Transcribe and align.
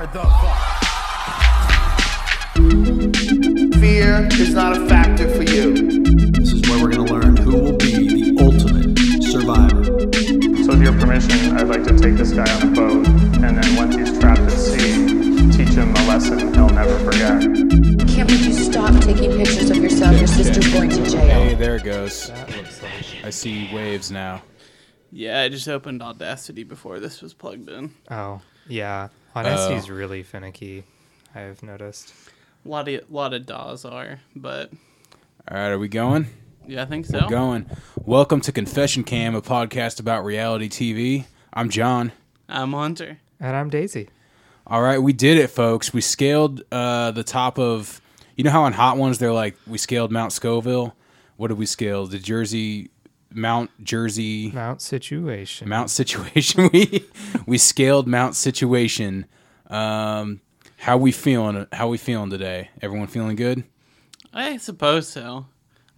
are 0.00 0.06
the 0.06 0.22
fuck. 0.22 0.80
Fear 3.80 4.28
is 4.32 4.54
not 4.54 4.74
a 4.74 4.86
factor 4.86 5.28
for 5.28 5.42
you. 5.42 5.74
This 6.32 6.52
is 6.54 6.62
where 6.70 6.82
we're 6.82 6.90
going 6.90 7.06
to 7.06 7.12
learn 7.12 7.36
who 7.36 7.58
will 7.58 7.76
be 7.76 8.08
the 8.08 8.42
ultimate 8.42 8.96
survivor. 9.22 9.84
So 10.64 10.70
with 10.70 10.82
your 10.82 10.98
permission, 10.98 11.54
I'd 11.54 11.68
like 11.68 11.84
to 11.84 11.98
take 11.98 12.14
this 12.14 12.32
guy 12.32 12.50
on 12.50 12.62
a 12.68 12.70
boat, 12.74 13.06
and 13.44 13.58
then 13.58 13.76
once 13.76 13.94
he's 13.94 14.18
trapped 14.18 14.40
at 14.40 14.52
sea, 14.52 15.50
teach 15.52 15.74
him 15.74 15.90
a 15.90 16.08
lesson 16.08 16.54
he'll 16.54 16.70
never 16.70 16.98
forget. 17.00 17.42
Can't 18.08 18.30
would 18.30 18.40
you 18.40 18.54
stop 18.54 18.98
taking 19.02 19.36
pictures 19.36 19.68
of 19.68 19.76
yourself? 19.76 20.16
Your 20.16 20.28
sister's 20.28 20.72
going 20.72 20.88
to 20.88 21.10
jail. 21.10 21.28
Hey, 21.28 21.54
there 21.54 21.76
it 21.76 21.84
goes. 21.84 22.30
I 23.22 23.28
see 23.28 23.68
waves 23.74 24.10
now. 24.10 24.44
Yeah, 25.12 25.42
I 25.42 25.50
just 25.50 25.68
opened 25.68 26.02
Audacity 26.02 26.64
before 26.64 27.00
this 27.00 27.20
was 27.20 27.34
plugged 27.34 27.68
in. 27.68 27.92
Oh, 28.10 28.40
yeah. 28.66 29.08
Audacity's 29.34 29.88
really 29.88 30.22
finicky, 30.22 30.84
I've 31.34 31.62
noticed. 31.62 32.12
A 32.64 32.68
lot 32.68 32.88
of 32.88 33.10
lot 33.10 33.32
of 33.32 33.46
DAWs 33.46 33.84
are, 33.84 34.18
but 34.34 34.70
All 35.48 35.56
right, 35.56 35.68
are 35.68 35.78
we 35.78 35.88
going? 35.88 36.26
yeah, 36.66 36.82
I 36.82 36.86
think 36.86 37.06
so. 37.06 37.28
Going. 37.28 37.66
Welcome 38.04 38.40
to 38.42 38.52
Confession 38.52 39.04
Cam, 39.04 39.34
a 39.34 39.40
podcast 39.42 40.00
about 40.00 40.24
reality 40.24 40.68
TV. 40.68 41.24
I'm 41.52 41.70
John. 41.70 42.12
I'm 42.48 42.72
Hunter. 42.72 43.18
And 43.38 43.56
I'm 43.56 43.70
Daisy. 43.70 44.08
All 44.66 44.82
right, 44.82 44.98
we 44.98 45.12
did 45.12 45.38
it, 45.38 45.48
folks. 45.48 45.92
We 45.92 46.00
scaled 46.00 46.62
uh, 46.72 47.12
the 47.12 47.24
top 47.24 47.58
of. 47.58 48.00
You 48.36 48.44
know 48.44 48.50
how 48.50 48.64
on 48.64 48.72
Hot 48.72 48.96
Ones 48.96 49.18
they're 49.18 49.32
like, 49.32 49.56
we 49.66 49.78
scaled 49.78 50.10
Mount 50.10 50.32
Scoville. 50.32 50.94
What 51.36 51.48
did 51.48 51.58
we 51.58 51.66
scale? 51.66 52.06
The 52.06 52.18
Jersey, 52.18 52.90
Mount 53.32 53.70
Jersey, 53.84 54.50
Mount 54.52 54.82
Situation. 54.82 55.68
Mount 55.68 55.90
Situation. 55.90 56.68
we 56.72 57.06
we 57.46 57.58
scaled 57.58 58.06
Mount 58.08 58.34
Situation. 58.36 59.26
Um, 59.68 60.40
how 60.78 60.96
we 60.96 61.12
feeling? 61.12 61.66
How 61.72 61.88
we 61.88 61.98
feeling 61.98 62.30
today? 62.30 62.70
Everyone 62.82 63.06
feeling 63.06 63.36
good? 63.36 63.64
I 64.32 64.56
suppose 64.56 65.08
so. 65.08 65.46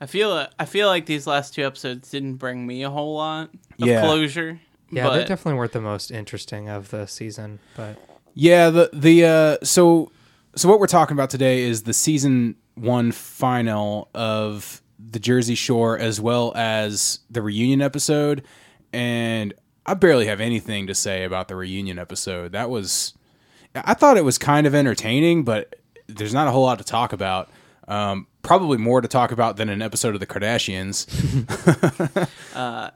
I 0.00 0.06
feel 0.06 0.46
I 0.58 0.64
feel 0.64 0.88
like 0.88 1.06
these 1.06 1.26
last 1.26 1.54
two 1.54 1.64
episodes 1.64 2.10
didn't 2.10 2.34
bring 2.36 2.66
me 2.66 2.82
a 2.82 2.90
whole 2.90 3.14
lot 3.16 3.50
of 3.80 3.88
Yeah. 3.88 4.00
closure. 4.02 4.60
yeah, 4.90 5.04
but 5.06 5.14
they 5.16 5.24
definitely 5.24 5.54
weren't 5.58 5.72
the 5.72 5.80
most 5.80 6.10
interesting 6.10 6.68
of 6.68 6.90
the 6.90 7.06
season, 7.06 7.60
but 7.76 7.96
Yeah, 8.34 8.70
the 8.70 8.90
the 8.92 9.24
uh 9.24 9.56
so 9.64 10.10
so 10.56 10.68
what 10.68 10.80
we're 10.80 10.86
talking 10.86 11.14
about 11.16 11.30
today 11.30 11.62
is 11.62 11.84
the 11.84 11.94
season 11.94 12.56
1 12.74 13.12
final 13.12 14.08
of 14.14 14.81
the 15.10 15.18
Jersey 15.18 15.54
Shore 15.54 15.98
as 15.98 16.20
well 16.20 16.52
as 16.54 17.20
the 17.30 17.42
reunion 17.42 17.82
episode 17.82 18.44
and 18.92 19.54
I 19.84 19.94
barely 19.94 20.26
have 20.26 20.40
anything 20.40 20.86
to 20.86 20.94
say 20.94 21.24
about 21.24 21.48
the 21.48 21.56
reunion 21.56 21.98
episode. 21.98 22.52
That 22.52 22.70
was 22.70 23.14
I 23.74 23.94
thought 23.94 24.16
it 24.16 24.24
was 24.24 24.38
kind 24.38 24.66
of 24.66 24.74
entertaining, 24.74 25.44
but 25.44 25.76
there's 26.06 26.34
not 26.34 26.46
a 26.46 26.50
whole 26.50 26.62
lot 26.62 26.78
to 26.78 26.84
talk 26.84 27.12
about. 27.12 27.48
Um, 27.88 28.26
probably 28.42 28.78
more 28.78 29.00
to 29.00 29.08
talk 29.08 29.32
about 29.32 29.56
than 29.56 29.68
an 29.68 29.82
episode 29.82 30.14
of 30.14 30.20
the 30.20 30.26
Kardashians. 30.26 31.06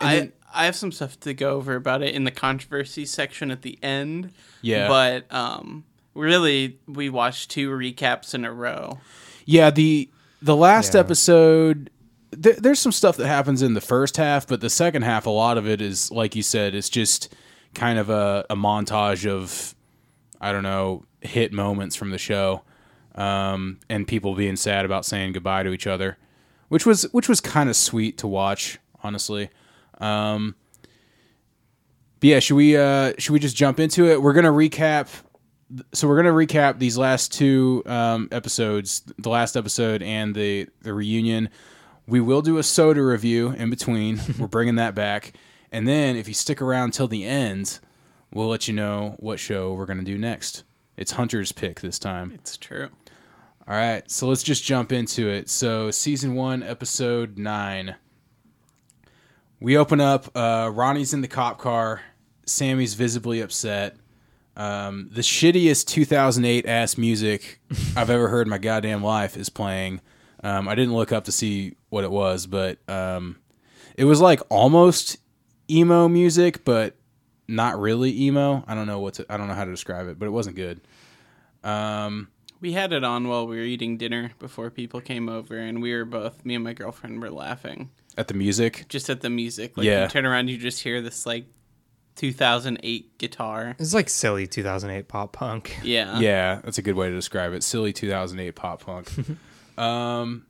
I 0.00 0.32
I 0.52 0.64
have 0.64 0.74
some 0.76 0.92
stuff 0.92 1.20
to 1.20 1.34
go 1.34 1.50
over 1.50 1.74
about 1.76 2.02
it 2.02 2.14
in 2.14 2.24
the 2.24 2.30
controversy 2.30 3.04
section 3.04 3.50
at 3.50 3.62
the 3.62 3.78
end. 3.82 4.32
Yeah. 4.62 4.88
But 4.88 5.32
um 5.32 5.84
really 6.14 6.80
we 6.88 7.10
watched 7.10 7.50
two 7.50 7.70
recaps 7.70 8.34
in 8.34 8.44
a 8.44 8.52
row. 8.52 8.98
Yeah, 9.44 9.70
the 9.70 10.10
the 10.42 10.56
last 10.56 10.94
Yeah. 10.94 11.00
episode 11.00 11.90
th- 12.42 12.56
there's 12.58 12.78
some 12.78 12.92
stuff 12.92 13.16
that 13.16 13.26
happens 13.26 13.62
in 13.62 13.74
the 13.74 13.80
first 13.80 14.16
half, 14.16 14.46
but 14.46 14.60
the 14.60 14.70
second 14.70 15.02
half 15.02 15.26
a 15.26 15.30
lot 15.30 15.56
of 15.58 15.66
it 15.68 15.80
is 15.80 16.10
like 16.10 16.36
you 16.36 16.42
said, 16.42 16.74
it's 16.74 16.88
just 16.90 17.34
kind 17.74 17.98
of 17.98 18.10
a, 18.10 18.44
a 18.50 18.56
montage 18.56 19.26
of 19.28 19.74
I 20.40 20.52
don't 20.52 20.62
know, 20.62 21.04
hit 21.20 21.52
moments 21.52 21.96
from 21.96 22.10
the 22.10 22.18
show. 22.18 22.62
Um, 23.14 23.80
and 23.88 24.06
people 24.06 24.34
being 24.36 24.54
sad 24.54 24.84
about 24.84 25.04
saying 25.04 25.32
goodbye 25.32 25.64
to 25.64 25.72
each 25.72 25.88
other, 25.88 26.16
which 26.68 26.86
was 26.86 27.02
which 27.12 27.28
was 27.28 27.40
kind 27.40 27.68
of 27.68 27.74
sweet 27.74 28.18
to 28.18 28.28
watch, 28.28 28.78
honestly. 29.02 29.50
Um, 30.00 30.54
but 32.20 32.28
yeah, 32.28 32.38
should 32.38 32.54
we 32.54 32.76
uh, 32.76 33.14
should 33.18 33.32
we 33.32 33.40
just 33.40 33.56
jump 33.56 33.80
into 33.80 34.06
it? 34.08 34.22
We're 34.22 34.32
gonna 34.34 34.52
recap 34.52 35.08
so 35.92 36.08
we're 36.08 36.16
gonna 36.16 36.32
recap 36.32 36.78
these 36.78 36.96
last 36.96 37.32
two 37.32 37.82
um, 37.86 38.28
episodes, 38.32 39.02
the 39.18 39.28
last 39.28 39.56
episode 39.56 40.02
and 40.02 40.34
the 40.34 40.68
the 40.82 40.94
reunion. 40.94 41.50
We 42.06 42.20
will 42.20 42.40
do 42.40 42.56
a 42.56 42.62
soda 42.62 43.02
review 43.02 43.50
in 43.50 43.68
between. 43.68 44.20
we're 44.38 44.46
bringing 44.46 44.76
that 44.76 44.94
back, 44.94 45.34
and 45.70 45.86
then 45.86 46.16
if 46.16 46.26
you 46.28 46.34
stick 46.34 46.62
around 46.62 46.92
till 46.92 47.08
the 47.08 47.24
end, 47.24 47.80
we'll 48.32 48.48
let 48.48 48.66
you 48.66 48.74
know 48.74 49.16
what 49.18 49.38
show 49.38 49.74
we're 49.74 49.86
gonna 49.86 50.02
do 50.02 50.16
next. 50.16 50.64
It's 50.96 51.12
Hunter's 51.12 51.52
pick 51.52 51.80
this 51.80 51.98
time. 51.98 52.32
It's 52.34 52.56
true. 52.56 52.88
All 53.68 53.76
right, 53.76 54.10
so 54.10 54.26
let's 54.26 54.42
just 54.42 54.64
jump 54.64 54.92
into 54.92 55.28
it. 55.28 55.50
So, 55.50 55.90
season 55.90 56.34
one, 56.34 56.62
episode 56.62 57.36
nine. 57.36 57.96
We 59.60 59.76
open 59.76 60.00
up. 60.00 60.34
Uh, 60.34 60.70
Ronnie's 60.72 61.12
in 61.12 61.20
the 61.20 61.28
cop 61.28 61.58
car. 61.58 62.00
Sammy's 62.46 62.94
visibly 62.94 63.40
upset. 63.40 63.96
Um, 64.58 65.08
the 65.12 65.20
shittiest 65.22 65.86
2008 65.86 66.66
ass 66.66 66.98
music 66.98 67.60
I've 67.96 68.10
ever 68.10 68.28
heard 68.28 68.46
in 68.46 68.50
my 68.50 68.58
goddamn 68.58 69.02
life 69.02 69.36
is 69.36 69.48
playing. 69.48 70.00
Um, 70.42 70.68
I 70.68 70.74
didn't 70.74 70.94
look 70.94 71.12
up 71.12 71.24
to 71.24 71.32
see 71.32 71.76
what 71.88 72.04
it 72.04 72.10
was, 72.10 72.46
but 72.46 72.78
um, 72.88 73.38
it 73.96 74.04
was 74.04 74.20
like 74.20 74.40
almost 74.50 75.16
emo 75.70 76.08
music, 76.08 76.64
but 76.64 76.96
not 77.46 77.80
really 77.80 78.20
emo. 78.22 78.64
I 78.66 78.74
don't 78.74 78.86
know 78.86 78.98
what 79.00 79.14
to, 79.14 79.26
I 79.30 79.36
don't 79.36 79.46
know 79.48 79.54
how 79.54 79.64
to 79.64 79.70
describe 79.70 80.08
it, 80.08 80.18
but 80.18 80.26
it 80.26 80.30
wasn't 80.32 80.56
good. 80.56 80.80
Um, 81.64 82.28
We 82.60 82.72
had 82.72 82.92
it 82.92 83.04
on 83.04 83.28
while 83.28 83.46
we 83.46 83.56
were 83.56 83.62
eating 83.62 83.96
dinner 83.96 84.32
before 84.38 84.70
people 84.70 85.00
came 85.00 85.28
over, 85.28 85.56
and 85.56 85.80
we 85.82 85.94
were 85.94 86.04
both, 86.04 86.44
me 86.44 86.54
and 86.56 86.64
my 86.64 86.72
girlfriend, 86.72 87.20
were 87.22 87.30
laughing 87.30 87.90
at 88.16 88.26
the 88.28 88.34
music. 88.34 88.86
just 88.88 89.08
at 89.10 89.20
the 89.20 89.30
music. 89.30 89.76
Like 89.76 89.86
Yeah. 89.86 90.02
you 90.04 90.08
turn 90.08 90.26
around, 90.26 90.48
you 90.48 90.58
just 90.58 90.82
hear 90.82 91.00
this 91.00 91.26
like 91.26 91.46
2008 92.18 93.16
guitar. 93.18 93.74
it's 93.78 93.94
like 93.94 94.08
silly 94.10 94.46
2008 94.46 95.08
pop 95.08 95.32
punk. 95.32 95.78
Yeah. 95.82 96.18
Yeah, 96.20 96.60
that's 96.62 96.76
a 96.78 96.82
good 96.82 96.94
way 96.96 97.08
to 97.08 97.14
describe 97.14 97.52
it. 97.54 97.62
Silly 97.62 97.92
2008 97.92 98.50
pop 98.54 98.84
punk. 98.84 99.10
um, 99.78 100.44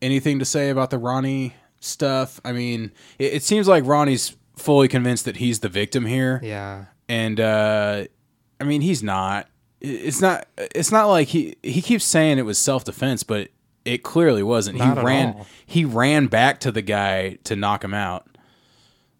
anything 0.00 0.38
to 0.38 0.44
say 0.44 0.70
about 0.70 0.90
the 0.90 0.98
Ronnie 0.98 1.54
stuff? 1.80 2.40
I 2.44 2.52
mean, 2.52 2.92
it, 3.18 3.34
it 3.34 3.42
seems 3.42 3.68
like 3.68 3.84
Ronnie's 3.86 4.36
fully 4.56 4.88
convinced 4.88 5.24
that 5.24 5.36
he's 5.36 5.60
the 5.60 5.68
victim 5.68 6.04
here, 6.06 6.40
Yeah. 6.42 6.86
and 7.08 7.40
uh, 7.40 8.04
I 8.60 8.64
mean, 8.64 8.80
he's 8.82 9.02
not. 9.02 9.48
It- 9.80 9.88
It's 9.88 10.20
not. 10.20 10.46
It's 10.58 10.92
not 10.92 11.06
like 11.06 11.28
he 11.28 11.56
he 11.62 11.80
keeps 11.82 12.04
saying 12.04 12.38
it 12.38 12.44
was 12.44 12.58
self 12.58 12.84
defense, 12.84 13.22
but 13.22 13.48
it 13.84 14.02
clearly 14.04 14.42
wasn't. 14.42 14.78
Not 14.78 14.94
he 14.94 14.98
at 15.00 15.04
ran. 15.04 15.28
all. 15.34 15.46
He 15.66 15.84
ran 15.84 16.26
back 16.28 16.60
to 16.60 16.70
the 16.70 16.82
guy 16.82 17.38
to 17.44 17.56
knock 17.56 17.82
him 17.82 17.94
out. 17.94 18.26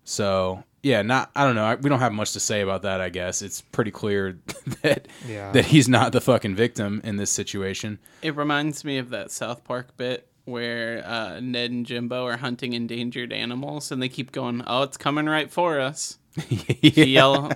So 0.05 0.63
yeah, 0.83 1.03
not. 1.03 1.31
I 1.37 1.45
don't 1.45 1.55
know. 1.55 1.65
I, 1.65 1.75
we 1.77 1.89
don't 1.89 2.01
have 2.01 2.13
much 2.13 2.33
to 2.33 2.41
say 2.41 2.61
about 2.61 2.83
that. 2.83 3.01
I 3.01 3.09
guess 3.09 3.41
it's 3.43 3.61
pretty 3.61 3.91
clear 3.91 4.39
that 4.83 5.09
Yeah. 5.29 5.53
that 5.53 5.67
he's 5.67 5.89
not 5.89 6.13
the 6.13 6.21
fucking 6.21 6.55
victim 6.55 7.01
in 7.05 7.17
this 7.17 7.31
situation. 7.31 7.99
It 8.23 8.35
reminds 8.37 8.85
me 8.85 8.99
of 8.99 9.11
that 9.11 9.31
South 9.31 9.65
Park 9.65 9.97
bit 9.97 10.27
where 10.45 11.07
uh, 11.07 11.39
Ned 11.41 11.71
and 11.71 11.87
Jimbo 11.87 12.25
are 12.27 12.37
hunting 12.39 12.73
endangered 12.73 13.33
animals, 13.33 13.93
and 13.93 14.03
they 14.03 14.09
keep 14.09 14.33
going, 14.33 14.63
"Oh, 14.67 14.83
it's 14.83 14.97
coming 14.97 15.27
right 15.27 15.51
for 15.51 15.79
us." 15.79 16.19
yeah, 16.49 17.05
Yell. 17.05 17.53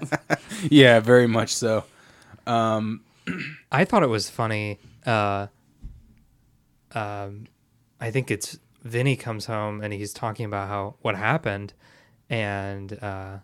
yeah, 0.71 1.01
very 1.13 1.27
much 1.27 1.55
so. 1.55 1.85
I 2.47 3.85
thought 3.85 4.03
it 4.05 4.09
was 4.09 4.31
funny. 4.31 4.79
Uh, 5.05 5.49
um, 6.93 7.47
I 8.01 8.11
think 8.11 8.31
it's 8.31 8.59
Vinny 8.85 9.17
comes 9.17 9.47
home 9.47 9.81
and 9.83 9.93
he's 9.93 10.13
talking 10.13 10.47
about 10.47 10.69
how 10.69 10.95
what 11.03 11.17
happened, 11.17 11.73
and 12.29 12.99
uh, 13.03 13.39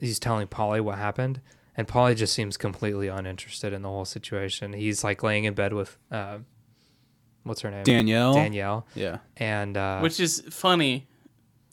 he's 0.00 0.18
telling 0.18 0.46
Pauly 0.48 0.80
what 0.80 0.98
happened, 0.98 1.40
and 1.76 1.86
Pauly 1.86 2.16
just 2.16 2.32
seems 2.32 2.56
completely 2.56 3.08
uninterested 3.08 3.72
in 3.72 3.82
the 3.82 3.88
whole 3.88 4.04
situation. 4.04 4.72
He's 4.72 5.04
like 5.04 5.22
laying 5.22 5.44
in 5.44 5.54
bed 5.54 5.72
with 5.72 5.96
uh, 6.10 6.38
what's 7.44 7.60
her 7.62 7.70
name, 7.70 7.84
Danielle? 7.84 8.34
Danielle, 8.34 8.86
Yeah, 8.94 9.18
and 9.36 9.76
uh, 9.76 10.00
which 10.00 10.20
is 10.20 10.42
funny. 10.50 11.06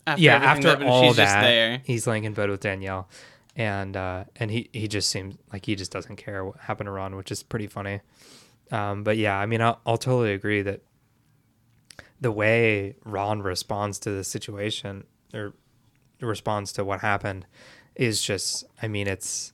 After 0.08 0.22
yeah, 0.22 0.36
after 0.36 0.64
that 0.64 0.70
happened, 0.70 0.90
all 0.90 1.08
she's 1.08 1.16
that, 1.16 1.24
just 1.26 1.40
there. 1.40 1.82
he's 1.84 2.06
laying 2.06 2.26
in 2.26 2.34
bed 2.34 2.50
with 2.52 2.60
Danielle, 2.62 3.10
and 3.56 3.98
uh, 3.98 4.26
and 4.36 4.52
he 4.52 4.70
he 4.72 4.88
just 4.88 5.10
seems 5.10 5.36
like 5.52 5.66
he 5.66 5.76
just 5.76 5.92
doesn't 5.92 6.18
care 6.18 6.46
what 6.46 6.60
happened 6.60 6.88
to 6.88 6.92
Ron, 6.92 7.16
which 7.16 7.32
is 7.32 7.42
pretty 7.42 7.68
funny. 7.68 8.02
Um, 8.72 9.04
but 9.04 9.18
yeah, 9.18 9.36
I 9.38 9.46
mean, 9.46 9.62
I'll, 9.62 9.80
I'll 9.86 9.98
totally 9.98 10.34
agree 10.34 10.62
that 10.64 10.82
the 12.22 12.32
way 12.32 12.96
Ron 13.04 13.42
responds 13.42 14.00
to 14.00 14.12
the 14.12 14.24
situation 14.24 15.04
or 15.34 15.54
responds 16.22 16.72
to 16.74 16.84
what 16.86 17.02
happened 17.02 17.46
is 17.96 18.22
just, 18.22 18.66
I 18.82 18.88
mean, 18.88 19.08
it's 19.08 19.54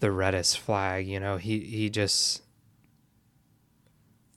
the 0.00 0.10
reddest 0.12 0.58
flag. 0.58 1.06
You 1.06 1.20
know, 1.20 1.36
he 1.36 1.60
he 1.60 1.90
just. 1.90 2.42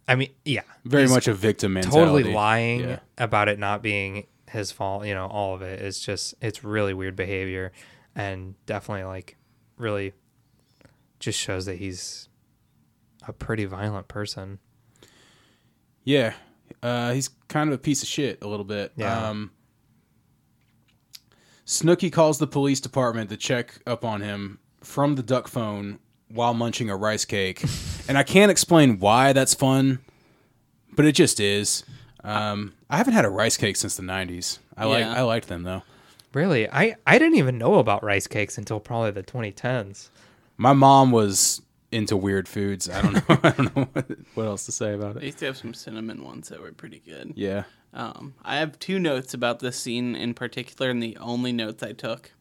I 0.07 0.15
mean, 0.15 0.29
yeah, 0.45 0.61
very 0.85 1.07
much 1.07 1.27
a 1.27 1.33
victim 1.33 1.73
mentality. 1.73 1.99
totally 1.99 2.33
lying 2.33 2.79
Yeah. 2.81 2.99
about 3.17 3.49
it 3.49 3.59
not 3.59 3.81
being 3.81 4.27
his 4.49 4.71
fault. 4.71 5.05
You 5.05 5.13
know, 5.13 5.27
all 5.27 5.53
of 5.53 5.61
it 5.61 5.81
is 5.81 5.99
just 5.99 6.33
it's 6.41 6.63
really 6.63 6.93
weird 6.93 7.15
behavior, 7.17 7.73
and 8.15 8.55
definitely 8.65 9.03
like 9.03 9.35
really 9.77 10.13
just 11.19 11.37
shows 11.39 11.65
that 11.65 11.75
he's 11.75 12.29
a 13.27 13.33
pretty 13.33 13.65
violent 13.65 14.07
person. 14.07 14.59
Yeah, 16.05 16.33
uh, 16.81 17.11
he's 17.11 17.29
kind 17.49 17.69
of 17.69 17.73
a 17.73 17.77
piece 17.77 18.01
of 18.01 18.07
shit 18.07 18.41
a 18.41 18.47
little 18.47 18.63
bit. 18.63 18.93
Yeah. 18.95 19.29
Um, 19.29 19.51
Snooki 21.67 22.11
calls 22.11 22.37
the 22.39 22.47
police 22.47 22.79
department 22.79 23.29
to 23.29 23.37
check 23.37 23.79
up 23.85 24.03
on 24.05 24.21
him 24.21 24.57
from 24.81 25.15
the 25.15 25.21
duck 25.23 25.47
phone 25.47 25.99
while 26.29 26.53
munching 26.53 26.89
a 26.89 26.95
rice 26.95 27.25
cake, 27.25 27.63
and 28.07 28.17
I 28.17 28.23
can't 28.23 28.49
explain 28.49 28.99
why 28.99 29.33
that's 29.33 29.53
fun, 29.53 29.99
but 30.95 31.05
it 31.05 31.11
just 31.11 31.39
is. 31.39 31.83
Um, 32.23 32.73
I 32.89 32.97
haven't 32.97 33.13
had 33.13 33.25
a 33.25 33.29
rice 33.29 33.57
cake 33.57 33.75
since 33.75 33.95
the 33.97 34.03
'90s. 34.03 34.59
I 34.77 34.85
like 34.85 35.03
I 35.05 35.21
liked 35.21 35.47
them 35.49 35.63
though. 35.63 35.83
Really, 36.33 36.69
I 36.69 36.95
I 37.05 37.17
didn't 37.19 37.37
even 37.37 37.57
know 37.57 37.75
about 37.75 38.03
rice 38.03 38.27
cakes 38.27 38.57
until 38.57 38.79
probably 38.79 39.11
the 39.11 39.23
2010s. 39.23 40.09
My 40.57 40.73
mom 40.73 41.11
was 41.11 41.61
into 41.91 42.17
weird 42.17 42.47
foods. 42.47 42.89
I 42.89 43.01
don't 43.01 43.13
know. 43.13 43.39
I 43.43 43.49
don't 43.51 43.75
know 43.75 43.87
what, 43.93 44.07
what 44.35 44.45
else 44.45 44.65
to 44.65 44.71
say 44.71 44.93
about 44.93 45.15
They 45.15 45.21
it. 45.21 45.25
used 45.27 45.39
to 45.39 45.45
have 45.45 45.57
some 45.57 45.73
cinnamon 45.73 46.23
ones 46.23 46.49
that 46.49 46.61
were 46.61 46.71
pretty 46.71 46.99
good. 46.99 47.33
Yeah. 47.35 47.63
Um, 47.93 48.35
I 48.43 48.57
have 48.57 48.79
two 48.79 48.99
notes 48.99 49.33
about 49.33 49.59
this 49.59 49.79
scene 49.79 50.15
in 50.15 50.33
particular, 50.33 50.89
and 50.89 51.01
the 51.01 51.17
only 51.17 51.51
notes 51.51 51.83
I 51.83 51.93
took. 51.93 52.31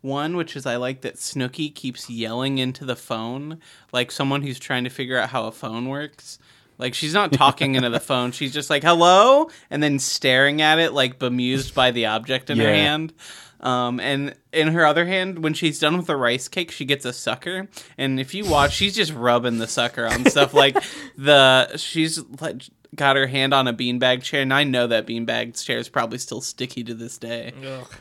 One, 0.00 0.36
which 0.36 0.54
is 0.56 0.64
I 0.64 0.76
like 0.76 1.00
that 1.00 1.16
Snooki 1.16 1.74
keeps 1.74 2.08
yelling 2.08 2.58
into 2.58 2.84
the 2.84 2.96
phone 2.96 3.60
like 3.92 4.12
someone 4.12 4.42
who's 4.42 4.58
trying 4.58 4.84
to 4.84 4.90
figure 4.90 5.18
out 5.18 5.30
how 5.30 5.46
a 5.46 5.52
phone 5.52 5.88
works. 5.88 6.38
Like 6.78 6.94
she's 6.94 7.12
not 7.12 7.32
talking 7.32 7.74
into 7.74 7.90
the 7.90 8.00
phone; 8.10 8.30
she's 8.30 8.52
just 8.52 8.70
like 8.70 8.84
"hello" 8.84 9.50
and 9.70 9.82
then 9.82 9.98
staring 9.98 10.62
at 10.62 10.78
it, 10.78 10.92
like 10.92 11.18
bemused 11.18 11.74
by 11.74 11.90
the 11.90 12.06
object 12.06 12.48
in 12.48 12.58
her 12.58 12.72
hand. 12.72 13.12
Um, 13.60 13.98
and 13.98 14.36
in 14.52 14.68
her 14.68 14.86
other 14.86 15.04
hand, 15.04 15.42
when 15.42 15.52
she's 15.52 15.80
done 15.80 15.96
with 15.96 16.06
the 16.06 16.16
rice 16.16 16.46
cake, 16.46 16.70
she 16.70 16.84
gets 16.84 17.04
a 17.04 17.12
sucker. 17.12 17.68
And 17.96 18.20
if 18.20 18.32
you 18.32 18.44
watch, 18.44 18.72
she's 18.72 18.94
just 18.94 19.12
rubbing 19.12 19.58
the 19.58 19.66
sucker 19.66 20.06
on 20.06 20.24
stuff 20.26 20.54
like 20.54 20.76
the 21.18 21.76
she's 21.76 22.20
like 22.40 22.62
got 22.94 23.16
her 23.16 23.26
hand 23.26 23.52
on 23.54 23.68
a 23.68 23.74
beanbag 23.74 24.22
chair, 24.22 24.42
and 24.42 24.52
I 24.52 24.64
know 24.64 24.86
that 24.86 25.06
beanbag 25.06 25.62
chair 25.62 25.78
is 25.78 25.88
probably 25.88 26.18
still 26.18 26.40
sticky 26.40 26.84
to 26.84 26.94
this 26.94 27.18
day. 27.18 27.52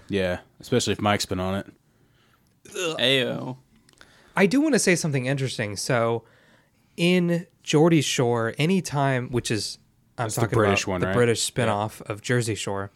Yeah. 0.10 0.40
Especially 0.60 0.94
if 0.94 1.02
Mike's 1.02 1.26
been 1.26 1.40
on 1.40 1.56
it. 1.56 1.68
Ayo. 3.00 3.58
I 4.36 4.46
do 4.46 4.62
want 4.62 4.74
to 4.74 4.80
say 4.80 4.96
something 4.96 5.26
interesting. 5.26 5.76
So, 5.76 6.24
in 6.96 7.48
Geordie 7.64 8.02
Shore, 8.02 8.54
anytime, 8.58 9.30
which 9.30 9.52
is 9.52 9.80
I'm 10.18 10.30
the 10.30 10.36
talking 10.36 10.58
British 10.58 10.84
about 10.84 10.92
one, 10.92 11.02
the 11.02 11.08
right? 11.08 11.16
British 11.16 11.44
spin-off 11.44 12.02
of 12.02 12.22
Jersey 12.22 12.56
Shore, 12.56 12.92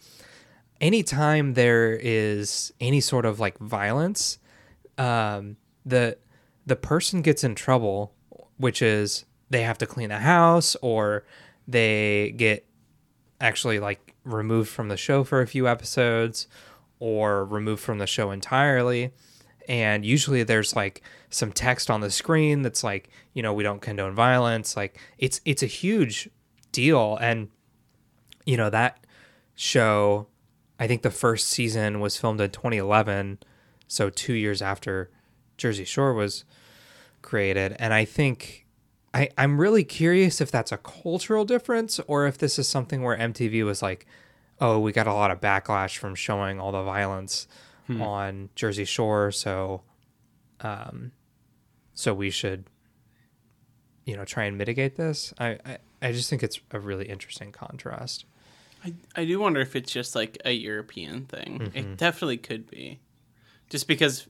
anytime 0.80 1.54
there 1.54 1.94
is 1.94 2.74
any 2.80 3.02
sort 3.02 3.26
of 3.26 3.40
like 3.40 3.58
violence, 3.60 4.40
um, 4.98 5.58
the 5.86 6.18
the 6.66 6.76
person 6.76 7.22
gets 7.22 7.44
in 7.44 7.56
trouble, 7.56 8.14
which 8.58 8.82
is 8.82 9.26
they 9.50 9.64
have 9.64 9.78
to 9.80 9.86
clean 9.86 10.10
the 10.10 10.20
house 10.20 10.76
or 10.82 11.26
they 11.68 12.34
get 12.38 12.66
actually 13.40 13.80
like 13.80 14.16
removed 14.24 14.69
from 14.69 14.90
the 14.90 14.98
show 14.98 15.24
for 15.24 15.42
a 15.42 15.48
few 15.48 15.68
episodes 15.68 16.48
or 17.00 17.46
removed 17.46 17.81
from 17.81 17.98
the 17.98 18.08
show 18.08 18.31
entirely. 18.31 19.12
And 19.68 20.06
usually 20.06 20.44
there's 20.44 20.75
like 20.75 21.02
some 21.30 21.52
text 21.52 21.90
on 21.90 22.02
the 22.02 22.12
screen 22.12 22.62
that's 22.62 22.84
like 22.84 23.10
you 23.34 23.42
know 23.42 23.54
we 23.54 23.63
don't 23.63 23.81
condone 23.81 24.13
violence. 24.13 24.75
Like 24.75 25.00
it's 25.18 25.42
it's 25.46 25.63
a 25.63 25.68
huge 25.68 26.30
deal. 26.72 27.18
And 27.22 27.50
you 28.46 28.57
know 28.57 28.69
that 28.69 29.06
show 29.56 30.28
i 30.80 30.88
think 30.88 31.02
the 31.02 31.12
first 31.12 31.48
season 31.48 32.00
was 32.00 32.18
filmed 32.18 32.42
in 32.42 32.50
2011 32.50 33.40
so 33.88 34.10
2 34.10 34.34
years 34.34 34.62
after 34.62 35.12
jersey 35.57 35.86
shore 35.86 36.14
was 36.14 36.44
created. 37.22 37.75
And 37.78 37.94
i 37.94 38.06
think 38.06 38.61
I, 39.13 39.30
I'm 39.38 39.60
really 39.60 39.84
curious 39.84 40.40
if 40.40 40.52
that's 40.52 40.72
a 40.72 40.78
cultural 40.78 41.44
difference 41.46 42.00
or 42.08 42.28
if 42.28 42.38
this 42.38 42.58
is 42.58 42.68
something 42.68 43.02
where 43.04 43.18
MTV 43.18 43.66
was 43.66 43.81
like, 43.81 44.06
oh, 44.62 44.80
we 44.80 44.92
got 44.92 45.08
a 45.08 45.13
lot 45.13 45.31
of 45.31 45.42
backlash 45.42 45.98
from 45.98 46.16
showing 46.16 46.60
all 46.60 46.72
the 46.72 46.84
violence 46.84 47.48
on 48.00 48.48
Jersey 48.56 48.86
Shore, 48.86 49.31
so 49.34 49.81
um 50.62 51.12
so 51.94 52.13
we 52.13 52.30
should 52.30 52.63
you 54.06 54.16
know 54.16 54.24
try 54.24 54.46
and 54.46 54.58
mitigate 54.58 54.96
this. 54.96 55.34
I, 55.38 55.57
I, 55.66 55.78
I 56.02 56.12
just 56.14 56.30
think 56.30 56.42
it's 56.42 56.62
a 56.72 56.80
really 56.80 57.10
interesting 57.10 57.52
contrast. 57.52 58.24
I, 58.86 58.94
I 59.16 59.25
do 59.25 59.40
wonder 59.40 59.60
if 59.60 59.75
it's 59.75 59.92
just 59.92 60.16
like 60.16 60.38
a 60.46 60.52
European 60.52 61.25
thing. 61.25 61.72
It 61.74 61.98
definitely 61.98 62.38
could 62.38 62.69
be. 62.69 63.00
Just 63.69 63.88
because 63.88 64.28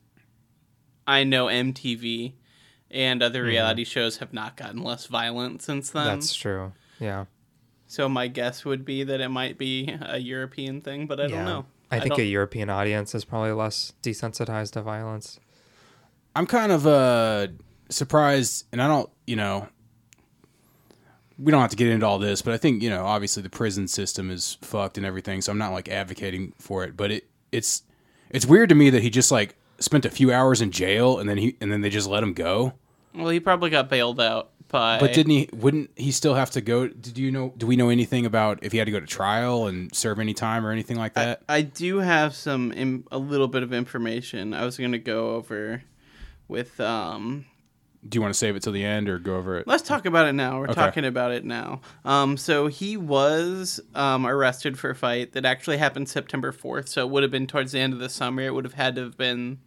I 1.08 1.24
know 1.24 1.46
MTV 1.46 2.34
and 2.92 3.24
other 3.24 3.44
reality 3.44 3.84
shows 3.84 4.18
have 4.18 4.34
not 4.34 4.56
gotten 4.58 4.84
less 4.84 5.08
violent 5.08 5.62
since 5.62 5.90
then. 5.90 6.06
That's 6.06 6.34
true. 6.36 6.74
Yeah. 7.00 7.26
So 7.88 8.08
my 8.08 8.28
guess 8.28 8.64
would 8.64 8.86
be 8.86 9.04
that 9.04 9.20
it 9.22 9.30
might 9.30 9.58
be 9.58 9.94
a 10.02 10.18
European 10.18 10.82
thing, 10.82 11.08
but 11.08 11.20
I 11.20 11.28
don't 11.28 11.46
know. 11.46 11.66
I 11.90 12.00
think 12.00 12.12
don't- 12.16 12.22
a 12.22 12.24
European 12.26 12.70
audience 12.70 13.14
is 13.16 13.26
probably 13.26 13.52
less 13.52 13.92
desensitized 14.04 14.72
to 14.74 14.82
violence. 14.82 15.40
I'm 16.36 16.46
kind 16.48 16.72
of 16.72 16.88
uh 16.88 17.48
surprised, 17.90 18.66
and 18.72 18.82
I 18.82 18.88
don't, 18.88 19.10
you 19.28 19.36
know, 19.36 19.68
we 21.38 21.52
don't 21.52 21.62
have 21.62 21.72
to 21.72 21.76
get 21.76 21.88
into 21.88 22.06
all 22.06 22.20
this, 22.20 22.42
but 22.42 22.54
I 22.54 22.58
think 22.58 22.82
you 22.84 22.90
know, 22.90 23.06
obviously 23.06 23.44
the 23.44 23.50
prison 23.50 23.88
system 23.88 24.30
is 24.30 24.58
fucked 24.62 24.98
and 24.98 25.06
everything, 25.06 25.42
so 25.42 25.52
I'm 25.52 25.58
not 25.58 25.72
like 25.74 25.90
advocating 25.90 26.54
for 26.60 26.84
it, 26.84 26.96
but 26.96 27.12
it 27.12 27.28
it's 27.52 27.84
it's 28.30 28.46
weird 28.46 28.70
to 28.70 28.76
me 28.76 28.90
that 28.92 29.02
he 29.02 29.10
just 29.10 29.32
like 29.32 29.56
spent 29.80 30.06
a 30.06 30.10
few 30.10 30.32
hours 30.32 30.62
in 30.62 30.72
jail 30.72 31.20
and 31.20 31.28
then 31.28 31.38
he 31.38 31.58
and 31.60 31.72
then 31.72 31.82
they 31.82 31.90
just 31.90 32.08
let 32.08 32.24
him 32.24 32.34
go. 32.34 32.74
Well, 33.14 33.30
he 33.30 33.40
probably 33.40 33.70
got 33.70 33.90
bailed 33.90 34.20
out 34.22 34.50
by. 34.70 35.00
But 35.00 35.14
didn't 35.14 35.32
he? 35.32 35.50
Wouldn't 35.54 35.92
he 35.96 36.12
still 36.12 36.34
have 36.36 36.52
to 36.52 36.62
go? 36.62 36.88
Did 36.88 37.18
you 37.18 37.32
know? 37.32 37.54
Do 37.58 37.68
we 37.68 37.76
know 37.76 37.90
anything 37.90 38.26
about 38.26 38.60
if 38.64 38.72
he 38.72 38.78
had 38.78 38.86
to 38.86 38.92
go 38.92 39.00
to 39.00 39.06
trial 39.06 39.68
and 39.68 39.94
serve 39.94 40.20
any 40.20 40.34
time 40.34 40.66
or 40.66 40.72
anything 40.72 40.98
like 40.98 41.14
that? 41.16 41.42
I 41.50 41.62
do 41.62 41.98
have 41.98 42.34
some 42.36 42.72
Im- 42.72 43.06
a 43.12 43.18
little 43.18 43.48
bit 43.48 43.64
of 43.64 43.74
information. 43.74 44.54
I 44.54 44.64
was 44.66 44.78
going 44.78 44.94
to 44.94 45.00
go 45.00 45.32
over 45.36 45.84
with. 46.48 46.80
Um, 46.80 47.46
Do 48.08 48.16
you 48.18 48.22
want 48.22 48.34
to 48.34 48.38
save 48.38 48.56
it 48.56 48.64
till 48.64 48.72
the 48.74 48.84
end 48.86 49.10
or 49.10 49.20
go 49.20 49.36
over 49.36 49.58
it? 49.60 49.68
let's 49.68 49.84
talk 49.84 50.06
about 50.06 50.26
it 50.28 50.34
now. 50.34 50.58
We're 50.60 50.66
Okay. 50.66 50.74
talking 50.76 51.06
about 51.06 51.32
it 51.32 51.44
now. 51.46 51.82
Um, 52.06 52.36
so 52.38 52.68
he 52.68 52.96
was 52.98 53.80
um, 53.94 54.26
arrested 54.26 54.80
for 54.80 54.90
a 54.90 54.96
fight 54.96 55.34
that 55.34 55.46
actually 55.46 55.78
happened 55.78 56.08
September 56.10 56.52
fourth. 56.54 56.88
So 56.90 57.06
it 57.06 57.12
would 57.12 57.24
have 57.24 57.32
been 57.32 57.46
towards 57.48 57.74
the 57.74 57.80
end 57.80 57.92
of 57.94 58.00
the 58.00 58.10
summer. 58.10 58.42
It 58.44 58.54
would 58.54 58.64
have 58.66 58.74
had 58.76 58.96
to 58.96 59.04
have 59.04 59.18
been 59.18 59.60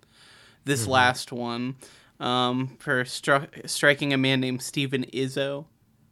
this 0.64 0.86
last 0.86 1.30
one 1.30 1.76
um, 2.20 2.76
for 2.78 3.04
stri- 3.04 3.68
striking 3.68 4.12
a 4.12 4.18
man 4.18 4.40
named 4.40 4.62
Stephen 4.62 5.04
Izzo 5.12 5.66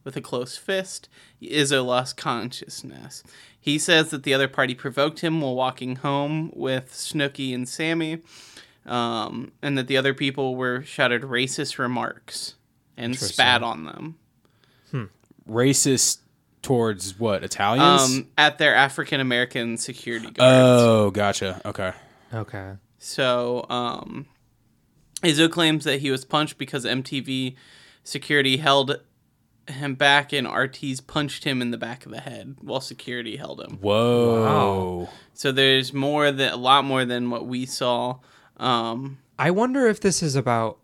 with 0.04 0.16
a 0.16 0.20
close 0.20 0.56
fist. 0.56 1.08
Izzo 1.40 1.84
lost 1.84 2.16
consciousness. 2.16 3.22
He 3.58 3.78
says 3.78 4.10
that 4.10 4.24
the 4.24 4.34
other 4.34 4.48
party 4.48 4.74
provoked 4.74 5.20
him 5.20 5.40
while 5.40 5.54
walking 5.54 5.96
home 5.96 6.50
with 6.54 6.92
Snooki 6.92 7.54
and 7.54 7.68
Sammy, 7.68 8.18
um, 8.84 9.52
and 9.62 9.78
that 9.78 9.86
the 9.86 9.96
other 9.96 10.14
people 10.14 10.56
were 10.56 10.82
shouted 10.82 11.22
racist 11.22 11.78
remarks 11.78 12.56
and 12.96 13.16
spat 13.16 13.62
on 13.62 13.84
them 13.84 14.16
Racist 15.48 16.18
towards 16.62 17.18
what 17.18 17.42
Italians? 17.42 18.02
um, 18.02 18.28
at 18.38 18.58
their 18.58 18.74
African 18.74 19.20
American 19.20 19.76
security 19.76 20.30
guards. 20.30 20.40
oh, 20.40 21.10
gotcha. 21.10 21.60
Okay. 21.64 21.92
Okay. 22.32 22.72
So, 22.98 23.66
um, 23.68 24.26
Izzo 25.22 25.50
claims 25.50 25.84
that 25.84 26.00
he 26.00 26.10
was 26.10 26.24
punched 26.24 26.58
because 26.58 26.84
MTV 26.84 27.54
security 28.04 28.56
held 28.56 29.00
him 29.68 29.94
back 29.94 30.32
and 30.32 30.46
RT's 30.46 31.00
punched 31.00 31.44
him 31.44 31.62
in 31.62 31.70
the 31.70 31.78
back 31.78 32.04
of 32.04 32.12
the 32.12 32.20
head 32.20 32.56
while 32.60 32.80
security 32.80 33.36
held 33.36 33.60
him. 33.60 33.78
Whoa. 33.80 35.08
So 35.34 35.52
there's 35.52 35.92
more 35.92 36.32
than 36.32 36.52
a 36.52 36.56
lot 36.56 36.84
more 36.84 37.04
than 37.04 37.30
what 37.30 37.46
we 37.46 37.66
saw. 37.66 38.18
Um, 38.56 39.18
I 39.38 39.50
wonder 39.50 39.86
if 39.86 40.00
this 40.00 40.22
is 40.22 40.34
about 40.34 40.78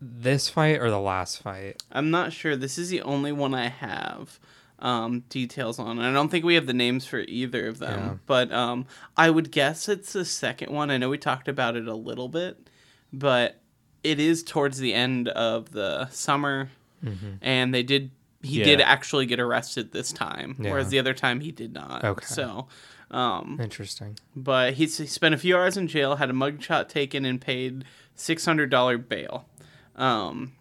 this 0.00 0.48
fight 0.48 0.80
or 0.80 0.90
the 0.90 1.00
last 1.00 1.40
fight. 1.40 1.80
I'm 1.92 2.10
not 2.10 2.32
sure. 2.32 2.56
This 2.56 2.76
is 2.76 2.90
the 2.90 3.02
only 3.02 3.30
one 3.30 3.54
I 3.54 3.68
have 3.68 4.40
um, 4.82 5.20
details 5.30 5.78
on. 5.78 5.98
I 5.98 6.12
don't 6.12 6.28
think 6.28 6.44
we 6.44 6.54
have 6.56 6.66
the 6.66 6.74
names 6.74 7.06
for 7.06 7.20
either 7.20 7.68
of 7.68 7.78
them. 7.78 8.00
Yeah. 8.00 8.14
But 8.26 8.52
um, 8.52 8.84
I 9.16 9.30
would 9.30 9.50
guess 9.50 9.88
it's 9.88 10.12
the 10.12 10.24
second 10.26 10.70
one. 10.72 10.90
I 10.90 10.98
know 10.98 11.08
we 11.08 11.16
talked 11.18 11.48
about 11.48 11.76
it 11.76 11.86
a 11.88 11.94
little 11.94 12.28
bit, 12.28 12.68
but 13.12 13.60
it 14.02 14.18
is 14.20 14.42
towards 14.42 14.78
the 14.78 14.92
end 14.92 15.28
of 15.28 15.70
the 15.70 16.08
summer, 16.10 16.68
and 17.40 17.72
they 17.72 17.82
did. 17.82 18.10
He 18.44 18.58
Yeah. 18.58 18.64
did 18.64 18.80
actually 18.80 19.26
get 19.26 19.38
arrested 19.38 19.92
this 19.92 20.12
time, 20.12 20.56
whereas 20.58 20.88
the 20.88 20.98
other 20.98 21.14
time 21.14 21.38
he 21.38 21.52
did 21.52 21.72
not. 21.72 22.02
Okay. 22.04 22.26
So, 22.26 22.66
um, 23.12 23.60
Interesting. 23.62 24.18
but 24.34 24.74
he, 24.74 24.86
he 24.86 25.06
spent 25.06 25.32
a 25.32 25.38
few 25.38 25.56
hours 25.56 25.76
in 25.76 25.86
jail, 25.86 26.16
had 26.16 26.28
a 26.28 26.32
mugshot 26.32 26.88
taken, 26.88 27.24
and 27.24 27.40
paid 27.40 27.84
six 28.16 28.44
hundred 28.44 28.68
dollar 28.68 28.98
bail. 28.98 29.46
Um, 29.94 30.54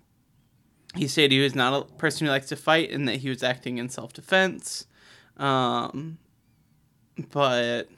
he 0.95 1.07
said 1.07 1.31
he 1.31 1.39
was 1.39 1.55
not 1.55 1.73
a 1.73 1.93
person 1.95 2.25
who 2.27 2.31
likes 2.31 2.49
to 2.49 2.55
fight 2.55 2.91
and 2.91 3.07
that 3.07 3.17
he 3.17 3.29
was 3.29 3.43
acting 3.43 3.77
in 3.77 3.89
self 3.89 4.13
defense. 4.13 4.85
Um, 5.37 6.17
but 7.31 7.89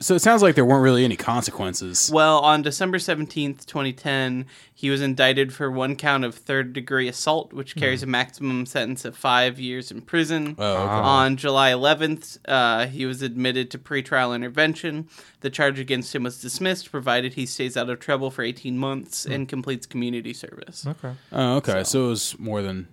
So 0.00 0.14
it 0.14 0.20
sounds 0.20 0.42
like 0.42 0.54
there 0.54 0.64
weren't 0.64 0.82
really 0.82 1.04
any 1.04 1.16
consequences. 1.16 2.10
Well, 2.12 2.38
on 2.38 2.62
December 2.62 2.98
17th, 2.98 3.66
2010, 3.66 4.46
he 4.72 4.90
was 4.90 5.02
indicted 5.02 5.52
for 5.52 5.70
one 5.70 5.96
count 5.96 6.24
of 6.24 6.36
third 6.36 6.72
degree 6.72 7.08
assault, 7.08 7.52
which 7.52 7.72
hmm. 7.72 7.80
carries 7.80 8.02
a 8.04 8.06
maximum 8.06 8.64
sentence 8.64 9.04
of 9.04 9.16
five 9.16 9.58
years 9.58 9.90
in 9.90 10.02
prison. 10.02 10.54
Oh, 10.56 10.72
okay. 10.74 10.82
Ah. 10.84 11.22
On 11.22 11.36
July 11.36 11.72
11th, 11.72 12.38
uh, 12.46 12.86
he 12.86 13.06
was 13.06 13.22
admitted 13.22 13.72
to 13.72 13.78
pretrial 13.78 14.36
intervention. 14.36 15.08
The 15.40 15.50
charge 15.50 15.80
against 15.80 16.14
him 16.14 16.22
was 16.22 16.40
dismissed, 16.40 16.92
provided 16.92 17.34
he 17.34 17.44
stays 17.44 17.76
out 17.76 17.90
of 17.90 17.98
trouble 17.98 18.30
for 18.30 18.42
18 18.42 18.78
months 18.78 19.24
hmm. 19.24 19.32
and 19.32 19.48
completes 19.48 19.86
community 19.86 20.32
service. 20.32 20.86
Okay. 20.86 21.12
Oh, 21.32 21.56
okay. 21.56 21.82
So. 21.82 22.04
it 22.04 22.08
was 22.08 22.38
more 22.38 22.62
than 22.62 22.86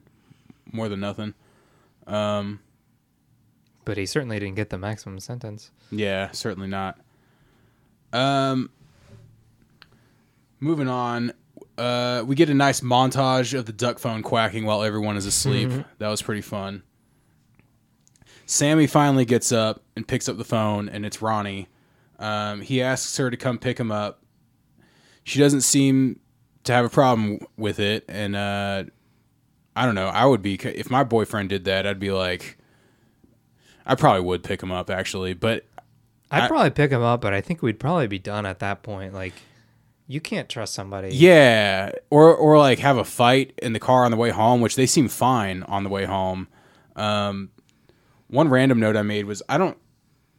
more 0.71 0.89
than 0.89 1.01
nothing. 1.01 1.35
Um, 2.07 2.59
But 3.85 3.97
he 3.97 4.05
certainly 4.05 4.39
didn't 4.39 4.55
get 4.55 4.71
the 4.71 4.77
maximum 4.77 5.19
sentence. 5.19 5.71
Yeah, 5.91 6.31
certainly 6.31 6.67
not. 6.67 6.99
Um, 8.11 8.71
moving 10.59 10.87
on, 10.87 11.33
uh, 11.77 12.23
we 12.25 12.35
get 12.35 12.49
a 12.49 12.53
nice 12.53 12.81
montage 12.81 13.57
of 13.57 13.65
the 13.65 13.73
duck 13.73 13.99
phone 13.99 14.23
quacking 14.23 14.65
while 14.65 14.83
everyone 14.83 15.17
is 15.17 15.25
asleep. 15.25 15.71
That 15.99 16.09
was 16.09 16.21
pretty 16.21 16.41
fun. 16.41 16.83
Sammy 18.47 18.87
finally 18.87 19.25
gets 19.25 19.51
up 19.51 19.83
and 19.95 20.07
picks 20.07 20.29
up 20.29 20.37
the 20.37 20.43
phone, 20.43 20.87
and 20.89 21.05
it's 21.05 21.21
Ronnie. 21.21 21.67
Um, 22.19 22.61
he 22.61 22.81
asks 22.81 23.17
her 23.17 23.29
to 23.29 23.37
come 23.37 23.57
pick 23.57 23.79
him 23.79 23.91
up. 23.91 24.21
She 25.23 25.39
doesn't 25.39 25.61
seem 25.61 26.19
to 26.63 26.73
have 26.73 26.85
a 26.85 26.89
problem 26.89 27.39
with 27.57 27.79
it, 27.79 28.05
and 28.07 28.35
uh, 28.35 28.83
I 29.75 29.85
don't 29.85 29.95
know. 29.95 30.07
I 30.07 30.25
would 30.25 30.41
be 30.41 30.55
if 30.55 30.89
my 30.89 31.03
boyfriend 31.03 31.49
did 31.49 31.65
that. 31.65 31.85
I'd 31.85 31.99
be 31.99 32.11
like, 32.11 32.57
I 33.85 33.95
probably 33.95 34.21
would 34.21 34.43
pick 34.43 34.61
him 34.63 34.71
up 34.71 34.89
actually, 34.89 35.33
but 35.33 35.65
I'd 36.31 36.43
I- 36.43 36.47
probably 36.47 36.71
pick 36.71 36.91
him 36.91 37.01
up, 37.03 37.21
but 37.21 37.33
I 37.33 37.41
think 37.41 37.61
we'd 37.61 37.79
probably 37.79 38.07
be 38.07 38.19
done 38.19 38.45
at 38.45 38.59
that 38.59 38.81
point. 38.83 39.13
Like, 39.13 39.33
you 40.07 40.19
can't 40.21 40.47
trust 40.49 40.73
somebody. 40.73 41.09
Yeah, 41.13 41.91
or 42.09 42.35
or 42.35 42.57
like 42.57 42.79
have 42.79 42.97
a 42.97 43.03
fight 43.03 43.53
in 43.61 43.73
the 43.73 43.79
car 43.79 44.05
on 44.05 44.11
the 44.11 44.17
way 44.17 44.29
home, 44.29 44.61
which 44.61 44.75
they 44.75 44.85
seem 44.85 45.07
fine 45.07 45.63
on 45.63 45.83
the 45.83 45.89
way 45.89 46.05
home. 46.05 46.47
Um, 46.95 47.49
one 48.27 48.49
random 48.49 48.79
note 48.79 48.95
I 48.95 49.01
made 49.03 49.25
was 49.25 49.41
I 49.49 49.57
don't, 49.57 49.77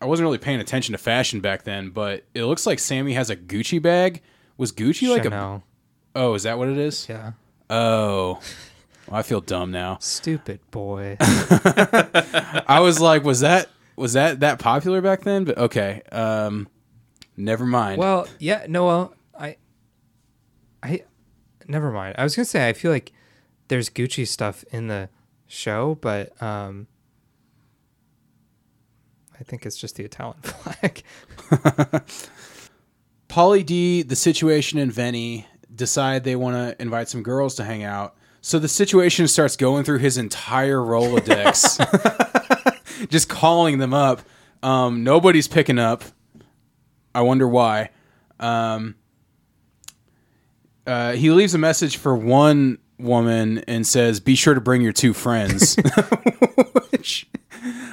I 0.00 0.06
wasn't 0.06 0.26
really 0.26 0.38
paying 0.38 0.60
attention 0.60 0.92
to 0.92 0.98
fashion 0.98 1.40
back 1.40 1.62
then, 1.64 1.90
but 1.90 2.24
it 2.34 2.44
looks 2.44 2.66
like 2.66 2.78
Sammy 2.78 3.12
has 3.14 3.30
a 3.30 3.36
Gucci 3.36 3.80
bag. 3.80 4.22
Was 4.56 4.72
Gucci 4.72 5.08
like 5.08 5.24
a? 5.24 5.62
Oh, 6.14 6.34
is 6.34 6.44
that 6.44 6.58
what 6.58 6.68
it 6.68 6.78
is? 6.78 7.08
Yeah. 7.08 7.32
Oh, 7.68 8.40
I 9.10 9.22
feel 9.22 9.40
dumb 9.40 9.70
now. 9.70 9.98
Stupid 10.00 10.60
boy. 10.70 11.16
I 11.20 12.80
was 12.80 13.00
like, 13.00 13.24
was 13.24 13.40
that 13.40 13.68
was 13.96 14.14
that 14.14 14.40
that 14.40 14.58
popular 14.58 15.00
back 15.00 15.22
then? 15.22 15.44
But 15.44 15.58
okay, 15.58 16.02
um, 16.12 16.68
never 17.36 17.64
mind. 17.66 17.98
well, 17.98 18.26
yeah, 18.38 18.66
no, 18.68 18.86
well, 18.86 19.14
I, 19.38 19.56
I, 20.82 21.04
never 21.66 21.90
mind. 21.90 22.16
I 22.18 22.24
was 22.24 22.34
gonna 22.34 22.46
say 22.46 22.68
I 22.68 22.72
feel 22.72 22.90
like 22.90 23.12
there's 23.68 23.88
Gucci 23.90 24.26
stuff 24.26 24.64
in 24.70 24.88
the 24.88 25.08
show, 25.46 25.96
but 26.00 26.40
um, 26.42 26.86
I 29.38 29.44
think 29.44 29.66
it's 29.66 29.76
just 29.76 29.96
the 29.96 30.04
Italian 30.04 30.40
flag. 30.42 31.02
Pauly 33.28 33.64
D, 33.64 34.02
the 34.02 34.16
situation 34.16 34.78
and 34.78 34.92
Vinny 34.92 35.46
decide 35.74 36.24
they 36.24 36.36
want 36.36 36.56
to 36.56 36.82
invite 36.82 37.08
some 37.08 37.22
girls 37.22 37.54
to 37.56 37.64
hang 37.64 37.84
out. 37.84 38.16
So 38.46 38.60
the 38.60 38.68
situation 38.68 39.26
starts 39.26 39.56
going 39.56 39.82
through 39.82 39.98
his 39.98 40.18
entire 40.18 40.76
Rolodex, 40.78 41.80
just 43.10 43.28
calling 43.28 43.78
them 43.78 43.92
up. 43.92 44.20
Um, 44.62 45.02
nobody's 45.02 45.48
picking 45.48 45.80
up. 45.80 46.04
I 47.12 47.22
wonder 47.22 47.48
why. 47.48 47.90
Um, 48.38 48.94
uh, 50.86 51.14
he 51.14 51.30
leaves 51.30 51.54
a 51.54 51.58
message 51.58 51.96
for 51.96 52.14
one 52.14 52.78
woman 53.00 53.64
and 53.66 53.84
says, 53.84 54.20
"Be 54.20 54.36
sure 54.36 54.54
to 54.54 54.60
bring 54.60 54.80
your 54.80 54.92
two 54.92 55.12
friends." 55.12 55.74
Which, 56.92 57.26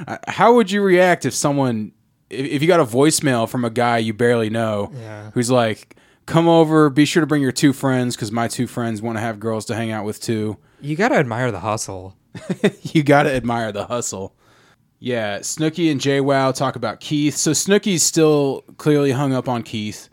uh, 0.07 0.19
how 0.27 0.53
would 0.53 0.69
you 0.69 0.83
react 0.83 1.25
if 1.25 1.33
someone, 1.33 1.93
if, 2.29 2.45
if 2.45 2.61
you 2.61 2.67
got 2.67 2.79
a 2.79 2.85
voicemail 2.85 3.49
from 3.49 3.65
a 3.65 3.71
guy 3.71 3.97
you 3.97 4.13
barely 4.13 4.51
know, 4.51 4.91
Yeah. 4.93 5.31
who's 5.31 5.49
like, 5.49 5.95
"Come 6.25 6.47
over, 6.47 6.89
be 6.89 7.05
sure 7.05 7.21
to 7.21 7.27
bring 7.27 7.41
your 7.41 7.51
two 7.51 7.73
friends 7.73 8.15
because 8.15 8.31
my 8.31 8.47
two 8.47 8.67
friends 8.67 9.01
want 9.01 9.17
to 9.17 9.21
have 9.21 9.39
girls 9.39 9.65
to 9.65 9.75
hang 9.75 9.91
out 9.91 10.05
with 10.05 10.21
too." 10.21 10.57
You 10.81 10.95
gotta 10.95 11.15
admire 11.15 11.51
the 11.51 11.59
hustle. 11.61 12.15
you 12.81 13.03
got 13.03 13.23
to 13.23 13.31
admire 13.33 13.71
the 13.71 13.85
hustle. 13.85 14.33
Yeah, 14.99 15.39
Snooki 15.39 15.91
and 15.91 16.01
JWoww 16.01 16.55
talk 16.55 16.75
about 16.75 16.99
Keith. 16.99 17.35
So 17.35 17.51
Snooki's 17.51 18.01
still 18.03 18.63
clearly 18.77 19.11
hung 19.11 19.33
up 19.33 19.47
on 19.47 19.61
Keith, 19.63 20.09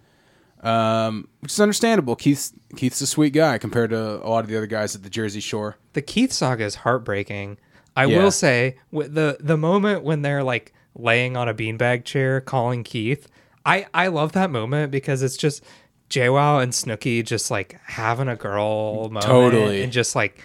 um, 0.63 1.29
which 1.41 1.53
is 1.53 1.61
understandable. 1.61 2.17
Keith's 2.17 2.53
Keith's 2.77 3.01
a 3.01 3.07
sweet 3.07 3.33
guy 3.33 3.57
compared 3.59 3.91
to 3.91 4.25
a 4.25 4.29
lot 4.29 4.45
of 4.45 4.49
the 4.51 4.57
other 4.57 4.67
guys 4.67 4.95
at 4.95 5.03
the 5.03 5.11
Jersey 5.11 5.41
Shore. 5.41 5.77
the 5.95 6.03
Keith 6.03 6.33
saga 6.33 6.65
is 6.65 6.75
heartbreaking. 6.77 7.57
I 7.97 8.05
Yeah. 8.05 8.19
will 8.23 8.31
say 8.31 8.77
with 8.91 9.15
the 9.15 9.39
the 9.41 9.57
moment 9.57 10.05
when 10.05 10.23
they're 10.23 10.45
like 10.45 10.73
laying 10.95 11.37
on 11.37 11.49
a 11.49 11.55
beanbag 11.55 12.05
chair 12.05 12.41
calling 12.41 12.85
Keith, 12.85 13.29
I 13.65 13.87
I 13.95 14.09
love 14.09 14.33
that 14.33 14.51
moment 14.51 14.93
because 14.93 15.23
it's 15.23 15.37
just 15.37 15.65
JWoww 16.11 16.63
and 16.63 16.73
Snooki 16.73 17.25
just 17.25 17.51
like 17.51 17.81
having 17.85 18.29
a 18.29 18.37
girl 18.37 19.05
moment 19.05 19.25
Totally. 19.25 19.83
and 19.83 19.93
just 19.93 20.15
like 20.15 20.43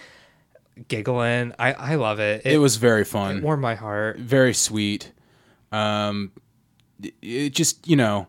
giggling. 0.88 1.52
I 1.58 1.72
I 1.72 1.94
love 1.96 2.20
it. 2.20 2.42
It, 2.46 2.58
was 2.58 2.76
very 2.76 3.04
fun, 3.04 3.38
it 3.38 3.42
warmed 3.42 3.62
my 3.62 3.74
heart. 3.74 4.18
very 4.18 4.54
sweet. 4.54 5.12
Um, 5.72 6.32
it- 7.02 7.14
it 7.20 7.50
just 7.50 7.86
you 7.88 7.96
know, 7.96 8.28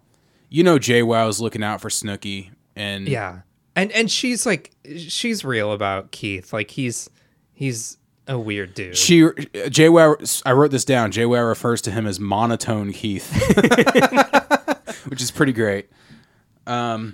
you 0.50 0.64
know, 0.64 0.78
JWoww's 0.78 1.40
looking 1.40 1.64
out 1.64 1.80
for 1.82 1.90
Snooki, 1.90 2.50
and 2.76 3.08
Yeah. 3.08 3.40
And 3.76 3.92
and 3.92 4.10
she's 4.10 4.46
like 4.46 4.72
she's 4.98 5.46
real 5.46 5.72
about 5.72 6.12
Keith. 6.12 6.52
Like 6.52 6.72
he's 6.72 7.10
he's 7.54 7.98
a 8.28 8.38
weird 8.40 8.74
dude. 8.74 8.98
She 8.98 9.22
JWoww. 9.22 10.42
I 10.46 10.54
wrote 10.54 10.72
this 10.72 10.84
down. 10.84 11.12
JWoww 11.12 11.48
refers 11.48 11.82
to 11.84 11.92
him 11.92 12.08
as 12.08 12.20
monotone 12.20 12.92
Keith, 12.92 13.32
which 15.08 15.22
is 15.22 15.30
pretty 15.32 15.54
great. 15.54 15.90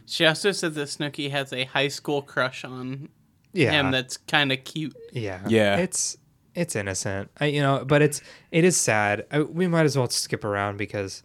She 0.06 0.26
also 0.26 0.52
said 0.52 0.74
that 0.76 0.88
Snooki 0.88 1.30
has 1.32 1.54
a 1.54 1.66
high 1.66 1.88
school 1.90 2.22
crush 2.22 2.64
on 2.64 3.10
yeah. 3.54 3.72
him 3.72 3.92
that's 3.92 4.18
kind 4.18 4.52
of 4.52 4.64
cute. 4.64 4.96
Yeah, 5.12 5.42
Yeah. 5.48 5.78
It's 5.78 6.18
it's 6.56 6.76
innocent, 6.76 7.32
I, 7.40 7.46
you 7.46 7.62
know, 7.62 7.84
but 7.84 8.02
it's 8.04 8.22
it 8.52 8.64
is 8.64 8.78
sad. 8.78 9.26
I, 9.32 9.42
we 9.42 9.68
might 9.68 9.86
as 9.86 9.98
well 9.98 10.08
skip 10.10 10.44
around 10.44 10.78
because 10.78 11.24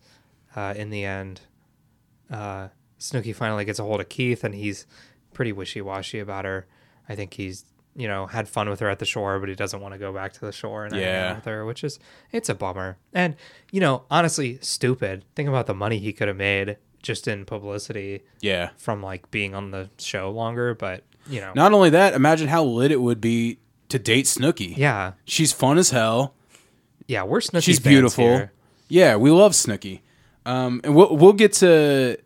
uh, 0.56 0.72
in 0.76 0.88
the 0.90 1.04
end, 1.04 1.42
uh, 2.30 2.68
Snooki 2.98 3.34
finally 3.34 3.64
gets 3.66 3.78
a 3.78 3.84
hold 3.84 4.00
of 4.00 4.08
Keith, 4.08 4.42
and 4.42 4.54
he's 4.54 4.86
pretty 5.34 5.52
wishy 5.52 5.80
washy 5.82 6.18
about 6.18 6.44
her. 6.46 6.66
I 7.08 7.14
think 7.14 7.34
he's 7.34 7.64
you 7.94 8.08
know 8.08 8.26
had 8.26 8.48
fun 8.48 8.70
with 8.70 8.80
her 8.80 8.88
at 8.88 9.00
the 9.00 9.04
shore, 9.04 9.38
but 9.38 9.48
he 9.50 9.54
doesn't 9.54 9.80
want 9.80 9.92
to 9.92 9.98
go 9.98 10.12
back 10.14 10.32
to 10.34 10.40
the 10.40 10.52
shore 10.52 10.84
and 10.84 10.94
hang 10.94 11.02
Yeah. 11.02 11.30
out 11.30 11.36
with 11.36 11.44
her, 11.44 11.66
which 11.66 11.84
is 11.84 11.98
it's 12.32 12.48
a 12.48 12.54
bummer. 12.54 12.96
And 13.12 13.36
you 13.70 13.80
know, 13.80 14.04
honestly, 14.10 14.58
stupid. 14.62 15.24
Think 15.34 15.48
about 15.48 15.66
the 15.66 15.74
money 15.74 15.98
he 15.98 16.12
could 16.14 16.28
have 16.28 16.36
made 16.38 16.78
just 17.02 17.28
in 17.28 17.44
publicity 17.44 18.22
Yeah. 18.40 18.70
from 18.76 19.02
like 19.02 19.30
being 19.30 19.54
on 19.54 19.70
the 19.70 19.90
show 19.98 20.30
longer, 20.30 20.74
but 20.74 21.04
you 21.28 21.40
know, 21.40 21.52
Not 21.54 21.72
only 21.72 21.90
that, 21.90 22.14
imagine 22.14 22.48
how 22.48 22.64
lit 22.64 22.90
it 22.90 23.00
would 23.00 23.20
be 23.20 23.58
to 23.90 23.98
date 23.98 24.24
Snooki. 24.26 24.76
yeah, 24.76 25.12
She's 25.24 25.52
fun 25.52 25.78
as 25.78 25.90
hell. 25.90 26.34
yeah, 27.06 27.22
we're 27.22 27.40
Snooki. 27.40 27.62
She's 27.64 27.78
fans 27.78 27.92
beautiful. 27.92 28.24
here. 28.24 28.52
Yeah, 28.88 29.16
we 29.16 29.30
love 29.30 29.52
Snooki. 29.52 30.00
Um, 30.46 30.80
and 30.84 30.94
we'll 30.94 31.14
we'll 31.16 31.32
get 31.34 31.52
to 31.54 32.16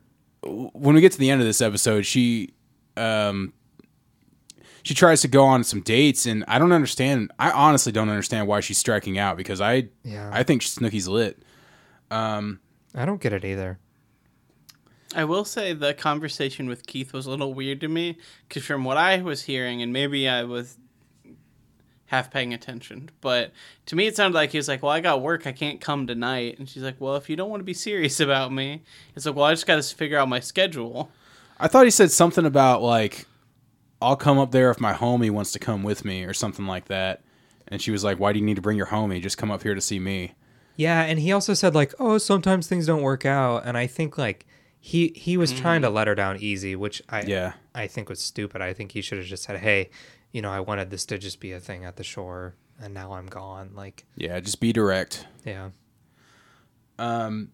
when 0.44 0.94
we 0.94 1.00
get 1.00 1.10
to 1.12 1.18
the 1.18 1.30
end 1.30 1.40
of 1.40 1.46
this 1.46 1.60
episode. 1.60 2.06
She 2.06 2.54
um 2.96 3.52
she 4.84 4.94
tries 4.94 5.20
to 5.22 5.28
go 5.28 5.44
on 5.44 5.62
some 5.64 5.80
dates, 5.80 6.26
and 6.26 6.44
I 6.48 6.58
don't 6.58 6.72
understand. 6.72 7.30
I 7.38 7.50
honestly 7.50 7.90
don't 7.92 8.08
understand 8.08 8.46
why 8.48 8.60
she's 8.60 8.78
striking 8.78 9.18
out 9.18 9.36
because 9.36 9.60
I 9.60 9.88
Yeah. 10.04 10.30
I 10.32 10.42
think 10.44 10.62
Snooki's 10.62 11.08
lit. 11.08 11.42
I 12.10 13.04
don't 13.06 13.20
get 13.20 13.32
it 13.32 13.44
either. 13.44 13.78
I 15.14 15.24
will 15.24 15.44
say 15.44 15.72
the 15.72 15.94
conversation 15.94 16.68
with 16.68 16.86
Keith 16.86 17.12
was 17.12 17.26
a 17.26 17.30
little 17.30 17.54
weird 17.54 17.80
to 17.80 17.88
me 17.88 18.18
because 18.48 18.64
from 18.64 18.84
what 18.84 18.96
I 18.96 19.20
was 19.22 19.42
hearing, 19.42 19.82
and 19.82 19.92
maybe 19.92 20.28
I 20.28 20.44
was 20.44 20.78
half 22.06 22.30
paying 22.30 22.52
attention, 22.52 23.10
but 23.22 23.52
to 23.86 23.96
me 23.96 24.06
it 24.06 24.16
sounded 24.16 24.36
like 24.36 24.50
he 24.50 24.58
was 24.58 24.68
like, 24.68 24.82
"Well, 24.82 24.92
I 24.92 25.00
got 25.00 25.22
work, 25.22 25.46
I 25.46 25.52
can't 25.52 25.80
come 25.80 26.06
tonight," 26.06 26.58
and 26.58 26.68
she's 26.68 26.82
like, 26.82 27.00
"Well, 27.00 27.16
if 27.16 27.30
you 27.30 27.36
don't 27.36 27.50
want 27.50 27.60
to 27.60 27.64
be 27.64 27.74
serious 27.74 28.20
about 28.26 28.52
me," 28.52 28.82
it's 29.16 29.26
like, 29.26 29.34
"Well, 29.34 29.46
I 29.46 29.52
just 29.52 29.66
got 29.66 29.82
to 29.82 29.96
figure 29.96 30.18
out 30.18 30.28
my 30.28 30.40
schedule." 30.40 31.10
I 31.58 31.68
thought 31.68 31.84
he 31.84 31.90
said 31.90 32.10
something 32.10 32.44
about 32.44 32.82
like 32.82 33.26
I'll 34.00 34.16
come 34.16 34.38
up 34.38 34.50
there 34.50 34.70
if 34.70 34.80
my 34.80 34.92
homie 34.92 35.30
wants 35.30 35.52
to 35.52 35.58
come 35.58 35.82
with 35.82 36.04
me 36.04 36.24
or 36.24 36.34
something 36.34 36.66
like 36.66 36.86
that. 36.86 37.22
And 37.68 37.80
she 37.80 37.90
was 37.90 38.04
like, 38.04 38.18
"Why 38.18 38.32
do 38.32 38.38
you 38.38 38.44
need 38.44 38.56
to 38.56 38.62
bring 38.62 38.76
your 38.76 38.88
homie? 38.88 39.22
Just 39.22 39.38
come 39.38 39.50
up 39.50 39.62
here 39.62 39.74
to 39.74 39.80
see 39.80 39.98
me." 39.98 40.34
Yeah, 40.76 41.02
and 41.02 41.18
he 41.18 41.32
also 41.32 41.54
said 41.54 41.74
like, 41.74 41.94
"Oh, 41.98 42.18
sometimes 42.18 42.66
things 42.66 42.86
don't 42.86 43.02
work 43.02 43.24
out," 43.24 43.64
and 43.64 43.78
I 43.78 43.86
think 43.86 44.18
like 44.18 44.44
he 44.84 45.12
he 45.14 45.36
was 45.36 45.52
trying 45.52 45.82
to 45.82 45.88
let 45.90 46.08
her 46.08 46.14
down 46.16 46.38
easy, 46.40 46.74
which 46.74 47.00
I 47.08 47.22
Yeah. 47.22 47.52
I 47.72 47.86
think 47.86 48.08
was 48.08 48.20
stupid. 48.20 48.60
I 48.60 48.72
think 48.72 48.90
he 48.90 49.00
should 49.00 49.18
have 49.18 49.26
just 49.28 49.44
said, 49.44 49.58
"Hey, 49.60 49.90
you 50.32 50.42
know, 50.42 50.50
I 50.50 50.58
wanted 50.58 50.90
this 50.90 51.06
to 51.06 51.18
just 51.18 51.38
be 51.38 51.52
a 51.52 51.60
thing 51.60 51.84
at 51.84 51.94
the 51.96 52.02
shore, 52.02 52.56
and 52.82 52.92
now 52.92 53.12
I'm 53.12 53.26
gone." 53.26 53.70
Like, 53.76 54.04
Yeah, 54.16 54.40
just 54.40 54.58
be 54.60 54.72
direct. 54.72 55.24
yeah, 55.46 55.70
Um, 56.98 57.50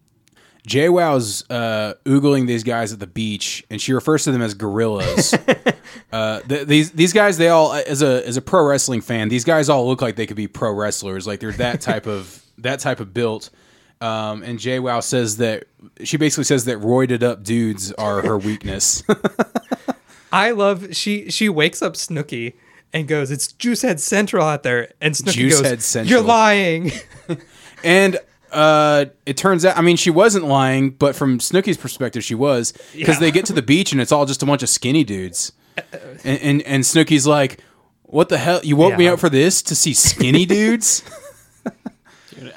JWoww's 0.67 1.45
uh, 1.49 1.93
oogling 2.05 2.47
these 2.47 2.63
guys 2.63 2.91
at 2.91 2.99
the 2.99 3.07
beach, 3.07 3.63
and 3.69 3.79
she 3.81 3.93
refers 3.93 4.23
to 4.25 4.31
them 4.31 4.41
as 4.41 4.53
gorillas. 4.55 5.33
uh, 6.11 6.41
th- 6.41 6.67
these 6.67 6.91
these 6.91 7.13
guys, 7.13 7.37
they 7.37 7.49
all 7.49 7.73
as 7.73 8.01
a 8.01 8.27
as 8.27 8.37
a 8.37 8.41
pro 8.41 8.65
wrestling 8.65 9.01
fan, 9.01 9.29
these 9.29 9.45
guys 9.45 9.69
all 9.69 9.87
look 9.87 10.01
like 10.01 10.15
they 10.15 10.25
could 10.27 10.35
be 10.37 10.47
pro 10.47 10.71
wrestlers. 10.73 11.25
Like 11.27 11.39
they're 11.39 11.51
that 11.53 11.79
type 11.81 12.07
of 12.07 12.43
that 12.57 12.79
type 12.79 12.99
of 12.99 13.13
built. 13.13 13.49
Um, 14.01 14.43
and 14.43 14.63
Wow 14.81 15.01
says 15.01 15.37
that 15.37 15.65
she 16.03 16.15
basically 16.17 16.45
says 16.45 16.65
that 16.65 16.77
roided 16.79 17.21
up 17.21 17.43
dudes 17.43 17.91
are 17.93 18.21
her 18.21 18.37
weakness. 18.37 19.03
I 20.31 20.51
love 20.51 20.95
she 20.95 21.29
she 21.31 21.49
wakes 21.49 21.81
up 21.81 21.93
Snooki 21.93 22.53
and 22.93 23.07
goes, 23.07 23.29
"It's 23.31 23.51
Juicehead 23.53 23.99
Central 23.99 24.45
out 24.45 24.63
there," 24.63 24.93
and 25.01 25.13
Snooki 25.15 25.49
Juicehead 25.49 25.75
goes, 25.75 25.85
Central. 25.85 26.09
"You're 26.19 26.27
lying." 26.27 26.91
And 27.81 28.17
uh, 28.51 29.05
it 29.25 29.37
turns 29.37 29.63
out, 29.63 29.77
I 29.77 29.81
mean, 29.81 29.95
she 29.95 30.09
wasn't 30.09 30.43
lying, 30.45 30.89
but 30.89 31.15
from 31.15 31.39
Snooki's 31.39 31.77
perspective, 31.77 32.25
she 32.25 32.35
was 32.35 32.73
because 32.93 33.15
Yeah. 33.15 33.19
they 33.21 33.31
get 33.31 33.45
to 33.45 33.53
the 33.53 33.61
beach 33.61 33.93
and 33.93 34.01
it's 34.01 34.11
all 34.11 34.25
just 34.25 34.43
a 34.43 34.45
bunch 34.45 34.63
of 34.63 34.67
skinny 34.67 35.05
dudes, 35.05 35.53
and 36.25 36.39
and, 36.41 36.61
and 36.63 36.83
Snooki's 36.83 37.25
like, 37.25 37.59
"What 38.03 38.27
the 38.27 38.37
hell? 38.37 38.59
You 38.63 38.75
woke 38.75 38.97
me 38.97 39.07
up 39.07 39.19
for 39.19 39.29
this 39.29 39.61
to 39.63 39.75
see 39.75 39.93
skinny 39.93 40.45
dudes?" 40.45 41.03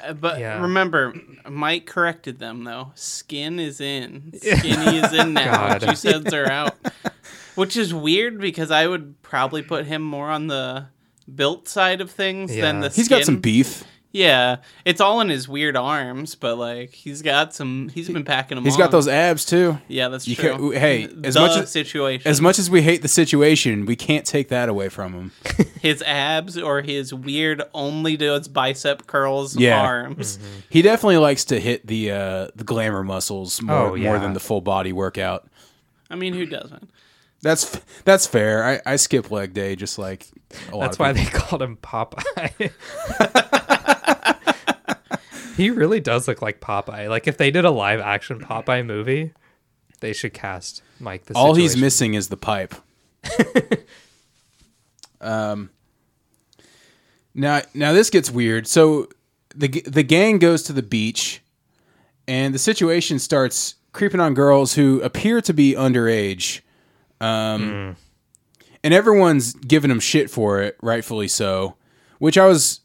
Uh, 0.07 0.13
But 0.13 0.39
Yeah. 0.39 0.61
remember, 0.61 1.13
Mike 1.49 1.85
corrected 1.85 2.39
them 2.39 2.63
though. 2.63 2.91
Skin 2.95 3.59
is 3.59 3.79
in. 3.81 4.33
Skinny 4.37 4.97
is 4.97 5.13
in 5.13 5.33
now. 5.33 5.79
God. 5.79 5.81
Juice 5.81 6.03
heads 6.03 6.33
are 6.33 6.49
out. 6.49 6.75
Which 7.55 7.77
is 7.77 7.93
weird 7.93 8.39
because 8.39 8.71
I 8.71 8.87
would 8.87 9.21
probably 9.21 9.61
put 9.61 9.85
him 9.85 10.01
more 10.01 10.29
on 10.29 10.47
the 10.47 10.87
built 11.33 11.67
side 11.67 12.01
of 12.01 12.09
things 12.11 12.49
than 12.55 12.81
Yeah. 12.81 12.87
the 12.89 12.95
He's 12.95 13.07
got 13.07 13.23
some 13.23 13.39
beef. 13.39 13.83
Yeah, 14.15 14.57
it's 14.85 15.01
all 15.01 15.21
in 15.21 15.29
his 15.29 15.49
weird 15.49 15.75
arms, 15.75 16.35
but 16.35 16.55
like 16.55 16.91
he's 16.93 17.23
got 17.23 17.55
some. 17.55 17.89
He's 17.89 18.07
been 18.09 18.23
packing 18.23 18.55
them. 18.55 18.63
He's 18.63 18.77
got 18.77 18.91
those 18.91 19.07
abs 19.07 19.43
too. 19.43 19.79
Yeah, 19.87 20.09
that's 20.09 20.27
You 20.27 20.35
true. 20.35 20.71
can't- 20.71 20.75
hey, 20.77 21.09
as 21.23 21.33
the 21.33 21.39
much 21.39 21.57
as- 21.57 21.71
situation, 21.71 22.29
As 22.29 22.39
much 22.39 22.59
as 22.59 22.69
we 22.69 22.83
hate 22.83 23.01
the 23.01 23.07
situation, 23.07 23.87
we 23.87 23.95
can't 23.95 24.23
take 24.23 24.49
that 24.49 24.69
away 24.69 24.89
from 24.89 25.13
him. 25.13 25.31
his 25.81 26.03
abs 26.03 26.59
or 26.59 26.81
his 26.83 27.11
weird 27.11 27.63
only 27.73 28.15
does 28.15 28.47
bicep 28.47 29.07
curls 29.07 29.55
Yeah. 29.57 29.81
arms. 29.81 30.37
He 30.69 30.83
definitely 30.83 31.17
likes 31.17 31.43
to 31.45 31.59
hit 31.59 31.87
the 31.87 32.11
uh, 32.11 32.47
the 32.55 32.63
glamour 32.63 33.03
muscles 33.03 33.63
more 33.63 33.75
Oh, 33.75 33.95
more 33.97 34.19
than 34.19 34.33
the 34.33 34.39
full 34.39 34.61
body 34.61 34.93
workout. 34.93 35.47
I 36.11 36.15
mean, 36.15 36.35
who 36.35 36.45
doesn't? 36.45 36.91
That's 37.41 37.81
that's 38.05 38.27
fair. 38.27 38.63
I, 38.63 38.93
I 38.93 38.95
skip 38.97 39.31
leg 39.31 39.53
day 39.55 39.75
just 39.75 39.97
like 39.97 40.27
a 40.71 40.77
lot 40.77 40.83
That's 40.83 40.95
of 40.97 40.99
why 40.99 41.13
people. 41.13 41.31
they 41.31 41.39
called 41.39 41.61
him 41.63 41.77
Popeye. 41.77 42.71
he 45.55 45.69
really 45.69 45.99
does 45.99 46.27
look 46.27 46.41
like 46.41 46.59
Popeye. 46.59 47.09
Like 47.09 47.27
if 47.27 47.37
they 47.37 47.51
did 47.51 47.65
a 47.65 47.71
live 47.71 47.99
action 47.99 48.39
Popeye 48.39 48.85
movie, 48.85 49.33
they 49.99 50.13
should 50.13 50.33
cast 50.33 50.81
Mike. 50.99 51.25
The 51.25 51.33
All 51.33 51.55
he's 51.55 51.77
missing 51.77 52.13
is 52.13 52.29
the 52.29 52.37
pipe. 52.37 52.75
um. 55.21 55.69
Now, 57.35 57.61
now 57.73 57.93
this 57.93 58.09
gets 58.09 58.29
weird. 58.29 58.67
So 58.67 59.09
the 59.55 59.67
the 59.87 60.03
gang 60.03 60.39
goes 60.39 60.63
to 60.63 60.73
the 60.73 60.83
beach, 60.83 61.41
and 62.27 62.53
the 62.53 62.59
situation 62.59 63.19
starts 63.19 63.75
creeping 63.91 64.19
on 64.19 64.33
girls 64.33 64.73
who 64.73 65.01
appear 65.01 65.41
to 65.41 65.53
be 65.53 65.73
underage. 65.73 66.61
Um, 67.21 67.95
and 68.83 68.93
everyone's 68.93 69.53
giving 69.53 69.89
them 69.89 70.01
shit 70.01 70.29
for 70.29 70.61
it, 70.61 70.77
rightfully 70.81 71.29
so. 71.29 71.75
Which 72.19 72.37
I 72.37 72.45
was 72.47 72.81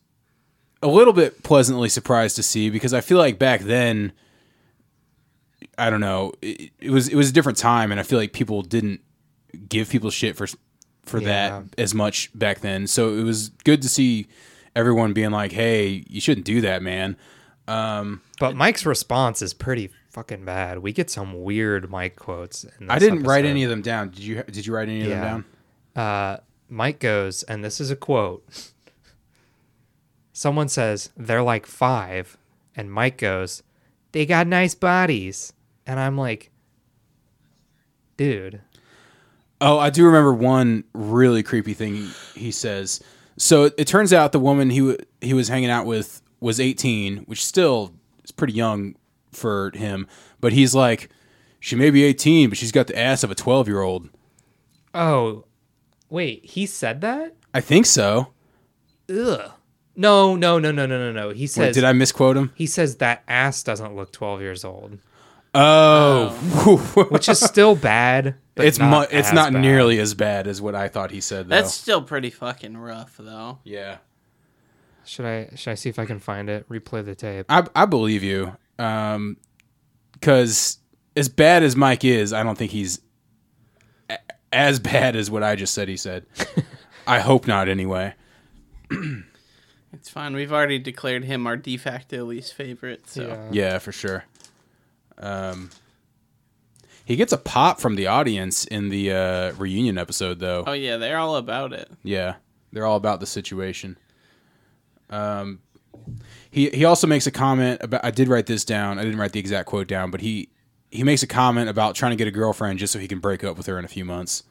a 0.82 0.86
little 0.88 1.12
bit 1.12 1.42
pleasantly 1.42 1.88
surprised 1.88 2.36
to 2.36 2.42
see 2.42 2.70
because 2.70 2.94
I 2.94 3.00
feel 3.00 3.18
like 3.18 3.38
back 3.38 3.60
then 3.62 4.12
I 5.76 5.90
don't 5.90 6.00
know. 6.00 6.32
It, 6.42 6.70
it 6.80 6.90
was 6.90 7.08
it 7.08 7.14
was 7.16 7.30
a 7.30 7.32
different 7.32 7.58
time, 7.58 7.90
and 7.90 8.00
I 8.00 8.02
feel 8.02 8.18
like 8.18 8.32
people 8.32 8.62
didn't 8.62 9.00
give 9.68 9.88
people 9.90 10.10
shit 10.10 10.36
for 10.36 10.46
for 11.04 11.20
Yeah. 11.20 11.26
that 11.60 11.80
as 11.80 11.94
much 11.94 12.30
back 12.36 12.60
then. 12.60 12.86
So 12.86 13.14
it 13.14 13.22
was 13.22 13.48
good 13.64 13.82
to 13.82 13.88
see 13.88 14.26
everyone 14.76 15.12
being 15.12 15.30
like, 15.30 15.52
"Hey, 15.52 16.04
you 16.08 16.20
shouldn't 16.20 16.46
do 16.46 16.60
that, 16.62 16.82
man." 16.82 17.16
But 17.66 18.54
Mike's 18.56 18.86
response 18.86 19.42
is 19.42 19.52
pretty 19.54 19.90
fucking 20.10 20.44
bad. 20.44 20.78
We 20.78 20.92
get 20.92 21.10
some 21.10 21.42
weird 21.42 21.90
Mike 21.90 22.16
quotes. 22.16 22.64
In 22.80 22.90
I 22.90 22.98
didn't 22.98 23.24
write 23.24 23.44
any 23.44 23.62
of 23.64 23.70
them 23.70 23.82
down. 23.82 24.10
Did 24.10 24.20
you? 24.20 24.42
Did 24.44 24.66
you 24.66 24.74
write 24.74 24.88
any 24.88 25.02
of 25.02 25.08
them 25.10 25.44
down? 25.94 26.04
uh, 26.04 26.36
Mike 26.68 26.98
goes, 27.00 27.42
and 27.44 27.64
this 27.64 27.80
is 27.80 27.90
a 27.90 27.96
quote. 27.96 28.44
Someone 30.38 30.68
says, 30.68 31.10
they're 31.16 31.42
like 31.42 31.66
five. 31.66 32.38
And 32.76 32.92
Mike 32.92 33.18
goes, 33.18 33.64
they 34.12 34.24
got 34.24 34.46
nice 34.46 34.72
bodies. 34.72 35.52
And 35.84 35.98
I'm 35.98 36.16
like, 36.16 36.52
dude. 38.16 38.60
Oh, 39.60 39.80
I 39.80 39.90
do 39.90 40.06
remember 40.06 40.32
one 40.32 40.84
really 40.94 41.42
creepy 41.42 41.74
thing 41.74 41.96
he, 41.96 42.10
he 42.36 42.50
says. 42.52 43.02
So 43.36 43.64
it, 43.64 43.74
it 43.78 43.88
turns 43.88 44.12
out 44.12 44.30
the 44.30 44.38
woman 44.38 44.70
he 44.70 44.78
w- 44.78 44.98
he 45.20 45.34
was 45.34 45.48
hanging 45.48 45.70
out 45.70 45.86
with 45.86 46.22
was 46.38 46.60
18, 46.60 47.24
which 47.24 47.44
still 47.44 47.92
is 48.22 48.30
pretty 48.30 48.52
young 48.52 48.94
for 49.32 49.72
him. 49.74 50.06
But 50.40 50.52
he's 50.52 50.72
like, 50.72 51.10
she 51.58 51.74
may 51.74 51.90
be 51.90 52.04
18, 52.04 52.48
but 52.48 52.58
she's 52.58 52.70
got 52.70 52.86
the 52.86 52.96
ass 52.96 53.24
of 53.24 53.32
a 53.32 53.34
12 53.34 53.66
year 53.66 53.80
old. 53.80 54.08
Oh, 54.94 55.46
wait, 56.08 56.44
he 56.44 56.64
said 56.64 57.00
that? 57.00 57.34
I 57.52 57.60
think 57.60 57.86
so. 57.86 58.28
Ugh. 59.10 59.50
No, 60.00 60.36
no, 60.36 60.58
no, 60.60 60.70
no, 60.70 60.86
no, 60.86 60.96
no, 60.98 61.12
no. 61.12 61.30
He 61.30 61.42
Wait, 61.42 61.50
says, 61.50 61.74
did 61.74 61.82
I 61.84 61.92
misquote 61.92 62.36
him? 62.36 62.52
he 62.54 62.66
says 62.66 62.96
that 62.98 63.24
ass 63.26 63.62
doesn't 63.64 63.96
look 63.96 64.12
12 64.12 64.40
years 64.40 64.64
old, 64.64 64.98
Oh, 65.54 66.28
which 67.10 67.28
is 67.28 67.40
still 67.40 67.74
bad. 67.74 68.36
But 68.54 68.66
it's 68.66 68.78
not 68.78 69.10
mu- 69.10 69.18
it's 69.18 69.32
not 69.32 69.52
bad. 69.52 69.60
nearly 69.60 69.98
as 69.98 70.14
bad 70.14 70.46
as 70.46 70.62
what 70.62 70.74
I 70.76 70.86
thought 70.88 71.10
he 71.10 71.20
said. 71.20 71.46
Though. 71.48 71.56
That's 71.56 71.74
still 71.74 72.00
pretty 72.02 72.30
fucking 72.30 72.76
rough, 72.76 73.16
though. 73.18 73.58
yeah. 73.64 73.98
Should 75.04 75.24
I 75.24 75.48
should 75.56 75.70
I 75.70 75.74
see 75.74 75.88
if 75.88 75.98
I 75.98 76.04
can 76.04 76.20
find 76.20 76.48
it? 76.50 76.68
Replay 76.68 77.04
the 77.04 77.14
tape. 77.14 77.46
I 77.48 77.66
I 77.74 77.86
believe 77.86 78.22
you. 78.22 78.54
Um, 78.78 79.36
because 80.12 80.78
as 81.16 81.28
bad 81.30 81.62
as 81.62 81.74
Mike 81.76 82.04
is, 82.04 82.32
I 82.32 82.42
don't 82.42 82.58
think 82.58 82.70
he's 82.72 83.00
a- 84.10 84.18
as 84.52 84.78
bad 84.78 85.16
as 85.16 85.30
what 85.30 85.42
I 85.42 85.56
just 85.56 85.72
said. 85.74 85.88
He 85.88 85.96
said. 85.96 86.26
I 87.06 87.20
hope 87.20 87.46
not. 87.46 87.68
Anyway. 87.68 88.14
It's 89.92 90.08
fine. 90.10 90.34
We've 90.34 90.52
already 90.52 90.78
declared 90.78 91.24
him 91.24 91.46
our 91.46 91.56
de 91.56 91.76
facto 91.76 92.24
least 92.24 92.54
favorite. 92.54 93.08
So 93.08 93.22
Yeah. 93.26 93.48
Yeah, 93.52 93.78
for 93.78 93.92
sure. 93.92 94.24
Um, 95.16 95.70
he 97.04 97.16
gets 97.16 97.32
a 97.32 97.38
pop 97.38 97.80
from 97.80 97.96
the 97.96 98.06
audience 98.06 98.64
in 98.66 98.90
the 98.90 99.12
uh, 99.12 99.52
reunion 99.54 99.96
episode, 99.98 100.38
though. 100.40 100.64
oh 100.66 100.72
yeah, 100.72 100.96
they're 100.98 101.18
all 101.18 101.36
about 101.36 101.72
it. 101.72 101.90
Yeah, 102.02 102.34
they're 102.72 102.84
all 102.86 102.96
about 102.96 103.20
the 103.20 103.26
situation. 103.26 103.96
Um, 105.10 105.60
he 106.50 106.68
he 106.70 106.84
also 106.84 107.06
makes 107.06 107.26
a 107.26 107.30
comment 107.30 107.80
about. 107.82 108.04
I 108.04 108.10
did 108.10 108.28
write 108.28 108.46
this 108.46 108.64
down. 108.64 108.98
I 108.98 109.04
didn't 109.04 109.18
write 109.18 109.32
the 109.32 109.40
exact 109.40 109.66
quote 109.66 109.88
down, 109.88 110.10
but 110.10 110.20
he 110.20 110.50
he 110.90 111.02
makes 111.02 111.22
a 111.22 111.26
comment 111.26 111.68
about 111.70 111.94
trying 111.94 112.10
to 112.10 112.16
get 112.16 112.28
a 112.28 112.30
girlfriend 112.30 112.78
just 112.78 112.92
so 112.92 112.98
he 112.98 113.08
can 113.08 113.18
break 113.20 113.42
up 113.42 113.56
with 113.56 113.66
her 113.66 113.78
in 113.78 113.84
a 113.86 113.88
few 113.88 114.04
months. 114.04 114.42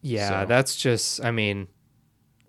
Yeah, 0.00 0.42
So- 0.42 0.46
that's 0.48 0.74
just 0.74 1.22
I 1.24 1.30
mean, 1.30 1.68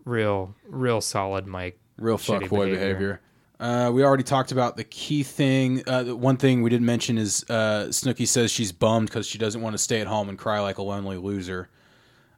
real 0.06 0.56
real 0.66 1.02
solid 1.02 1.48
Mike. 1.48 1.80
Real 1.98 2.18
fuckboy 2.18 2.72
behavior. 2.72 2.76
behavior. 2.76 3.22
Uh, 3.60 3.92
we 3.94 4.04
already 4.04 4.24
talked 4.24 4.52
about 4.52 4.76
the 4.76 4.84
key 4.84 5.24
thing. 5.24 5.88
Uh, 5.88 6.04
one 6.06 6.38
thing 6.38 6.64
we 6.64 6.70
didn't 6.70 6.86
mention 6.86 7.18
is 7.18 7.46
uh, 7.50 7.86
Snooki 7.90 8.28
says 8.28 8.52
she's 8.52 8.72
bummed 8.72 9.08
because 9.08 9.26
she 9.26 9.38
doesn't 9.38 9.62
want 9.62 9.74
to 9.74 9.78
stay 9.78 10.02
at 10.02 10.08
home 10.08 10.28
and 10.28 10.38
cry 10.38 10.60
like 10.60 10.80
a 10.80 10.82
lonely 10.82 11.18
loser. 11.18 11.70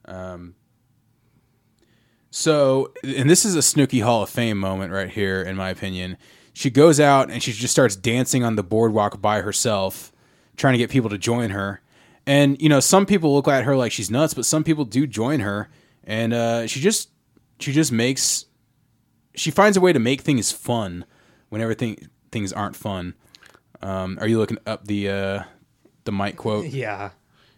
Um, 0.06 0.56
so, 2.30 2.92
and 3.04 3.30
this 3.30 3.46
is 3.46 3.56
a 3.56 3.60
Snooki 3.60 4.04
Hall 4.04 4.22
of 4.22 4.30
Fame 4.30 4.60
moment 4.60 4.92
right 4.92 5.10
here, 5.10 5.42
in 5.42 5.56
my 5.56 5.70
opinion. 5.70 6.18
She 6.54 6.70
goes 6.70 7.00
out 7.00 7.32
and 7.32 7.42
she 7.42 7.54
just 7.54 7.72
starts 7.72 7.96
dancing 7.96 8.44
on 8.44 8.56
the 8.56 8.64
boardwalk 8.64 9.22
by 9.22 9.42
herself, 9.42 10.12
trying 10.58 10.74
to 10.74 10.78
get 10.78 10.90
people 10.90 11.10
to 11.10 11.18
join 11.18 11.50
her. 11.52 11.82
And 12.28 12.62
you 12.62 12.70
know, 12.70 12.80
some 12.80 13.06
people 13.06 13.34
look 13.34 13.48
at 13.48 13.64
her 13.64 13.76
like 13.76 13.92
she's 13.92 14.12
nuts, 14.12 14.34
but 14.34 14.46
some 14.46 14.64
people 14.64 14.84
do 14.84 15.08
join 15.08 15.40
her, 15.40 15.70
and 16.04 16.34
uh, 16.34 16.68
she 16.68 16.82
just 16.82 17.10
she 17.60 17.72
just 17.72 17.92
makes 17.92 18.46
she 19.36 19.52
finds 19.52 19.76
a 19.78 19.82
way 19.82 19.92
to 19.94 20.00
make 20.00 20.22
things 20.22 20.52
fun 20.52 21.06
whenever 21.50 21.74
thing, 21.74 22.10
things 22.32 22.54
aren't 22.54 22.76
fun. 22.76 23.14
Um, 23.82 24.18
are 24.22 24.28
you 24.28 24.38
looking 24.38 24.58
up 24.66 24.86
the 24.88 25.10
uh, 25.10 25.44
the 26.06 26.12
Mike 26.12 26.38
quote? 26.38 26.66
Yeah. 26.74 27.12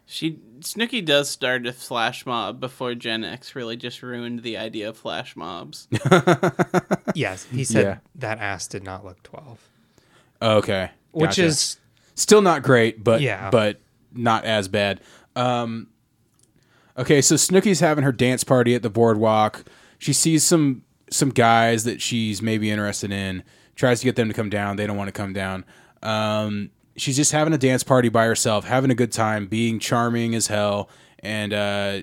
She 0.10 0.39
Snooki 0.62 1.03
does 1.03 1.29
start 1.29 1.67
a 1.67 1.73
flash 1.73 2.25
mob 2.25 2.60
before 2.62 2.95
Gen 2.95 3.23
X 3.25 3.55
really 3.55 3.75
just 3.75 4.01
ruined 4.01 4.41
the 4.41 4.55
idea 4.57 4.88
of 4.89 4.97
flash 4.97 5.36
mobs. 5.36 5.88
Yes, 7.13 7.45
he 7.45 7.63
said 7.63 7.83
Yeah. 7.86 7.97
that 8.15 8.39
ass 8.39 8.67
did 8.67 8.83
not 8.83 9.03
look 9.03 9.21
12. 9.23 9.60
Okay, 10.41 10.91
Which 11.12 11.31
gotcha. 11.31 11.45
is 11.45 11.77
still 12.15 12.41
not 12.41 12.62
great, 12.63 13.03
but 13.03 13.21
Yeah. 13.21 13.49
but 13.49 13.81
not 14.13 14.45
as 14.45 14.67
bad. 14.67 15.01
Um, 15.36 15.88
okay, 16.97 17.21
so 17.21 17.36
Snooki's 17.36 17.79
having 17.79 18.03
her 18.03 18.12
dance 18.12 18.43
party 18.43 18.75
at 18.75 18.83
the 18.83 18.89
boardwalk. 18.89 19.65
She 19.97 20.13
sees 20.13 20.43
some 20.43 20.83
some 21.10 21.29
guys 21.29 21.83
that 21.86 22.01
she's 22.01 22.41
maybe 22.41 22.69
interested 22.69 23.12
in. 23.12 23.43
Tries 23.75 23.99
to 23.99 24.05
get 24.05 24.15
them 24.15 24.27
to 24.27 24.33
come 24.33 24.49
down. 24.49 24.75
They 24.75 24.88
don't 24.88 24.97
want 24.97 25.07
to 25.07 25.12
come 25.12 25.33
down. 25.33 25.63
Um, 26.01 26.71
she's 26.95 27.15
just 27.15 27.31
having 27.31 27.53
a 27.53 27.57
dance 27.57 27.83
party 27.83 28.10
by 28.10 28.25
herself, 28.25 28.65
having 28.65 28.91
a 28.91 28.95
good 28.95 29.12
time, 29.12 29.47
being 29.47 29.79
charming 29.79 30.36
as 30.36 30.47
hell, 30.47 30.89
and 31.19 31.53
uh, 31.53 32.01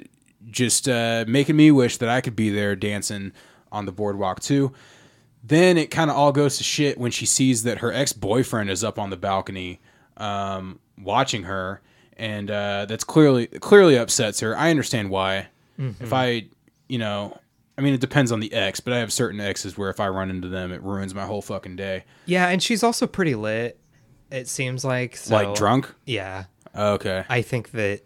just 0.51 0.89
uh, 0.89 1.25
making 1.27 1.57
me 1.57 1.71
wish 1.71 1.99
that 1.99 2.09
I 2.09 2.21
could 2.21 2.37
be 2.37 2.51
there 2.51 2.77
dancing 2.77 3.33
on 3.73 3.87
the 3.87 3.93
boardwalk 3.93 4.41
too. 4.41 4.73
Then 5.43 5.77
it 5.77 5.91
kind 5.91 6.11
of 6.11 6.17
all 6.17 6.33
goes 6.33 6.57
to 6.59 6.65
shit 6.65 6.97
when 6.97 7.11
she 7.11 7.27
sees 7.27 7.65
that 7.65 7.79
her 7.79 7.93
ex 7.93 8.13
boyfriend 8.13 8.71
is 8.71 8.83
up 8.83 8.99
on 8.99 9.11
the 9.11 9.17
balcony 9.17 9.81
um, 10.17 10.79
watching 10.99 11.43
her, 11.43 11.83
and 12.17 12.51
uh, 12.51 12.87
that's 12.87 13.05
clearly 13.05 13.47
clearly 13.49 13.99
upsets 13.99 14.41
her. 14.41 14.57
I 14.57 14.71
understand 14.71 15.11
why. 15.11 15.49
If 16.01 16.13
I, 16.13 16.47
you 16.89 16.99
know, 16.99 17.37
I 17.77 17.83
mean, 17.83 17.95
it 17.95 18.01
depends 18.01 18.31
on 18.31 18.41
the 18.41 18.53
ex, 18.53 18.81
but 18.81 18.93
I 18.93 18.99
have 18.99 19.13
certain 19.13 19.41
exes 19.41 19.77
where 19.77 19.91
if 19.91 19.99
I 19.99 20.09
run 20.09 20.31
into 20.31 20.49
them, 20.49 20.73
it 20.73 20.83
ruins 20.83 21.15
my 21.15 21.27
whole 21.27 21.43
fucking 21.43 21.77
day. 21.77 22.05
Yeah, 22.27 22.49
and 22.49 22.63
she's 22.63 22.83
also 22.83 23.07
pretty 23.07 23.35
lit. 23.35 23.79
It 24.31 24.49
seems 24.49 24.85
like 24.85 25.17
so, 25.17 25.35
like 25.35 25.55
drunk. 25.57 25.93
Yeah, 26.07 26.45
Okay. 26.75 27.25
I 27.29 27.43
think 27.43 27.71
that 27.73 28.03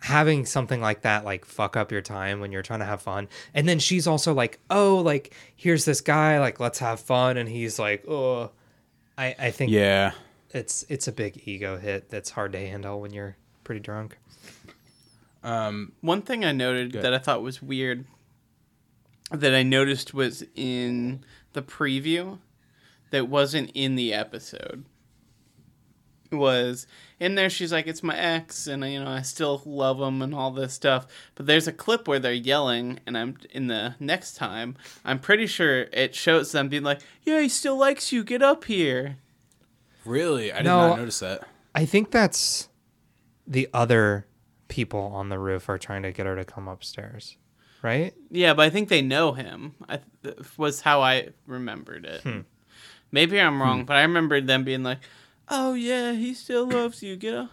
having 0.00 0.46
something 0.46 0.80
like 0.80 1.02
that 1.02 1.24
like 1.24 1.44
fuck 1.44 1.76
up 1.76 1.90
your 1.90 2.00
time 2.00 2.38
when 2.38 2.52
you're 2.52 2.62
trying 2.62 2.78
to 2.78 2.84
have 2.84 3.02
fun 3.02 3.26
and 3.52 3.68
then 3.68 3.80
she's 3.80 4.06
also 4.06 4.32
like 4.32 4.60
oh 4.70 4.98
like 4.98 5.34
here's 5.56 5.84
this 5.84 6.00
guy 6.00 6.38
like 6.38 6.60
let's 6.60 6.78
have 6.78 7.00
fun 7.00 7.36
and 7.36 7.48
he's 7.48 7.80
like 7.80 8.04
oh 8.06 8.48
i 9.18 9.34
i 9.40 9.50
think 9.50 9.72
yeah. 9.72 10.12
it's 10.50 10.84
it's 10.88 11.08
a 11.08 11.12
big 11.12 11.42
ego 11.48 11.76
hit 11.76 12.08
that's 12.10 12.30
hard 12.30 12.52
to 12.52 12.58
handle 12.58 13.00
when 13.00 13.12
you're 13.12 13.36
pretty 13.64 13.80
drunk 13.80 14.16
um 15.42 15.90
One 16.00 16.22
thing 16.22 16.44
I 16.44 16.52
noted 16.52 16.92
that 16.92 17.12
I 17.12 17.18
thought 17.18 17.42
was 17.42 17.60
weird 17.60 18.04
that 19.30 19.54
I 19.54 19.62
noticed 19.62 20.14
was 20.14 20.44
in 20.54 21.24
the 21.52 21.62
preview 21.62 22.38
that 23.10 23.28
wasn't 23.28 23.70
in 23.74 23.94
the 23.96 24.12
episode 24.14 24.84
was 26.30 26.86
in 27.18 27.36
there 27.36 27.48
she's 27.48 27.72
like 27.72 27.86
it's 27.86 28.02
my 28.02 28.14
ex 28.14 28.66
and 28.66 28.84
you 28.84 29.02
know 29.02 29.08
I 29.10 29.22
still 29.22 29.62
love 29.64 29.98
him 29.98 30.20
and 30.20 30.34
all 30.34 30.50
this 30.50 30.74
stuff 30.74 31.06
but 31.34 31.46
there's 31.46 31.66
a 31.66 31.72
clip 31.72 32.06
where 32.06 32.18
they're 32.18 32.32
yelling 32.34 33.00
and 33.06 33.16
I'm 33.16 33.38
in 33.50 33.68
the 33.68 33.94
next 33.98 34.34
time 34.34 34.76
I'm 35.06 35.18
pretty 35.20 35.46
sure 35.46 35.86
it 35.90 36.14
shows 36.14 36.52
them 36.52 36.68
being 36.68 36.82
like 36.82 37.00
yeah 37.24 37.40
he 37.40 37.48
still 37.48 37.78
likes 37.78 38.12
you 38.12 38.24
get 38.24 38.42
up 38.42 38.64
here 38.64 39.16
Really? 40.04 40.52
I 40.52 40.58
did 40.58 40.64
No. 40.64 40.88
not 40.88 40.98
notice 40.98 41.20
that. 41.20 41.44
i 41.74 41.86
think 41.86 42.10
that's 42.10 42.68
the 43.46 43.66
other 43.72 44.26
people 44.68 45.00
on 45.00 45.30
the 45.30 45.38
roof 45.38 45.70
are 45.70 45.78
trying 45.78 46.02
to 46.02 46.12
get 46.12 46.26
her 46.26 46.36
to 46.36 46.44
come 46.44 46.68
upstairs 46.68 47.38
right 47.82 48.14
Yeah, 48.30 48.54
but 48.54 48.62
I 48.66 48.70
think 48.70 48.88
they 48.88 49.02
know 49.02 49.32
him. 49.32 49.74
I 49.88 50.00
th- 50.22 50.36
was 50.56 50.80
how 50.82 51.00
I 51.02 51.28
remembered 51.46 52.04
it. 52.04 52.22
Maybe 53.10 53.40
I'm 53.40 53.60
wrong, 53.62 53.84
but 53.84 53.96
I 53.96 54.02
remembered 54.02 54.46
them 54.46 54.64
being 54.64 54.82
like, 54.82 54.98
"Oh 55.48 55.74
yeah, 55.74 56.12
he 56.12 56.34
still 56.34 56.66
loves 56.68 57.02
you, 57.02 57.16
get 57.16 57.34
up," 57.34 57.50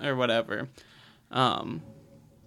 or 0.00 0.14
whatever. 0.14 0.68
Um, 1.30 1.82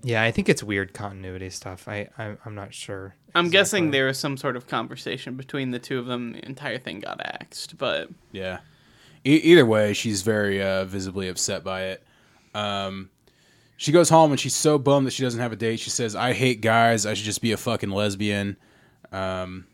yeah 0.04 0.22
i 0.22 0.30
think 0.30 0.48
it's 0.48 0.62
weird 0.62 0.94
continuity 0.94 1.50
stuff 1.50 1.88
i, 1.88 2.08
I 2.16 2.38
i'm 2.46 2.54
not 2.54 2.76
sure 2.76 3.16
I'm 3.34 3.50
guessing 3.50 3.90
there 3.90 4.06
was 4.06 4.20
some 4.20 4.38
sort 4.38 4.56
of 4.56 4.68
conversation 4.68 5.36
between 5.36 5.72
the 5.72 5.80
two 5.80 5.98
of 6.00 6.06
them. 6.06 6.34
The 6.34 6.46
entire 6.46 6.78
thing 6.78 7.02
got 7.02 7.20
axed, 7.20 7.78
but 7.78 8.10
Yeah. 8.32 8.60
E- 9.26 9.42
either 9.44 9.66
way, 9.66 9.92
she's 9.94 10.22
very 10.22 10.62
uh, 10.64 10.86
visibly 10.86 11.28
upset 11.28 11.62
by 11.62 11.82
it. 11.86 12.04
Um, 12.54 13.10
she 13.78 13.92
goes 13.92 14.10
home 14.10 14.32
and 14.32 14.40
she's 14.40 14.56
so 14.56 14.78
bummed 14.78 15.08
that 15.08 15.12
she 15.12 15.24
doesn't 15.24 15.40
have 15.40 15.52
a 15.52 15.56
date. 15.56 15.80
She 15.80 15.90
says, 15.90 16.16
"I 16.16 16.34
hate 16.34 16.62
guys. 16.62 17.06
I 17.06 17.14
should 17.14 17.26
just 17.26 17.42
be 17.42 17.52
a 17.52 17.58
fucking 17.58 17.90
lesbian." 17.90 18.58
Um, 19.12 19.68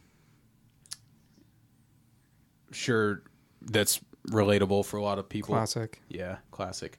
sure, 2.71 3.23
that's 3.61 3.99
relatable 4.27 4.85
for 4.85 4.97
a 4.97 5.03
lot 5.03 5.19
of 5.19 5.29
people. 5.29 5.55
classic 5.55 6.01
Yeah, 6.09 6.37
classic. 6.51 6.97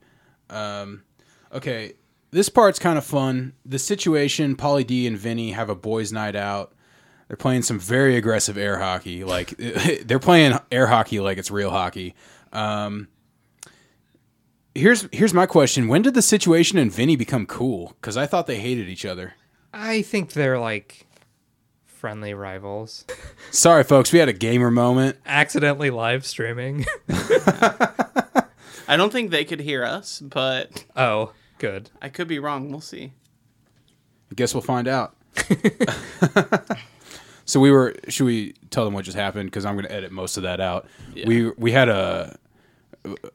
Um, 0.51 1.03
okay, 1.53 1.95
this 2.31 2.49
part's 2.49 2.79
kind 2.79 2.99
of 2.99 3.05
fun. 3.05 3.55
The 3.67 3.79
situation: 3.79 4.57
Pauly 4.57 4.87
D 4.87 5.07
and 5.07 5.19
Vinny 5.19 5.53
have 5.53 5.69
a 5.69 5.75
boys' 5.75 6.13
night 6.13 6.37
out. 6.37 6.75
They're 7.27 7.37
playing 7.37 7.63
some 7.63 7.79
very 7.79 8.17
aggressive 8.17 8.57
air 8.59 8.79
hockey. 8.79 9.25
Like 9.25 9.57
they're 10.05 10.19
playing 10.19 10.59
air 10.71 10.87
hockey 10.87 11.19
like 11.19 11.39
it's 11.39 11.51
real 11.51 11.71
hockey. 11.71 12.15
Um, 12.53 13.09
here's 14.75 15.09
here's 15.13 15.35
my 15.35 15.47
question: 15.47 15.89
When 15.89 16.03
did 16.03 16.15
the 16.15 16.23
situation 16.23 16.79
and 16.79 16.93
Vinny 16.93 17.17
become 17.17 17.47
cool? 17.47 17.95
Because 18.01 18.17
I 18.17 18.27
thought 18.27 18.47
they 18.47 18.59
hated 18.61 18.89
each 18.89 19.05
other. 19.05 19.35
i 19.73 20.03
think 20.03 20.33
they're 20.33 20.59
like 20.59 21.07
friendly 21.87 22.35
rivals 22.35 23.05
Sorry, 23.51 23.85
folks, 23.85 24.13
we 24.13 24.19
had 24.19 24.29
a 24.29 24.33
gamer 24.33 24.71
moment. 24.71 25.17
accidentally 25.25 25.91
live 25.91 26.27
streaming 26.27 26.85
I 28.89 28.97
don't 28.97 29.13
think 29.13 29.31
they 29.31 29.45
could 29.45 29.61
hear 29.61 29.85
us. 29.85 30.21
But 30.21 30.85
oh 30.97 31.33
good 31.59 31.91
I 32.03 32.09
could 32.09 32.29
be 32.29 32.39
wrong. 32.39 32.71
We'll 32.71 32.81
see. 32.81 33.13
I 34.31 34.35
guess 34.35 34.55
we'll 34.55 34.63
find 34.63 34.89
out. 34.89 35.15
so 37.45 37.61
we 37.61 37.71
were. 37.71 37.95
Should 38.09 38.25
we 38.25 38.55
tell 38.71 38.85
them 38.85 38.95
what 38.95 39.05
just 39.05 39.17
happened? 39.17 39.51
Because 39.51 39.65
I'm 39.65 39.75
going 39.75 39.87
to 39.87 39.93
edit 39.93 40.13
most 40.13 40.37
of 40.37 40.43
that 40.45 40.61
out. 40.61 40.87
We 41.27 41.51
we 41.51 41.73
had 41.73 41.89
a 41.89 42.39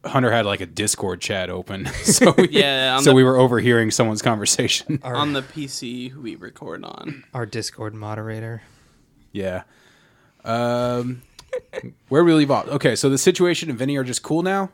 Hunter 0.05 0.31
had 0.31 0.45
like 0.45 0.61
a 0.61 0.65
Discord 0.65 1.19
chat 1.21 1.49
open, 1.49 1.85
so 2.03 2.33
we, 2.37 2.49
Yeah, 2.49 2.97
so 2.99 3.09
the- 3.09 3.15
we 3.15 3.23
were 3.23 3.37
overhearing 3.37 3.91
someone's 3.91 4.21
conversation. 4.21 4.99
On 5.03 5.33
the 5.33 5.41
PC 5.41 6.15
we 6.15 6.35
record 6.35 6.83
on. 6.83 7.23
our 7.33 7.45
discord 7.45 7.93
moderator 7.93 8.61
yeah. 9.33 9.63
Um, 10.45 11.21
where 12.09 12.23
we 12.23 12.33
leave 12.33 12.49
off? 12.49 12.67
Okay, 12.67 12.95
so 12.95 13.09
the 13.09 13.17
situation 13.17 13.69
and 13.69 13.77
Vinny 13.77 13.97
are 13.97 14.03
just 14.03 14.23
cool 14.23 14.41
now, 14.41 14.71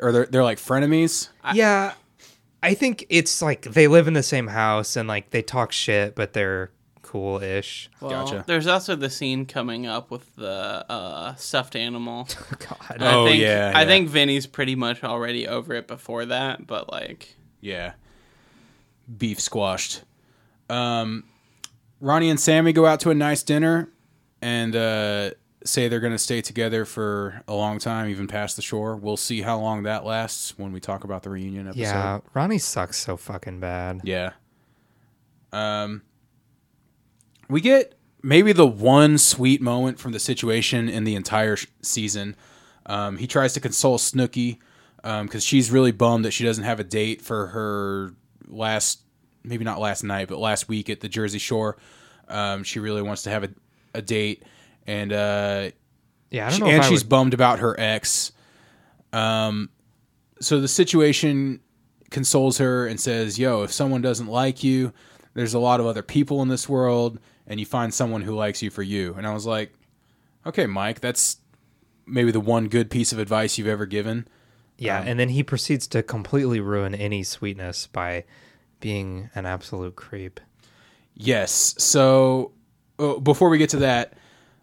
or 0.00 0.12
they're 0.12 0.26
they're 0.26 0.44
like 0.44 0.58
frenemies. 0.58 1.28
yeah 1.54 1.92
i 2.62 2.74
think 2.74 3.04
it's 3.08 3.40
like 3.40 3.62
they 3.62 3.86
live 3.88 4.06
in 4.08 4.14
the 4.14 4.22
same 4.22 4.48
house 4.48 4.96
and 4.96 5.08
like 5.08 5.30
they 5.30 5.40
talk 5.42 5.70
shit 5.72 6.14
but 6.16 6.32
they're 6.32 6.70
cool-ish 7.08 7.88
Well, 8.00 8.10
Gotcha. 8.10 8.44
There's 8.46 8.66
also 8.66 8.94
the 8.94 9.08
scene 9.10 9.46
coming 9.46 9.86
up 9.86 10.10
with 10.10 10.34
the 10.36 10.84
uh, 10.88 11.34
stuffed 11.36 11.74
animal. 11.74 12.28
god 12.58 12.96
Oh, 13.00 13.24
I 13.26 13.28
think, 13.30 13.40
yeah, 13.42 13.72
I 13.74 13.80
yeah. 13.82 13.86
think 13.86 14.08
Vinny's 14.10 14.46
pretty 14.46 14.74
much 14.74 15.02
already 15.02 15.48
over 15.48 15.72
it 15.74 15.86
before 15.88 16.26
that, 16.26 16.66
but 16.66 16.90
like, 16.92 17.34
Yeah. 17.60 17.92
Beef 19.16 19.40
squashed. 19.40 20.02
Um, 20.68 21.24
Ronnie 22.00 22.28
and 22.30 22.38
Sammy 22.38 22.72
go 22.74 22.84
out 22.84 23.00
to 23.00 23.10
a 23.10 23.14
nice 23.14 23.42
dinner 23.42 23.88
and 24.42 24.76
uh, 24.76 25.30
say 25.64 25.88
they're 25.88 25.98
going 26.00 26.12
to 26.12 26.18
stay 26.18 26.42
together 26.42 26.84
for 26.84 27.42
a 27.48 27.54
long 27.54 27.78
time, 27.78 28.08
even 28.10 28.26
past 28.26 28.56
the 28.56 28.62
shore. 28.62 28.96
We'll 28.96 29.16
see 29.16 29.40
how 29.40 29.58
long 29.58 29.84
that 29.84 30.04
lasts 30.04 30.58
when 30.58 30.72
we 30.72 30.80
talk 30.80 31.04
about 31.04 31.22
the 31.22 31.30
reunion 31.30 31.68
episode. 31.68 31.80
yeah 31.80 32.20
ronnie 32.34 32.58
sucks 32.58 32.98
so 32.98 33.16
fucking 33.16 33.60
bad 33.60 34.02
Yeah. 34.04 34.32
Um, 35.52 36.02
we 37.48 37.60
get 37.60 37.94
maybe 38.22 38.52
the 38.52 38.66
one 38.66 39.18
sweet 39.18 39.60
moment 39.62 39.98
from 39.98 40.12
the 40.12 40.18
situation 40.18 40.88
in 40.88 41.04
the 41.04 41.14
entire 41.14 41.56
sh- 41.56 41.66
season. 41.82 42.36
Um, 42.86 43.16
he 43.18 43.26
tries 43.26 43.52
to 43.54 43.60
console 43.60 43.98
Snooki 43.98 44.58
because 45.02 45.44
she's 45.44 45.70
really 45.70 45.92
bummed 45.92 46.24
that 46.24 46.32
she 46.32 46.44
doesn't 46.44 46.64
have 46.64 46.80
a 46.80 46.84
date 46.84 47.22
for 47.22 47.48
her 47.48 48.14
last, 48.46 49.02
maybe 49.44 49.64
not 49.64 49.78
last 49.78 50.02
night, 50.02 50.28
but 50.28 50.38
last 50.38 50.68
week 50.68 50.90
at 50.90 51.00
the 51.00 51.08
Jersey 51.08 51.38
Shore. 51.38 51.76
Um, 52.28 52.64
she 52.64 52.78
really 52.80 53.02
wants 53.02 53.22
to 53.22 53.30
have 53.30 53.44
a, 53.44 53.50
a 53.94 54.02
date, 54.02 54.42
and 54.86 55.12
uh, 55.12 55.70
yeah 56.30 56.46
i 56.46 56.50
don't 56.50 56.60
know 56.60 56.66
and 56.66 56.84
she's 56.84 57.02
would- 57.04 57.08
bummed 57.08 57.32
about 57.34 57.60
her 57.60 57.78
ex. 57.80 58.32
Um, 59.12 59.70
so 60.40 60.60
the 60.60 60.68
situation 60.68 61.60
consoles 62.10 62.58
her 62.58 62.86
and 62.86 63.00
says, 63.00 63.38
"Yo, 63.38 63.62
if 63.62 63.72
someone 63.72 64.02
doesn't 64.02 64.26
like 64.28 64.62
you, 64.62 64.92
there's 65.34 65.54
a 65.54 65.58
lot 65.58 65.80
of 65.80 65.86
other 65.86 66.02
people 66.02 66.42
in 66.42 66.48
this 66.48 66.68
world, 66.68 67.18
and 67.48 67.58
you 67.58 67.66
find 67.66 67.92
someone 67.92 68.22
who 68.22 68.34
likes 68.34 68.62
you 68.62 68.70
for 68.70 68.82
you." 68.82 69.14
And 69.14 69.26
I 69.26 69.34
was 69.34 69.46
like, 69.46 69.72
"Okay, 70.46 70.66
Mike, 70.66 71.00
that's 71.00 71.38
maybe 72.06 72.30
the 72.30 72.40
one 72.40 72.68
good 72.68 72.90
piece 72.90 73.12
of 73.12 73.18
advice 73.18 73.58
you've 73.58 73.66
ever 73.66 73.86
given." 73.86 74.28
yeah 74.80 75.02
and 75.04 75.18
then 75.18 75.30
he 75.30 75.42
proceeds 75.42 75.88
to 75.88 76.04
completely 76.04 76.60
ruin 76.60 76.94
any 76.94 77.24
sweetness 77.24 77.88
by 77.88 78.22
being 78.78 79.28
an 79.34 79.44
absolute 79.44 79.96
creep 79.96 80.38
Yes. 81.18 81.74
So 81.78 82.52
uh, 82.98 83.18
before 83.18 83.50
we 83.50 83.58
get 83.58 83.70
to 83.70 83.78
that, 83.78 84.14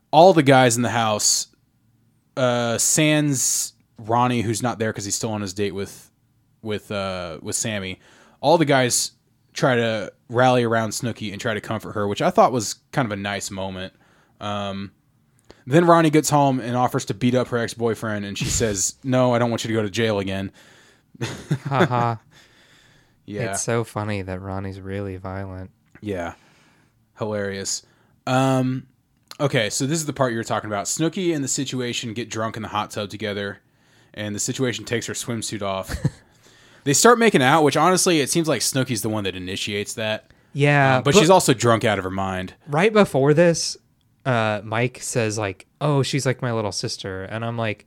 all 0.10 0.34
the 0.34 0.42
guys 0.42 0.78
in 0.78 0.82
the 0.82 0.90
house, 0.90 1.48
uh, 2.38 2.78
Sans 2.78 3.74
Ronnie, 4.00 4.42
who's 4.42 4.64
not 4.64 4.80
there 4.80 4.92
because 4.92 5.04
he's 5.04 5.16
still 5.16 5.32
on 5.32 5.42
his 5.42 5.54
date 5.54 5.74
with 5.74 6.10
with 6.62 6.90
uh, 6.92 7.40
with 7.42 7.58
Sammy. 7.58 8.00
All 8.40 8.58
the 8.58 8.66
guys 8.66 9.12
try 9.56 9.76
to 9.76 10.12
rally 10.30 10.64
around 10.64 10.90
Snooki 10.92 11.32
and 11.32 11.42
try 11.42 11.54
to 11.56 11.62
comfort 11.62 11.94
her, 11.94 12.08
which 12.08 12.22
I 12.22 12.30
thought 12.30 12.52
was 12.52 12.76
kind 12.92 13.06
of 13.06 13.12
a 13.12 13.16
nice 13.16 13.50
moment. 13.50 13.94
Um, 14.40 14.92
then 15.66 15.86
Ronnie 15.86 16.12
gets 16.12 16.30
home 16.30 16.60
and 16.60 16.76
offers 16.76 17.06
to 17.06 17.14
beat 17.16 17.34
up 17.34 17.48
her 17.48 17.58
ex 17.58 17.74
boyfriend, 17.74 18.26
and 18.26 18.38
she 18.38 18.46
says, 18.46 18.96
"No, 19.04 19.34
I 19.34 19.40
don't 19.40 19.50
want 19.50 19.64
you 19.64 19.70
to 19.70 19.74
go 19.74 19.82
to 19.82 19.90
jail 19.90 20.20
again." 20.20 20.52
haha 21.70 22.18
Yeah, 23.26 23.52
it's 23.52 23.64
so 23.64 23.84
funny 23.86 24.22
that 24.22 24.42
ronnie's 24.42 24.82
really 24.82 25.16
violent 25.16 25.72
Yeah. 26.02 26.34
Hilarious. 27.18 27.84
Um 28.28 28.88
okay, 29.40 29.70
so 29.70 29.86
this 29.86 29.98
is 29.98 30.06
the 30.06 30.14
part 30.14 30.32
you 30.34 30.38
were 30.38 30.44
talking 30.44 30.70
about. 30.70 30.86
Snooki 30.88 31.34
and 31.34 31.42
the 31.42 31.48
situation 31.48 32.14
get 32.14 32.30
drunk 32.30 32.58
in 32.58 32.64
the 32.64 32.68
hot 32.70 32.92
tub 32.92 33.10
together. 33.10 33.60
and 34.14 34.36
the 34.36 34.40
situation 34.40 34.84
takes 34.86 35.08
her 35.08 35.14
swimsuit 35.14 35.62
off. 35.62 35.96
they 36.86 36.94
start 36.94 37.20
making 37.20 37.42
out, 37.44 37.64
which 37.64 37.76
honestly, 37.76 38.22
it 38.22 38.30
seems 38.30 38.48
like 38.48 38.62
Snooki's 38.62 39.02
the 39.02 39.10
one 39.10 39.26
that 39.26 39.36
initiates 39.36 39.94
that. 39.96 40.32
Yeah, 40.54 40.98
Uh, 40.98 41.02
but, 41.02 41.14
she's 41.16 41.30
also 41.30 41.54
drunk 41.54 41.84
out 41.84 41.98
of 41.98 42.06
her 42.06 42.10
mind. 42.10 42.54
right 42.68 42.94
before 42.94 43.34
this, 43.34 43.76
uh, 44.26 44.62
Mike 44.64 45.00
says 45.02 45.38
like, 45.38 45.66
"Oh, 45.82 46.02
she's 46.02 46.26
like 46.26 46.42
my 46.42 46.54
little 46.54 46.72
sister," 46.72 47.24
and 47.26 47.44
I'm 47.44 47.58
like, 47.58 47.86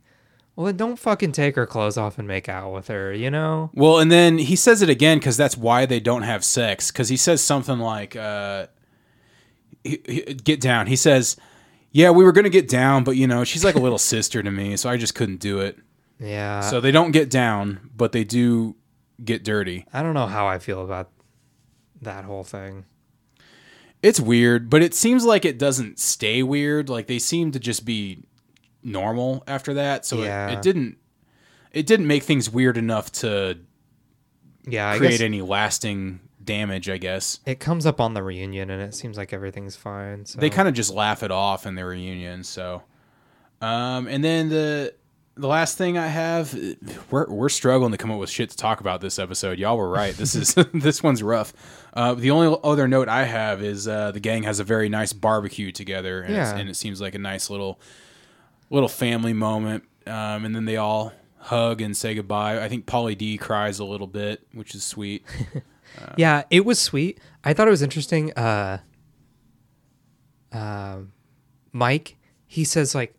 "Well, 0.55 0.67
then 0.67 0.77
don't 0.77 0.99
fucking 0.99 1.31
take 1.31 1.55
her 1.55 1.65
clothes 1.65 1.97
off 1.97 2.19
and 2.19 2.27
make 2.27 2.47
out 2.47 2.71
with 2.71 2.87
her," 2.89 3.11
you 3.11 3.31
know? 3.31 3.71
Well, 3.73 3.97
and 3.99 4.11
then 4.11 4.37
he 4.37 4.55
says 4.55 4.81
it 4.83 4.89
again 4.89 5.17
because 5.17 5.35
that's 5.35 5.57
why 5.57 5.85
they 5.87 5.99
don't 5.99 6.21
have 6.21 6.43
sex. 6.43 6.91
Because 6.91 7.09
he 7.09 7.17
says 7.17 7.41
something 7.41 7.79
like, 7.79 8.15
uh, 8.15 8.67
he- 9.83 10.01
he- 10.05 10.33
"Get 10.35 10.61
down." 10.61 10.87
He 10.87 10.95
says, 10.95 11.35
"Yeah, 11.91 12.11
we 12.11 12.23
were 12.23 12.31
gonna 12.31 12.49
get 12.49 12.67
down, 12.67 13.03
but 13.03 13.15
you 13.15 13.25
know, 13.27 13.43
she's 13.43 13.63
like 13.65 13.75
a 13.75 13.79
little 13.79 13.97
sister 14.13 14.43
to 14.43 14.51
me, 14.51 14.77
so 14.77 14.89
I 14.89 14.97
just 14.97 15.15
couldn't 15.15 15.39
do 15.39 15.59
it." 15.59 15.77
Yeah. 16.19 16.61
So 16.61 16.79
they 16.81 16.91
don't 16.91 17.11
get 17.11 17.29
down, 17.29 17.79
but 17.95 18.11
they 18.11 18.23
do 18.23 18.75
get 19.23 19.43
dirty. 19.43 19.85
I 19.93 20.01
don't 20.03 20.13
know 20.13 20.27
how 20.27 20.47
I 20.47 20.59
feel 20.59 20.83
about 20.83 21.09
that 22.01 22.25
whole 22.25 22.43
thing. 22.43 22.85
It's 24.01 24.19
weird, 24.19 24.69
but 24.69 24.81
it 24.81 24.93
seems 24.93 25.25
like 25.25 25.43
it 25.43 25.57
doesn't 25.59 25.99
stay 25.99 26.41
weird. 26.41 26.87
Like 26.89 27.07
they 27.07 27.19
seem 27.19 27.51
to 27.51 27.59
just 27.59 27.83
be 27.85 28.23
normal 28.81 29.43
after 29.47 29.73
that. 29.73 30.05
So 30.05 30.23
Yeah. 30.23 30.49
it, 30.49 30.53
it 30.53 30.61
didn't. 30.61 30.97
It 31.71 31.85
didn't 31.85 32.07
make 32.07 32.23
things 32.23 32.49
weird 32.49 32.77
enough 32.77 33.11
to 33.13 33.57
Yeah, 34.65 34.89
I 34.89 34.97
create 34.97 35.21
any 35.21 35.41
lasting 35.41 36.21
damage. 36.43 36.89
I 36.89 36.97
guess 36.97 37.41
it 37.45 37.59
comes 37.59 37.85
up 37.85 37.99
on 38.01 38.13
the 38.13 38.23
reunion, 38.23 38.69
and 38.71 38.81
it 38.81 38.95
seems 38.95 39.17
like 39.17 39.33
everything's 39.33 39.75
fine. 39.75 40.25
So. 40.25 40.39
they 40.39 40.49
kind 40.49 40.67
of 40.67 40.73
just 40.73 40.91
laugh 40.93 41.21
it 41.21 41.29
off 41.31 41.65
in 41.67 41.75
the 41.75 41.85
reunion. 41.85 42.43
So, 42.43 42.81
um, 43.61 44.07
and 44.07 44.23
then 44.23 44.49
the 44.49 44.95
the 45.35 45.47
last 45.47 45.77
thing 45.77 45.97
I 45.97 46.07
have, 46.07 46.53
we're 47.11 47.29
we're 47.29 47.49
struggling 47.49 47.91
to 47.91 47.97
come 47.97 48.11
up 48.11 48.19
with 48.19 48.29
shit 48.29 48.49
to 48.49 48.57
talk 48.57 48.81
about 48.81 48.99
this 49.01 49.17
episode. 49.19 49.57
Y'all 49.59 49.77
were 49.77 49.89
right. 49.89 50.13
This 50.15 50.35
is 50.35 50.53
this 50.73 51.01
one's 51.01 51.23
rough. 51.23 51.53
Uh, 51.93 52.13
the 52.13 52.31
only 52.31 52.57
other 52.63 52.87
note 52.87 53.07
I 53.07 53.23
have 53.25 53.63
is 53.63 53.87
uh, 53.87 54.11
the 54.11 54.19
gang 54.19 54.43
has 54.43 54.59
a 54.59 54.63
very 54.63 54.89
nice 54.89 55.13
barbecue 55.13 55.71
together, 55.71 56.21
and, 56.21 56.35
Yeah. 56.35 56.55
and 56.55 56.69
it 56.69 56.75
seems 56.75 56.99
like 57.01 57.15
a 57.15 57.19
nice 57.19 57.49
little 57.49 57.79
little 58.69 58.89
family 58.89 59.33
moment. 59.33 59.83
Um, 60.05 60.43
and 60.45 60.55
then 60.55 60.65
they 60.65 60.77
all 60.77 61.13
hug 61.37 61.81
and 61.81 61.95
say 61.95 62.15
goodbye. 62.15 62.63
I 62.63 62.67
think 62.67 62.85
Pauly 62.85 63.17
D 63.17 63.37
cries 63.37 63.79
a 63.79 63.85
little 63.85 64.07
bit, 64.07 64.45
which 64.53 64.75
is 64.75 64.83
sweet. 64.83 65.25
Yeah, 66.15 66.43
it 66.51 66.63
was 66.65 66.79
sweet. 66.79 67.19
I 67.43 67.53
thought 67.53 67.67
it 67.67 67.71
was 67.71 67.81
interesting. 67.81 68.31
Uh, 68.33 68.77
um, 70.51 71.11
Mike, 71.71 72.15
he 72.45 72.63
says 72.63 72.93
like, 72.95 73.15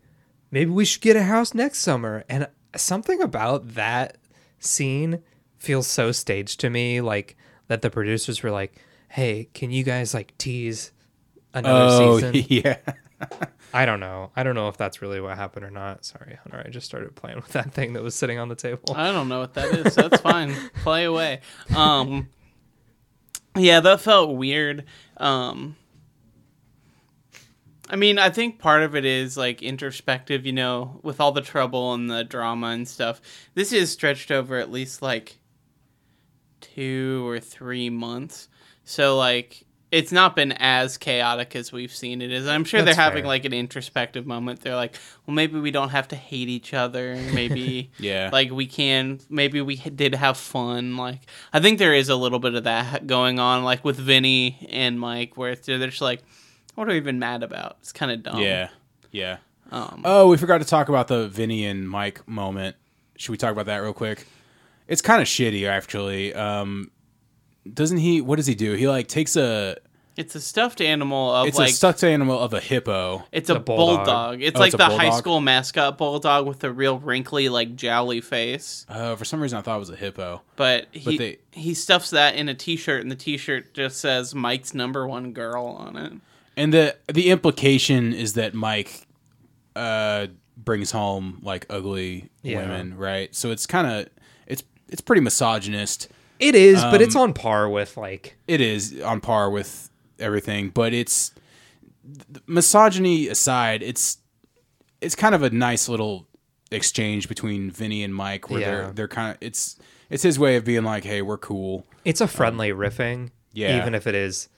maybe 0.51 0.69
we 0.71 0.85
should 0.85 1.01
get 1.01 1.15
a 1.15 1.23
house 1.23 1.53
next 1.53 1.79
summer, 1.79 2.23
and 2.29 2.47
something 2.75 3.21
about 3.21 3.75
that 3.75 4.17
scene 4.59 5.23
feels 5.57 5.87
so 5.87 6.11
staged 6.11 6.59
to 6.59 6.69
me. 6.69 7.01
Like 7.01 7.35
that 7.67 7.81
the 7.81 7.89
producers 7.89 8.43
were 8.43 8.51
like, 8.51 8.75
"Hey, 9.09 9.49
can 9.53 9.71
you 9.71 9.83
guys 9.83 10.13
like 10.13 10.37
tease 10.37 10.91
another 11.53 11.87
oh 11.93 12.19
season?" 12.19 12.45
yeah. 12.49 12.77
I 13.73 13.85
don't 13.85 13.99
know. 13.99 14.31
I 14.35 14.43
don't 14.43 14.55
know 14.55 14.67
if 14.67 14.77
that's 14.77 15.01
really 15.01 15.21
what 15.21 15.37
happened 15.37 15.65
or 15.65 15.71
not. 15.71 16.03
Sorry, 16.03 16.37
Hunter. 16.43 16.63
I 16.65 16.69
just 16.69 16.85
started 16.85 17.15
playing 17.15 17.37
with 17.37 17.49
that 17.49 17.71
thing 17.73 17.93
that 17.93 18.03
was 18.03 18.15
sitting 18.15 18.37
on 18.37 18.49
the 18.49 18.55
table. 18.55 18.93
I 18.95 19.11
don't 19.11 19.29
know 19.29 19.39
what 19.39 19.53
that 19.53 19.73
is. 19.73 19.95
That's 19.95 20.19
fine. 20.21 20.53
Play 20.83 21.05
away. 21.05 21.41
Um, 21.75 22.29
yeah, 23.55 23.79
that 23.79 24.01
felt 24.01 24.35
weird. 24.35 24.85
Um, 25.17 25.77
I 27.91 27.97
mean, 27.97 28.17
I 28.17 28.29
think 28.29 28.57
part 28.57 28.83
of 28.83 28.95
it 28.95 29.03
is 29.03 29.35
like 29.35 29.61
introspective, 29.61 30.45
you 30.45 30.53
know, 30.53 31.01
with 31.03 31.19
all 31.19 31.33
the 31.33 31.41
trouble 31.41 31.93
and 31.93 32.09
the 32.09 32.23
drama 32.23 32.67
and 32.67 32.87
stuff. 32.87 33.19
This 33.53 33.73
is 33.73 33.91
stretched 33.91 34.31
over 34.31 34.57
at 34.57 34.71
least 34.71 35.01
like 35.01 35.37
two 36.61 37.27
or 37.27 37.39
three 37.39 37.89
months. 37.89 38.47
So, 38.85 39.17
like, 39.17 39.65
it's 39.91 40.13
not 40.13 40.37
been 40.37 40.53
as 40.53 40.97
chaotic 40.97 41.53
as 41.53 41.73
we've 41.73 41.93
seen 41.93 42.21
it 42.21 42.31
is. 42.31 42.47
I'm 42.47 42.63
sure 42.63 42.81
That's 42.81 42.95
they're 42.95 43.03
having 43.03 43.23
fair. 43.23 43.27
like 43.27 43.43
an 43.43 43.51
introspective 43.53 44.25
moment. 44.25 44.61
They're 44.61 44.75
like, 44.75 44.95
well, 45.25 45.35
maybe 45.35 45.59
we 45.59 45.69
don't 45.71 45.89
have 45.89 46.07
to 46.09 46.15
hate 46.15 46.47
each 46.47 46.73
other. 46.73 47.15
Maybe, 47.33 47.91
Yeah. 47.99 48.29
like 48.31 48.51
we 48.51 48.67
can. 48.67 49.19
Maybe 49.29 49.59
we 49.61 49.75
did 49.75 50.15
have 50.15 50.37
fun. 50.37 50.95
Like, 50.95 51.19
I 51.51 51.59
think 51.59 51.77
there 51.77 51.93
is 51.93 52.07
a 52.07 52.15
little 52.15 52.39
bit 52.39 52.55
of 52.55 52.63
that 52.63 53.05
going 53.05 53.37
on, 53.39 53.65
like 53.65 53.83
with 53.83 53.97
Vinny 53.97 54.65
and 54.71 54.97
Mike, 54.97 55.35
where 55.35 55.55
they're 55.55 55.77
they're 55.77 55.89
just 55.89 56.01
like, 56.01 56.23
what 56.81 56.89
are 56.89 56.93
we 56.93 56.97
even 56.97 57.19
mad 57.19 57.43
about? 57.43 57.77
It's 57.79 57.91
kind 57.91 58.11
of 58.11 58.23
dumb. 58.23 58.39
Yeah, 58.41 58.69
yeah. 59.11 59.37
Um, 59.71 60.01
oh, 60.03 60.27
we 60.29 60.37
forgot 60.37 60.57
to 60.57 60.65
talk 60.65 60.89
about 60.89 61.07
the 61.07 61.27
Vinny 61.27 61.65
and 61.67 61.87
Mike 61.87 62.27
moment. 62.27 62.75
Should 63.17 63.31
we 63.31 63.37
talk 63.37 63.51
about 63.51 63.67
that 63.67 63.77
real 63.77 63.93
quick? 63.93 64.25
It's 64.87 65.01
kind 65.01 65.21
of 65.21 65.27
shitty, 65.27 65.69
actually. 65.69 66.33
Um, 66.33 66.89
doesn't 67.71 67.99
he? 67.99 68.19
What 68.19 68.37
does 68.37 68.47
he 68.47 68.55
do? 68.55 68.73
He 68.73 68.87
like 68.87 69.07
takes 69.07 69.35
a. 69.35 69.77
It's 70.17 70.35
a 70.35 70.41
stuffed 70.41 70.81
animal 70.81 71.31
of 71.33 71.47
It's 71.47 71.57
like 71.57 71.69
a 71.69 71.73
stuffed 71.73 72.03
animal 72.03 72.37
of 72.37 72.53
a 72.53 72.59
hippo. 72.59 73.23
It's 73.31 73.49
a, 73.49 73.55
a 73.55 73.59
bulldog. 73.59 74.05
bulldog. 74.05 74.41
It's 74.41 74.57
Oh, 74.57 74.59
like 74.59 74.73
it's 74.73 74.73
a 74.73 74.77
the 74.77 74.97
high 74.97 75.11
school 75.11 75.39
mascot 75.39 75.97
bulldog 75.97 76.45
with 76.47 76.63
a 76.65 76.71
real 76.71 76.99
wrinkly, 76.99 77.47
like 77.47 77.75
jowly 77.77 78.19
face. 78.21 78.85
Uh, 78.89 79.15
for 79.15 79.23
some 79.23 79.39
reason, 79.39 79.57
I 79.59 79.61
thought 79.61 79.77
it 79.77 79.79
was 79.79 79.89
a 79.91 79.95
hippo. 79.95 80.41
But 80.57 80.87
he 80.91 81.17
they- 81.17 81.37
he 81.51 81.73
stuffs 81.75 82.09
that 82.09 82.35
in 82.35 82.49
a 82.49 82.53
T-shirt, 82.55 83.01
and 83.03 83.09
the 83.11 83.15
T-shirt 83.15 83.73
just 83.73 84.01
says 84.01 84.35
"Mike's 84.35 84.73
number 84.73 85.07
one 85.07 85.31
girl" 85.31 85.65
on 85.65 85.95
it. 85.95 86.13
And 86.61 86.73
the 86.73 86.95
the 87.11 87.29
implication 87.29 88.13
is 88.13 88.33
that 88.33 88.53
Mike 88.53 89.07
uh, 89.75 90.27
brings 90.57 90.91
home 90.91 91.39
like 91.41 91.65
ugly 91.69 92.29
Yeah. 92.43 92.59
women, 92.59 92.97
right? 92.97 93.33
So 93.35 93.51
it's 93.51 93.65
kind 93.65 93.87
of 93.87 94.09
it's 94.47 94.63
it's 94.89 95.01
pretty 95.01 95.21
misogynist. 95.21 96.07
It 96.39 96.55
is, 96.55 96.81
but 96.83 97.01
it's 97.01 97.15
Um, 97.15 97.21
on 97.23 97.33
par 97.33 97.69
with 97.69 97.97
like 97.97 98.35
It 98.47 98.61
is 98.61 98.99
on 99.01 99.21
par 99.21 99.49
with 99.49 99.89
everything, 100.19 100.69
but 100.69 100.93
it's 100.93 101.31
th- 102.33 102.43
misogyny 102.47 103.27
aside, 103.27 103.81
it's 103.83 104.17
it's 105.01 105.15
kind 105.15 105.33
of 105.33 105.41
a 105.43 105.49
nice 105.49 105.89
little 105.89 106.27
exchange 106.71 107.27
between 107.27 107.71
Vinny 107.71 108.03
and 108.03 108.13
Mike 108.13 108.49
where 108.49 108.59
Yeah. 108.61 108.67
they're 108.71 108.91
they're 108.93 109.07
kind 109.07 109.31
of 109.31 109.37
it's 109.41 109.77
it's 110.11 110.23
his 110.23 110.37
way 110.37 110.57
of 110.57 110.63
being 110.65 110.83
like, 110.83 111.05
"Hey, 111.05 111.21
we're 111.21 111.37
cool." 111.37 111.85
it's 112.05 112.21
a 112.21 112.27
friendly 112.27 112.71
riffing. 112.71 113.29
yeah. 113.53 113.77
Even 113.81 113.93
if 113.95 114.05
it 114.07 114.15
is 114.15 114.49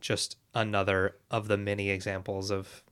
just 0.00 0.36
another 0.54 1.16
of 1.30 1.48
the 1.48 1.56
many 1.56 1.90
examples 1.90 2.50
of 2.50 2.82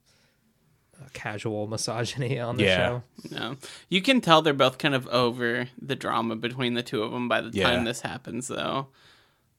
uh, 1.01 1.07
casual 1.13 1.67
misogyny 1.67 2.39
on 2.41 2.57
the 2.57 2.65
Yeah. 2.65 2.77
show. 2.77 3.03
No, 3.31 3.57
you 3.89 4.03
can 4.03 4.21
tell 4.21 4.43
they're 4.43 4.53
both 4.55 4.79
kind 4.79 4.95
of 4.95 5.07
over 5.09 5.69
the 5.81 5.95
drama 5.97 6.37
between 6.37 6.75
the 6.75 6.83
two 6.83 7.03
of 7.03 7.13
them 7.13 7.29
by 7.29 7.41
the 7.41 7.51
Yeah. 7.51 7.71
time 7.71 7.85
this 7.85 8.01
happens. 8.01 8.49
Though 8.49 8.89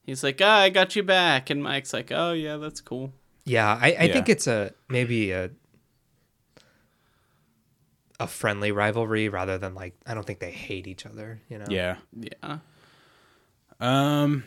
he's 0.04 0.24
like, 0.24 0.40
"Ah, 0.44 0.60
I 0.62 0.70
got 0.70 0.96
you 0.96 1.04
back," 1.04 1.50
and 1.50 1.64
Mike's 1.64 1.94
like, 1.94 2.12
"Oh 2.12 2.34
yeah, 2.34 2.58
that's 2.58 2.82
cool." 2.82 3.14
Yeah, 3.46 3.68
I, 3.82 3.88
I 4.00 4.04
Yeah. 4.04 4.14
think 4.14 4.30
it's 4.30 4.48
a 4.48 4.74
maybe 4.90 5.32
a 5.32 5.50
a 8.20 8.28
friendly 8.28 8.72
rivalry 8.72 9.30
rather 9.30 9.58
than 9.58 9.74
like 9.76 9.96
I 10.06 10.14
don't 10.14 10.26
think 10.28 10.40
they 10.40 10.52
hate 10.52 10.88
each 10.88 11.06
other, 11.06 11.42
you 11.50 11.58
know. 11.58 11.66
Yeah. 11.70 11.96
Yeah. 12.20 12.58
Um 13.80 14.44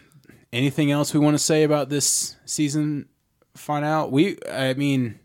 anything 0.52 0.90
else 0.90 1.14
we 1.14 1.20
want 1.20 1.34
to 1.34 1.42
say 1.42 1.62
about 1.62 1.88
this 1.88 2.36
season 2.44 3.08
find 3.54 3.84
out? 3.84 4.10
We 4.12 4.38
I 4.50 4.74
mean 4.74 5.18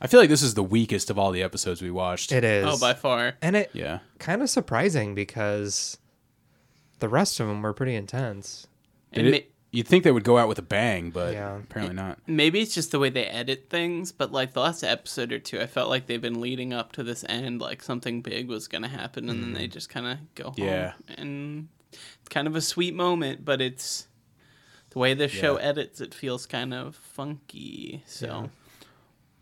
I 0.00 0.06
feel 0.08 0.18
like 0.20 0.28
this 0.28 0.42
is 0.42 0.54
the 0.54 0.62
weakest 0.64 1.10
of 1.10 1.18
all 1.18 1.30
the 1.30 1.42
episodes 1.42 1.80
we 1.80 1.90
watched. 1.90 2.32
It 2.32 2.42
is. 2.44 2.66
Oh, 2.68 2.78
by 2.78 2.94
far. 2.94 3.34
and 3.40 3.54
it 3.56 3.70
yeah. 3.72 4.00
kind 4.18 4.42
of 4.42 4.50
surprising 4.50 5.14
because 5.14 5.96
the 6.98 7.08
rest 7.08 7.38
of 7.40 7.46
them 7.48 7.62
were 7.62 7.72
pretty 7.72 7.94
intense. 7.94 8.66
And 9.12 9.26
It- 9.28 9.30
ma- 9.30 9.48
you'd 9.70 9.86
think 9.88 10.02
they 10.04 10.10
would 10.12 10.24
go 10.24 10.38
out 10.38 10.48
with 10.48 10.58
a 10.58 10.62
bang, 10.62 11.10
but 11.10 11.32
Yeah. 11.34 11.56
apparently 11.58 11.94
not. 11.94 12.18
maybe 12.26 12.60
it's 12.60 12.74
just 12.74 12.90
the 12.90 12.98
way 12.98 13.10
they 13.10 13.24
edit 13.26 13.66
things, 13.70 14.10
but 14.12 14.32
like 14.32 14.52
the 14.54 14.60
last 14.60 14.82
episode 14.82 15.32
or 15.32 15.38
two, 15.38 15.60
I 15.60 15.66
felt 15.66 15.88
like 15.88 16.06
they've 16.06 16.20
been 16.20 16.40
leading 16.40 16.72
up 16.72 16.92
to 16.92 17.02
this 17.04 17.24
end, 17.28 17.60
like 17.60 17.82
something 17.82 18.22
big 18.22 18.48
was 18.48 18.66
gonna 18.68 18.88
happen, 18.88 19.28
and 19.28 19.42
then 19.42 19.52
they 19.52 19.66
just 19.68 19.88
kind 19.88 20.06
of 20.06 20.34
go 20.34 20.44
home. 20.46 20.54
Mm. 20.56 20.58
Yeah. 20.58 20.92
and 21.16 21.68
it's 21.92 22.28
kind 22.28 22.46
of 22.48 22.56
a 22.56 22.60
sweet 22.60 22.94
moment, 22.94 23.44
but 23.44 23.60
it's 23.60 24.08
the 24.92 24.98
way 24.98 25.14
the 25.14 25.28
show 25.28 25.56
edits. 25.56 26.00
It 26.00 26.14
feels 26.14 26.46
kind 26.46 26.72
of 26.74 26.96
funky. 26.96 28.02
So 28.06 28.50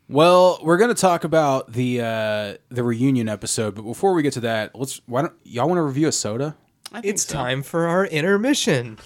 Well, 0.07 0.59
we're 0.63 0.77
gonna 0.77 0.93
talk 0.93 1.23
about 1.23 1.71
the 1.73 2.01
uh 2.01 2.57
the 2.69 2.83
reunion 2.83 3.29
episode, 3.29 3.75
but 3.75 3.83
before 3.83 4.13
we 4.13 4.23
get 4.23 4.33
to 4.33 4.41
that, 4.41 4.75
let's 4.75 5.01
why 5.05 5.21
don't 5.21 5.33
y'all 5.43 5.67
want 5.67 5.77
to 5.77 5.83
review 5.83 6.07
a 6.07 6.11
soda? 6.11 6.55
I 6.91 7.01
think 7.01 7.13
It's 7.13 7.25
so. 7.25 7.33
time 7.33 7.63
for 7.63 7.87
our 7.87 8.05
intermission. 8.05 8.97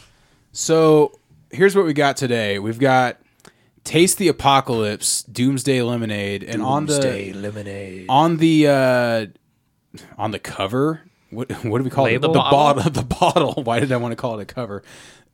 So 0.51 1.19
here's 1.51 1.75
what 1.75 1.85
we 1.85 1.93
got 1.93 2.17
today. 2.17 2.57
We've 2.59 2.79
got 2.79 3.17
Taste 3.83 4.17
the 4.17 4.27
Apocalypse, 4.29 5.21
Doomsday 5.23 5.81
Lemonade, 5.83 6.43
and 6.43 6.63
on 6.63 6.87
the 6.87 7.33
lemonade. 7.35 8.05
on 8.09 8.37
the 8.37 8.67
uh 8.67 9.25
on 10.17 10.31
the 10.31 10.39
cover 10.39 11.01
what 11.29 11.51
what 11.63 11.77
do 11.77 11.83
we 11.83 11.89
call 11.89 12.05
Label? 12.05 12.29
it 12.29 12.33
the 12.33 12.39
Bottle? 12.39 12.83
bottle 12.83 12.91
the 12.91 13.03
bottle 13.03 13.63
why 13.63 13.79
did 13.79 13.91
i 13.91 13.97
want 13.97 14.11
to 14.11 14.15
call 14.17 14.37
it 14.39 14.41
a 14.41 14.45
cover 14.45 14.83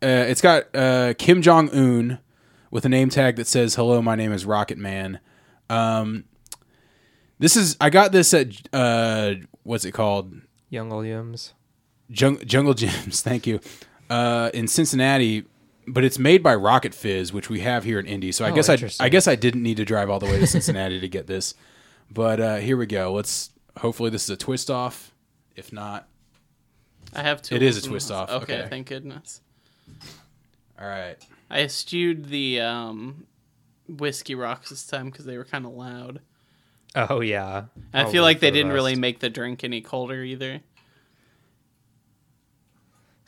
uh, 0.04 0.08
it's 0.28 0.42
got 0.42 0.64
uh 0.76 1.14
kim 1.18 1.42
jong-un 1.42 2.20
with 2.72 2.86
a 2.86 2.90
name 2.90 3.10
tag 3.10 3.36
that 3.36 3.48
says 3.48 3.76
hello 3.76 4.02
my 4.02 4.16
name 4.16 4.32
is 4.32 4.46
rocket 4.46 4.78
man 4.78 5.20
um 5.70 6.24
this 7.40 7.56
is 7.56 7.76
i 7.82 7.90
got 7.90 8.12
this 8.12 8.34
at 8.34 8.48
uh 8.74 9.34
what's 9.64 9.86
it 9.86 9.92
called 9.92 10.34
Young 10.70 10.90
Williams. 10.90 11.54
Jung- 12.08 12.44
Jungle 12.46 12.74
Gyms, 12.82 13.22
thank 13.22 13.46
you. 13.46 13.60
Uh, 14.10 14.50
in 14.54 14.70
Cincinnati, 14.70 15.44
but 15.86 16.06
it's 16.06 16.18
made 16.18 16.42
by 16.42 16.56
Rocket 16.56 16.94
Fizz, 16.96 17.34
which 17.34 17.50
we 17.50 17.60
have 17.60 17.84
here 17.84 18.00
in 18.00 18.06
Indy. 18.06 18.32
So 18.32 18.46
I 18.46 18.52
Oh, 18.52 18.56
guess 18.56 18.70
I. 18.70 19.06
I 19.06 19.10
guess 19.10 19.28
I 19.28 19.36
didn't 19.36 19.64
need 19.64 19.76
to 19.78 19.86
drive 19.86 20.10
all 20.10 20.18
the 20.20 20.28
way 20.28 20.40
to 20.40 20.48
Cincinnati 20.48 21.02
to 21.02 21.10
get 21.10 21.28
this. 21.28 21.54
But 22.10 22.40
uh, 22.40 22.56
here 22.58 22.78
we 22.78 22.86
go. 22.86 23.12
Let's 23.12 23.50
hopefully 23.80 24.10
this 24.12 24.24
is 24.24 24.30
a 24.30 24.38
twist 24.38 24.70
off. 24.72 25.14
If 25.58 25.74
not, 25.74 26.08
I 27.14 27.22
have 27.22 27.42
two. 27.42 27.56
It 27.56 27.62
is 27.64 27.76
a 27.78 27.82
twist 27.82 28.12
off, 28.12 28.30
Okay, 28.30 28.60
okay. 28.62 28.70
thank 28.70 28.88
goodness. 28.88 29.42
All 30.80 30.88
right. 30.88 31.18
I 31.50 31.62
eschewed 31.62 32.26
the 32.26 32.62
um, 32.62 33.28
whiskey 33.88 34.36
rocks 34.36 34.70
this 34.70 34.86
time 34.86 35.10
because 35.10 35.26
they 35.26 35.38
were 35.38 35.46
kind 35.46 35.66
of 35.66 35.74
loud. 35.74 36.22
Oh 36.96 37.22
yeah. 37.22 37.66
I 37.94 38.06
feel 38.06 38.24
like 38.24 38.40
they 38.40 38.50
the 38.50 38.58
didn't 38.58 38.74
really 38.74 38.96
make 38.96 39.20
the 39.20 39.30
drink 39.30 39.64
any 39.64 39.82
colder 39.82 40.24
either. 40.24 40.62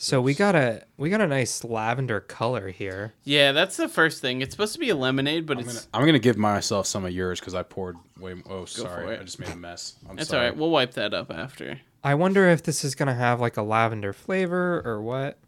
So 0.04 0.19
we 0.19 0.34
got 0.34 0.54
a 0.54 0.84
we 0.97 1.10
got 1.10 1.21
a 1.21 1.28
nice 1.28 1.63
lavender 1.63 2.19
color 2.19 2.69
here. 2.69 3.13
Yeah, 3.23 3.54
that's 3.54 3.78
the 3.78 3.88
first 3.88 4.21
thing. 4.21 4.41
It's 4.41 4.54
supposed 4.54 4.73
to 4.73 4.80
be 4.80 4.89
a 4.89 4.95
lemonade, 4.95 5.45
but 5.45 5.58
I'm 5.58 5.63
it's 5.63 5.86
gonna, 5.86 5.88
I'm 5.93 6.06
gonna 6.06 6.19
give 6.19 6.38
myself 6.38 6.88
some 6.88 7.06
of 7.06 7.12
yours 7.12 7.39
because 7.39 7.56
I 7.56 7.63
poured 7.63 7.95
way. 8.19 8.36
Oh, 8.49 8.65
sorry. 8.65 9.17
I 9.17 9.23
just 9.23 9.39
made 9.39 9.49
a 9.49 9.56
mess. 9.56 9.95
I'm 10.10 10.19
it's 10.19 10.30
sorry. 10.30 10.41
all 10.41 10.49
right. 10.49 10.58
We'll 10.58 10.71
wipe 10.71 10.95
that 10.95 11.13
up 11.13 11.32
after. 11.32 11.80
I 12.04 12.15
wonder 12.15 12.49
if 12.49 12.63
this 12.63 12.84
is 12.84 12.95
gonna 12.95 13.13
have 13.13 13.39
like 13.39 13.56
a 13.56 13.62
lavender 13.62 14.12
flavor 14.12 14.82
or 14.84 15.02
what. 15.02 15.39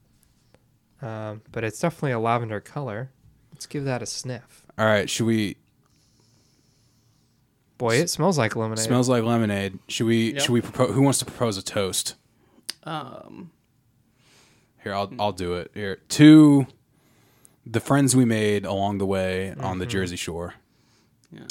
Um, 1.01 1.41
but 1.51 1.63
it's 1.63 1.79
definitely 1.79 2.12
a 2.13 2.19
lavender 2.19 2.60
color. 2.60 3.12
Let's 3.51 3.65
give 3.65 3.84
that 3.86 4.01
a 4.01 4.05
sniff. 4.05 4.65
All 4.77 4.86
right, 4.86 5.10
should 5.10 5.25
we? 5.25 5.58
Boy, 7.77 7.95
it 7.97 8.10
smells 8.10 8.38
like 8.38 8.55
lemonade. 8.55 8.84
Smells 8.84 9.10
like 9.10 9.23
lemonade. 9.23 9.79
Should 9.89 10.08
we? 10.08 10.34
Yep. 10.34 10.41
Should 10.41 10.51
we 10.51 10.62
propose? 10.62 10.93
Who 10.95 11.01
wants 11.01 11.19
to 11.19 11.25
propose 11.25 11.58
a 11.58 11.63
toast? 11.63 12.15
Um, 12.84 13.51
Here, 14.84 14.93
I'll 14.93 15.12
I'll 15.19 15.31
do 15.34 15.55
it. 15.55 15.71
Here, 15.73 15.97
to 16.10 16.67
the 17.65 17.79
friends 17.79 18.15
we 18.15 18.23
made 18.25 18.65
along 18.65 18.99
the 18.99 19.05
way 19.05 19.51
on 19.51 19.58
Mm-hmm. 19.58 19.79
the 19.79 19.86
Jersey 19.88 20.15
Shore. 20.15 20.53
yeah. 21.31 21.41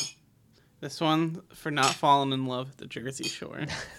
This 0.81 1.01
one 1.01 1.41
for 1.55 1.71
not 1.71 1.87
falling 1.95 2.33
in 2.33 2.47
love 2.47 2.71
at 2.71 2.77
the 2.79 2.87
Jersey 2.87 3.25
Shore. 3.25 3.63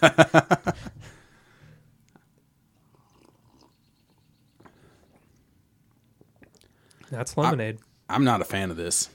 That's 7.10 7.36
lemonade. 7.36 7.78
I'm 8.08 8.24
not 8.24 8.40
a 8.40 8.44
fan 8.44 8.70
of 8.70 8.76
this. 8.76 9.08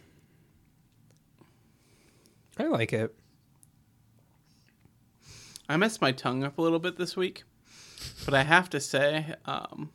I, 2.57 2.65
like 2.65 2.93
it. 2.93 3.13
I 5.67 5.77
messed 5.77 6.01
my 6.01 6.11
tongue 6.11 6.43
up 6.43 6.57
a 6.57 6.61
little 6.61 6.79
bit 6.79 6.97
this 6.97 7.15
week, 7.15 7.43
but 8.25 8.33
I 8.33 8.43
have 8.43 8.69
to 8.71 8.79
say, 8.79 9.33
um, 9.45 9.89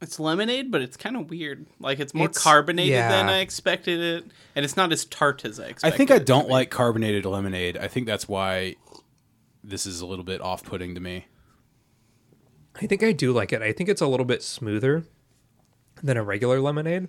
it's 0.00 0.20
lemonade, 0.20 0.70
but 0.70 0.82
it's 0.82 0.96
kind 0.96 1.16
of 1.16 1.30
weird. 1.30 1.66
Like 1.80 1.98
it's 2.00 2.14
more 2.14 2.26
It's- 2.26 2.42
carbonated 2.42 2.96
than. 2.98 3.28
I 3.28 3.38
expected 3.40 4.00
it, 4.00 4.30
and 4.54 4.64
it's 4.64 4.76
not 4.76 4.92
as 4.92 5.04
tart 5.04 5.44
as 5.44 5.58
I 5.58 5.64
I 5.64 5.68
expected. 5.68 5.96
think 5.96 6.10
I 6.10 6.16
it 6.16 6.18
to 6.20 6.24
don't 6.24 6.48
like 6.48 6.70
carbonated 6.70 7.24
lemonade. 7.24 7.76
I 7.76 7.88
think 7.88 8.06
that's 8.06 8.28
why 8.28 8.76
this 9.64 9.86
is 9.86 10.00
a 10.00 10.06
little 10.06 10.24
bit 10.24 10.40
off-putting 10.40 10.94
to 10.94 11.00
me. 11.00 11.26
I 12.80 12.86
think 12.86 13.02
I 13.02 13.12
do 13.12 13.32
like 13.32 13.52
it. 13.52 13.62
I 13.62 13.72
think 13.72 13.88
it's 13.88 14.00
a 14.00 14.06
little 14.06 14.26
bit 14.26 14.42
smoother 14.42 15.04
than 16.02 16.16
a 16.16 16.22
regular 16.22 16.60
lemonade. 16.60 17.08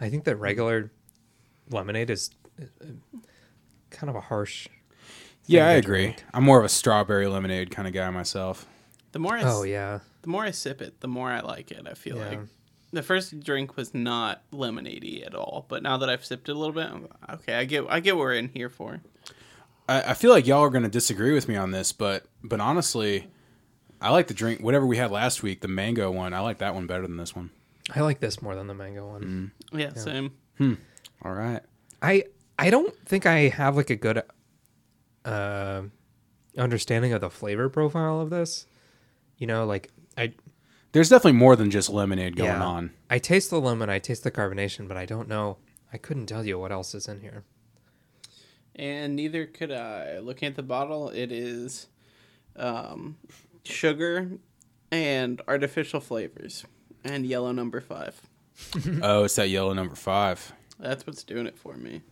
I 0.00 0.08
think 0.08 0.24
that 0.24 0.36
regular 0.36 0.90
lemonade 1.70 2.10
is 2.10 2.30
uh, 2.60 2.64
kind 3.90 4.08
of 4.10 4.16
a 4.16 4.20
harsh. 4.20 4.68
Yeah, 5.46 5.66
I 5.66 5.72
agree. 5.72 6.04
drink. 6.04 6.24
I'm 6.32 6.44
more 6.44 6.58
of 6.58 6.64
a 6.64 6.68
strawberry 6.68 7.26
lemonade 7.26 7.70
kind 7.70 7.86
of 7.88 7.94
guy 7.94 8.08
myself. 8.10 8.66
The 9.12 9.18
more 9.18 9.36
I, 9.36 9.42
Oh 9.42 9.62
s- 9.62 9.68
yeah. 9.68 9.98
the 10.22 10.28
more 10.30 10.44
I 10.44 10.50
sip 10.50 10.80
it, 10.80 11.00
the 11.00 11.08
more 11.08 11.30
I 11.30 11.40
like 11.40 11.70
it. 11.70 11.86
I 11.86 11.94
feel 11.94 12.16
Yeah. 12.16 12.28
like 12.28 12.40
the 12.92 13.02
first 13.02 13.40
drink 13.40 13.76
was 13.76 13.92
not 13.92 14.42
lemonadey 14.52 15.26
at 15.26 15.34
all, 15.34 15.66
but 15.68 15.82
now 15.82 15.96
that 15.98 16.08
I've 16.08 16.24
sipped 16.24 16.48
it 16.48 16.52
a 16.52 16.58
little 16.58 16.74
bit, 16.74 16.86
I'm, 16.86 17.08
okay, 17.34 17.54
I 17.54 17.64
get 17.64 17.84
I 17.88 18.00
get 18.00 18.16
what 18.16 18.22
we're 18.22 18.34
in 18.34 18.48
here 18.48 18.68
for. 18.70 19.00
I, 19.88 20.10
I 20.10 20.14
feel 20.14 20.30
like 20.30 20.46
y'all 20.46 20.62
are 20.62 20.70
going 20.70 20.84
to 20.84 20.88
disagree 20.88 21.32
with 21.34 21.48
me 21.48 21.56
on 21.56 21.70
this, 21.72 21.92
but 21.92 22.24
but 22.42 22.60
honestly, 22.60 23.28
I 24.02 24.10
like 24.10 24.26
the 24.26 24.34
drink 24.34 24.60
whatever 24.60 24.86
we 24.86 24.96
had 24.96 25.10
last 25.10 25.42
week, 25.42 25.60
the 25.60 25.68
mango 25.68 26.10
one. 26.10 26.34
I 26.34 26.40
like 26.40 26.58
that 26.58 26.74
one 26.74 26.86
better 26.86 27.02
than 27.06 27.16
this 27.16 27.34
one. 27.34 27.50
I 27.94 28.00
like 28.00 28.20
this 28.20 28.42
more 28.42 28.54
than 28.54 28.66
the 28.66 28.74
mango 28.74 29.08
one. 29.08 29.52
Yeah, 29.72 29.94
same. 29.94 30.32
All 31.22 31.32
right. 31.32 31.60
I 32.00 32.24
I 32.58 32.70
don't 32.70 32.94
think 33.06 33.26
I 33.26 33.48
have 33.48 33.76
like 33.76 33.90
a 33.90 33.96
good 33.96 34.22
uh, 35.24 35.82
understanding 36.58 37.12
of 37.12 37.20
the 37.20 37.30
flavor 37.30 37.68
profile 37.68 38.20
of 38.20 38.30
this. 38.30 38.66
You 39.38 39.46
know, 39.46 39.64
like 39.64 39.90
I 40.16 40.34
There's 40.92 41.08
definitely 41.08 41.38
more 41.38 41.56
than 41.56 41.70
just 41.70 41.88
lemonade 41.88 42.36
going 42.36 42.50
yeah, 42.50 42.64
on. 42.64 42.92
I 43.08 43.18
taste 43.18 43.50
the 43.50 43.60
lemon, 43.60 43.88
I 43.88 43.98
taste 43.98 44.24
the 44.24 44.30
carbonation, 44.30 44.88
but 44.88 44.96
I 44.96 45.06
don't 45.06 45.28
know. 45.28 45.58
I 45.92 45.98
couldn't 45.98 46.26
tell 46.26 46.44
you 46.44 46.58
what 46.58 46.72
else 46.72 46.94
is 46.94 47.06
in 47.06 47.20
here. 47.20 47.44
And 48.74 49.16
neither 49.16 49.46
could 49.46 49.70
I. 49.70 50.18
Looking 50.18 50.48
at 50.48 50.54
the 50.56 50.62
bottle, 50.62 51.10
it 51.10 51.30
is 51.30 51.88
um, 52.56 53.16
sugar 53.64 54.30
and 54.90 55.40
artificial 55.48 56.00
flavors 56.00 56.64
and 57.04 57.26
yellow 57.26 57.52
number 57.52 57.80
five. 57.80 58.20
oh, 59.02 59.24
it's 59.24 59.36
that 59.36 59.48
yellow 59.48 59.72
number 59.72 59.94
five. 59.94 60.52
That's 60.78 61.06
what's 61.06 61.24
doing 61.24 61.46
it 61.46 61.56
for 61.58 61.74
me. 61.74 62.02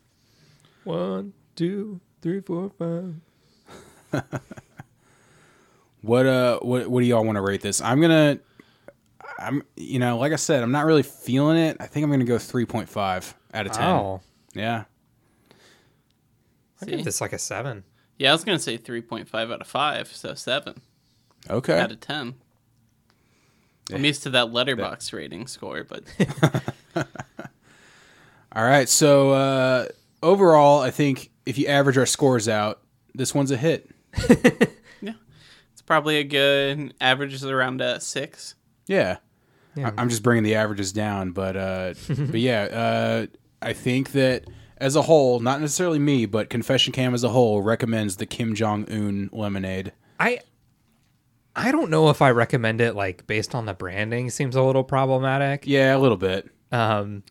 One, 0.85 1.33
two, 1.57 2.01
three, 2.23 2.41
four, 2.41 2.71
five. 2.79 4.33
What 6.03 6.25
uh 6.27 6.59
what 6.61 6.89
what 6.89 7.01
do 7.01 7.07
y'all 7.07 7.25
want 7.25 7.37
to 7.37 7.43
rate 7.43 7.61
this? 7.61 7.83
I'm 7.83 8.01
gonna 8.01 8.39
I'm 9.39 9.63
you 9.77 9.99
know, 9.99 10.17
like 10.17 10.33
I 10.33 10.37
said, 10.37 10.63
I'm 10.63 10.73
not 10.73 10.87
really 10.87 11.03
feeling 11.03 11.59
it. 11.59 11.77
I 11.79 11.87
think 11.87 12.05
I'm 12.05 12.11
gonna 12.11 12.25
go 12.25 12.39
three 12.39 12.65
point 12.65 12.89
five 12.89 13.35
out 13.53 13.67
of 13.67 13.73
ten. 13.73 13.85
Oh, 13.85 14.21
Yeah. 14.55 14.85
I 16.81 16.85
See? 16.87 16.91
give 16.93 17.05
this 17.05 17.21
like 17.21 17.35
a 17.35 17.39
seven. 17.39 17.85
Yeah, 18.19 18.31
I 18.31 18.33
was 18.33 18.45
gonna 18.45 18.59
say 18.59 18.79
three 18.79 19.03
point 19.03 19.29
five 19.29 19.51
out 19.51 19.61
of 19.61 19.67
five, 19.67 20.09
so 20.09 20.33
seven 20.35 20.81
Okay. 21.49 21.79
out 21.79 21.93
of 21.93 22.01
ten. 22.01 22.35
I'm 23.93 24.05
used 24.05 24.23
to 24.25 24.31
that 24.31 24.53
letterbox 24.53 25.13
rating 25.13 25.47
score, 25.49 25.83
but 25.85 26.05
All 28.53 28.65
right. 28.65 28.89
So 28.89 29.31
uh 29.33 29.87
overall, 30.23 30.81
I 30.81 30.91
think 30.91 31.31
if 31.47 31.59
you 31.59 31.67
average 31.67 31.99
our 31.99 32.07
scores 32.07 32.49
out, 32.49 32.81
this 33.15 33.35
one's 33.35 33.51
a 33.51 33.57
hit. 33.57 33.91
yeah, 35.01 35.13
it's 35.73 35.83
probably 35.85 36.19
a 36.19 36.25
good 36.25 36.95
average 37.01 37.33
is 37.33 37.45
around 37.45 37.81
a 37.81 38.01
six. 38.01 38.55
Yeah. 38.87 39.17
Yeah. 39.77 39.91
I- 39.97 40.01
I'm 40.01 40.09
just 40.09 40.23
bringing 40.23 40.45
the 40.45 40.57
averages 40.57 40.93
down, 40.93 41.31
but 41.33 41.57
uh, 41.57 41.95
but 42.09 42.41
yeah, 42.41 42.63
uh, 42.63 43.27
I 43.63 43.73
think 43.73 44.13
that 44.13 44.45
as 44.79 44.97
a 44.97 45.03
whole, 45.03 45.39
not 45.41 45.61
necessarily 45.61 45.99
me, 45.99 46.27
but 46.27 46.49
Confession 46.51 46.93
Cam 46.93 47.13
as 47.15 47.23
a 47.23 47.29
whole 47.29 47.61
recommends 47.63 48.17
the 48.17 48.27
Kim 48.27 48.55
Jong 48.55 48.85
Un 48.91 49.31
lemonade. 49.33 49.93
I 50.19 50.41
I 51.61 51.73
don't 51.73 51.91
know 51.91 52.11
if 52.11 52.23
I 52.23 52.31
recommend 52.31 52.81
it 52.81 52.95
like 52.95 53.27
based 53.27 53.55
on 53.55 53.67
the 53.67 53.75
branding 53.75 54.31
seems 54.31 54.57
a 54.57 54.63
little 54.63 54.85
problematic. 54.85 55.65
Yeah, 55.67 55.97
a 55.97 55.99
little 55.99 56.17
bit. 56.17 56.49
Um 56.73 57.23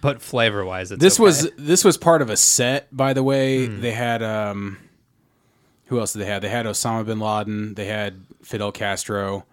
but 0.00 0.20
flavor 0.20 0.64
wise 0.64 0.90
it's 0.92 1.00
This 1.00 1.14
okay. 1.18 1.24
was 1.24 1.50
this 1.56 1.84
was 1.84 1.96
part 1.96 2.22
of 2.22 2.30
a 2.30 2.36
set, 2.36 2.94
by 2.94 3.12
the 3.12 3.22
way. 3.22 3.66
Hmm. 3.66 3.80
They 3.80 3.92
had 3.92 4.22
um, 4.22 4.78
who 5.86 6.00
else 6.00 6.12
did 6.12 6.20
they 6.20 6.26
have? 6.26 6.42
They 6.42 6.48
had 6.48 6.66
Osama 6.66 7.06
bin 7.06 7.20
Laden. 7.20 7.74
They 7.74 7.84
had 7.86 8.24
Fidel 8.42 8.72
Castro. 8.72 9.44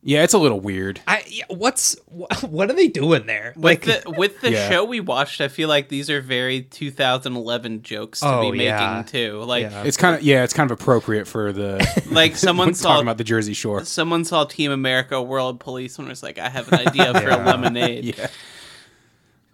Yeah, 0.00 0.22
it's 0.22 0.32
a 0.32 0.38
little 0.38 0.60
weird. 0.60 1.00
I 1.08 1.24
yeah, 1.26 1.44
what's 1.48 1.96
what 2.42 2.70
are 2.70 2.72
they 2.72 2.86
doing 2.86 3.26
there? 3.26 3.52
With 3.56 3.64
Like 3.64 3.80
the 3.82 4.10
with 4.16 4.40
the 4.40 4.52
Yeah. 4.52 4.68
show 4.70 4.84
we 4.84 5.00
watched, 5.00 5.40
I 5.40 5.48
feel 5.48 5.68
like 5.68 5.88
these 5.88 6.08
are 6.08 6.20
very 6.20 6.62
2011 6.62 7.82
jokes 7.82 8.20
to 8.20 8.26
Oh, 8.28 8.40
be 8.42 8.52
making 8.52 8.64
yeah. 8.66 9.02
too. 9.04 9.42
Like 9.42 9.62
Yeah. 9.62 9.82
It's 9.82 9.96
kind 9.96 10.14
of 10.14 10.22
yeah, 10.22 10.44
it's 10.44 10.52
kind 10.54 10.70
of 10.70 10.80
appropriate 10.80 11.26
for 11.26 11.52
the 11.52 11.84
like 12.12 12.36
someone 12.36 12.74
saw 12.74 12.90
talking 12.90 13.02
about 13.06 13.18
the 13.18 13.24
Jersey 13.24 13.54
Shore. 13.54 13.84
someone 13.84 14.24
saw 14.24 14.44
Team 14.44 14.70
America 14.70 15.20
World 15.20 15.58
Police 15.60 15.98
and 15.98 16.06
was 16.08 16.22
like, 16.22 16.38
I 16.38 16.48
have 16.48 16.72
an 16.72 16.86
idea 16.86 17.12
for 17.20 17.28
a 17.28 17.36
lemonade. 17.36 18.04
Yeah. 18.16 18.28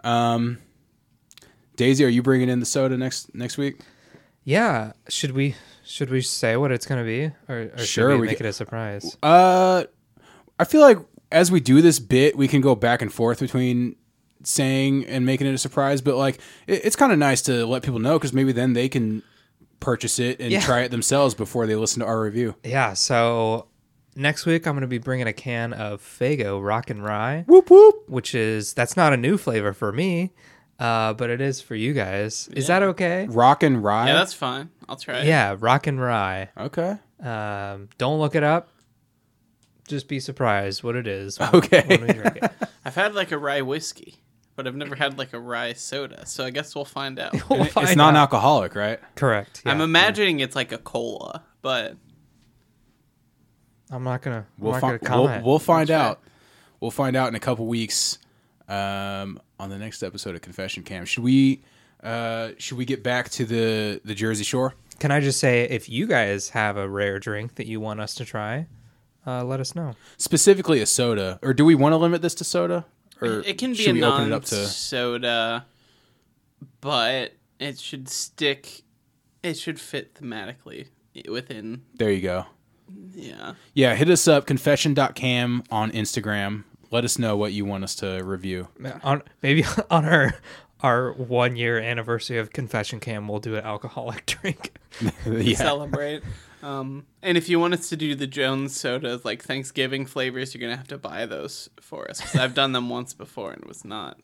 Um, 0.05 0.59
Daisy, 1.77 2.05
are 2.05 2.09
you 2.09 2.23
bringing 2.23 2.49
in 2.49 2.61
the 2.61 2.67
soda 2.67 2.97
next 2.97 3.35
next 3.35 3.57
week? 3.59 3.81
yeah, 4.45 4.93
should 5.09 5.31
we 5.33 5.55
should 5.87 6.11
we 6.11 6.21
say 6.21 6.57
what 6.57 6.71
it's 6.71 6.85
going 6.87 6.99
to 6.99 7.05
be 7.05 7.25
or, 7.53 7.71
or 7.75 7.79
Sure, 7.79 8.11
should 8.11 8.15
we, 8.17 8.21
we 8.21 8.27
make 8.29 8.39
ca- 8.39 8.45
it 8.45 8.49
a 8.49 8.53
surprise? 8.53 9.17
Uh, 9.23 9.85
I 10.59 10.65
feel 10.65 10.81
like 10.81 10.99
as 11.33 11.51
we 11.51 11.61
do 11.61 11.81
this 11.83 11.99
bit, 11.99 12.37
we 12.37 12.47
can 12.49 12.61
go 12.61 12.75
back 12.75 13.03
and 13.03 13.13
forth 13.13 13.41
between 13.41 13.97
saying 14.43 15.07
and 15.07 15.25
making 15.27 15.47
it 15.47 15.55
a 15.55 15.59
surprise. 15.59 16.01
But 16.01 16.17
like, 16.17 16.37
it, 16.67 16.85
it's 16.85 16.97
kind 16.97 17.13
of 17.13 17.19
nice 17.19 17.43
to 17.43 17.67
let 17.67 17.83
people 17.83 17.99
know 17.99 18.19
because 18.19 18.33
maybe 18.33 18.53
then 18.53 18.73
they 18.75 18.89
can 18.89 19.23
purchase 19.81 20.19
it 20.19 20.41
and 20.41 20.51
Yeah. 20.51 20.61
try 20.61 20.81
it 20.83 20.91
themselves 20.91 21.35
before 21.35 21.67
they 21.67 21.75
listen 21.77 22.01
to 22.01 22.07
our 22.07 22.21
review. 22.23 22.55
Yeah, 22.65 22.95
so 22.95 23.67
next 24.17 24.47
week 24.47 24.67
I'm 24.67 24.75
going 24.75 24.83
to 24.83 24.87
be 24.87 24.99
bringing 24.99 25.27
a 25.27 25.33
can 25.33 25.73
of 25.73 26.01
Faygo 26.01 26.65
Rock 26.65 26.89
and 26.91 27.03
Rye, 27.05 27.45
Whoop 27.47 27.69
whoop. 27.71 28.09
which 28.09 28.35
is 28.35 28.73
that's 28.75 28.97
not 28.97 29.13
a 29.13 29.17
new 29.17 29.37
flavor 29.37 29.73
for 29.73 29.93
me, 29.93 30.33
uh, 30.79 31.13
but 31.15 31.31
it 31.31 31.41
is 31.41 31.61
for 31.61 31.75
you 31.75 31.93
guys. 31.93 32.49
Is 32.55 32.67
that 32.69 32.83
okay? 32.83 33.27
Rock 33.29 33.63
and 33.63 33.83
rye. 33.83 34.07
Yeah, 34.09 34.15
that's 34.15 34.33
fine. 34.35 34.71
I'll 34.89 34.97
try. 34.97 35.19
it. 35.21 35.27
Yeah, 35.27 35.57
rock 35.59 35.87
and 35.87 36.01
rye. 36.01 36.49
Okay. 36.57 36.97
Um, 37.23 37.89
don't 37.99 38.19
look 38.21 38.35
it 38.35 38.43
up. 38.43 38.71
Just 39.89 40.09
be 40.09 40.19
surprised 40.21 40.83
what 40.83 40.97
it 40.97 41.07
is. 41.07 41.39
when- 41.39 41.55
Okay. 41.57 41.85
when 41.87 42.01
we 42.07 42.13
drink 42.15 42.37
it. 42.43 42.51
I've 42.85 42.95
had 42.95 43.15
like 43.15 43.33
a 43.33 43.39
rye 43.39 43.63
whiskey, 43.63 44.17
but 44.57 44.67
I've 44.67 44.77
never 44.77 44.95
had 44.95 45.19
like 45.19 45.33
a 45.33 45.39
rye 45.41 45.73
soda. 45.75 46.25
So 46.27 46.45
I 46.45 46.51
guess 46.51 46.75
we'll 46.75 46.85
find 46.85 47.19
out. 47.19 47.33
We'll 47.51 47.61
And 47.63 47.71
find 47.71 47.85
it's 47.85 47.93
out. 47.93 47.97
non-alcoholic, 47.97 48.75
right? 48.75 49.01
Correct. 49.15 49.63
I'm 49.67 49.79
yeah. 49.79 49.85
imagining 49.85 50.41
it's 50.41 50.57
like 50.57 50.73
a 50.73 50.79
cola, 50.79 51.43
but 51.63 51.97
I'm 53.91 54.05
not 54.05 54.23
gonna. 54.23 54.47
We'll, 54.59 54.75
I'm 54.75 54.81
fi- 54.81 54.91
not 54.93 55.01
gonna 55.03 55.23
we'll, 55.23 55.43
we'll 55.45 55.59
find 55.59 55.89
That's 55.89 55.99
right. 56.01 56.07
out. 56.11 56.21
We'll 56.81 56.91
find 56.91 57.17
out 57.17 57.29
in 57.29 57.35
a 57.35 57.41
couple 57.41 57.67
weeks 57.67 58.19
um, 58.69 59.41
on 59.59 59.71
the 59.71 59.79
next 59.79 60.03
episode 60.03 60.35
of 60.35 60.43
Confession 60.43 60.83
Cam. 60.83 61.05
Should 61.05 61.23
we 61.25 61.63
uh, 62.03 62.51
should 62.59 62.79
we 62.79 62.85
get 62.85 63.03
back 63.03 63.29
to 63.31 63.45
the 63.45 64.01
the 64.05 64.15
Jersey 64.15 64.45
Shore? 64.45 64.75
Can 65.01 65.11
I 65.11 65.21
just 65.21 65.41
say, 65.41 65.65
if 65.65 65.89
you 65.89 66.07
guys 66.07 66.49
have 66.51 66.77
a 66.77 66.89
rare 66.89 67.19
drink 67.19 67.57
that 67.57 67.67
you 67.67 67.81
want 67.81 68.01
us 68.01 68.15
to 68.17 68.25
try, 68.25 68.67
uh, 69.27 69.45
let 69.45 69.61
us 69.61 69.75
know. 69.75 69.95
Specifically 70.17 70.81
a 70.81 70.87
soda, 70.87 71.39
or 71.43 71.55
do 71.55 71.65
we 71.65 71.75
want 71.75 71.93
to 71.93 71.97
limit 71.97 72.23
this 72.23 72.35
to 72.37 72.45
soda? 72.45 72.87
Or 73.21 73.41
it 73.41 73.59
can 73.59 73.75
be 73.75 73.89
a 73.89 73.93
we 73.93 74.03
open 74.03 74.27
it 74.29 74.33
up 74.33 74.45
to? 74.47 74.57
non-soda, 74.57 75.67
but 76.81 77.33
it 77.59 77.79
should 77.79 78.09
stick. 78.09 78.83
It 79.43 79.55
should 79.55 79.81
fit 79.81 80.15
thematically 80.15 80.89
within. 81.29 81.83
There 81.95 82.11
you 82.11 82.21
go. 82.21 82.47
Yeah. 83.15 83.55
Yeah, 83.73 83.95
hit 83.95 84.11
us 84.11 84.27
up 84.29 84.47
confession.cam 84.47 85.65
on 85.71 85.91
Instagram. 85.93 86.65
Let 86.91 87.05
us 87.05 87.19
know 87.19 87.37
what 87.37 87.53
you 87.53 87.65
want 87.65 87.85
us 87.85 87.95
to 87.97 88.23
review. 88.23 88.69
On 89.03 89.23
maybe 89.43 89.65
on 89.91 90.05
our 90.05 90.35
our 90.81 91.13
one 91.13 91.57
year 91.57 91.79
anniversary 91.79 92.39
of 92.39 92.53
Confession 92.53 93.01
Cam, 93.01 93.27
we'll 93.27 93.41
do 93.41 93.57
an 93.57 93.65
alcoholic 93.65 94.27
drink. 94.43 94.77
yeah. 95.27 95.57
celebrate. 95.57 96.23
Um, 96.65 97.05
and 97.23 97.37
if 97.37 97.49
you 97.49 97.61
want 97.61 97.75
us 97.75 97.89
to 97.91 97.97
do 97.97 98.15
the 98.15 98.27
Jones 98.27 98.75
sodas, 98.79 99.25
like 99.25 99.43
Thanksgiving 99.45 100.07
flavors, 100.07 100.55
you're 100.55 100.61
gonna 100.63 100.77
have 100.79 100.89
to 100.89 100.99
buy 100.99 101.27
those 101.27 101.69
for 101.81 102.09
us. 102.11 102.21
'cause 102.21 102.37
I've 102.37 102.55
done 102.55 102.73
them 102.73 102.89
once 102.89 103.13
before 103.13 103.53
and 103.53 103.61
it 103.63 103.69
was 103.69 103.85
not. 103.85 104.19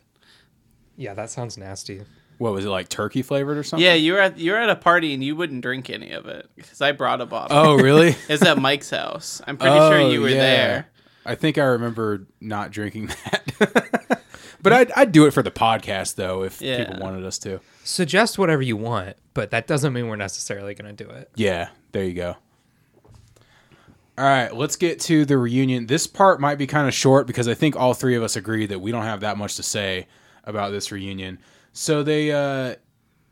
yeah, 0.96 1.14
that 1.14 1.30
sounds 1.30 1.56
nasty. 1.58 2.02
What 2.38 2.52
was 2.54 2.64
it 2.64 2.68
like 2.70 2.88
turkey 2.88 3.20
flavored 3.22 3.58
or 3.58 3.62
something? 3.62 3.84
Yeah, 3.84 3.92
you 3.94 4.14
were 4.14 4.20
at 4.20 4.38
you 4.38 4.52
were 4.52 4.58
at 4.58 4.70
a 4.70 4.76
party 4.76 5.12
and 5.12 5.22
you 5.22 5.36
wouldn't 5.36 5.60
drink 5.60 5.90
any 5.90 6.12
of 6.12 6.24
it 6.26 6.48
because 6.56 6.80
I 6.80 6.92
brought 6.92 7.20
a 7.20 7.26
bottle. 7.26 7.56
Oh, 7.56 7.74
really? 7.74 8.08
it 8.28 8.28
was 8.30 8.42
at 8.42 8.56
Mike's 8.58 8.88
house. 8.90 9.42
I'm 9.46 9.58
pretty 9.58 9.76
sure 9.76 9.98
Oh, 9.98 10.10
you 10.10 10.22
were 10.22 10.28
yeah. 10.30 10.36
there. 10.36 10.86
I 11.26 11.34
think 11.34 11.58
I 11.58 11.64
remember 11.64 12.26
not 12.40 12.70
drinking 12.70 13.08
that. 13.08 14.19
but 14.62 14.72
I'd, 14.72 14.92
I'd 14.92 15.12
do 15.12 15.26
it 15.26 15.32
for 15.32 15.42
the 15.42 15.50
podcast, 15.50 16.16
though, 16.16 16.42
if 16.42 16.60
Yeah. 16.60 16.84
people 16.84 17.00
wanted 17.02 17.24
us 17.24 17.38
to. 17.40 17.60
Suggest 17.84 18.38
whatever 18.38 18.62
you 18.62 18.76
want, 18.76 19.16
but 19.34 19.50
that 19.50 19.66
doesn't 19.66 19.92
mean 19.92 20.08
we're 20.08 20.16
necessarily 20.16 20.74
going 20.74 20.94
to 20.94 21.04
do 21.04 21.10
it. 21.10 21.30
Yeah, 21.34 21.68
there 21.92 22.04
you 22.04 22.14
go. 22.14 22.36
All 24.18 24.26
right, 24.26 24.54
let's 24.54 24.76
get 24.76 25.00
to 25.02 25.24
the 25.24 25.38
reunion. 25.38 25.86
This 25.86 26.06
part 26.06 26.40
might 26.40 26.56
be 26.56 26.66
kind 26.66 26.86
of 26.86 26.92
short 26.92 27.26
because 27.26 27.48
I 27.48 27.54
think 27.54 27.74
all 27.74 27.94
three 27.94 28.14
of 28.16 28.22
us 28.22 28.36
agree 28.36 28.66
that 28.66 28.80
we 28.80 28.92
don't 28.92 29.04
have 29.04 29.20
that 29.20 29.38
much 29.38 29.56
to 29.56 29.62
say 29.62 30.06
about 30.44 30.72
this 30.72 30.92
reunion. 30.92 31.38
So 31.72 32.02
they 32.02 32.30
uh, 32.30 32.74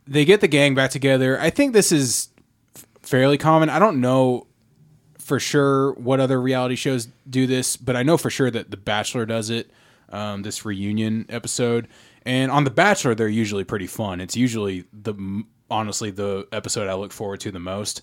they 0.06 0.24
get 0.24 0.40
the 0.40 0.48
gang 0.48 0.74
back 0.74 0.90
together. 0.90 1.38
I 1.38 1.50
think 1.50 1.74
this 1.74 1.92
is 1.92 2.28
f- 2.74 2.86
fairly 3.02 3.36
common. 3.36 3.68
I 3.68 3.78
don't 3.78 4.00
know 4.00 4.46
for 5.18 5.38
sure 5.38 5.92
what 5.94 6.20
other 6.20 6.40
reality 6.40 6.74
shows 6.76 7.08
do 7.28 7.46
this, 7.46 7.76
but 7.76 7.94
I 7.94 8.02
know 8.02 8.16
for 8.16 8.30
sure 8.30 8.50
that 8.50 8.70
The 8.70 8.78
Bachelor 8.78 9.26
does 9.26 9.50
it. 9.50 9.70
Um, 10.10 10.42
this 10.42 10.64
reunion 10.64 11.26
episode, 11.28 11.86
and 12.22 12.50
on 12.50 12.64
The 12.64 12.70
Bachelor, 12.70 13.14
they're 13.14 13.28
usually 13.28 13.64
pretty 13.64 13.86
fun. 13.86 14.20
It's 14.20 14.36
usually 14.36 14.84
the 14.92 15.44
honestly 15.70 16.10
the 16.10 16.46
episode 16.50 16.88
I 16.88 16.94
look 16.94 17.12
forward 17.12 17.40
to 17.40 17.50
the 17.50 17.58
most. 17.58 18.02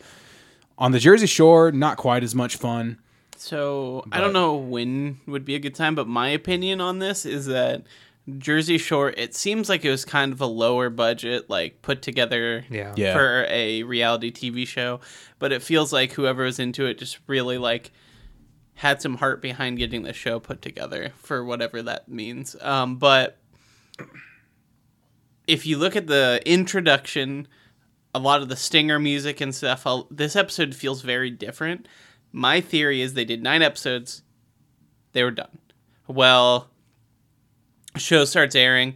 On 0.77 0.91
the 0.91 0.99
Jersey 0.99 1.25
Shore, 1.25 1.71
not 1.71 1.97
quite 1.97 2.23
as 2.23 2.35
much 2.35 2.57
fun. 2.57 2.99
So 3.37 4.05
I 4.11 4.19
don't 4.21 4.33
know 4.33 4.55
when 4.55 5.19
would 5.25 5.45
be 5.45 5.55
a 5.55 5.59
good 5.59 5.73
time, 5.75 5.95
but 5.95 6.07
my 6.07 6.29
opinion 6.29 6.79
on 6.79 6.99
this 6.99 7.25
is 7.25 7.47
that 7.47 7.83
Jersey 8.37 8.77
Shore. 8.77 9.09
It 9.11 9.35
seems 9.35 9.67
like 9.69 9.83
it 9.85 9.89
was 9.91 10.05
kind 10.05 10.31
of 10.33 10.41
a 10.41 10.45
lower 10.45 10.89
budget, 10.89 11.49
like 11.49 11.81
put 11.81 12.01
together 12.01 12.65
Yeah. 12.69 12.93
Yeah. 12.95 13.13
for 13.13 13.45
a 13.49 13.83
reality 13.83 14.31
TV 14.31 14.65
show, 14.67 14.99
but 15.39 15.51
it 15.51 15.61
feels 15.61 15.91
like 15.93 16.13
whoever 16.13 16.43
was 16.43 16.59
into 16.59 16.85
it 16.85 16.97
just 16.97 17.19
really 17.27 17.57
like 17.57 17.91
had 18.75 19.01
some 19.01 19.17
heart 19.17 19.41
behind 19.41 19.77
getting 19.77 20.03
the 20.03 20.13
show 20.13 20.39
put 20.39 20.61
together 20.61 21.11
for 21.17 21.43
whatever 21.43 21.81
that 21.81 22.07
means. 22.07 22.55
Um, 22.61 22.97
but 22.97 23.37
if 25.47 25.65
you 25.65 25.77
look 25.77 25.95
at 25.95 26.07
the 26.07 26.41
introduction, 26.45 27.47
a 28.13 28.19
lot 28.19 28.41
of 28.41 28.49
the 28.49 28.55
stinger 28.55 28.99
music 28.99 29.41
and 29.41 29.55
stuff, 29.55 29.87
I'll, 29.87 30.07
this 30.11 30.35
episode 30.35 30.75
feels 30.75 31.01
very 31.01 31.29
different. 31.29 31.87
My 32.31 32.59
theory 32.59 33.01
is 33.01 33.13
they 33.13 33.25
did 33.25 33.41
nine 33.41 33.61
episodes, 33.61 34.23
they 35.13 35.23
were 35.23 35.31
done. 35.31 35.57
Well, 36.07 36.69
show 37.95 38.25
starts 38.25 38.55
airing, 38.55 38.95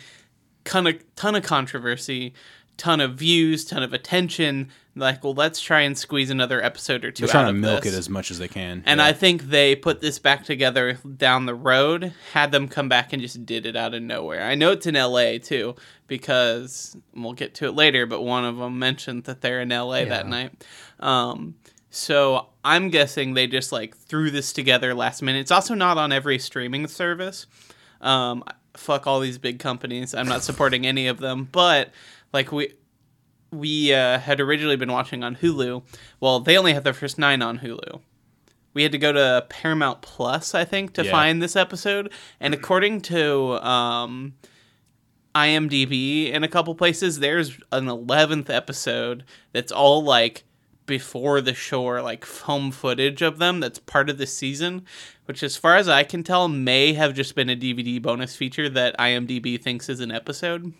ton 0.65 0.87
of 0.87 1.15
ton 1.15 1.35
of 1.35 1.43
controversy, 1.43 2.33
ton 2.79 2.99
of 3.01 3.13
views, 3.15 3.63
ton 3.65 3.83
of 3.83 3.93
attention. 3.93 4.69
Like, 4.95 5.23
well, 5.23 5.33
let's 5.35 5.61
try 5.61 5.81
and 5.81 5.95
squeeze 5.97 6.29
another 6.31 6.61
episode 6.63 7.05
or 7.05 7.11
two. 7.11 7.25
They're 7.25 7.31
trying 7.31 7.47
to 7.47 7.53
milk 7.53 7.83
this. 7.83 7.93
it 7.93 7.97
as 7.97 8.09
much 8.09 8.31
as 8.31 8.39
they 8.39 8.47
can. 8.47 8.81
And 8.85 8.97
Yeah. 8.99 9.05
I 9.05 9.13
think 9.13 9.43
they 9.43 9.75
put 9.75 10.01
this 10.01 10.17
back 10.19 10.43
together 10.43 10.97
down 11.17 11.45
the 11.45 11.53
road, 11.55 12.11
had 12.33 12.51
them 12.51 12.67
come 12.67 12.89
back 12.89 13.13
and 13.13 13.21
just 13.21 13.45
did 13.45 13.65
it 13.65 13.75
out 13.75 13.93
of 13.93 14.01
nowhere. 14.01 14.43
I 14.43 14.55
know 14.55 14.71
it's 14.71 14.87
in 14.87 14.95
LA 14.95 15.37
too, 15.37 15.75
because 16.07 16.97
we'll 17.15 17.33
get 17.33 17.53
to 17.55 17.67
it 17.67 17.75
later, 17.75 18.05
but 18.05 18.23
one 18.23 18.43
of 18.43 18.57
them 18.57 18.79
mentioned 18.79 19.23
that 19.25 19.41
they're 19.41 19.61
in 19.61 19.69
LA 19.69 20.05
that 20.05 20.27
night. 20.27 20.51
Um, 20.99 21.55
so 21.91 22.47
I'm 22.65 22.89
guessing 22.89 23.33
they 23.35 23.47
just 23.47 23.71
like 23.71 23.95
threw 23.95 24.31
this 24.31 24.51
together 24.53 24.93
last 24.93 25.21
minute. 25.21 25.39
It's 25.39 25.51
also 25.51 25.75
not 25.75 25.97
on 25.97 26.11
every 26.11 26.39
streaming 26.39 26.87
service. 26.87 27.47
Um, 28.01 28.43
fuck 28.75 29.07
all 29.07 29.19
these 29.19 29.37
big 29.37 29.59
companies. 29.59 30.13
I'm 30.13 30.27
not 30.27 30.43
supporting 30.43 30.85
any 30.85 31.07
of 31.07 31.19
them, 31.19 31.47
but 31.51 31.91
like 32.33 32.51
we 32.51 32.73
we 33.51 33.93
uh, 33.93 34.19
had 34.19 34.39
originally 34.39 34.75
been 34.75 34.91
watching 34.91 35.23
on 35.23 35.35
Hulu. 35.35 35.81
Well, 36.19 36.39
they 36.39 36.57
only 36.57 36.73
had 36.73 36.83
the 36.83 36.93
first 36.93 37.17
nine 37.17 37.41
on 37.41 37.59
Hulu. 37.59 38.01
We 38.75 38.83
had 38.83 38.91
to 38.91 38.99
go 38.99 39.11
to 39.11 39.45
Paramount 39.49 40.01
Plus, 40.03 40.53
I 40.53 40.63
think, 40.65 40.93
to 40.93 41.03
Yeah. 41.03 41.09
find 41.11 41.41
this 41.41 41.55
episode. 41.55 42.13
And 42.39 42.53
according 42.53 43.01
to 43.01 43.53
um, 43.67 44.35
IMDb, 45.35 46.31
in 46.31 46.43
a 46.43 46.47
couple 46.47 46.75
places, 46.75 47.19
there's 47.19 47.57
an 47.71 47.87
eleventh 47.87 48.49
episode 48.49 49.23
that's 49.53 49.71
all 49.71 50.03
like 50.03 50.43
before 50.85 51.39
the 51.39 51.53
shore, 51.53 52.01
like 52.01 52.25
home 52.25 52.71
footage 52.71 53.21
of 53.21 53.37
them. 53.37 53.59
That's 53.59 53.79
part 53.79 54.09
of 54.09 54.17
the 54.17 54.25
season, 54.27 54.85
which, 55.25 55.43
as 55.43 55.55
far 55.55 55.75
as 55.75 55.87
I 55.87 56.03
can 56.03 56.23
tell, 56.23 56.47
may 56.47 56.93
have 56.93 57.13
just 57.13 57.35
been 57.35 57.49
a 57.49 57.55
DVD 57.55 58.01
bonus 58.01 58.35
feature 58.35 58.69
that 58.69 58.97
IMDb 58.97 59.61
thinks 59.61 59.87
is 59.89 59.99
an 59.99 60.11
episode. 60.11 60.73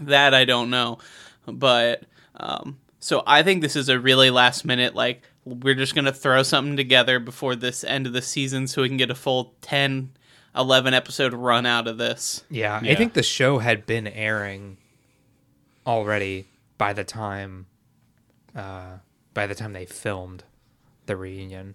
That 0.00 0.34
I 0.34 0.44
don't 0.44 0.70
know, 0.70 0.98
but 1.46 2.04
um, 2.36 2.78
so 3.00 3.22
I 3.26 3.42
think 3.42 3.62
this 3.62 3.76
is 3.76 3.88
a 3.88 3.98
really 3.98 4.30
last 4.30 4.64
minute 4.64 4.94
like 4.94 5.22
we're 5.44 5.74
just 5.74 5.94
gonna 5.94 6.12
throw 6.12 6.42
something 6.42 6.76
together 6.76 7.18
before 7.18 7.56
this 7.56 7.82
end 7.84 8.06
of 8.06 8.12
the 8.12 8.22
season 8.22 8.66
so 8.66 8.82
we 8.82 8.88
can 8.88 8.96
get 8.96 9.10
a 9.10 9.14
full 9.14 9.54
10, 9.62 10.10
11 10.54 10.94
episode 10.94 11.32
run 11.32 11.66
out 11.66 11.88
of 11.88 11.98
this. 11.98 12.44
Yeah, 12.50 12.80
I 12.82 12.94
think 12.94 13.14
the 13.14 13.22
show 13.22 13.58
had 13.58 13.86
been 13.86 14.06
airing 14.06 14.76
already 15.86 16.46
by 16.76 16.92
the 16.92 17.04
time 17.04 17.66
uh, 18.54 18.98
by 19.34 19.46
the 19.46 19.54
time 19.54 19.72
they 19.72 19.86
filmed 19.86 20.44
the 21.06 21.16
reunion. 21.16 21.74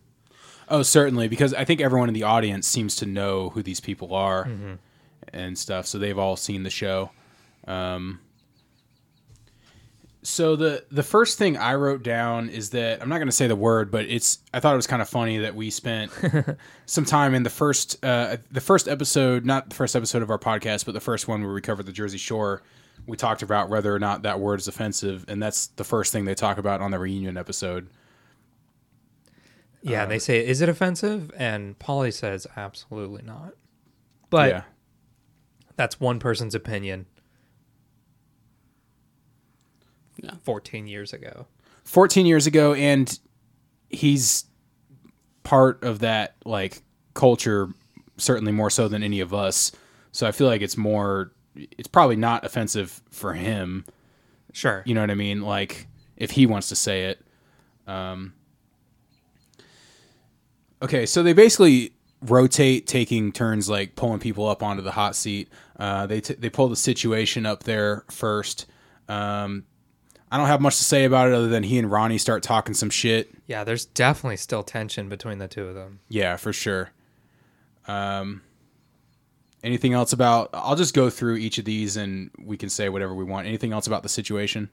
Oh, 0.70 0.82
certainly, 0.82 1.28
because 1.28 1.54
I 1.54 1.66
think 1.66 1.82
everyone 1.82 2.08
in 2.08 2.14
the 2.14 2.24
audience 2.24 2.68
seems 2.68 2.96
to 2.98 3.06
know 3.06 3.50
who 3.50 3.62
these 3.62 3.80
people 3.80 4.14
are 4.14 4.50
and 5.34 5.58
stuff, 5.58 5.88
so 5.88 5.98
they've 5.98 6.18
all 6.18 6.36
seen 6.36 6.64
the 6.64 6.70
show. 6.70 7.12
Um, 7.68 8.20
so 10.24 10.55
the 10.55 10.86
the 10.89 11.03
first 11.03 11.38
thing 11.38 11.57
I 11.57 11.76
wrote 11.76 12.01
down 12.01 12.49
is 12.49 12.70
that 12.72 13.01
I'm 13.01 13.09
not 13.09 13.18
going 13.18 13.28
to 13.28 13.34
say 13.34 13.47
the 13.47 13.55
word, 13.55 13.91
but 13.91 14.05
it's 14.05 14.39
I 14.53 14.59
thought 14.59 14.74
it 14.74 14.78
was 14.78 14.88
kind 14.88 15.01
of 15.01 15.09
funny 15.09 15.38
that 15.39 15.53
we 15.53 15.70
spent 15.70 16.11
some 16.86 17.03
time 17.03 17.36
in 17.36 17.43
the 17.43 17.49
first 17.49 18.03
uh, 18.03 18.38
the 18.49 18.61
first 18.61 18.88
episode, 18.88 19.45
not 19.45 19.70
the 19.70 19.76
first 19.76 19.95
episode 19.95 20.22
of 20.22 20.30
our 20.30 20.39
podcast, 20.39 20.86
but 20.86 20.93
the 20.93 21.01
first 21.01 21.28
one 21.28 21.43
where 21.43 21.53
we 21.53 21.61
covered 21.61 21.86
the 21.86 21.91
Jersey 21.91 22.18
Shore. 22.18 22.64
We 23.05 23.18
talked 23.18 23.41
about 23.41 23.70
whether 23.70 23.93
or 23.93 23.99
not 23.99 24.22
that 24.24 24.39
word 24.39 24.61
is 24.61 24.70
offensive, 24.70 25.26
and 25.28 25.43
that's 25.43 25.68
the 25.68 25.84
first 25.84 26.14
thing 26.14 26.24
they 26.24 26.36
talk 26.36 26.57
about 26.57 26.80
on 26.80 26.91
the 26.91 26.99
reunion 26.99 27.38
episode. 27.38 27.89
Yeah, 29.82 30.05
they 30.05 30.20
say, 30.20 30.45
"Is 30.45 30.61
it 30.61 30.70
offensive?" 30.70 31.32
And 31.36 31.78
Pauly 31.80 32.14
says, 32.14 32.47
"Absolutely 32.55 33.24
not." 33.24 33.55
But 34.30 34.49
yeah. 34.49 34.61
that's 35.76 35.99
one 35.99 36.20
person's 36.20 36.55
opinion. 36.55 37.07
Yeah. 40.22 40.32
Fourteen 40.43 40.88
years 40.88 41.14
ago. 41.14 41.47
14 41.86 42.26
years 42.26 42.47
ago 42.47 42.74
and 42.74 43.20
he's 43.89 44.45
part 45.43 45.84
of 45.84 45.99
that 45.99 46.34
like 46.45 46.82
culture 47.14 47.68
certainly 48.16 48.53
more 48.53 48.70
so 48.70 48.88
than 48.88 49.03
any 49.03 49.20
of 49.20 49.34
us 49.34 49.74
so 50.14 50.26
i 50.26 50.32
feel 50.32 50.47
like 50.47 50.61
it's 50.61 50.78
more 50.78 51.34
it's 51.55 51.89
probably 51.89 52.16
not 52.16 52.45
offensive 52.45 53.01
for 53.09 53.34
him 53.34 53.84
Sure. 54.53 54.82
you 54.86 54.93
know 54.93 55.01
what 55.01 55.11
i 55.11 55.16
mean 55.16 55.41
like 55.41 55.88
if 56.16 56.32
he 56.32 56.45
wants 56.45 56.70
to 56.70 56.76
say 56.76 57.05
it. 57.07 57.20
Um, 57.86 58.34
okay, 60.82 61.05
so 61.05 61.24
they 61.24 61.34
basically 61.34 61.93
rotate, 62.22 62.88
taking 62.88 63.32
turns 63.32 63.70
like 63.70 63.95
pulling 63.95 64.20
people 64.20 64.47
up 64.47 64.64
onto 64.64 64.82
the 64.82 64.91
hot 64.91 65.16
seat. 65.16 65.49
Uh, 65.78 66.05
they 66.07 66.22
t- 66.22 66.36
they 66.36 66.49
pull 66.49 66.70
the 66.70 66.76
situation 66.76 67.45
up 67.45 67.64
there 67.64 68.05
first. 68.09 68.68
Um, 69.09 69.66
I 70.34 70.38
don't 70.38 70.48
have 70.48 70.62
much 70.62 70.80
to 70.80 70.84
say 70.84 71.04
about 71.04 71.28
it 71.28 71.36
other 71.36 71.48
than 71.48 71.62
he 71.62 71.78
and 71.78 71.92
Ronnie 71.92 72.18
start 72.18 72.42
talking 72.42 72.74
some 72.74 72.90
shit. 72.90 73.30
Yeah, 73.46 73.64
there's 73.64 73.86
definitely 73.86 74.38
still 74.38 74.64
tension 74.64 75.08
between 75.08 75.38
the 75.38 75.48
two 75.48 75.68
of 75.68 75.76
them. 75.76 76.00
Yeah, 76.10 76.38
for 76.38 76.52
sure. 76.52 76.90
Um, 77.88 78.42
anything 79.64 79.94
else 79.94 80.12
about? 80.12 80.50
I'll 80.52 80.76
just 80.76 80.96
go 80.96 81.12
through 81.12 81.36
each 81.36 81.60
of 81.60 81.66
these 81.66 81.98
and 81.98 82.32
we 82.40 82.58
can 82.58 82.70
say 82.70 82.90
whatever 82.90 83.14
we 83.14 83.24
want. 83.24 83.46
Anything 83.46 83.74
else 83.74 83.86
about 83.86 84.02
the 84.02 84.10
situation? 84.10 84.72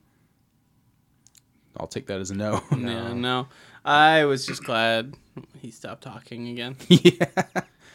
I'll 1.77 1.87
take 1.87 2.07
that 2.07 2.21
as 2.21 2.31
a 2.31 2.35
no. 2.35 2.63
Yeah, 2.75 3.13
no. 3.13 3.49
I 3.85 4.25
was 4.25 4.47
just 4.47 4.65
glad 4.65 5.15
he 5.61 5.71
stopped 5.71 6.03
talking 6.03 6.49
again. 6.49 6.77
Yeah. 6.89 7.27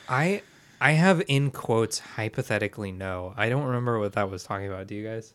I 0.08 0.44
I 0.80 0.92
have 0.92 1.24
in 1.28 1.50
quotes 1.50 1.98
hypothetically 1.98 2.92
no. 2.92 3.34
I 3.36 3.50
don't 3.50 3.64
remember 3.64 3.98
what 3.98 4.14
that 4.14 4.30
was 4.30 4.44
talking 4.44 4.68
about. 4.68 4.86
Do 4.86 4.94
you 4.94 5.04
guys? 5.04 5.34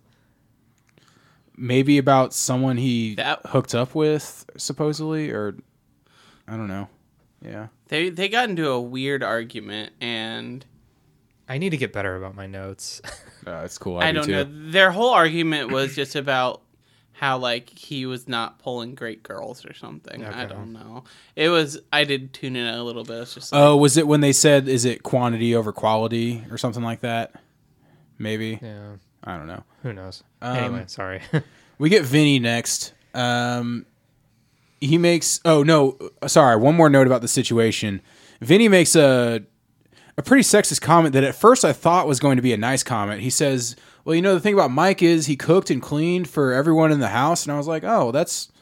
Maybe 1.62 1.98
about 1.98 2.32
someone 2.32 2.76
he 2.78 3.16
That- 3.16 3.44
hooked 3.46 3.74
up 3.74 3.94
with, 3.94 4.48
supposedly, 4.56 5.30
or 5.30 5.56
I 6.48 6.56
don't 6.56 6.68
know. 6.68 6.88
Yeah. 7.44 7.66
They 7.88 8.08
they 8.11 8.28
got 8.28 8.48
into 8.48 8.68
a 8.70 8.80
weird 8.80 9.22
argument, 9.22 9.92
and 10.00 10.64
I 11.48 11.58
need 11.58 11.70
to 11.70 11.76
get 11.76 11.92
better 11.92 12.16
about 12.16 12.34
my 12.34 12.46
notes. 12.46 13.02
Uh, 13.46 13.62
it's 13.64 13.78
cool. 13.78 13.96
I, 13.98 14.12
do 14.12 14.18
don't 14.18 14.26
too. 14.26 14.32
know. 14.32 14.70
Their 14.70 14.90
whole 14.90 15.08
argument 15.14 15.70
was 15.72 15.96
just 15.96 16.14
about 16.14 16.61
how 17.12 17.38
like 17.38 17.70
he 17.70 18.04
was 18.04 18.28
not 18.28 18.58
pulling 18.58 18.94
great 18.94 19.22
girls 19.22 19.64
or 19.64 19.72
something. 19.72 20.22
I 20.22 20.44
don't 20.44 20.74
know. 20.74 21.04
It 21.36 21.48
was. 21.48 21.80
I 21.90 22.04
did 22.04 22.34
tune 22.34 22.54
in 22.54 22.66
a 22.66 22.84
little 22.84 23.02
bit. 23.02 23.16
It's 23.22 23.32
just 23.32 23.50
like, 23.50 23.58
Oh, 23.62 23.78
was 23.78 23.96
it 23.96 24.06
when 24.06 24.20
they 24.20 24.32
said, 24.32 24.68
"Is 24.68 24.84
it 24.84 25.02
quantity 25.02 25.54
over 25.54 25.72
quality" 25.72 26.44
or 26.50 26.58
something 26.58 26.82
like 26.82 27.00
that? 27.00 27.32
Maybe. 28.18 28.58
yeah, 28.61 28.96
I 29.24 29.38
don't 29.38 29.46
know. 29.46 29.64
who 29.82 29.94
knows? 29.94 30.22
Um, 30.43 30.57
anyway, 30.57 30.84
sorry. 30.86 31.22
We 31.80 31.88
get 31.88 32.05
Vinny 32.05 32.38
next. 32.38 32.93
Um, 33.14 33.86
he 34.82 34.99
makes. 34.99 35.41
Oh 35.47 35.62
no, 35.62 35.97
sorry. 36.26 36.57
One 36.57 36.74
more 36.74 36.91
note 36.91 37.07
about 37.07 37.22
the 37.22 37.26
situation. 37.28 38.03
Vinny 38.43 38.68
makes 38.68 38.95
a 38.95 39.41
a 40.18 40.22
pretty 40.22 40.43
sexist 40.43 40.82
comment 40.82 41.14
that 41.14 41.24
at 41.24 41.34
first 41.34 41.64
I 41.64 41.72
thought 41.72 42.07
was 42.07 42.20
going 42.20 42.36
to 42.36 42.43
be 42.43 42.53
a 42.53 42.59
nice 42.59 42.82
comment. 42.82 43.22
He 43.22 43.30
says, 43.30 43.76
"Well, 44.05 44.14
you 44.14 44.20
know, 44.20 44.34
the 44.34 44.41
thing 44.41 44.53
about 44.53 44.70
Mike 44.70 45.03
is 45.03 45.24
he 45.24 45.36
cooked 45.36 45.70
and 45.70 45.80
cleaned 45.80 46.28
for 46.28 46.53
everyone 46.53 46.93
in 46.93 47.01
the 47.01 47.09
house," 47.09 47.45
and 47.45 47.53
I 47.53 47.57
was 47.57 47.66
like, 47.66 47.82
"Oh, 47.82 48.12
that's 48.12 48.53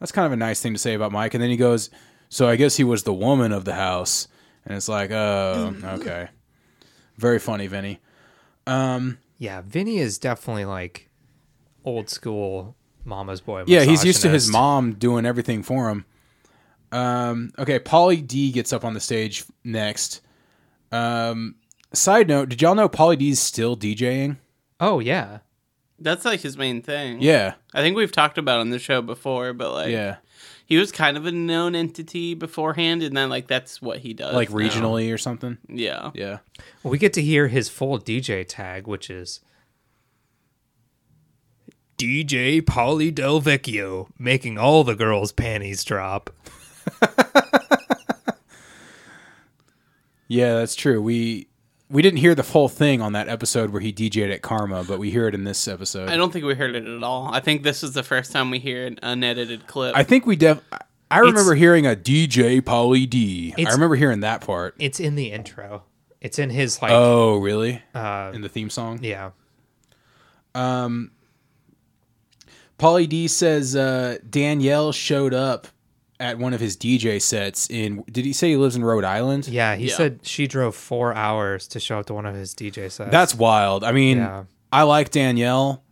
that's 0.00 0.10
kind 0.10 0.26
of 0.26 0.32
a 0.32 0.36
nice 0.36 0.60
thing 0.60 0.72
to 0.72 0.78
say 0.78 0.94
about 0.94 1.12
Mike." 1.12 1.32
And 1.34 1.40
then 1.40 1.50
he 1.50 1.56
goes, 1.56 1.90
"So 2.28 2.48
I 2.48 2.56
guess 2.56 2.76
he 2.76 2.82
was 2.82 3.04
the 3.04 3.14
woman 3.14 3.52
of 3.52 3.64
the 3.64 3.74
house," 3.74 4.26
and 4.66 4.76
it's 4.76 4.88
like, 4.88 5.12
"Oh, 5.12 5.76
okay." 5.84 6.28
Very 7.18 7.38
funny, 7.38 7.68
Vinny. 7.68 8.00
yeah, 8.66 9.62
Vinny 9.64 9.98
is 9.98 10.18
definitely 10.18 10.64
like 10.64 11.08
old 11.84 12.08
school 12.08 12.76
mama's 13.04 13.40
boy. 13.40 13.64
Yeah, 13.66 13.82
he's 13.82 14.04
used 14.04 14.22
to 14.22 14.28
his 14.28 14.50
mom 14.50 14.94
doing 14.94 15.26
everything 15.26 15.62
for 15.62 15.88
him. 15.88 16.04
Um, 16.92 17.52
okay, 17.58 17.78
Pauly 17.78 18.26
D 18.26 18.52
gets 18.52 18.72
up 18.72 18.84
on 18.84 18.94
the 18.94 19.00
stage 19.00 19.44
next. 19.64 20.20
Um, 20.92 21.56
side 21.92 22.28
note: 22.28 22.48
Did 22.48 22.62
y'all 22.62 22.74
know 22.74 22.88
Pauly 22.88 23.18
D's 23.18 23.40
still 23.40 23.76
DJing? 23.76 24.36
Oh 24.80 25.00
yeah, 25.00 25.38
that's 25.98 26.24
like 26.24 26.40
his 26.40 26.56
main 26.56 26.82
thing. 26.82 27.20
Yeah, 27.20 27.54
I 27.72 27.80
think 27.80 27.96
we've 27.96 28.12
talked 28.12 28.38
about 28.38 28.60
on 28.60 28.70
the 28.70 28.78
show 28.78 29.02
before, 29.02 29.52
but 29.52 29.72
like, 29.72 29.90
yeah, 29.90 30.16
he 30.66 30.76
was 30.76 30.92
kind 30.92 31.16
of 31.16 31.26
a 31.26 31.32
known 31.32 31.74
entity 31.74 32.34
beforehand, 32.34 33.02
and 33.02 33.16
then 33.16 33.28
like 33.28 33.48
that's 33.48 33.82
what 33.82 33.98
he 33.98 34.14
does, 34.14 34.34
like 34.34 34.50
now. 34.50 34.56
regionally 34.56 35.12
or 35.12 35.18
something. 35.18 35.58
Yeah, 35.68 36.12
Yeah, 36.14 36.38
well, 36.82 36.92
we 36.92 36.98
get 36.98 37.12
to 37.14 37.22
hear 37.22 37.48
his 37.48 37.68
full 37.68 37.98
DJ 37.98 38.44
tag, 38.46 38.86
which 38.86 39.10
is 39.10 39.40
DJ 42.04 42.60
Pauly 42.62 43.14
Del 43.14 43.40
Vecchio, 43.40 44.08
making 44.18 44.58
all 44.58 44.84
the 44.84 44.94
girls' 44.94 45.32
panties 45.32 45.82
drop. 45.84 46.30
yeah, 50.28 50.54
that's 50.54 50.74
true. 50.74 51.00
We 51.00 51.48
we 51.90 52.02
didn't 52.02 52.18
hear 52.18 52.34
the 52.34 52.42
full 52.42 52.68
thing 52.68 53.00
on 53.00 53.12
that 53.12 53.28
episode 53.28 53.70
where 53.70 53.80
he 53.80 53.92
DJ'd 53.92 54.30
at 54.30 54.42
Karma, 54.42 54.84
but 54.84 54.98
we 54.98 55.10
hear 55.10 55.28
it 55.28 55.34
in 55.34 55.44
this 55.44 55.66
episode. 55.68 56.08
I 56.08 56.16
don't 56.16 56.32
think 56.32 56.44
we 56.44 56.54
heard 56.54 56.74
it 56.74 56.86
at 56.86 57.02
all. 57.02 57.32
I 57.32 57.40
think 57.40 57.62
this 57.62 57.82
is 57.82 57.92
the 57.92 58.02
first 58.02 58.32
time 58.32 58.50
we 58.50 58.58
hear 58.58 58.86
an 58.86 58.98
unedited 59.02 59.66
clip. 59.66 59.96
I 59.96 60.02
think 60.02 60.26
we 60.26 60.36
def. 60.36 60.60
I 61.10 61.18
remember 61.20 61.54
hearing 61.54 61.86
a 61.86 61.94
DJ 61.94 62.60
Pauly 62.60 63.08
D. 63.08 63.54
I 63.56 63.60
It's- 63.60 63.74
remember 63.74 63.96
hearing 63.96 64.20
that 64.20 64.40
part. 64.40 64.74
It's 64.78 64.98
in 65.00 65.14
the 65.14 65.30
intro. 65.32 65.84
It's 66.20 66.38
in 66.38 66.50
his 66.50 66.80
like. 66.82 66.92
Oh, 66.92 67.36
really? 67.38 67.82
uh, 67.94 68.32
in 68.34 68.40
the 68.40 68.48
theme 68.48 68.70
song. 68.70 69.00
yeah. 69.02 69.30
Pauly 72.78 73.08
D 73.08 73.28
says 73.28 73.76
uh, 73.76 74.18
Danielle 74.28 74.92
showed 74.92 75.32
up 75.34 75.66
at 76.20 76.38
one 76.38 76.52
of 76.54 76.60
his 76.60 76.76
DJ 76.76 77.20
sets 77.20 77.68
in. 77.70 78.02
Did 78.10 78.24
he 78.24 78.32
say 78.32 78.50
he 78.50 78.56
lives 78.56 78.76
in 78.76 78.84
Rhode 78.84 79.04
Island? 79.04 79.48
Yeah, 79.48 79.74
he 79.76 79.88
Yeah. 79.88 79.94
said 79.96 80.20
she 80.22 80.46
drove 80.46 80.74
four 80.74 81.14
hours 81.14 81.66
to 81.68 81.80
show 81.80 81.98
up 81.98 82.06
to 82.06 82.14
one 82.14 82.26
of 82.26 82.34
his 82.34 82.54
DJ 82.54 82.90
sets. 82.90 83.10
That's 83.10 83.34
wild. 83.34 83.84
I 83.84 83.92
mean, 83.92 84.18
Yeah. 84.18 84.44
I 84.72 84.82
like 84.82 85.10
Danielle. 85.10 85.82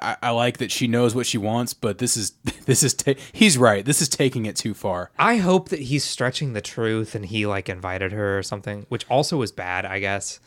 I, 0.00 0.16
I 0.22 0.30
like 0.30 0.58
that 0.58 0.70
she 0.70 0.86
knows 0.86 1.14
what 1.14 1.26
she 1.26 1.36
wants, 1.36 1.74
but 1.74 1.98
this 1.98 2.16
is 2.16 2.30
this 2.66 2.82
is 2.82 2.94
ta- 2.94 3.14
he's 3.32 3.58
right. 3.58 3.84
This 3.84 4.00
is 4.00 4.08
taking 4.08 4.46
it 4.46 4.54
too 4.56 4.72
far. 4.72 5.10
I 5.18 5.36
hope 5.36 5.68
that 5.70 5.80
he's 5.80 6.04
stretching 6.04 6.52
the 6.52 6.60
truth 6.60 7.14
and 7.14 7.26
he 7.26 7.46
like 7.46 7.68
invited 7.68 8.12
her 8.12 8.38
or 8.38 8.42
something, 8.42 8.86
which 8.88 9.04
also 9.10 9.36
was 9.36 9.50
bad, 9.52 9.84
I 9.84 9.98
guess. 9.98 10.40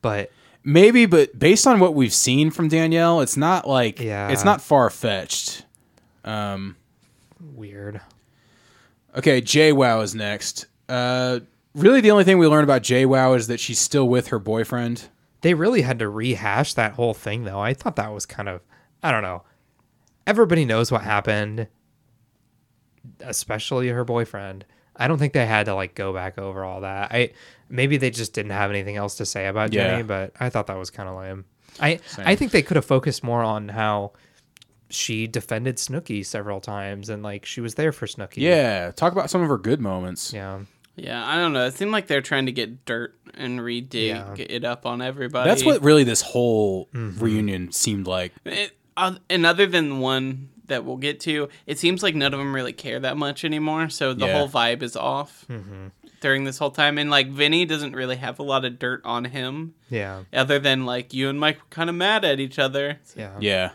But 0.00 0.30
Maybe, 0.64 1.06
but 1.06 1.38
based 1.38 1.66
on 1.66 1.80
what 1.80 1.94
we've 1.94 2.12
seen 2.12 2.50
from 2.50 2.68
Danielle, 2.68 3.20
it's 3.20 3.36
not 3.36 3.66
like 3.66 4.00
Yeah. 4.00 4.28
it's 4.28 4.44
not 4.44 4.60
far 4.60 4.90
fetched. 4.90 5.64
Um, 6.24 6.76
weird. 7.54 8.00
Okay, 9.16 9.40
JWoww 9.40 10.02
is 10.02 10.14
next. 10.14 10.66
Uh, 10.88 11.40
really, 11.74 12.00
the 12.00 12.10
only 12.10 12.24
thing 12.24 12.38
we 12.38 12.46
learn 12.46 12.64
about 12.64 12.82
JWoww 12.82 13.36
is 13.36 13.46
that 13.46 13.60
she's 13.60 13.78
still 13.78 14.08
with 14.08 14.28
her 14.28 14.38
boyfriend. 14.38 15.08
They 15.40 15.54
really 15.54 15.82
had 15.82 15.98
to 16.00 16.08
rehash 16.08 16.74
that 16.74 16.94
whole 16.94 17.14
thing 17.14 17.44
though. 17.44 17.60
I 17.60 17.72
thought 17.72 17.96
that 17.96 18.12
was 18.12 18.26
kind 18.26 18.48
of 18.48 18.60
I 19.02 19.10
don't 19.12 19.22
know. 19.22 19.44
Everybody 20.26 20.64
knows 20.64 20.90
what 20.92 21.02
happened, 21.02 21.68
especially 23.20 23.88
her 23.88 24.04
boyfriend. 24.04 24.64
I 24.98 25.08
don't 25.08 25.18
think 25.18 25.32
they 25.32 25.46
had 25.46 25.66
to 25.66 25.74
like 25.74 25.94
go 25.94 26.12
back 26.12 26.38
over 26.38 26.64
all 26.64 26.80
that. 26.82 27.12
I 27.12 27.30
maybe 27.68 27.96
they 27.98 28.10
just 28.10 28.32
didn't 28.32 28.52
have 28.52 28.70
anything 28.70 28.96
else 28.96 29.16
to 29.16 29.26
say 29.26 29.46
about 29.46 29.72
Yeah. 29.72 29.88
Jenny, 29.90 30.02
but 30.02 30.32
I 30.40 30.48
thought 30.50 30.66
that 30.66 30.76
was 30.78 30.90
kind 30.90 31.08
of 31.08 31.16
lame. 31.16 31.44
I 31.80 32.00
I 32.18 32.34
think 32.34 32.50
they 32.52 32.62
could 32.62 32.76
have 32.76 32.84
focused 32.86 33.22
more 33.22 33.42
on 33.42 33.68
how 33.68 34.12
she 34.90 35.26
defended 35.26 35.76
Snooki 35.76 36.24
several 36.24 36.60
times 36.60 37.08
and 37.10 37.22
like 37.22 37.44
she 37.44 37.60
was 37.60 37.74
there 37.74 37.92
for 37.92 38.06
Snooki. 38.06 38.38
Yeah, 38.38 38.90
talk 38.90 39.12
about 39.12 39.30
some 39.30 39.42
of 39.42 39.48
her 39.48 39.58
good 39.58 39.80
moments. 39.80 40.32
Yeah. 40.32 40.60
yeah, 40.96 41.24
I 41.26 41.36
don't 41.36 41.52
know. 41.52 41.66
It 41.66 41.74
seemed 41.74 41.92
like 41.92 42.06
they're 42.06 42.22
trying 42.22 42.46
to 42.46 42.52
get 42.52 42.84
dirt 42.86 43.14
and 43.34 43.60
redig 43.60 44.08
Yeah. 44.08 44.34
it 44.38 44.64
up 44.64 44.86
on 44.86 45.02
everybody. 45.02 45.48
That's 45.48 45.64
what 45.64 45.82
really 45.82 46.04
this 46.04 46.22
whole 46.22 46.88
Mm-hmm. 46.94 47.22
reunion 47.22 47.70
seemed 47.72 48.06
like. 48.06 48.32
It, 48.46 48.72
uh, 48.96 49.16
and 49.30 49.44
other 49.46 49.66
than 49.66 50.00
one 50.00 50.48
that 50.68 50.84
we'll 50.84 50.96
get 50.96 51.20
to, 51.20 51.48
it 51.66 51.78
seems 51.78 52.02
like 52.02 52.14
none 52.14 52.32
of 52.32 52.38
them 52.38 52.54
really 52.54 52.72
care 52.72 53.00
that 53.00 53.16
much 53.16 53.44
anymore. 53.44 53.88
So 53.88 54.14
the 54.14 54.26
Yeah. 54.26 54.38
whole 54.38 54.48
vibe 54.48 54.82
is 54.82 54.96
off 54.96 55.44
Mm-hmm. 55.48 55.88
during 56.20 56.44
this 56.44 56.58
whole 56.58 56.70
time. 56.70 56.98
And 56.98 57.10
like 57.10 57.28
Vinny 57.30 57.64
doesn't 57.64 57.94
really 57.94 58.16
have 58.16 58.38
a 58.38 58.42
lot 58.42 58.64
of 58.64 58.78
dirt 58.78 59.00
on 59.04 59.24
him, 59.26 59.74
Yeah. 59.90 60.22
other 60.32 60.58
than 60.58 60.86
like 60.86 61.12
you 61.12 61.28
and 61.28 61.38
Mike 61.40 61.58
were 61.58 61.66
kind 61.70 61.90
of 61.90 61.96
mad 61.96 62.24
at 62.24 62.40
each 62.40 62.58
other. 62.58 62.98
Yeah. 63.16 63.36
Yeah, 63.40 63.70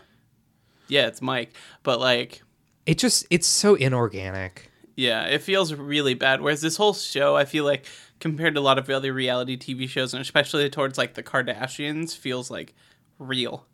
Yeah, 0.88 1.06
it's 1.06 1.20
Mike, 1.22 1.54
but 1.82 2.00
like. 2.00 2.42
It 2.86 2.98
just 2.98 3.26
it's 3.30 3.46
so 3.46 3.74
inorganic. 3.76 4.70
Yeah, 4.96 5.24
it 5.24 5.42
feels 5.42 5.72
really 5.74 6.14
bad. 6.14 6.40
Whereas 6.40 6.60
this 6.60 6.76
whole 6.76 6.94
show, 6.94 7.34
I 7.34 7.44
feel 7.46 7.64
like 7.64 7.86
compared 8.20 8.54
to 8.54 8.60
a 8.60 8.62
lot 8.62 8.78
of 8.78 8.88
other 8.90 9.12
reality 9.12 9.56
TV 9.56 9.88
shows, 9.88 10.14
and 10.14 10.20
especially 10.20 10.68
towards 10.70 10.96
like 10.98 11.14
the 11.14 11.22
Kardashians, 11.22 12.16
feels 12.16 12.50
like 12.50 12.74
real. 13.18 13.66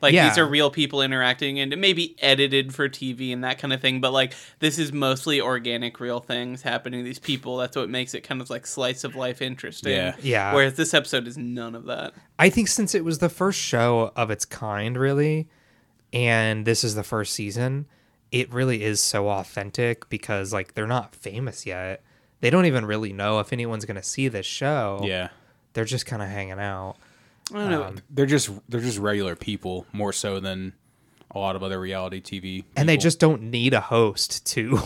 Like 0.00 0.14
Yeah. 0.14 0.28
these 0.28 0.38
are 0.38 0.46
real 0.46 0.70
people 0.70 1.02
interacting, 1.02 1.58
and 1.60 1.72
it 1.72 1.78
may 1.78 1.92
be 1.92 2.14
edited 2.20 2.74
for 2.74 2.88
TV 2.88 3.32
and 3.32 3.42
that 3.44 3.58
kind 3.58 3.72
of 3.72 3.80
thing. 3.80 4.00
But 4.00 4.12
like 4.12 4.32
this 4.60 4.78
is 4.78 4.92
mostly 4.92 5.40
organic, 5.40 5.98
real 6.00 6.20
things 6.20 6.62
happening 6.62 7.00
to 7.00 7.04
these 7.04 7.18
people. 7.18 7.56
That's 7.56 7.76
what 7.76 7.88
makes 7.90 8.14
it 8.14 8.22
kind 8.22 8.40
of 8.40 8.48
like 8.50 8.66
slice 8.66 9.04
of 9.04 9.16
life 9.16 9.42
interesting. 9.42 9.92
Yeah. 9.92 10.14
Yeah. 10.22 10.54
Whereas 10.54 10.74
this 10.74 10.94
episode 10.94 11.26
is 11.26 11.36
none 11.36 11.74
of 11.74 11.84
that. 11.86 12.12
I 12.38 12.48
think 12.50 12.68
since 12.68 12.94
it 12.94 13.04
was 13.04 13.18
the 13.18 13.28
first 13.28 13.58
show 13.58 14.12
of 14.14 14.30
its 14.30 14.44
kind, 14.44 14.96
really, 14.96 15.48
and 16.12 16.64
this 16.64 16.84
is 16.84 16.94
the 16.94 17.02
first 17.02 17.34
season, 17.34 17.86
it 18.30 18.52
really 18.52 18.82
is 18.82 19.00
so 19.00 19.28
authentic 19.28 20.08
because 20.08 20.52
like 20.52 20.74
they're 20.74 20.86
not 20.86 21.14
famous 21.14 21.66
yet. 21.66 22.02
They 22.40 22.50
don't 22.50 22.66
even 22.66 22.86
really 22.86 23.12
know 23.12 23.40
if 23.40 23.52
anyone's 23.52 23.84
gonna 23.84 24.02
see 24.02 24.28
this 24.28 24.46
show. 24.46 25.00
yeah. 25.04 25.28
They're 25.74 25.84
just 25.84 26.06
kind 26.06 26.22
of 26.22 26.28
hanging 26.28 26.58
out. 26.58 26.96
I 27.52 27.58
don't 27.58 27.70
know. 27.70 27.84
Um, 27.84 27.98
They're 28.10 28.26
just 28.26 28.50
they're 28.68 28.80
just 28.80 28.98
regular 28.98 29.34
people 29.36 29.86
more 29.92 30.12
so 30.12 30.40
than 30.40 30.74
a 31.30 31.38
lot 31.38 31.56
of 31.56 31.62
other 31.62 31.78
reality 31.78 32.20
TV. 32.22 32.64
and 32.76 32.88
they 32.88 32.96
just 32.96 33.20
don't 33.20 33.42
need 33.42 33.74
a 33.74 33.80
host 33.80 34.46
to 34.46 34.76
to 34.78 34.82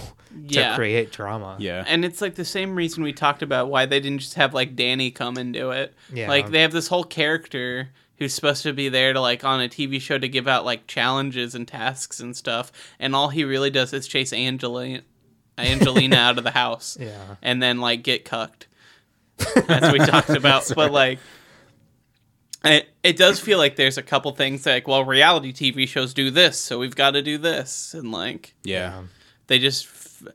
Yeah. 0.46 0.74
create 0.76 1.12
drama. 1.12 1.56
yeah 1.60 1.84
And 1.86 2.04
it's 2.04 2.20
like 2.20 2.34
the 2.34 2.44
same 2.44 2.74
reason 2.74 3.02
we 3.04 3.12
talked 3.12 3.42
about 3.42 3.68
why 3.68 3.86
they 3.86 4.00
didn't 4.00 4.18
just 4.20 4.34
have 4.34 4.52
like 4.54 4.74
Danny 4.74 5.10
come 5.10 5.36
and 5.36 5.52
do 5.54 5.70
it. 5.70 5.94
Yeah. 6.12 6.28
Like 6.28 6.50
they 6.50 6.62
have 6.62 6.72
this 6.72 6.88
whole 6.88 7.04
character 7.04 7.90
who's 8.18 8.34
supposed 8.34 8.62
to 8.64 8.72
be 8.72 8.88
there 8.88 9.12
to 9.12 9.20
like 9.20 9.44
on 9.44 9.60
a 9.60 9.68
TV 9.68 10.00
show 10.00 10.18
to 10.18 10.28
give 10.28 10.46
out 10.48 10.64
like 10.64 10.86
challenges 10.86 11.54
and 11.54 11.66
tasks 11.68 12.18
and 12.20 12.36
stuff, 12.36 12.70
and 13.00 13.14
all 13.16 13.28
he 13.28 13.44
really 13.44 13.70
does 13.70 13.92
is 13.92 14.06
chase 14.08 14.32
Angelina 14.32 15.02
Angelina 15.58 16.16
out 16.16 16.38
of 16.38 16.44
the 16.44 16.50
house. 16.50 16.96
Yeah. 17.00 17.36
And 17.42 17.62
then 17.62 17.80
like 17.80 18.02
get 18.02 18.24
cucked. 18.24 18.66
As 19.68 19.92
we 19.92 19.98
talked 19.98 20.30
about. 20.42 20.70
but 20.74 20.92
like 20.92 21.18
it, 22.64 22.88
it 23.02 23.16
does 23.16 23.40
feel 23.40 23.58
like 23.58 23.76
there's 23.76 23.98
a 23.98 24.02
couple 24.02 24.32
things 24.32 24.64
like, 24.66 24.86
well, 24.86 25.04
reality 25.04 25.52
TV 25.52 25.86
shows 25.88 26.14
do 26.14 26.30
this, 26.30 26.58
so 26.58 26.78
we've 26.78 26.94
got 26.96 27.12
to 27.12 27.22
do 27.22 27.38
this, 27.38 27.94
and 27.94 28.12
like 28.12 28.54
yeah 28.64 29.02
they 29.48 29.58
just 29.58 29.86
f- 29.86 30.32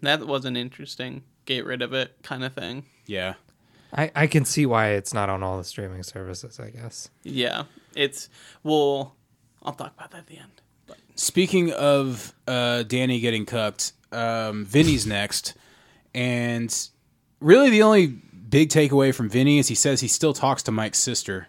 that 0.00 0.26
wasn't 0.26 0.56
interesting. 0.56 1.22
Get 1.44 1.64
rid 1.64 1.82
of 1.82 1.92
it, 1.92 2.16
kind 2.22 2.44
of 2.44 2.52
thing. 2.54 2.84
yeah 3.06 3.34
I, 3.92 4.10
I 4.14 4.26
can 4.26 4.44
see 4.44 4.66
why 4.66 4.90
it's 4.90 5.14
not 5.14 5.30
on 5.30 5.42
all 5.42 5.56
the 5.56 5.64
streaming 5.64 6.02
services, 6.02 6.60
I 6.60 6.70
guess. 6.70 7.08
Yeah, 7.22 7.64
it's 7.96 8.28
well. 8.62 9.14
I'll 9.62 9.72
talk 9.72 9.94
about 9.96 10.10
that 10.12 10.18
at 10.18 10.26
the 10.26 10.36
end. 10.36 10.60
But 10.86 10.98
Speaking 11.16 11.72
of 11.72 12.34
uh, 12.46 12.82
Danny 12.82 13.18
getting 13.20 13.46
cucked, 13.46 13.92
um, 14.12 14.64
Vinny's 14.66 15.06
next, 15.06 15.54
and 16.14 16.74
really 17.40 17.70
the 17.70 17.82
only 17.82 18.18
big 18.48 18.68
takeaway 18.70 19.14
from 19.14 19.28
Vinny 19.28 19.58
is 19.58 19.68
he 19.68 19.74
says 19.74 20.00
he 20.00 20.08
still 20.08 20.32
talks 20.32 20.62
to 20.64 20.72
Mike's 20.72 20.98
sister. 20.98 21.48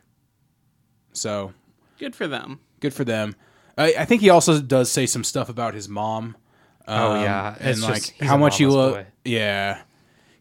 So 1.14 1.54
good 1.98 2.16
for 2.16 2.28
them. 2.28 2.60
good 2.80 2.94
for 2.94 3.04
them. 3.04 3.36
I, 3.78 3.94
I 4.00 4.06
think 4.06 4.22
he 4.22 4.30
also 4.30 4.62
does 4.62 4.92
say 4.92 5.06
some 5.06 5.24
stuff 5.24 5.50
about 5.50 5.74
his 5.74 5.88
mom. 5.90 6.36
Oh, 6.88 7.12
um, 7.14 7.24
yeah. 7.24 7.56
and 7.60 7.70
It's 7.70 7.82
like 7.84 7.96
just- 7.96 8.12
he's 8.12 8.28
how 8.28 8.38
much 8.38 8.58
he 8.58 8.66
mama's 8.66 8.76
love. 8.76 8.94
boy. 8.96 9.06
Yeah, 9.26 9.82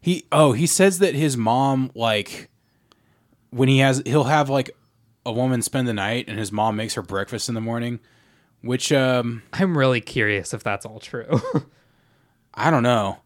he 0.01 0.25
oh 0.31 0.51
he 0.53 0.65
says 0.67 0.99
that 0.99 1.15
his 1.15 1.37
mom 1.37 1.91
like 1.95 2.49
when 3.51 3.69
he 3.69 3.79
has 3.79 4.01
he'll 4.05 4.23
have 4.25 4.49
like 4.49 4.71
a 5.25 5.31
woman 5.31 5.61
spend 5.61 5.87
the 5.87 5.93
night 5.93 6.25
and 6.27 6.39
his 6.39 6.51
mom 6.51 6.75
makes 6.75 6.93
her 6.95 7.01
breakfast 7.01 7.49
in 7.49 7.55
the 7.55 7.61
morning, 7.61 7.99
which 8.61 8.91
um 8.91 9.43
I'm 9.53 9.77
really 9.77 10.01
curious 10.01 10.53
if 10.53 10.63
that's 10.63 10.85
all 10.85 10.99
true. 10.99 11.41
I 12.53 12.71
don't 12.71 12.83
know. 12.83 13.19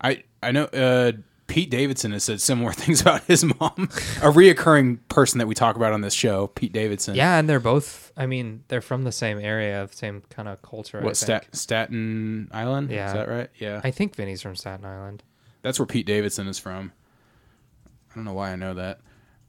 I 0.00 0.22
I 0.42 0.52
know 0.52 0.64
uh, 0.64 1.12
Pete 1.46 1.70
Davidson 1.70 2.12
has 2.12 2.24
said 2.24 2.40
similar 2.40 2.72
things 2.74 3.00
about 3.00 3.22
his 3.24 3.44
mom, 3.44 3.72
a 4.20 4.30
reoccurring 4.30 4.98
person 5.08 5.38
that 5.38 5.46
we 5.46 5.54
talk 5.54 5.76
about 5.76 5.92
on 5.92 6.00
this 6.00 6.14
show, 6.14 6.48
Pete 6.48 6.72
Davidson. 6.72 7.14
yeah, 7.14 7.38
and 7.38 7.48
they're 7.48 7.60
both, 7.60 8.12
I 8.16 8.26
mean, 8.26 8.64
they're 8.68 8.80
from 8.80 9.04
the 9.04 9.12
same 9.12 9.38
area, 9.38 9.88
same 9.92 10.22
kind 10.30 10.48
of 10.48 10.62
culture. 10.62 11.00
I 11.00 11.04
What. 11.04 11.16
Stat- 11.16 11.54
Staten 11.54 12.48
Island? 12.52 12.90
Yeah. 12.90 13.06
is 13.08 13.12
that 13.14 13.28
right? 13.28 13.50
Yeah, 13.58 13.80
I 13.84 13.90
think 13.90 14.14
Vinny's 14.16 14.42
from 14.42 14.56
Staten 14.56 14.84
Island 14.84 15.22
that's 15.66 15.80
where 15.80 15.86
Pete 15.86 16.06
Davidson 16.06 16.46
is 16.46 16.60
from. 16.60 16.92
I 18.12 18.14
don't 18.14 18.24
know 18.24 18.34
why 18.34 18.52
I 18.52 18.56
know 18.56 18.74
that. 18.74 19.00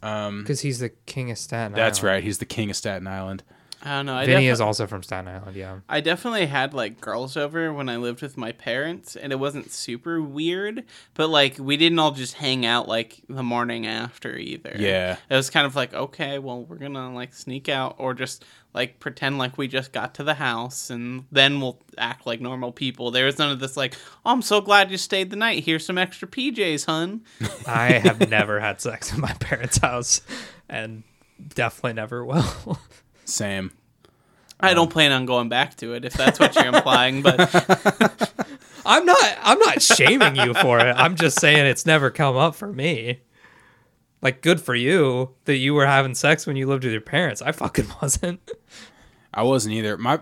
Um, 0.02 0.42
because 0.42 0.62
he's 0.62 0.80
the 0.80 0.90
king 0.90 1.30
of 1.30 1.38
Staten 1.38 1.74
Island. 1.74 1.78
That's 1.78 2.02
right. 2.02 2.24
He's 2.24 2.40
the 2.40 2.46
king 2.46 2.72
of 2.72 2.76
Staten 2.76 3.06
Island. 3.06 3.44
I 3.84 3.96
don't 3.98 4.06
know. 4.08 4.16
I 4.16 4.26
Vinny 4.26 4.42
defi- 4.42 4.48
is 4.48 4.62
also 4.62 4.88
from 4.88 5.04
Staten 5.04 5.28
Island. 5.28 5.56
Yeah. 5.56 5.80
I 5.88 6.02
definitely 6.02 6.48
had 6.48 6.74
like 6.74 7.00
girls 7.00 7.38
over 7.38 7.72
when 7.72 7.90
I 7.90 7.98
lived 7.98 8.22
with 8.22 8.36
my 8.36 8.52
parents, 8.52 9.16
and 9.16 9.32
it 9.32 9.38
wasn't 9.38 9.72
super 9.72 10.22
weird. 10.22 10.84
But 11.14 11.30
like, 11.30 11.58
we 11.60 11.78
didn't 11.78 12.00
all 12.00 12.12
just 12.12 12.34
hang 12.36 12.66
out 12.66 12.88
like 12.88 13.22
the 13.30 13.44
morning 13.44 13.86
after 13.86 14.36
either. 14.36 14.76
Yeah. 14.78 15.18
it 15.30 15.36
was 15.36 15.50
kind 15.50 15.66
of 15.68 15.76
like, 15.76 15.94
okay, 15.94 16.40
well, 16.40 16.64
we're 16.64 16.78
gonna 16.78 17.14
like 17.14 17.34
sneak 17.34 17.70
out, 17.70 17.96
or 18.00 18.14
just 18.14 18.44
like 18.74 19.00
pretend 19.00 19.38
like 19.38 19.58
we 19.58 19.68
just 19.68 19.92
got 19.94 20.16
to 20.16 20.24
the 20.24 20.34
house, 20.36 20.90
and 20.90 21.26
then 21.32 21.62
we'll 21.62 21.80
act 21.98 22.26
like 22.26 22.42
normal 22.42 22.72
people. 22.72 23.12
There 23.12 23.26
was 23.26 23.38
none 23.38 23.52
of 23.52 23.60
this 23.60 23.78
like, 23.78 23.96
oh, 24.26 24.32
I'm 24.32 24.42
so 24.42 24.60
glad 24.60 24.90
you 24.92 24.98
stayed 24.98 25.30
the 25.30 25.36
night. 25.36 25.64
Here's 25.64 25.86
some 25.86 25.98
extra 25.98 26.28
PJs, 26.28 26.86
hun. 26.86 27.22
I 27.68 27.94
have 27.94 28.28
never 28.30 28.60
had 28.60 28.82
sex 28.82 29.14
in 29.14 29.22
my 29.22 29.34
parents' 29.40 29.78
house, 29.78 30.22
and 30.68 31.04
definitely 31.54 31.94
never 31.94 32.26
will. 32.26 32.80
Same. 33.28 33.72
I 34.60 34.74
don't 34.74 34.90
plan 34.90 35.12
on 35.12 35.26
going 35.26 35.50
back 35.50 35.76
to 35.78 35.94
it 35.94 36.04
if 36.06 36.14
that's 36.14 36.40
what 36.40 36.56
you're 36.56 36.66
implying, 36.66 37.22
but 37.22 37.38
I'm 38.86 39.06
not. 39.06 39.38
I'm 39.42 39.60
not 39.60 39.82
shaming 39.82 40.36
you 40.36 40.54
for 40.56 40.80
it. 40.80 40.94
I'm 40.98 41.16
just 41.16 41.40
saying 41.40 41.66
it's 41.66 41.86
never 41.86 42.10
come 42.10 42.36
up 42.36 42.56
for 42.56 42.72
me. 42.72 43.20
Like, 44.22 44.42
good 44.42 44.60
for 44.60 44.74
you 44.74 45.36
that 45.46 45.58
you 45.58 45.76
were 45.76 45.86
having 45.86 46.16
sex 46.16 46.48
when 46.48 46.56
you 46.56 46.66
lived 46.66 46.84
with 46.86 46.92
your 46.94 47.02
parents. 47.02 47.42
I 47.42 47.52
fucking 47.52 47.88
wasn't. 48.02 48.50
I 49.34 49.44
wasn't 49.44 49.76
either. 49.76 49.98
My 49.98 50.20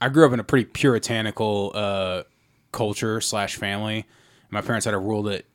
I 0.00 0.08
grew 0.08 0.26
up 0.26 0.32
in 0.32 0.40
a 0.40 0.44
pretty 0.44 0.66
puritanical 0.66 1.72
uh, 1.74 2.22
culture 2.70 3.20
slash 3.20 3.56
family. 3.56 4.06
My 4.50 4.60
parents 4.60 4.84
had 4.84 4.94
a 4.94 4.98
rule 4.98 5.24
that 5.24 5.46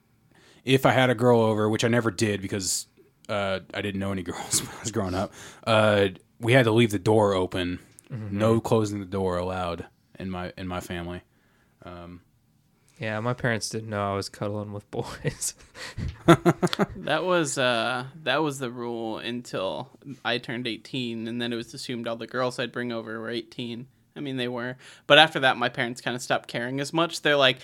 if 0.65 0.85
I 0.85 0.91
had 0.91 1.09
a 1.09 1.15
girl 1.15 1.39
over, 1.39 1.69
which 1.69 1.85
I 1.85 1.87
never 1.87 2.11
did 2.11 2.41
because 2.41 2.87
uh, 3.29 3.59
I 3.73 3.81
didn't 3.81 3.99
know 3.99 4.11
any 4.11 4.23
girls 4.23 4.61
when 4.61 4.71
I 4.75 4.79
was 4.81 4.91
growing 4.91 5.15
up, 5.15 5.31
uh, 5.65 6.09
we 6.39 6.53
had 6.53 6.65
to 6.65 6.71
leave 6.71 6.91
the 6.91 6.99
door 6.99 7.33
open. 7.33 7.79
No 8.09 8.59
closing 8.59 8.99
the 8.99 9.05
door 9.05 9.37
allowed 9.37 9.85
in 10.17 10.29
my 10.31 10.51
in 10.57 10.67
my 10.67 10.79
family. 10.79 11.21
Yeah, 12.99 13.21
my 13.21 13.33
parents 13.33 13.69
didn't 13.69 13.89
know 13.89 14.11
I 14.11 14.15
was 14.15 14.27
cuddling 14.27 14.73
with 14.73 14.89
boys. 14.91 15.53
That 16.97 17.23
was 17.23 17.57
uh 17.57 18.05
that 18.23 18.43
was 18.43 18.59
the 18.59 18.69
rule 18.69 19.17
until 19.17 19.89
I 20.23 20.37
turned 20.37 20.67
18 20.67 21.27
and 21.27 21.41
then 21.41 21.53
it 21.53 21.55
was 21.55 21.73
assumed 21.73 22.07
all 22.07 22.17
the 22.17 22.27
girls 22.27 22.59
I'd 22.59 22.71
bring 22.71 22.91
over 22.91 23.19
were 23.19 23.29
18. 23.29 23.87
I 24.15 24.19
mean 24.19 24.37
they 24.37 24.47
were. 24.47 24.77
But 25.07 25.17
after 25.17 25.39
that 25.39 25.57
my 25.57 25.69
parents 25.69 26.01
kind 26.01 26.15
of 26.15 26.21
stopped 26.21 26.49
caring 26.49 26.79
as 26.79 26.93
much. 26.93 27.21
They're 27.21 27.35
like, 27.37 27.59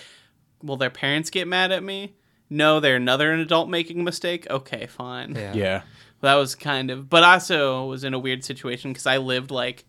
"Will 0.62 0.76
their 0.76 0.90
parents 0.90 1.30
get 1.30 1.46
mad 1.46 1.70
at 1.70 1.82
me?" 1.82 2.14
No, 2.48 2.80
they're 2.80 2.96
another 2.96 3.30
an 3.32 3.40
adult 3.40 3.68
making 3.68 4.00
a 4.00 4.04
mistake. 4.04 4.46
Okay, 4.48 4.86
fine. 4.86 5.34
yeah. 5.34 5.52
Yeah. 5.54 5.82
That 6.22 6.34
was 6.36 6.54
kind 6.54 6.90
of 6.90 7.08
but 7.10 7.22
I 7.22 7.34
also 7.34 7.86
was 7.86 8.02
in 8.04 8.14
a 8.14 8.18
weird 8.18 8.44
situation 8.44 8.94
cuz 8.94 9.06
I 9.06 9.18
lived 9.18 9.50
like 9.50 9.84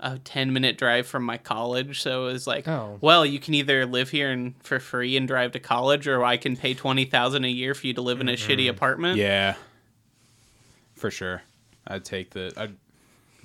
a 0.00 0.18
10 0.18 0.52
minute 0.52 0.76
drive 0.76 1.06
from 1.06 1.22
my 1.22 1.38
college 1.38 2.02
so 2.02 2.26
it 2.28 2.32
was 2.32 2.46
like 2.46 2.66
Oh. 2.66 2.98
well 3.00 3.24
you 3.24 3.38
can 3.38 3.54
either 3.54 3.86
live 3.86 4.10
here 4.10 4.30
and 4.30 4.54
for 4.62 4.80
free 4.80 5.16
and 5.16 5.26
drive 5.28 5.52
to 5.52 5.60
college 5.60 6.08
or 6.08 6.24
I 6.24 6.36
can 6.36 6.56
pay 6.56 6.74
20,000 6.74 7.44
a 7.44 7.48
year 7.48 7.74
for 7.74 7.86
you 7.86 7.94
to 7.94 8.02
live 8.02 8.20
in 8.20 8.28
a 8.28 8.32
shitty 8.32 8.68
apartment 8.68 9.16
Yeah. 9.18 9.54
For 10.94 11.10
sure. 11.10 11.42
I'd 11.86 12.04
take 12.04 12.30
the 12.30 12.52
I'd 12.56 12.76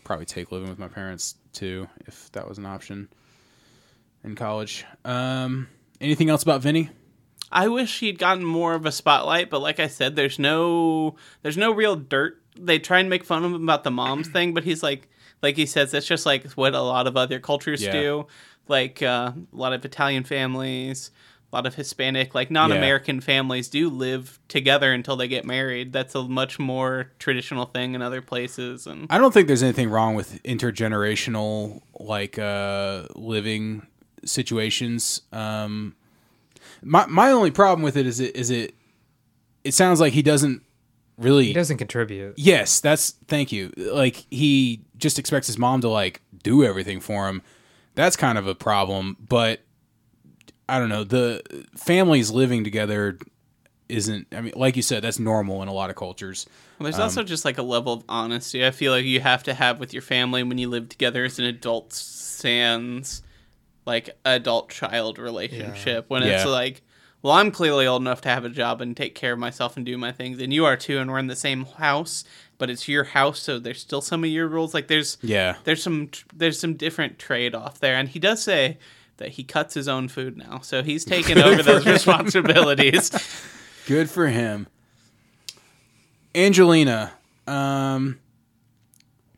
probably 0.03 0.25
take 0.25 0.51
living 0.51 0.69
with 0.69 0.79
my 0.79 0.87
parents 0.87 1.35
too 1.53 1.87
if 2.07 2.31
that 2.31 2.47
was 2.47 2.57
an 2.57 2.65
option 2.65 3.09
in 4.23 4.35
college. 4.35 4.85
Um 5.05 5.67
anything 6.01 6.29
else 6.29 6.43
about 6.43 6.61
Vinny? 6.61 6.89
I 7.51 7.67
wish 7.67 7.99
he'd 7.99 8.19
gotten 8.19 8.43
more 8.45 8.73
of 8.75 8.85
a 8.85 8.91
spotlight, 8.91 9.49
but 9.49 9.61
like 9.61 9.79
I 9.79 9.87
said, 9.87 10.15
there's 10.15 10.37
no 10.39 11.15
there's 11.41 11.57
no 11.57 11.71
real 11.71 11.95
dirt. 11.95 12.41
They 12.59 12.77
try 12.79 12.99
and 12.99 13.09
make 13.09 13.23
fun 13.23 13.43
of 13.43 13.51
him 13.53 13.63
about 13.63 13.83
the 13.83 13.91
moms 13.91 14.27
thing, 14.35 14.53
but 14.53 14.63
he's 14.63 14.83
like 14.83 15.07
like 15.41 15.55
he 15.55 15.65
says, 15.65 15.91
that's 15.91 16.05
just 16.07 16.25
like 16.25 16.45
what 16.51 16.75
a 16.75 16.81
lot 16.81 17.07
of 17.07 17.15
other 17.17 17.39
cultures 17.39 17.81
Yeah. 17.83 17.91
do. 17.91 18.27
Like 18.67 19.01
uh, 19.01 19.31
a 19.35 19.55
lot 19.55 19.73
of 19.73 19.83
Italian 19.83 20.23
families, 20.25 21.09
a 21.51 21.55
lot 21.55 21.65
of 21.65 21.73
Hispanic, 21.73 22.35
like 22.35 22.51
non-American 22.51 23.19
families 23.21 23.67
do 23.67 23.89
live 23.89 24.37
together 24.47 24.93
until 24.93 25.15
they 25.15 25.27
get 25.27 25.43
married. 25.43 25.91
That's 25.91 26.13
a 26.13 26.23
much 26.27 26.59
more 26.59 27.11
traditional 27.17 27.65
thing 27.65 27.95
in 27.95 28.03
other 28.03 28.21
places. 28.21 28.85
And 28.85 29.07
I 29.09 29.17
don't 29.17 29.33
think 29.33 29.47
there's 29.47 29.63
anything 29.63 29.89
wrong 29.89 30.13
with 30.13 30.43
intergenerational 30.43 31.81
like 31.99 32.37
uh 32.37 33.07
living 33.15 33.87
situations. 34.25 35.21
Um 35.31 35.95
my 36.81 37.05
my 37.07 37.31
only 37.31 37.51
problem 37.51 37.81
with 37.81 37.97
it 37.97 38.05
is 38.05 38.19
it 38.19 38.35
is 38.35 38.49
it 38.49 38.75
it 39.63 39.73
sounds 39.73 39.99
like 39.99 40.13
he 40.13 40.21
doesn't 40.21 40.63
really 41.17 41.45
He 41.45 41.53
doesn't 41.53 41.77
contribute. 41.77 42.35
Yes, 42.37 42.79
that's 42.79 43.11
thank 43.27 43.51
you. 43.51 43.71
Like 43.77 44.25
he 44.29 44.81
just 44.97 45.19
expects 45.19 45.47
his 45.47 45.57
mom 45.57 45.81
to 45.81 45.89
like 45.89 46.21
do 46.43 46.63
everything 46.63 46.99
for 46.99 47.27
him. 47.27 47.41
That's 47.95 48.15
kind 48.15 48.37
of 48.37 48.47
a 48.47 48.55
problem, 48.55 49.17
but 49.27 49.61
I 50.67 50.79
don't 50.79 50.89
know. 50.89 51.03
The 51.03 51.41
families 51.75 52.31
living 52.31 52.63
together 52.63 53.17
isn't 53.89 54.27
I 54.31 54.41
mean 54.41 54.53
like 54.55 54.75
you 54.75 54.83
said 54.83 55.03
that's 55.03 55.17
normal 55.17 55.63
in 55.63 55.67
a 55.67 55.73
lot 55.73 55.89
of 55.89 55.95
cultures. 55.95 56.45
There's 56.79 56.99
also 56.99 57.21
um, 57.21 57.25
just 57.25 57.43
like 57.43 57.57
a 57.57 57.63
level 57.63 57.91
of 57.91 58.03
honesty 58.07 58.65
I 58.65 58.71
feel 58.71 58.93
like 58.93 59.03
you 59.03 59.19
have 59.19 59.43
to 59.43 59.53
have 59.53 59.79
with 59.79 59.93
your 59.93 60.03
family 60.03 60.43
when 60.43 60.57
you 60.57 60.69
live 60.69 60.89
together 60.89 61.25
as 61.25 61.39
an 61.39 61.45
adult 61.45 61.91
sans 61.91 63.23
like 63.89 64.09
adult 64.25 64.69
child 64.69 65.17
relationship 65.19 66.05
when 66.09 66.23
it's 66.23 66.43
Yeah. 66.45 66.49
like 66.51 66.81
well 67.21 67.33
I'm 67.33 67.51
clearly 67.51 67.85
old 67.87 68.01
enough 68.01 68.21
to 68.21 68.29
have 68.29 68.45
a 68.45 68.49
job 68.49 68.81
and 68.81 68.95
take 68.95 69.15
care 69.15 69.33
of 69.33 69.39
myself 69.39 69.75
and 69.77 69.85
do 69.85 69.97
my 69.97 70.11
things 70.11 70.39
and 70.41 70.53
you 70.53 70.63
are 70.65 70.77
too 70.77 70.99
and 70.99 71.09
we're 71.11 71.19
in 71.19 71.27
the 71.27 71.35
same 71.35 71.65
house 71.65 72.23
but 72.57 72.69
it's 72.69 72.87
your 72.87 73.03
house 73.05 73.39
so 73.39 73.57
there's 73.59 73.81
still 73.81 74.01
some 74.01 74.23
of 74.23 74.29
your 74.29 74.47
rules 74.47 74.73
like 74.73 74.87
there's 74.87 75.17
Yeah. 75.21 75.55
there's 75.63 75.81
some 75.83 76.09
there's 76.33 76.59
some 76.59 76.75
different 76.75 77.17
trade 77.19 77.53
off 77.55 77.79
there 77.79 77.95
and 77.95 78.07
he 78.09 78.19
does 78.19 78.41
say 78.43 78.77
that 79.17 79.29
he 79.29 79.43
cuts 79.43 79.73
his 79.73 79.87
own 79.87 80.07
food 80.07 80.37
now 80.37 80.59
so 80.61 80.81
he's 80.83 81.03
taken 81.15 81.37
over 81.39 81.61
those 81.63 81.85
responsibilities 81.85 83.11
Good 83.87 84.07
for 84.09 84.27
him. 84.27 84.67
Angelina, 86.35 87.11
um, 87.47 88.19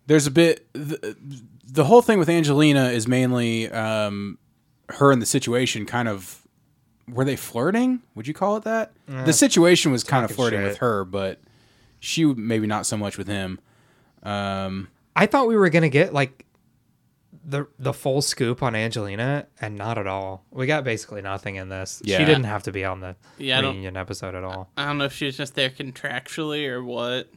there's 0.08 0.28
a 0.28 0.32
bit. 0.32 0.68
The, 0.74 1.16
the 1.66 1.86
whole 1.86 2.02
thing 2.02 2.20
with 2.20 2.28
Angelina 2.28 2.90
is 2.90 3.08
mainly 3.08 3.72
um, 3.72 4.38
her 4.94 5.12
and 5.12 5.22
the 5.22 5.26
situation 5.26 5.86
kind 5.86 6.08
of 6.08 6.42
were 7.08 7.26
they 7.26 7.36
flirting? 7.36 8.02
Would 8.16 8.28
you 8.28 8.34
call 8.34 8.58
it 8.58 8.64
that? 8.64 8.92
the 9.08 9.34
situation 9.34 9.92
was 9.92 10.04
kind 10.04 10.24
of 10.24 10.32
flirting 10.32 10.60
shit. 10.62 10.68
with 10.70 10.78
her, 10.78 11.04
but 11.06 11.40
she 12.00 12.26
maybe 12.26 12.68
not 12.68 12.86
so 12.86 12.96
much 12.98 13.18
with 13.18 13.28
him. 13.28 13.60
Um, 14.24 14.88
I 15.16 15.26
thought 15.26 15.48
we 15.48 15.58
were 15.58 15.70
gonna 15.70 15.90
get 15.90 16.14
like 16.14 16.46
the 17.44 17.68
the 17.80 17.92
full 17.94 18.22
scoop 18.22 18.62
on 18.64 18.76
Angelina, 18.76 19.48
and 19.60 19.76
not 19.76 19.98
at 19.98 20.06
all. 20.08 20.46
We 20.52 20.68
got 20.68 20.84
basically 20.84 21.22
nothing 21.22 21.56
in 21.56 21.70
this. 21.70 22.02
Yeah. 22.06 22.18
She 22.20 22.26
didn't 22.26 22.44
have 22.44 22.64
to 22.64 22.72
be 22.72 22.86
on 22.86 23.00
the 23.02 23.16
Yeah, 23.40 23.58
I 23.58 23.62
don't- 23.62 23.72
reunion 23.74 23.98
episode 23.98 24.36
at 24.36 24.44
all. 24.44 24.70
I 24.78 24.86
don't 24.86 24.98
know 25.00 25.06
if 25.06 25.14
she 25.14 25.26
was 25.26 25.36
just 25.38 25.56
there 25.56 25.70
contractually 25.72 26.68
or 26.70 26.84
what. 26.84 27.28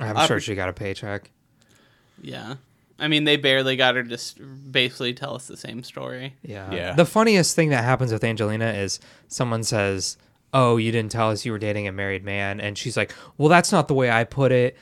I'm 0.00 0.16
Uh, 0.16 0.26
sure 0.26 0.40
she 0.40 0.54
got 0.54 0.68
a 0.70 0.72
paycheck. 0.72 1.30
Yeah. 2.22 2.54
I 2.98 3.08
mean, 3.08 3.24
they 3.24 3.36
barely 3.36 3.76
got 3.76 3.96
her 3.96 4.04
to 4.04 4.14
s- 4.14 4.34
basically 4.34 5.14
tell 5.14 5.34
us 5.34 5.46
the 5.46 5.56
same 5.56 5.82
story. 5.82 6.34
Yeah. 6.42 6.72
Yeah. 6.72 6.92
The 6.94 7.04
funniest 7.04 7.56
thing 7.56 7.70
that 7.70 7.82
happens 7.84 8.12
with 8.12 8.22
Angelina 8.24 8.66
is 8.72 9.00
someone 9.28 9.64
says, 9.64 10.16
"Oh, 10.52 10.76
you 10.76 10.92
didn't 10.92 11.10
tell 11.10 11.30
us 11.30 11.44
you 11.44 11.52
were 11.52 11.58
dating 11.58 11.88
a 11.88 11.92
married 11.92 12.24
man," 12.24 12.60
and 12.60 12.78
she's 12.78 12.96
like, 12.96 13.12
"Well, 13.36 13.48
that's 13.48 13.72
not 13.72 13.88
the 13.88 13.94
way 13.94 14.10
I 14.10 14.24
put 14.24 14.52
it. 14.52 14.76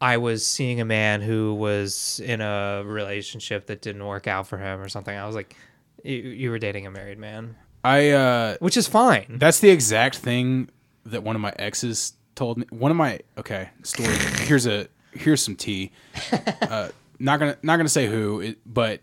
I 0.00 0.16
was 0.16 0.44
seeing 0.46 0.80
a 0.80 0.84
man 0.86 1.20
who 1.20 1.52
was 1.54 2.20
in 2.24 2.40
a 2.40 2.82
relationship 2.86 3.66
that 3.66 3.82
didn't 3.82 4.06
work 4.06 4.26
out 4.26 4.46
for 4.46 4.56
him 4.56 4.80
or 4.80 4.88
something." 4.88 5.14
I 5.16 5.26
was 5.26 5.36
like, 5.36 5.54
"You, 6.02 6.14
you 6.16 6.50
were 6.50 6.58
dating 6.58 6.86
a 6.86 6.90
married 6.90 7.18
man," 7.18 7.56
I 7.84 8.08
uh, 8.10 8.56
which 8.60 8.78
is 8.78 8.88
fine. 8.88 9.36
That's 9.38 9.60
the 9.60 9.68
exact 9.68 10.16
thing 10.16 10.70
that 11.04 11.22
one 11.22 11.36
of 11.36 11.42
my 11.42 11.52
exes 11.58 12.14
told 12.34 12.56
me. 12.56 12.64
One 12.70 12.90
of 12.90 12.96
my 12.96 13.20
okay 13.36 13.68
story. 13.82 14.14
here's 14.46 14.66
a 14.66 14.88
here's 15.12 15.42
some 15.42 15.56
tea. 15.56 15.92
Uh, 16.62 16.88
not 17.20 17.38
gonna 17.38 17.56
not 17.62 17.76
gonna 17.76 17.88
say 17.88 18.06
who, 18.06 18.54
but 18.66 19.02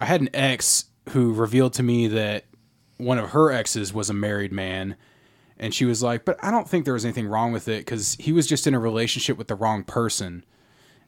I 0.00 0.06
had 0.06 0.20
an 0.20 0.30
ex 0.32 0.86
who 1.10 1.34
revealed 1.34 1.74
to 1.74 1.82
me 1.82 2.06
that 2.08 2.44
one 2.96 3.18
of 3.18 3.30
her 3.30 3.50
exes 3.50 3.92
was 3.92 4.08
a 4.08 4.14
married 4.14 4.52
man, 4.52 4.96
and 5.58 5.74
she 5.74 5.84
was 5.84 6.02
like, 6.02 6.24
"But 6.24 6.42
I 6.42 6.50
don't 6.50 6.68
think 6.68 6.84
there 6.84 6.94
was 6.94 7.04
anything 7.04 7.26
wrong 7.26 7.52
with 7.52 7.68
it 7.68 7.80
because 7.80 8.16
he 8.20 8.32
was 8.32 8.46
just 8.46 8.66
in 8.66 8.74
a 8.74 8.78
relationship 8.78 9.36
with 9.36 9.48
the 9.48 9.56
wrong 9.56 9.82
person." 9.84 10.44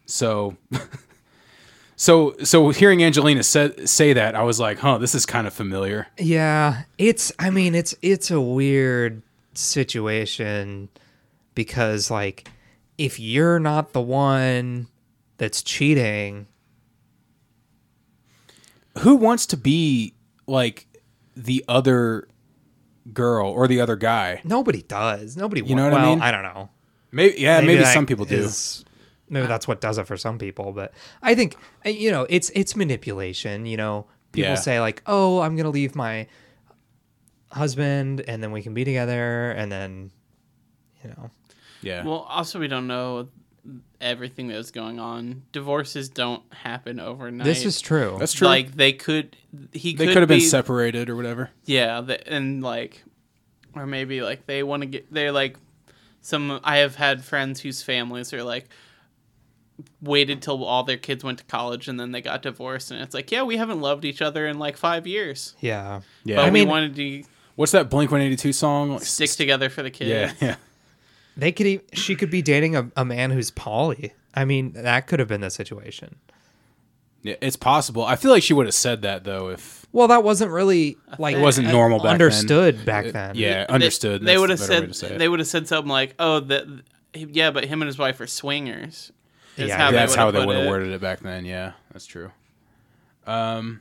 So. 0.04 0.56
So, 1.96 2.34
so 2.42 2.70
hearing 2.70 3.04
Angelina 3.04 3.44
say, 3.44 3.72
say 3.86 4.14
that, 4.14 4.34
I 4.34 4.42
was 4.42 4.58
like, 4.58 4.78
"Huh, 4.78 4.98
this 4.98 5.14
is 5.14 5.24
kind 5.24 5.46
of 5.46 5.54
familiar." 5.54 6.08
Yeah, 6.18 6.82
it's 6.98 7.30
I 7.38 7.50
mean 7.50 7.76
it's 7.76 7.94
it's 8.02 8.32
a 8.32 8.40
weird 8.40 9.22
situation 9.52 10.88
because 11.54 12.10
like 12.10 12.48
if 12.98 13.20
you're 13.20 13.60
not 13.60 13.92
the 13.92 14.00
one 14.00 14.88
that's 15.44 15.62
cheating, 15.62 16.46
who 18.98 19.16
wants 19.16 19.44
to 19.46 19.56
be 19.56 20.14
like 20.46 20.86
the 21.36 21.64
other 21.68 22.28
girl 23.12 23.48
or 23.50 23.68
the 23.68 23.80
other 23.80 23.96
guy? 23.96 24.40
nobody 24.44 24.82
does. 24.82 25.36
Nobody 25.36 25.62
You 25.62 25.74
know 25.74 25.84
wa- 25.84 25.90
what 25.92 26.00
I 26.00 26.06
mean? 26.10 26.20
I 26.20 26.30
don't 26.30 26.42
know. 26.42 26.70
Maybe 27.12 27.40
yeah, 27.40 27.60
maybe, 27.60 27.76
that 27.76 27.92
some 27.92 28.06
people 28.06 28.24
do. 28.24 28.48
maybe 29.28 29.46
that's 29.46 29.68
what 29.68 29.80
does 29.80 29.98
it 29.98 30.06
for 30.06 30.16
some 30.16 30.38
people, 30.38 30.72
but 30.72 30.92
I 31.22 31.34
think 31.34 31.56
you 31.84 32.10
know, 32.10 32.26
it's 32.30 32.50
it's 32.54 32.74
manipulation, 32.74 33.66
you 33.66 33.76
know. 33.76 34.06
People 34.32 34.50
Yeah. 34.50 34.54
say 34.56 34.80
like, 34.80 35.00
"Oh, 35.06 35.40
I'm 35.40 35.54
going 35.54 35.64
to 35.64 35.70
leave 35.70 35.94
my 35.94 36.26
husband 37.52 38.20
and 38.26 38.42
then 38.42 38.50
we 38.50 38.62
can 38.62 38.74
be 38.74 38.82
together 38.84 39.52
and 39.52 39.70
then 39.70 40.10
you 41.04 41.10
know." 41.10 41.30
yeah. 41.82 42.02
Well, 42.04 42.26
also, 42.28 42.58
we 42.58 42.66
don't 42.66 42.86
know 42.88 43.28
everything 44.00 44.48
that 44.48 44.56
was 44.56 44.70
going 44.70 44.98
on. 44.98 45.42
Divorces 45.52 46.08
don't 46.08 46.42
happen 46.52 47.00
overnight. 47.00 47.44
This 47.44 47.64
is 47.64 47.80
true. 47.80 48.16
That's 48.18 48.32
true. 48.32 48.46
Like, 48.46 48.72
they 48.76 48.92
could. 48.92 49.36
He 49.72 49.94
they 49.94 50.06
could 50.06 50.12
could 50.14 50.22
have 50.22 50.28
been 50.28 50.40
separated 50.40 51.08
or 51.08 51.16
whatever. 51.16 51.50
Yeah, 51.64 52.00
the, 52.00 52.26
and 52.32 52.62
like, 52.62 53.02
or 53.74 53.86
maybe 53.86 54.20
like 54.22 54.46
they 54.46 54.62
want 54.62 54.82
to 54.82 54.86
get. 54.86 55.12
They're 55.12 55.32
like, 55.32 55.56
some. 56.20 56.60
I 56.64 56.78
have 56.78 56.96
had 56.96 57.24
friends 57.24 57.60
whose 57.60 57.82
families 57.82 58.32
are 58.32 58.42
like, 58.42 58.68
waited 60.00 60.42
till 60.42 60.62
all 60.64 60.84
their 60.84 60.96
kids 60.96 61.24
went 61.24 61.38
to 61.38 61.44
college 61.44 61.88
and 61.88 61.98
then 61.98 62.12
they 62.12 62.20
got 62.20 62.42
divorced, 62.42 62.90
and 62.90 63.00
it's 63.00 63.14
like, 63.14 63.32
yeah, 63.32 63.42
we 63.42 63.56
haven't 63.56 63.80
loved 63.80 64.04
each 64.04 64.22
other 64.22 64.46
in 64.46 64.58
like 64.58 64.76
five 64.76 65.06
years, 65.06 65.54
yeah. 65.60 66.00
Yeah. 66.24 66.36
but 66.36 66.44
I 66.44 66.50
we 66.50 66.60
mean- 66.60 66.68
wanted 66.68 66.96
to 66.96 67.24
What's 67.56 67.70
that 67.72 67.88
Blink 67.88 68.10
One 68.10 68.20
Eighty 68.20 68.34
Two 68.34 68.52
song? 68.52 68.90
Like, 68.94 69.04
stick 69.04 69.30
together 69.30 69.68
for 69.70 69.82
the 69.84 69.90
kids. 69.90 70.10
Yeah, 70.10 70.32
yeah. 70.48 70.56
They 71.36 71.50
could 71.52 71.66
e- 71.66 71.80
she 71.92 72.14
could 72.14 72.30
be 72.30 72.42
dating 72.42 72.76
a, 72.76 72.90
a 72.96 73.04
man 73.04 73.30
who's 73.30 73.50
poly. 73.50 74.12
I 74.34 74.44
mean, 74.44 74.72
that 74.74 75.06
could 75.06 75.18
have 75.18 75.28
been 75.28 75.40
the 75.40 75.50
situation. 75.50 76.16
Yeah, 77.22 77.36
it's 77.40 77.56
possible. 77.56 78.04
I 78.04 78.16
feel 78.16 78.30
like 78.30 78.42
she 78.42 78.52
would 78.52 78.66
have 78.66 78.74
said 78.74 79.02
that 79.02 79.24
though 79.24 79.48
if 79.48 79.86
Well, 79.92 80.08
that 80.08 80.22
wasn't 80.22 80.50
really 80.50 80.96
like 81.18 81.36
it 81.36 81.40
wasn't 81.40 81.68
normal 81.68 81.98
back 82.00 82.12
understood 82.12 82.78
then. 82.78 82.84
back 82.84 83.04
It- 83.06 83.12
then. 83.14 83.34
Yeah, 83.36 83.66
understood. 83.68 84.20
They, 84.22 84.26
That's 84.36 84.40
would 84.40 84.50
the 84.50 84.52
have 84.54 84.60
said 84.60 84.88
to 84.88 84.94
say 84.94 85.14
it. 85.14 85.18
they 85.18 85.28
would 85.28 85.40
have 85.40 85.48
said 85.48 85.66
something 85.66 85.88
like, 85.90 86.14
"Oh, 86.18 86.40
that 86.40 86.66
yeah, 87.14 87.50
but 87.50 87.64
him 87.64 87.80
and 87.80 87.86
his 87.86 87.98
wife 87.98 88.20
are 88.20 88.26
swingers." 88.26 89.10
Yeah, 89.56 89.76
how 89.76 89.90
they 89.92 89.96
That's 89.96 90.14
how 90.14 90.30
they 90.32 90.44
would 90.44 90.56
have 90.56 90.66
worded 90.66 90.90
it 90.92 91.00
back 91.00 91.20
then. 91.20 91.44
Yeah, 91.46 91.72
that's 91.92 92.06
true. 92.06 92.30
Um, 93.26 93.80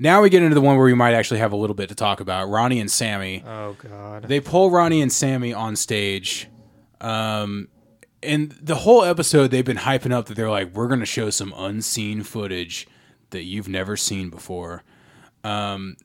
now 0.00 0.22
we 0.22 0.30
get 0.30 0.42
into 0.42 0.54
the 0.54 0.60
one 0.62 0.76
where 0.76 0.86
we 0.86 0.94
might 0.94 1.12
actually 1.12 1.40
have 1.40 1.52
a 1.52 1.56
little 1.56 1.76
bit 1.76 1.90
to 1.90 1.94
talk 1.94 2.20
about. 2.20 2.48
Ronnie 2.48 2.80
and 2.80 2.90
Sammy. 2.90 3.44
Oh 3.46 3.74
god. 3.74 4.24
they 4.24 4.40
pull 4.40 4.70
Ronnie 4.70 5.02
and 5.02 5.12
Sammy 5.12 5.52
on 5.52 5.76
stage. 5.76 6.48
Um, 7.02 7.68
and 8.22 8.50
the 8.52 8.76
whole 8.76 9.04
episode, 9.04 9.50
they've 9.50 9.64
been 9.64 9.76
hyping 9.76 10.12
up 10.12 10.26
that 10.26 10.34
they're 10.34 10.50
like, 10.50 10.74
we're 10.74 10.88
going 10.88 11.00
to 11.00 11.06
show 11.06 11.28
some 11.30 11.52
unseen 11.56 12.22
footage 12.22 12.88
that 13.30 13.44
you've 13.44 13.68
never 13.68 13.96
seen 13.96 14.30
before 14.30 14.82
um, 15.44 15.96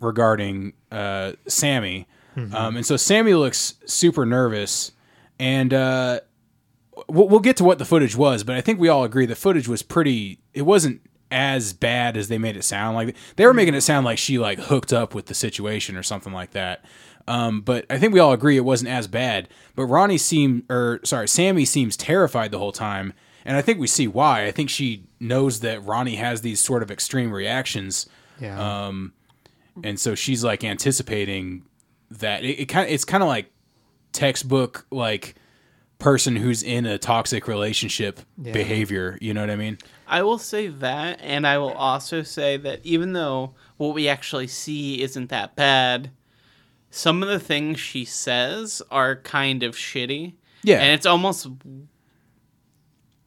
regarding 0.00 0.72
uh, 0.90 1.32
Sammy. 1.46 2.08
Um, 2.36 2.76
and 2.76 2.84
so 2.84 2.96
Sammy 2.96 3.32
looks 3.34 3.74
super 3.86 4.26
nervous. 4.26 4.92
And 5.38 5.72
uh, 5.72 6.20
we'll, 7.08 7.28
we'll 7.28 7.40
get 7.40 7.56
to 7.58 7.64
what 7.64 7.78
the 7.78 7.84
footage 7.84 8.16
was, 8.16 8.44
but 8.44 8.56
I 8.56 8.60
think 8.62 8.80
we 8.80 8.88
all 8.88 9.04
agree 9.04 9.26
the 9.26 9.34
footage 9.34 9.68
was 9.68 9.82
pretty, 9.82 10.40
it 10.54 10.62
wasn't 10.62 11.00
as 11.30 11.72
bad 11.72 12.16
as 12.16 12.28
they 12.28 12.38
made 12.38 12.56
it 12.56 12.62
sound 12.62 12.94
like 12.94 13.16
they 13.34 13.44
were 13.44 13.54
making 13.54 13.74
it 13.74 13.80
sound 13.80 14.04
like 14.04 14.18
she 14.18 14.38
like 14.38 14.58
hooked 14.58 14.92
up 14.92 15.14
with 15.14 15.26
the 15.26 15.34
situation 15.34 15.96
or 15.96 16.02
something 16.02 16.32
like 16.32 16.52
that 16.52 16.84
um, 17.28 17.60
but 17.60 17.86
I 17.90 17.98
think 17.98 18.14
we 18.14 18.20
all 18.20 18.32
agree 18.32 18.56
it 18.56 18.64
wasn't 18.64 18.90
as 18.90 19.08
bad. 19.08 19.48
But 19.74 19.86
Ronnie 19.86 20.18
seemed, 20.18 20.64
or 20.70 21.00
sorry, 21.04 21.28
Sammy 21.28 21.64
seems 21.64 21.96
terrified 21.96 22.50
the 22.50 22.58
whole 22.58 22.72
time, 22.72 23.12
and 23.44 23.56
I 23.56 23.62
think 23.62 23.78
we 23.78 23.86
see 23.86 24.06
why. 24.06 24.46
I 24.46 24.52
think 24.52 24.70
she 24.70 25.04
knows 25.18 25.60
that 25.60 25.84
Ronnie 25.84 26.16
has 26.16 26.42
these 26.42 26.60
sort 26.60 26.82
of 26.82 26.90
extreme 26.90 27.32
reactions, 27.32 28.08
yeah. 28.40 28.86
um, 28.86 29.12
and 29.82 29.98
so 29.98 30.14
she's 30.14 30.44
like 30.44 30.62
anticipating 30.62 31.64
that. 32.10 32.44
It, 32.44 32.60
it 32.60 32.66
kind, 32.66 32.88
it's 32.88 33.04
kind 33.04 33.22
of 33.22 33.28
like 33.28 33.50
textbook 34.12 34.86
like 34.90 35.34
person 35.98 36.36
who's 36.36 36.62
in 36.62 36.84
a 36.86 36.98
toxic 36.98 37.48
relationship 37.48 38.20
Yeah. 38.40 38.52
behavior. 38.52 39.16
You 39.20 39.32
know 39.34 39.40
what 39.40 39.50
I 39.50 39.56
mean? 39.56 39.78
I 40.06 40.22
will 40.22 40.38
say 40.38 40.68
that, 40.68 41.18
and 41.22 41.46
I 41.46 41.58
will 41.58 41.72
also 41.72 42.22
say 42.22 42.56
that 42.58 42.80
even 42.84 43.12
though 43.14 43.54
what 43.78 43.94
we 43.94 44.08
actually 44.08 44.46
see 44.46 45.00
isn't 45.02 45.30
that 45.30 45.56
bad, 45.56 46.10
some 46.90 47.22
of 47.22 47.28
the 47.28 47.40
things 47.40 47.80
she 47.80 48.04
says 48.04 48.82
are 48.90 49.16
kind 49.16 49.62
of 49.62 49.74
shitty. 49.74 50.34
Yeah. 50.62 50.78
and 50.80 50.92
it's 50.92 51.06
almost 51.06 51.46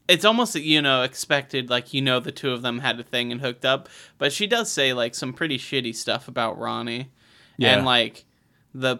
it's 0.07 0.25
almost 0.25 0.55
you 0.55 0.81
know 0.81 1.03
expected 1.03 1.69
like 1.69 1.93
you 1.93 2.01
know 2.01 2.19
the 2.19 2.31
two 2.31 2.51
of 2.51 2.61
them 2.61 2.79
had 2.79 2.99
a 2.99 3.03
thing 3.03 3.31
and 3.31 3.39
hooked 3.41 3.63
up 3.63 3.87
but 4.17 4.33
she 4.33 4.45
does 4.47 4.69
say 4.71 4.91
like 4.91 5.15
some 5.15 5.31
pretty 5.31 5.57
shitty 5.57 5.95
stuff 5.95 6.27
about 6.27 6.57
ronnie 6.57 7.11
Yeah. 7.57 7.75
and 7.77 7.85
like 7.85 8.25
the 8.73 8.97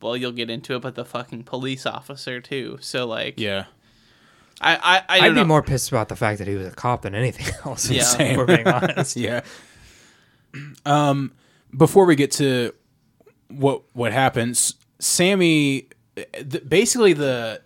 well 0.00 0.16
you'll 0.16 0.32
get 0.32 0.50
into 0.50 0.74
it 0.74 0.80
but 0.80 0.94
the 0.94 1.04
fucking 1.04 1.42
police 1.44 1.86
officer 1.86 2.40
too 2.40 2.78
so 2.80 3.06
like 3.06 3.34
Yeah. 3.38 3.64
i 4.60 4.74
i, 4.76 4.96
I 5.08 5.18
I'd 5.18 5.20
don't 5.28 5.34
be 5.34 5.44
more 5.44 5.62
pissed 5.62 5.90
about 5.90 6.08
the 6.08 6.16
fact 6.16 6.38
that 6.38 6.48
he 6.48 6.54
was 6.54 6.66
a 6.68 6.70
cop 6.72 7.02
than 7.02 7.14
anything 7.14 7.46
else. 7.64 7.90
Yeah. 7.90 8.04
if 8.20 8.36
we're 8.36 8.46
being 8.46 8.66
honest. 8.78 9.16
yeah. 9.16 9.40
Um, 10.84 11.32
before 11.76 12.04
we 12.06 12.16
get 12.16 12.30
to 12.32 12.74
what 13.48 13.82
what 13.92 14.12
happens, 14.12 14.74
Sammy, 14.98 15.88
th- 16.16 16.68
basically 16.68 17.12
the 17.12 17.62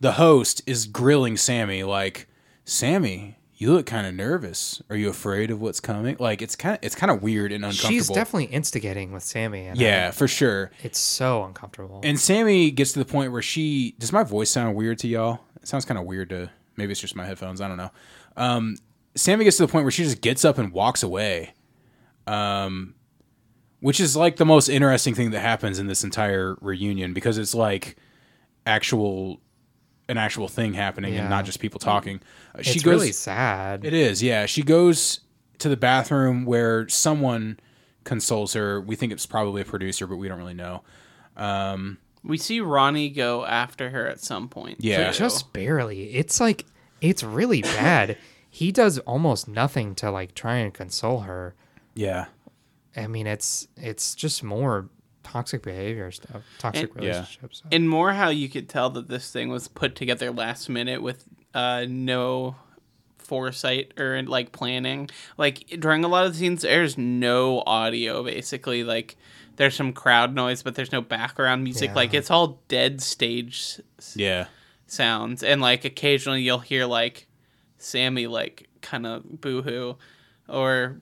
the 0.00 0.12
host 0.12 0.62
is 0.66 0.86
grilling 0.86 1.36
Sammy 1.36 1.82
like, 1.82 2.26
Sammy, 2.64 3.37
you 3.58 3.72
look 3.72 3.86
kind 3.86 4.06
of 4.06 4.14
nervous. 4.14 4.80
Are 4.88 4.94
you 4.94 5.08
afraid 5.08 5.50
of 5.50 5.60
what's 5.60 5.80
coming? 5.80 6.16
Like 6.20 6.42
it's 6.42 6.54
kind 6.54 6.76
of 6.76 6.78
it's 6.82 6.94
kind 6.94 7.10
of 7.10 7.22
weird 7.22 7.50
and 7.50 7.64
uncomfortable. 7.64 7.90
She's 7.90 8.08
definitely 8.08 8.44
instigating 8.44 9.12
with 9.12 9.24
Sammy. 9.24 9.66
And 9.66 9.78
yeah, 9.78 10.12
for 10.12 10.28
sure. 10.28 10.70
it's 10.84 10.98
so 11.00 11.42
uncomfortable. 11.42 12.00
And 12.04 12.18
Sammy 12.18 12.70
gets 12.70 12.92
to 12.92 13.00
the 13.00 13.04
point 13.04 13.32
where 13.32 13.42
she 13.42 13.96
does 13.98 14.12
my 14.12 14.22
voice 14.22 14.48
sound 14.48 14.76
weird 14.76 15.00
to 15.00 15.08
y'all? 15.08 15.40
It 15.60 15.66
sounds 15.66 15.84
kind 15.84 15.98
of 15.98 16.06
weird 16.06 16.30
to 16.30 16.50
maybe 16.76 16.92
it's 16.92 17.00
just 17.00 17.16
my 17.16 17.26
headphones. 17.26 17.60
I 17.60 17.66
don't 17.66 17.76
know. 17.76 17.90
Um, 18.36 18.76
Sammy 19.16 19.42
gets 19.42 19.56
to 19.56 19.66
the 19.66 19.72
point 19.72 19.84
where 19.84 19.90
she 19.90 20.04
just 20.04 20.20
gets 20.20 20.44
up 20.44 20.58
and 20.58 20.72
walks 20.72 21.02
away, 21.02 21.54
um, 22.28 22.94
which 23.80 23.98
is 23.98 24.16
like 24.16 24.36
the 24.36 24.46
most 24.46 24.68
interesting 24.68 25.16
thing 25.16 25.32
that 25.32 25.40
happens 25.40 25.80
in 25.80 25.88
this 25.88 26.04
entire 26.04 26.56
reunion 26.60 27.12
because 27.12 27.36
it's 27.38 27.56
like 27.56 27.96
actual 28.64 29.40
an 30.08 30.16
actual 30.18 30.48
thing 30.48 30.74
happening 30.74 31.16
and 31.16 31.28
not 31.28 31.44
just 31.44 31.60
people 31.60 31.80
talking. 31.80 32.20
Uh, 32.54 32.62
she 32.62 32.76
it's 32.76 32.82
goes. 32.82 32.92
really 32.92 33.12
sad. 33.12 33.84
It 33.84 33.92
is, 33.92 34.22
yeah. 34.22 34.46
She 34.46 34.62
goes 34.62 35.20
to 35.58 35.68
the 35.68 35.76
bathroom 35.76 36.44
where 36.44 36.88
someone 36.88 37.60
consoles 38.04 38.54
her. 38.54 38.80
We 38.80 38.96
think 38.96 39.12
it's 39.12 39.26
probably 39.26 39.62
a 39.62 39.64
producer, 39.64 40.06
but 40.06 40.16
we 40.16 40.28
don't 40.28 40.38
really 40.38 40.54
know. 40.54 40.82
We 42.24 42.38
see 42.38 42.60
Ronnie 42.60 43.10
go 43.10 43.44
after 43.44 43.90
her 43.90 44.06
at 44.06 44.20
some 44.20 44.48
point. 44.48 44.78
Yeah. 44.80 45.06
But 45.08 45.14
just 45.14 45.52
barely. 45.52 46.14
It's 46.14 46.40
like 46.40 46.66
it's 47.00 47.22
really 47.22 47.62
bad. 47.62 48.16
he 48.50 48.72
does 48.72 48.98
almost 49.00 49.48
nothing 49.48 49.94
to 49.96 50.10
like 50.10 50.34
try 50.34 50.56
and 50.56 50.72
console 50.72 51.20
her. 51.20 51.54
Yeah, 51.94 52.26
I 52.96 53.06
mean, 53.06 53.26
it's 53.26 53.68
it's 53.76 54.14
just 54.14 54.42
more 54.42 54.88
toxic 55.30 55.62
behavior 55.62 56.10
stuff, 56.10 56.42
toxic 56.58 56.90
And- 56.94 56.96
relationships. 57.04 57.58
stuff. 57.58 57.72
and 57.72 57.88
more 57.88 58.12
how 58.12 58.28
you 58.28 58.48
could 58.48 58.68
tell 58.68 58.90
that 58.90 59.08
this 59.08 59.30
thing 59.30 59.48
was 59.48 59.68
put 59.68 59.94
together 59.94 60.30
last 60.30 60.68
minute 60.68 61.02
with 61.02 61.24
uh, 61.54 61.84
no 61.88 62.56
foresight 63.18 63.92
or 63.98 64.22
like 64.22 64.52
planning. 64.52 65.10
Like 65.36 65.58
during 65.78 66.04
a 66.04 66.08
lot 66.08 66.26
of 66.26 66.32
the 66.32 66.38
scenes, 66.38 66.62
there's 66.62 66.96
no 66.96 67.62
audio. 67.66 68.22
Basically, 68.24 68.84
like 68.84 69.16
there's 69.56 69.74
some 69.74 69.92
crowd 69.92 70.34
noise, 70.34 70.62
but 70.62 70.74
there's 70.74 70.92
no 70.92 71.00
background 71.00 71.64
music. 71.64 71.90
Yeah. 71.90 71.94
Like 71.94 72.14
it's 72.14 72.30
all 72.30 72.60
dead 72.68 73.00
stage 73.02 73.80
yeah, 74.14 74.46
sounds, 74.86 75.42
and 75.42 75.60
like 75.60 75.84
occasionally 75.84 76.42
you'll 76.42 76.58
hear 76.60 76.86
like 76.86 77.26
Sammy 77.78 78.26
like 78.26 78.68
kind 78.80 79.06
of 79.06 79.40
boohoo, 79.40 79.94
or 80.48 81.00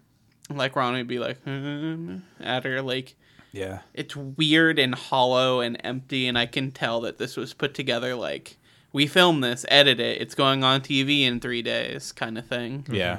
like 0.50 0.74
Ronnie 0.76 0.98
would 0.98 1.06
be 1.08 1.18
like 1.18 1.38
at 2.40 2.64
her 2.64 2.82
like 2.82 3.14
yeah. 3.56 3.78
it's 3.94 4.14
weird 4.14 4.78
and 4.78 4.94
hollow 4.94 5.60
and 5.60 5.76
empty 5.82 6.26
and 6.26 6.38
i 6.38 6.46
can 6.46 6.70
tell 6.70 7.00
that 7.00 7.18
this 7.18 7.36
was 7.36 7.54
put 7.54 7.74
together 7.74 8.14
like 8.14 8.56
we 8.92 9.06
film 9.06 9.40
this 9.40 9.64
edit 9.68 9.98
it 10.00 10.20
it's 10.20 10.34
going 10.34 10.62
on 10.62 10.80
tv 10.80 11.22
in 11.22 11.40
three 11.40 11.62
days 11.62 12.12
kind 12.12 12.38
of 12.38 12.46
thing 12.46 12.84
Yeah. 12.90 13.18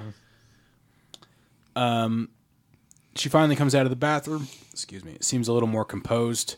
Um, 1.77 2.29
she 3.15 3.29
finally 3.29 3.55
comes 3.55 3.75
out 3.75 3.85
of 3.85 3.89
the 3.91 3.95
bathroom. 3.95 4.47
Excuse 4.71 5.05
me. 5.05 5.13
It 5.13 5.23
seems 5.23 5.47
a 5.47 5.53
little 5.53 5.69
more 5.69 5.85
composed, 5.85 6.55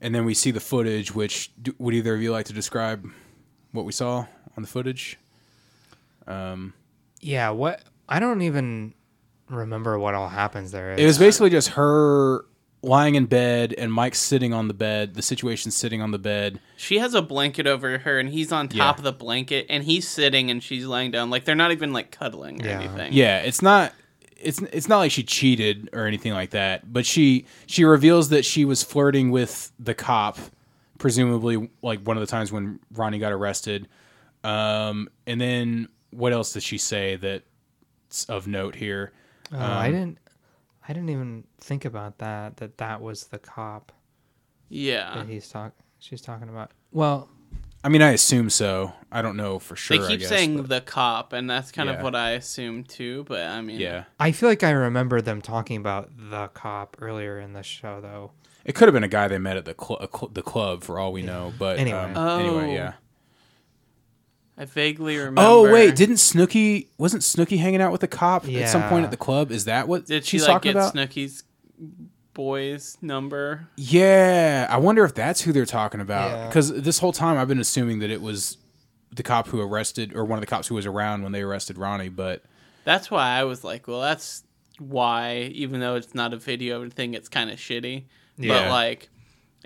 and 0.00 0.14
then 0.14 0.24
we 0.24 0.34
see 0.34 0.52
the 0.52 0.60
footage. 0.60 1.14
Which 1.14 1.50
do, 1.60 1.74
would 1.78 1.94
either 1.94 2.14
of 2.14 2.22
you 2.22 2.30
like 2.30 2.46
to 2.46 2.52
describe 2.52 3.10
what 3.72 3.84
we 3.84 3.92
saw 3.92 4.26
on 4.56 4.62
the 4.62 4.68
footage? 4.68 5.18
Um. 6.26 6.74
yeah, 7.20 7.50
what 7.50 7.82
I 8.08 8.20
don't 8.20 8.42
even 8.42 8.94
remember 9.48 9.98
what 9.98 10.14
all 10.14 10.28
happens 10.28 10.70
there. 10.72 10.92
It 10.92 11.04
was 11.04 11.18
basically 11.18 11.50
just 11.50 11.70
her 11.70 12.44
lying 12.86 13.16
in 13.16 13.26
bed 13.26 13.74
and 13.76 13.92
Mike's 13.92 14.20
sitting 14.20 14.52
on 14.54 14.68
the 14.68 14.74
bed. 14.74 15.14
The 15.14 15.22
situation 15.22 15.70
sitting 15.70 16.00
on 16.00 16.10
the 16.12 16.18
bed. 16.18 16.60
she 16.76 16.98
has 16.98 17.14
a 17.14 17.20
blanket 17.22 17.66
over 17.66 17.98
her 17.98 18.18
and 18.18 18.28
he's 18.28 18.52
on 18.52 18.68
top 18.68 18.76
Yeah. 18.76 18.90
of 18.90 19.02
the 19.02 19.12
blanket 19.12 19.66
and 19.68 19.82
he's 19.84 20.08
sitting 20.08 20.50
and 20.50 20.62
she's 20.62 20.86
laying 20.86 21.10
down 21.10 21.28
like 21.30 21.44
they're 21.44 21.54
not 21.54 21.72
even 21.72 21.92
like 21.92 22.10
cuddling 22.10 22.62
or 22.62 22.66
Yeah. 22.68 22.80
anything 22.80 23.12
Yeah, 23.12 23.38
it's 23.40 23.60
not. 23.62 23.92
It's 24.38 24.60
it's 24.60 24.86
not 24.88 24.98
like 24.98 25.10
she 25.10 25.22
cheated 25.22 25.88
or 25.92 26.06
anything 26.06 26.32
like 26.32 26.50
that. 26.50 26.92
But 26.92 27.06
she 27.06 27.46
she 27.66 27.84
reveals 27.84 28.28
that 28.28 28.44
she 28.44 28.64
was 28.64 28.82
flirting 28.82 29.30
with 29.30 29.72
the 29.80 29.94
cop, 29.94 30.38
presumably 30.98 31.70
like 31.82 32.00
one 32.00 32.16
of 32.16 32.20
the 32.20 32.26
times 32.26 32.52
when 32.52 32.78
Ronnie 32.92 33.18
got 33.18 33.32
arrested. 33.32 33.88
Um, 34.44 35.08
and 35.26 35.40
then 35.40 35.88
what 36.10 36.32
else 36.32 36.52
does 36.52 36.62
she 36.62 36.78
say 36.78 37.16
that's 37.16 38.24
of 38.28 38.46
note 38.46 38.74
here? 38.76 39.12
Oh, 39.52 39.58
I 39.58 39.90
didn't. 39.90 40.18
I 40.88 40.92
didn't 40.92 41.10
even 41.10 41.44
think 41.60 41.84
about 41.84 42.18
that. 42.18 42.56
That 42.58 42.78
that 42.78 43.00
was 43.00 43.24
the 43.26 43.38
cop 43.38 43.92
yeah 44.68 45.14
that 45.16 45.26
he's 45.28 45.48
talk. 45.48 45.72
She's 45.98 46.20
talking 46.20 46.48
about. 46.48 46.72
Well, 46.92 47.28
I 47.84 47.88
mean, 47.88 48.02
I 48.02 48.10
assume 48.10 48.50
so. 48.50 48.92
I 49.12 49.22
don't 49.22 49.36
know 49.36 49.58
for 49.58 49.76
sure. 49.76 49.98
they 49.98 50.04
I 50.04 50.08
keep 50.08 50.20
guess, 50.20 50.28
saying 50.28 50.56
but- 50.58 50.68
the 50.68 50.80
cop 50.80 51.32
and 51.32 51.48
that's 51.48 51.70
kind 51.72 51.88
Yeah. 51.88 51.96
of 51.96 52.02
what 52.02 52.14
i 52.16 52.30
assume 52.32 52.82
too 52.84 53.24
but 53.28 53.40
i 53.46 53.60
mean 53.60 53.78
yeah, 53.80 54.04
I 54.18 54.32
feel 54.32 54.48
like 54.48 54.62
I 54.64 54.70
remember 54.70 55.20
them 55.20 55.40
talking 55.40 55.76
about 55.76 56.10
the 56.16 56.48
cop 56.48 56.96
earlier 57.00 57.38
in 57.38 57.52
the 57.52 57.62
show, 57.62 58.00
though. 58.00 58.32
it 58.64 58.74
could 58.74 58.88
have 58.88 58.92
been 58.94 59.04
a 59.04 59.08
guy 59.08 59.28
they 59.28 59.38
met 59.38 59.56
at 59.56 59.64
the 59.64 59.74
cl- 59.78 59.98
a 60.00 60.08
cl- 60.12 60.30
the 60.32 60.42
club 60.42 60.82
for 60.84 60.98
all 60.98 61.12
we 61.12 61.22
know. 61.22 61.52
But 61.58 61.78
Anyway. 61.78 61.98
um, 61.98 62.16
Oh. 62.16 62.38
anyway, 62.38 62.74
yeah. 62.74 62.94
I 64.58 64.64
vaguely 64.64 65.16
remember 65.18 65.42
Oh 65.42 65.70
wait, 65.72 65.94
didn't 65.96 66.16
Snooki 66.16 66.86
wasn't 66.98 67.22
Snooki 67.22 67.58
hanging 67.58 67.80
out 67.82 67.92
with 67.92 68.00
the 68.00 68.08
cop 68.08 68.48
at 68.48 68.68
some 68.68 68.88
point 68.88 69.04
at 69.04 69.10
the 69.10 69.16
club? 69.16 69.50
Is 69.50 69.66
that 69.66 69.86
what 69.88 70.06
did 70.06 70.24
she 70.24 70.38
she's 70.38 70.42
like 70.42 70.52
talking 70.54 70.72
get 70.72 70.78
about? 70.78 70.94
Snooki's 70.94 71.44
boy's 72.34 72.98
number 73.00 73.68
Yeah, 73.76 74.66
I 74.70 74.76
wonder 74.78 75.04
if 75.04 75.14
that's 75.14 75.40
who 75.42 75.52
they're 75.52 75.64
talking 75.66 76.00
about. 76.00 76.30
Yeah. 76.30 76.46
Because 76.48 76.70
this 76.82 76.98
whole 76.98 77.12
time 77.12 77.38
I've 77.38 77.48
been 77.48 77.60
assuming 77.60 77.98
that 78.00 78.10
it 78.10 78.20
was 78.20 78.58
the 79.12 79.22
cop 79.22 79.48
who 79.48 79.60
arrested, 79.60 80.14
or 80.14 80.24
one 80.24 80.38
of 80.38 80.40
the 80.42 80.46
cops 80.46 80.68
who 80.68 80.74
was 80.74 80.84
around 80.86 81.22
when 81.22 81.32
they 81.32 81.40
arrested 81.42 81.78
Ronnie. 81.78 82.08
But 82.10 82.42
That's 82.84 83.10
why 83.10 83.38
I 83.38 83.44
was 83.44 83.64
like, 83.64 83.88
well, 83.88 84.00
that's 84.00 84.42
why, 84.78 85.50
even 85.54 85.80
though 85.80 85.94
it's 85.94 86.14
not 86.14 86.34
a 86.34 86.36
video 86.36 86.82
or 86.82 86.90
thing, 86.90 87.14
it's 87.14 87.28
kind 87.28 87.50
of 87.50 87.58
shitty. 87.58 88.04
But 88.36 88.46
Yeah. 88.46 88.70
like, 88.70 89.08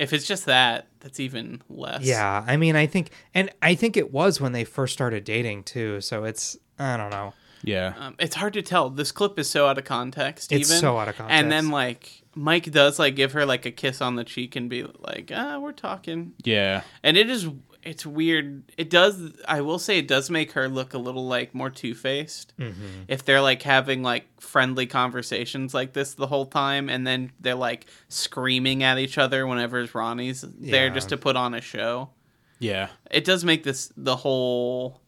if 0.00 0.12
it's 0.12 0.26
just 0.26 0.46
that, 0.46 0.86
that's 1.00 1.20
even 1.20 1.62
less. 1.68 2.02
Yeah, 2.02 2.44
I 2.46 2.56
mean, 2.56 2.74
I 2.76 2.86
think, 2.86 3.10
and 3.34 3.50
I 3.62 3.74
think 3.74 3.96
it 3.96 4.12
was 4.12 4.40
when 4.40 4.52
they 4.52 4.64
first 4.64 4.92
started 4.92 5.24
dating 5.24 5.64
too. 5.64 6.00
So 6.00 6.24
it's, 6.24 6.56
I 6.78 6.96
don't 6.96 7.10
know. 7.10 7.34
yeah, 7.62 7.92
Um, 7.98 8.14
it's 8.18 8.34
hard 8.34 8.54
to 8.54 8.62
tell. 8.62 8.88
This 8.90 9.12
clip 9.12 9.38
is 9.38 9.48
so 9.50 9.66
out 9.66 9.78
of 9.78 9.84
context. 9.84 10.50
It's 10.52 10.70
even. 10.70 10.80
so 10.80 10.98
out 10.98 11.08
of 11.08 11.16
context. 11.16 11.38
And 11.38 11.52
then 11.52 11.68
like 11.70 12.22
Mike 12.34 12.70
does 12.72 12.98
like 12.98 13.16
give 13.16 13.32
her 13.32 13.44
like 13.44 13.66
a 13.66 13.70
kiss 13.70 14.00
on 14.00 14.16
the 14.16 14.24
cheek 14.24 14.56
and 14.56 14.70
be 14.70 14.84
like, 14.98 15.30
ah, 15.34 15.58
we're 15.58 15.72
talking. 15.72 16.32
yeah, 16.44 16.82
And 17.02 17.16
it 17.16 17.28
is, 17.28 17.46
it's 17.82 18.04
weird. 18.04 18.62
It 18.76 18.90
does. 18.90 19.32
I 19.48 19.60
will 19.62 19.78
say 19.78 19.98
it 19.98 20.06
does 20.08 20.28
make 20.30 20.52
her 20.52 20.68
look 20.68 20.92
a 20.94 20.98
little 20.98 21.26
like 21.26 21.54
more 21.54 21.70
two 21.70 21.94
faced. 21.94 22.52
Mm-hmm. 22.58 23.04
If 23.08 23.24
they're 23.24 23.40
like 23.40 23.62
having 23.62 24.02
like 24.02 24.26
friendly 24.40 24.86
conversations 24.86 25.72
like 25.72 25.92
this 25.94 26.14
the 26.14 26.26
whole 26.26 26.46
time, 26.46 26.88
and 26.90 27.06
then 27.06 27.32
they're 27.40 27.54
like 27.54 27.86
screaming 28.08 28.82
at 28.82 28.98
each 28.98 29.16
other 29.18 29.46
whenever 29.46 29.86
Ronnie's 29.94 30.42
there 30.42 30.88
Yeah. 30.88 30.94
just 30.94 31.08
to 31.10 31.16
put 31.16 31.36
on 31.36 31.54
a 31.54 31.60
show. 31.60 32.10
yeah, 32.58 32.88
It 33.10 33.24
does 33.24 33.44
make 33.44 33.62
this 33.64 33.90
the 33.96 34.16
whole 34.16 35.00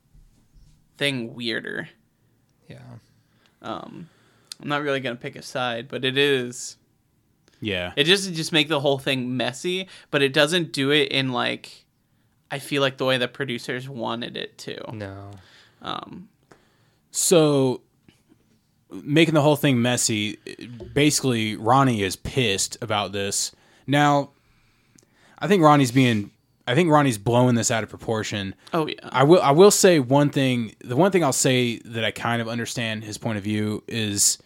thing 0.97 1.35
weirder. 1.35 1.89
Yeah. 2.69 2.79
Um, 3.61 4.09
I'm 4.61 4.69
not 4.69 4.83
really 4.83 5.01
gonna 5.01 5.17
pick 5.17 5.37
a 5.37 5.43
side, 5.43 5.89
but 5.89 6.05
it 6.05 6.17
is. 6.17 6.77
yeah. 7.61 7.93
It 7.97 8.05
just 8.05 8.29
it 8.29 8.33
just 8.33 8.53
make 8.53 8.69
the 8.69 8.81
whole 8.81 8.99
thing 8.99 9.37
messy, 9.37 9.89
but 10.11 10.23
it 10.23 10.33
doesn't 10.33 10.73
do 10.73 10.91
it 10.91 11.13
in 11.13 11.33
like. 11.33 11.82
I 12.53 12.59
feel 12.61 12.83
like 12.83 12.99
the 12.99 13.05
way 13.05 13.19
the 13.19 13.27
producers 13.29 13.89
wanted 13.89 14.37
it 14.37 14.57
to. 14.59 14.95
No. 14.95 15.31
Um, 15.81 16.29
So 17.11 17.81
making 18.91 19.35
the 19.35 19.41
whole 19.41 19.57
thing 19.57 19.81
messy, 19.83 20.37
basically 20.95 21.57
Ronnie 21.57 22.03
is 22.03 22.15
pissed 22.15 22.77
about 22.83 23.13
this. 23.13 23.53
Now, 23.87 24.31
I 25.39 25.49
think 25.49 25.63
Ronnie's 25.63 25.91
being 25.93 26.31
I 26.69 26.77
think 26.77 26.91
Ronnie's 26.91 27.19
blowing 27.19 27.57
this 27.57 27.71
out 27.73 27.83
of 27.83 27.89
proportion. 27.91 28.55
oh 28.73 28.87
yeah, 28.87 28.95
I 29.11 29.25
will 29.25 29.43
I 29.43 29.51
will 29.51 29.73
say 29.73 29.99
one 29.99 30.31
thing. 30.31 30.75
The 30.85 30.95
one 30.95 31.11
thing 31.11 31.25
I'll 31.25 31.33
say 31.33 31.79
that 31.87 32.05
I 32.05 32.13
kind 32.13 32.41
of 32.41 32.49
understand 32.49 33.03
his 33.03 33.19
point 33.19 33.37
of 33.39 33.43
view 33.45 33.83
is 33.89 34.39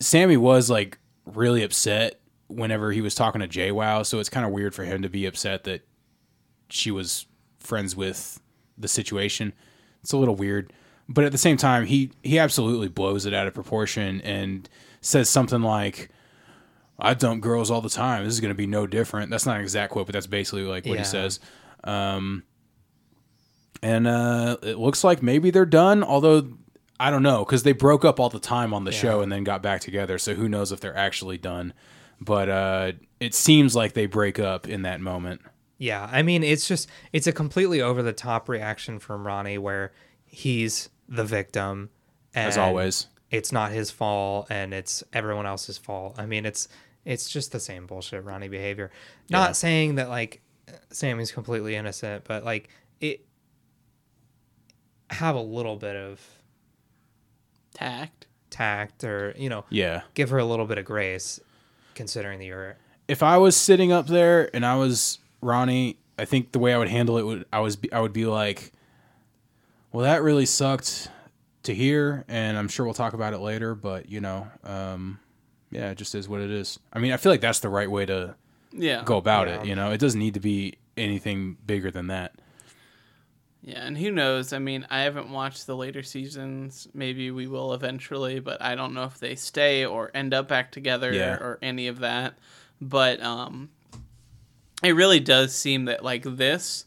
Sammy 0.00 0.36
was 0.38 0.70
like 0.70 0.98
really 1.26 1.62
upset 1.62 2.20
whenever 2.46 2.92
he 2.92 3.00
was 3.02 3.14
talking 3.14 3.40
to 3.42 3.48
JWoww, 3.48 4.06
so 4.06 4.18
it's 4.18 4.30
kind 4.30 4.46
of 4.46 4.52
weird 4.52 4.74
for 4.74 4.84
him 4.84 5.02
to 5.02 5.08
be 5.10 5.26
upset 5.26 5.64
that 5.64 5.82
she 6.68 6.90
was 6.90 7.26
friends 7.60 7.94
with 7.96 8.40
the 8.78 8.88
situation. 8.88 9.52
It's 10.02 10.12
a 10.12 10.16
little 10.16 10.36
weird, 10.36 10.72
but 11.08 11.24
at 11.24 11.32
the 11.32 11.38
same 11.38 11.56
time, 11.56 11.86
he 11.86 12.10
he 12.22 12.38
absolutely 12.38 12.88
blows 12.88 13.26
it 13.26 13.34
out 13.34 13.46
of 13.46 13.54
proportion 13.54 14.20
and 14.22 14.68
says 15.00 15.28
something 15.28 15.62
like. 15.62 16.10
I 16.98 17.12
dump 17.12 17.42
girls 17.42 17.70
all 17.70 17.82
the 17.82 17.90
time. 17.90 18.24
This 18.24 18.32
is 18.32 18.40
going 18.40 18.48
to 18.52 18.54
be 18.56 18.66
no 18.66 18.86
different. 18.86 19.30
That's 19.30 19.44
not 19.44 19.56
an 19.56 19.60
exact 19.62 19.92
quote, 19.92 20.06
but 20.06 20.14
that's 20.14 20.26
basically 20.26 20.62
like 20.62 20.86
what 20.86 20.94
Yeah. 20.94 21.00
he 21.00 21.04
says. 21.04 21.40
Um, 21.84 22.42
and 23.82 24.06
uh, 24.06 24.56
it 24.62 24.78
looks 24.78 25.04
like 25.04 25.22
maybe 25.22 25.50
they're 25.50 25.66
done. 25.66 26.02
Although 26.02 26.54
I 26.98 27.10
don't 27.10 27.22
know 27.22 27.44
because 27.44 27.64
they 27.64 27.72
broke 27.72 28.06
up 28.06 28.18
all 28.18 28.30
the 28.30 28.38
time 28.40 28.72
on 28.72 28.84
the 28.84 28.92
show 28.92 29.20
and 29.20 29.30
then 29.30 29.44
got 29.44 29.62
back 29.62 29.82
together. 29.82 30.16
So 30.16 30.34
who 30.34 30.48
knows 30.48 30.72
if 30.72 30.80
they're 30.80 30.96
actually 30.96 31.36
done? 31.36 31.74
But 32.18 32.48
uh, 32.48 32.92
it 33.20 33.34
seems 33.34 33.76
like 33.76 33.92
they 33.92 34.06
break 34.06 34.38
up 34.38 34.66
in 34.66 34.80
that 34.82 35.00
moment. 35.02 35.42
Yeah, 35.78 36.08
I 36.10 36.22
mean, 36.22 36.42
it's 36.42 36.66
just 36.66 36.88
it's 37.12 37.26
a 37.26 37.32
completely 37.32 37.82
over 37.82 38.02
the 38.02 38.12
top 38.12 38.48
reaction 38.48 38.98
from 38.98 39.26
Ronnie 39.26 39.58
where 39.58 39.92
he's 40.24 40.88
the 41.08 41.24
victim 41.24 41.90
and 42.34 42.48
As 42.48 42.56
always. 42.58 43.06
It's 43.30 43.52
not 43.52 43.72
his 43.72 43.90
fault 43.90 44.46
and 44.50 44.72
it's 44.72 45.02
everyone 45.12 45.46
else's 45.46 45.76
fault. 45.78 46.14
I 46.18 46.26
mean, 46.26 46.46
it's 46.46 46.68
it's 47.04 47.28
just 47.28 47.52
the 47.52 47.60
same 47.60 47.86
bullshit 47.86 48.24
Ronnie 48.24 48.48
behavior. 48.48 48.90
Not 49.30 49.50
Yeah. 49.50 49.52
saying 49.52 49.94
that 49.96 50.08
like 50.08 50.40
Sammy's 50.90 51.30
completely 51.32 51.76
innocent, 51.76 52.24
but 52.24 52.44
like 52.44 52.68
it 53.00 53.26
have 55.10 55.36
a 55.36 55.40
little 55.40 55.76
bit 55.76 55.94
of 55.96 56.20
tact. 57.74 58.26
tact 58.50 59.04
or, 59.04 59.34
you 59.36 59.48
know, 59.48 59.64
Yeah. 59.70 60.02
give 60.14 60.30
her 60.30 60.38
a 60.38 60.44
little 60.44 60.66
bit 60.66 60.78
of 60.78 60.84
grace 60.84 61.38
considering 61.94 62.38
that 62.38 62.44
you're 62.46 62.76
If 63.08 63.22
I 63.22 63.36
was 63.38 63.56
sitting 63.56 63.92
up 63.92 64.06
there 64.08 64.50
and 64.54 64.64
I 64.66 64.76
was 64.76 65.18
Ronnie 65.40 65.98
I 66.18 66.24
think 66.24 66.52
the 66.52 66.58
way 66.58 66.72
I 66.72 66.78
would 66.78 66.88
handle 66.88 67.18
it 67.18 67.22
would 67.24 67.44
I 67.52 67.60
was 67.60 67.76
I 67.92 68.00
would 68.00 68.12
be 68.12 68.24
like, 68.26 68.72
well, 69.92 70.04
that 70.04 70.22
really 70.22 70.46
sucked 70.46 71.08
to 71.64 71.74
hear, 71.74 72.24
and 72.28 72.56
I'm 72.56 72.68
sure 72.68 72.86
we'll 72.86 72.94
talk 72.94 73.12
about 73.12 73.34
it 73.34 73.38
later. 73.38 73.74
But 73.74 74.08
you 74.08 74.20
know, 74.20 74.48
um, 74.64 75.18
yeah, 75.70 75.90
it 75.90 75.98
just 75.98 76.14
is 76.14 76.28
what 76.28 76.40
it 76.40 76.50
is. 76.50 76.78
I 76.92 77.00
mean, 77.00 77.12
I 77.12 77.16
feel 77.18 77.32
like 77.32 77.40
that's 77.42 77.60
the 77.60 77.68
right 77.68 77.90
way 77.90 78.06
to 78.06 78.34
Yeah. 78.72 79.02
go 79.04 79.16
about 79.18 79.48
it. 79.48 79.66
You 79.66 79.74
know, 79.74 79.90
it 79.90 79.98
doesn't 79.98 80.18
need 80.18 80.34
to 80.34 80.40
be 80.40 80.74
anything 80.96 81.56
bigger 81.66 81.90
than 81.90 82.06
that. 82.06 82.34
Yeah, 83.62 83.84
and 83.84 83.98
who 83.98 84.10
knows? 84.12 84.52
I 84.52 84.58
mean, 84.60 84.86
I 84.90 85.00
haven't 85.00 85.28
watched 85.28 85.66
the 85.66 85.76
later 85.76 86.02
seasons. 86.04 86.86
Maybe 86.94 87.30
we 87.32 87.46
will 87.48 87.74
eventually, 87.74 88.38
but 88.38 88.62
I 88.62 88.74
don't 88.76 88.94
know 88.94 89.04
if 89.04 89.18
they 89.18 89.34
stay 89.34 89.84
or 89.84 90.10
end 90.14 90.32
up 90.32 90.46
back 90.48 90.70
together 90.70 91.12
Yeah. 91.12 91.34
or 91.34 91.58
any 91.60 91.88
of 91.88 91.98
that. 91.98 92.38
But 92.80 93.20
um 93.22 93.70
it 94.82 94.92
really 94.92 95.20
does 95.20 95.54
seem 95.54 95.86
that 95.86 96.04
like 96.04 96.22
this 96.24 96.84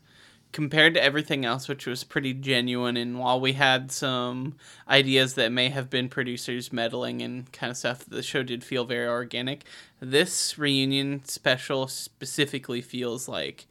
compared 0.52 0.96
to 0.96 1.04
everything 1.04 1.46
else 1.46 1.68
which 1.68 1.86
was 1.86 2.04
pretty 2.04 2.34
genuine 2.34 2.98
and 2.98 3.20
while 3.20 3.40
we 3.40 3.54
had 3.54 3.92
some 3.92 4.56
ideas 4.88 5.36
that 5.36 5.52
may 5.52 5.70
have 5.70 5.90
been 5.92 6.10
producers 6.10 6.74
meddling 6.74 7.22
and 7.22 7.52
kind 7.52 7.70
of 7.70 7.78
stuff 7.78 8.04
the 8.08 8.24
show 8.24 8.42
did 8.42 8.64
feel 8.64 8.84
very 8.84 9.08
organic 9.08 9.64
this 10.00 10.58
reunion 10.58 11.24
special 11.26 11.88
specifically 11.88 12.82
feels 12.82 13.28
like 13.28 13.68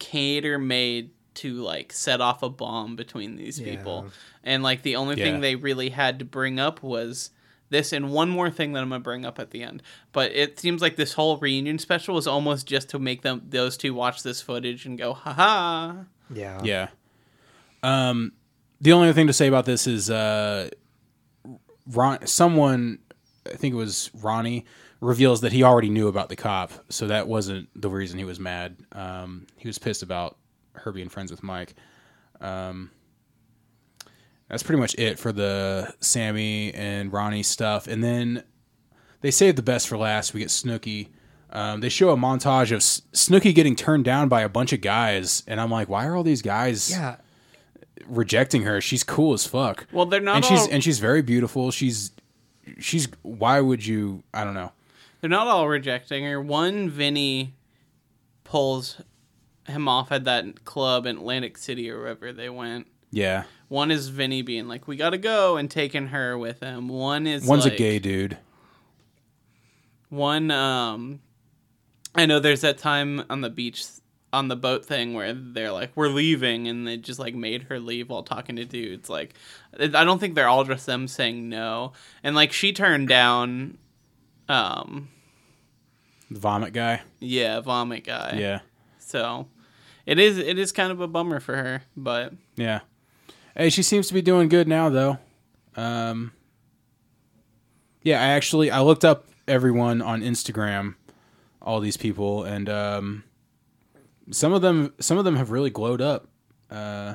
cater 0.00 0.58
made 0.58 1.10
to 1.34 1.54
like 1.62 1.92
set 1.92 2.20
off 2.20 2.42
a 2.42 2.48
bomb 2.48 2.96
between 2.96 3.36
these 3.36 3.60
people 3.60 4.06
and 4.42 4.62
like 4.62 4.82
the 4.82 4.96
only 4.96 5.16
Yeah. 5.16 5.24
thing 5.24 5.40
they 5.40 5.54
really 5.54 5.90
had 5.90 6.18
to 6.18 6.24
bring 6.24 6.58
up 6.58 6.82
was 6.82 7.30
this 7.70 7.92
and 7.92 8.10
one 8.10 8.28
more 8.28 8.50
thing 8.50 8.72
that 8.72 8.82
I'm 8.82 8.88
gonna 8.88 9.00
bring 9.00 9.24
up 9.24 9.38
at 9.38 9.50
the 9.50 9.62
end. 9.62 9.82
But 10.12 10.32
it 10.32 10.58
seems 10.58 10.82
like 10.82 10.96
this 10.96 11.14
whole 11.14 11.36
reunion 11.36 11.78
special 11.78 12.14
was 12.14 12.26
almost 12.26 12.66
just 12.66 12.88
to 12.90 12.98
make 12.98 13.22
them 13.22 13.42
those 13.48 13.76
two 13.76 13.94
watch 13.94 14.22
this 14.22 14.40
footage 14.40 14.86
and 14.86 14.98
go, 14.98 15.12
haha. 15.12 15.94
Yeah. 16.30 16.60
Yeah. 16.62 16.88
Um, 17.82 18.32
the 18.80 18.92
only 18.92 19.08
other 19.08 19.14
thing 19.14 19.26
to 19.26 19.32
say 19.32 19.46
about 19.46 19.64
this 19.64 19.86
is 19.86 20.10
uh, 20.10 20.68
Ron. 21.86 22.26
Someone, 22.26 22.98
I 23.46 23.56
think 23.56 23.74
it 23.74 23.76
was 23.76 24.10
Ronnie, 24.14 24.66
reveals 25.00 25.40
that 25.42 25.52
he 25.52 25.62
already 25.62 25.88
knew 25.88 26.08
about 26.08 26.28
the 26.28 26.36
cop, 26.36 26.72
so 26.88 27.06
that 27.06 27.28
wasn't 27.28 27.68
the 27.80 27.88
reason 27.88 28.18
he 28.18 28.24
was 28.24 28.40
mad. 28.40 28.76
Um, 28.92 29.46
he 29.56 29.68
was 29.68 29.78
pissed 29.78 30.02
about 30.02 30.36
her 30.72 30.92
being 30.92 31.08
friends 31.08 31.30
with 31.30 31.42
Mike. 31.42 31.74
Um, 32.40 32.90
that's 34.48 34.62
pretty 34.62 34.80
much 34.80 34.94
it 34.96 35.18
for 35.18 35.32
the 35.32 35.94
Sammy 36.00 36.72
and 36.74 37.12
Ronnie 37.12 37.42
stuff, 37.42 37.86
and 37.86 38.02
then 38.02 38.42
they 39.20 39.30
save 39.30 39.56
the 39.56 39.62
best 39.62 39.88
for 39.88 39.96
last. 39.96 40.34
We 40.34 40.40
get 40.40 40.48
Snooki. 40.50 41.08
Um, 41.50 41.80
they 41.80 41.88
show 41.88 42.10
a 42.10 42.16
montage 42.16 42.70
of 42.72 42.78
S- 42.78 43.02
Snooki 43.12 43.54
getting 43.54 43.76
turned 43.76 44.04
down 44.04 44.28
by 44.28 44.42
a 44.42 44.48
bunch 44.48 44.72
of 44.72 44.80
guys, 44.80 45.42
and 45.46 45.60
I'm 45.60 45.70
like, 45.70 45.88
why 45.88 46.06
are 46.06 46.14
all 46.16 46.22
these 46.24 46.42
guys 46.42 46.90
Yeah. 46.90 47.16
rejecting 48.06 48.62
her? 48.62 48.80
She's 48.80 49.02
cool 49.04 49.32
as 49.32 49.46
fuck. 49.46 49.86
Well, 49.92 50.06
they're 50.06 50.20
not 50.20 50.36
and 50.36 50.44
she's 50.44 50.60
all- 50.60 50.68
and 50.70 50.82
she's 50.84 50.98
very 50.98 51.22
beautiful. 51.22 51.70
She's 51.70 52.10
she's 52.80 53.08
why 53.22 53.60
would 53.60 53.86
you? 53.86 54.22
I 54.34 54.44
don't 54.44 54.54
know. 54.54 54.72
They're 55.20 55.30
not 55.30 55.46
all 55.46 55.66
rejecting 55.68 56.24
her. 56.24 56.40
One 56.42 56.90
Vinny 56.90 57.54
pulls 58.44 59.00
him 59.66 59.88
off 59.88 60.12
at 60.12 60.24
that 60.24 60.64
club 60.64 61.06
in 61.06 61.16
Atlantic 61.16 61.56
City 61.58 61.90
or 61.90 61.98
wherever 62.00 62.32
they 62.32 62.48
went. 62.48 62.86
Yeah, 63.10 63.44
One 63.68 63.90
is 63.90 64.08
Vinny 64.08 64.42
being 64.42 64.68
like, 64.68 64.86
"We 64.88 64.96
gotta 64.96 65.18
go," 65.18 65.56
and 65.56 65.70
taking 65.70 66.08
her 66.08 66.36
with 66.36 66.60
him. 66.60 66.88
One 66.88 67.26
is 67.26 67.46
one's 67.46 67.64
like, 67.64 67.74
a 67.74 67.76
gay 67.76 67.98
dude. 67.98 68.36
One, 70.08 70.50
um, 70.50 71.20
I 72.14 72.26
know 72.26 72.38
there's 72.40 72.60
that 72.60 72.78
time 72.78 73.24
on 73.28 73.40
the 73.40 73.50
beach 73.50 73.84
on 74.32 74.48
the 74.48 74.56
boat 74.56 74.84
thing 74.84 75.14
where 75.14 75.32
they're 75.32 75.72
like, 75.72 75.92
"We're 75.94 76.08
leaving," 76.08 76.68
and 76.68 76.86
they 76.86 76.96
just 76.96 77.18
like 77.18 77.34
made 77.34 77.64
her 77.64 77.78
leave 77.80 78.08
while 78.10 78.22
talking 78.22 78.56
to 78.56 78.64
dudes. 78.64 79.08
Like, 79.08 79.34
I 79.78 79.86
don't 80.04 80.18
think 80.18 80.34
they're 80.34 80.48
all 80.48 80.64
just 80.64 80.86
them 80.86 81.08
saying 81.08 81.48
no, 81.48 81.92
and 82.22 82.36
like 82.36 82.52
she 82.52 82.72
turned 82.72 83.08
down, 83.08 83.78
um, 84.48 85.08
The 86.30 86.38
vomit 86.40 86.72
guy. 86.72 87.02
yeah, 87.20 87.60
vomit 87.60 88.04
guy. 88.04 88.36
Yeah, 88.38 88.60
So, 88.98 89.48
it 90.04 90.18
is 90.18 90.38
it 90.38 90.58
is 90.58 90.70
kind 90.72 90.92
of 90.92 91.00
a 91.00 91.08
bummer 91.08 91.40
for 91.40 91.56
her, 91.56 91.82
but 91.96 92.32
yeah. 92.56 92.80
Hey, 93.56 93.70
she 93.70 93.82
seems 93.82 94.06
to 94.08 94.14
be 94.14 94.20
doing 94.20 94.50
good 94.50 94.68
now, 94.68 94.90
though. 94.90 95.18
Um, 95.76 96.32
yeah, 98.02 98.20
I 98.20 98.26
actually 98.26 98.70
I 98.70 98.82
looked 98.82 99.02
up 99.02 99.28
everyone 99.48 100.02
on 100.02 100.20
Instagram, 100.20 100.96
all 101.62 101.80
these 101.80 101.96
people, 101.96 102.44
and 102.44 102.68
um, 102.68 103.24
some 104.30 104.52
of 104.52 104.60
them 104.60 104.92
some 105.00 105.16
of 105.16 105.24
them 105.24 105.36
have 105.36 105.50
really 105.50 105.70
glowed 105.70 106.02
up. 106.02 106.28
Uh, 106.70 107.14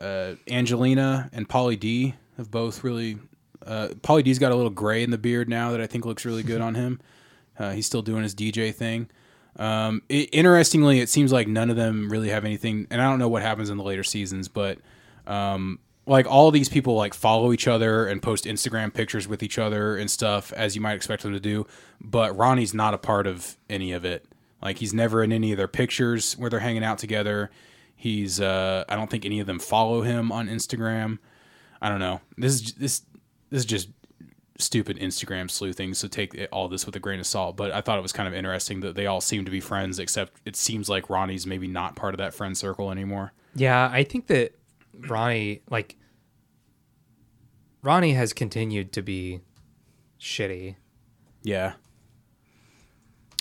uh, 0.00 0.36
Angelina 0.48 1.28
and 1.34 1.46
Pauly 1.46 1.78
D 1.78 2.14
have 2.38 2.50
both 2.50 2.82
really. 2.82 3.18
Uh, 3.66 3.88
Pauly 4.00 4.24
D's 4.24 4.38
got 4.38 4.50
a 4.50 4.56
little 4.56 4.70
gray 4.70 5.02
in 5.02 5.10
the 5.10 5.18
beard 5.18 5.48
now 5.48 5.72
that 5.72 5.80
I 5.82 5.86
think 5.86 6.06
looks 6.06 6.24
really 6.24 6.42
good 6.42 6.60
on 6.62 6.74
him. 6.74 7.00
Uh, 7.58 7.72
he's 7.72 7.84
still 7.84 8.02
doing 8.02 8.22
his 8.22 8.34
DJ 8.34 8.74
thing. 8.74 9.10
Um, 9.58 10.02
it, 10.08 10.28
interestingly, 10.32 11.00
it 11.00 11.08
seems 11.08 11.32
like 11.32 11.48
none 11.48 11.70
of 11.70 11.76
them 11.76 12.10
really 12.10 12.28
have 12.28 12.44
anything, 12.44 12.86
and 12.90 13.00
I 13.00 13.08
don't 13.08 13.18
know 13.18 13.28
what 13.28 13.42
happens 13.42 13.70
in 13.70 13.78
the 13.78 13.84
later 13.84 14.04
seasons, 14.04 14.48
but 14.48 14.78
um, 15.26 15.78
like 16.06 16.26
all 16.26 16.50
these 16.50 16.68
people 16.68 16.94
like 16.94 17.14
follow 17.14 17.52
each 17.52 17.66
other 17.66 18.06
and 18.06 18.22
post 18.22 18.44
Instagram 18.44 18.92
pictures 18.92 19.26
with 19.26 19.42
each 19.42 19.58
other 19.58 19.96
and 19.96 20.10
stuff, 20.10 20.52
as 20.52 20.74
you 20.74 20.80
might 20.80 20.94
expect 20.94 21.22
them 21.22 21.32
to 21.32 21.40
do. 21.40 21.66
But 22.00 22.36
Ronnie's 22.36 22.74
not 22.74 22.94
a 22.94 22.98
part 22.98 23.26
of 23.26 23.56
any 23.68 23.92
of 23.92 24.04
it. 24.04 24.26
Like 24.62 24.78
he's 24.78 24.94
never 24.94 25.22
in 25.22 25.32
any 25.32 25.52
of 25.52 25.58
their 25.58 25.68
pictures 25.68 26.34
where 26.34 26.48
they're 26.48 26.60
hanging 26.60 26.84
out 26.84 26.98
together. 26.98 27.50
He's 27.96 28.40
uh, 28.40 28.84
I 28.88 28.96
don't 28.96 29.10
think 29.10 29.24
any 29.24 29.40
of 29.40 29.46
them 29.46 29.58
follow 29.58 30.02
him 30.02 30.30
on 30.30 30.48
Instagram. 30.48 31.18
I 31.82 31.88
don't 31.88 32.00
know. 32.00 32.20
This 32.36 32.54
is 32.54 32.72
this 32.74 33.02
this 33.50 33.60
is 33.60 33.66
just 33.66 33.88
stupid 34.58 34.98
Instagram 34.98 35.50
sleuthing, 35.50 35.92
so 35.94 36.08
take 36.08 36.34
it- 36.34 36.48
all 36.50 36.68
this 36.68 36.86
with 36.86 36.96
a 36.96 37.00
grain 37.00 37.20
of 37.20 37.26
salt. 37.26 37.56
But 37.56 37.72
I 37.72 37.80
thought 37.80 37.98
it 37.98 38.02
was 38.02 38.12
kind 38.12 38.26
of 38.28 38.34
interesting 38.34 38.80
that 38.80 38.94
they 38.94 39.06
all 39.06 39.20
seem 39.20 39.44
to 39.44 39.50
be 39.50 39.60
friends, 39.60 39.98
except 39.98 40.40
it 40.44 40.56
seems 40.56 40.88
like 40.88 41.10
Ronnie's 41.10 41.46
maybe 41.46 41.66
not 41.68 41.94
part 41.96 42.14
of 42.14 42.18
that 42.18 42.32
friend 42.34 42.56
circle 42.56 42.90
anymore. 42.90 43.32
Yeah, 43.54 43.88
I 43.92 44.02
think 44.04 44.26
that 44.28 44.58
Ronnie, 45.08 45.62
like, 45.70 45.96
Ronnie 47.82 48.14
has 48.14 48.32
continued 48.32 48.92
to 48.92 49.02
be 49.02 49.40
shitty. 50.20 50.76
Yeah, 51.42 51.74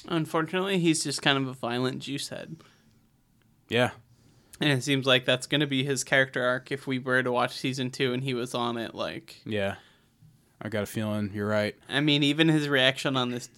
unfortunately, 0.08 0.80
he's 0.80 1.04
just 1.04 1.22
kind 1.22 1.38
of 1.38 1.48
a 1.48 1.54
violent 1.54 2.00
juice 2.00 2.30
head. 2.30 2.58
yeah, 3.70 3.92
And 4.62 4.70
it 4.70 4.84
seems 4.84 5.06
like 5.08 5.26
that's 5.26 5.48
going 5.48 5.62
to 5.62 5.68
be 5.68 5.84
his 5.84 6.04
character 6.04 6.44
arc 6.44 6.72
if 6.72 6.86
we 6.88 7.00
were 7.00 7.24
to 7.24 7.32
watch 7.32 7.58
season 7.58 7.90
two 7.90 8.14
and 8.14 8.24
he 8.24 8.34
was 8.34 8.54
on 8.54 8.78
it. 8.78 8.94
Like, 8.94 9.42
yeah. 9.46 9.76
I 10.62 10.70
got 10.70 10.84
a 10.84 10.88
feeling 10.88 11.32
you're 11.34 11.48
right. 11.48 11.76
I 11.90 12.00
mean, 12.02 12.24
even 12.24 12.48
his 12.48 12.68
reaction 12.70 13.16
on 13.18 13.30
this 13.32 13.50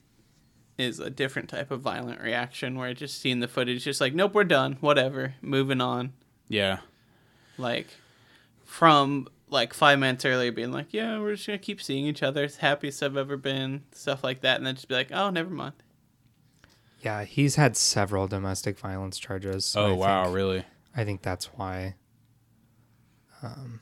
is 0.77 0.99
a 0.99 1.09
different 1.09 1.49
type 1.49 1.71
of 1.71 1.81
violent 1.81 2.21
reaction 2.21 2.77
where 2.77 2.87
I 2.89 2.93
just 2.93 3.19
seeing 3.19 3.39
the 3.39 3.47
footage, 3.47 3.83
just 3.83 4.01
like, 4.01 4.13
nope, 4.13 4.33
we're 4.33 4.43
done, 4.43 4.77
whatever, 4.81 5.35
moving 5.41 5.81
on. 5.81 6.13
Yeah, 6.49 6.79
Like, 7.57 7.87
from 8.65 9.27
like 9.49 9.73
five 9.73 9.97
minutes 9.99 10.23
earlier 10.25 10.51
being 10.51 10.71
like, 10.71 10.87
yeah, 10.93 11.19
we're 11.19 11.35
just 11.35 11.47
going 11.47 11.57
to 11.59 11.65
keep 11.65 11.81
seeing 11.81 12.05
each 12.05 12.21
other. 12.21 12.43
It's 12.43 12.55
the 12.55 12.61
happiest 12.61 13.01
I've 13.01 13.17
ever 13.17 13.37
been, 13.37 13.83
stuff 13.91 14.23
like 14.23 14.41
that. 14.41 14.57
And 14.57 14.67
then 14.67 14.75
just 14.75 14.87
be 14.87 14.95
like, 14.95 15.11
oh, 15.11 15.29
never 15.29 15.49
mind. 15.49 15.73
Yeah, 17.01 17.23
he's 17.23 17.55
had 17.55 17.77
several 17.77 18.27
domestic 18.27 18.77
violence 18.77 19.17
charges. 19.19 19.65
so 19.65 19.81
Oh 19.81 19.89
I 19.89 19.91
wow, 19.93 20.23
think- 20.25 20.35
really? 20.35 20.63
I 20.95 21.03
think 21.05 21.21
that's 21.21 21.45
why 21.53 21.95
um, 23.43 23.79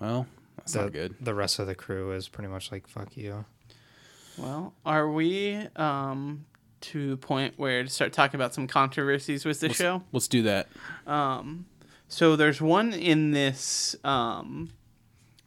Well, 0.00 0.26
that's 0.72 0.74
the, 0.74 0.82
not 0.82 0.92
good. 0.92 1.14
the 1.20 1.34
rest 1.34 1.58
of 1.58 1.66
the 1.66 1.74
crew 1.74 2.12
is 2.12 2.28
pretty 2.28 2.48
much 2.48 2.70
like, 2.72 2.86
fuck 2.86 3.16
you. 3.16 3.44
Well, 4.38 4.72
are 4.86 5.10
we 5.10 5.66
um, 5.76 6.46
to 6.82 7.10
the 7.10 7.16
point 7.16 7.54
where 7.56 7.82
to 7.82 7.88
start 7.90 8.12
talking 8.12 8.36
about 8.36 8.54
some 8.54 8.66
controversies 8.66 9.44
with 9.44 9.60
the 9.60 9.72
show? 9.72 10.02
Let's 10.12 10.28
do 10.28 10.42
that. 10.42 10.68
So 12.08 12.36
there's 12.36 12.60
one 12.60 12.92
in 12.92 13.30
this 13.30 13.94
um, 14.02 14.70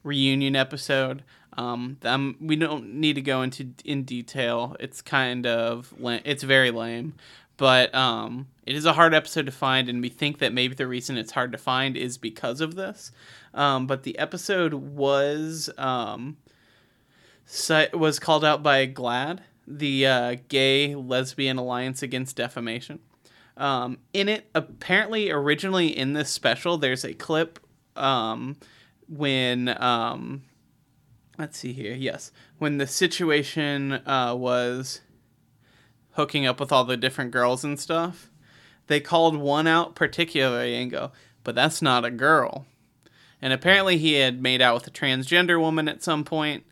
reunion 0.03 0.55
episode. 0.55 1.23
Um, 1.55 1.97
that 2.01 2.19
we 2.41 2.55
don't 2.55 2.95
need 2.95 3.13
to 3.13 3.21
go 3.21 3.43
into 3.43 3.73
in 3.85 4.03
detail. 4.05 4.75
It's 4.79 5.03
kind 5.03 5.45
of 5.45 5.93
la- 5.99 6.17
it's 6.25 6.41
very 6.41 6.71
lame, 6.71 7.13
but 7.57 7.93
um, 7.93 8.47
it 8.65 8.75
is 8.75 8.85
a 8.85 8.93
hard 8.93 9.13
episode 9.13 9.45
to 9.45 9.51
find, 9.51 9.89
and 9.89 10.01
we 10.01 10.09
think 10.09 10.39
that 10.39 10.53
maybe 10.53 10.75
the 10.75 10.87
reason 10.87 11.17
it's 11.17 11.31
hard 11.31 11.51
to 11.51 11.57
find 11.57 11.95
is 11.95 12.17
because 12.17 12.61
of 12.61 12.75
this. 12.75 13.11
Um, 13.53 13.87
but 13.87 14.03
the 14.03 14.17
episode 14.17 14.73
was 14.73 15.69
um, 15.77 16.37
was 17.93 18.19
called 18.19 18.43
out 18.43 18.63
by 18.63 18.87
GLAAD, 18.87 19.39
the 19.67 20.07
uh, 20.07 20.35
Gay 20.47 20.95
Lesbian 20.95 21.57
Alliance 21.57 22.01
Against 22.01 22.35
Defamation. 22.35 22.99
Um, 23.55 23.99
in 24.13 24.29
it, 24.29 24.49
apparently, 24.55 25.29
originally 25.29 25.95
in 25.95 26.13
this 26.13 26.29
special, 26.29 26.77
there's 26.77 27.05
a 27.05 27.13
clip 27.13 27.59
um, 27.95 28.57
when 29.07 29.69
um, 29.81 30.43
let's 31.37 31.57
see 31.57 31.73
here. 31.73 31.93
Yes, 31.93 32.31
when 32.57 32.77
the 32.77 32.87
situation 32.87 33.93
uh, 34.07 34.33
was 34.35 35.01
hooking 36.13 36.45
up 36.45 36.59
with 36.59 36.71
all 36.71 36.83
the 36.85 36.97
different 36.97 37.31
girls 37.31 37.63
and 37.63 37.79
stuff. 37.79 38.29
they 38.87 38.99
called 38.99 39.35
one 39.37 39.65
out 39.67 39.95
particularly 39.95 40.75
and 40.75 40.91
go, 40.91 41.11
but 41.43 41.55
that's 41.55 41.81
not 41.81 42.03
a 42.05 42.11
girl. 42.11 42.65
And 43.41 43.51
apparently 43.53 43.97
he 43.97 44.13
had 44.13 44.41
made 44.41 44.61
out 44.61 44.73
with 44.75 44.87
a 44.87 44.91
transgender 44.91 45.59
woman 45.59 45.87
at 45.89 46.01
some 46.03 46.23
point, 46.23 46.63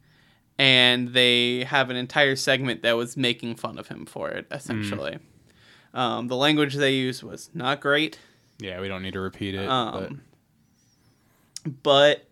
and 0.58 1.10
they 1.10 1.64
have 1.66 1.89
an 1.89 1.96
entire 1.98 2.36
segment 2.36 2.82
that 2.84 2.94
was 2.98 3.18
making 3.18 3.56
fun 3.56 3.78
of 3.80 3.88
him 3.88 4.06
for 4.06 4.30
it, 4.30 4.46
essentially. 4.52 5.18
Um, 5.94 6.28
the 6.28 6.36
language 6.38 6.76
they 6.76 6.94
used 6.94 7.24
was 7.24 7.50
not 7.54 7.82
great, 7.82 8.20
Yeah, 8.60 8.80
we 8.80 8.88
don't 8.88 9.02
need 9.04 9.14
to 9.14 9.20
repeat 9.20 9.56
it. 9.56 9.66
but 9.68 9.72
um, 9.72 10.22
but 11.84 12.26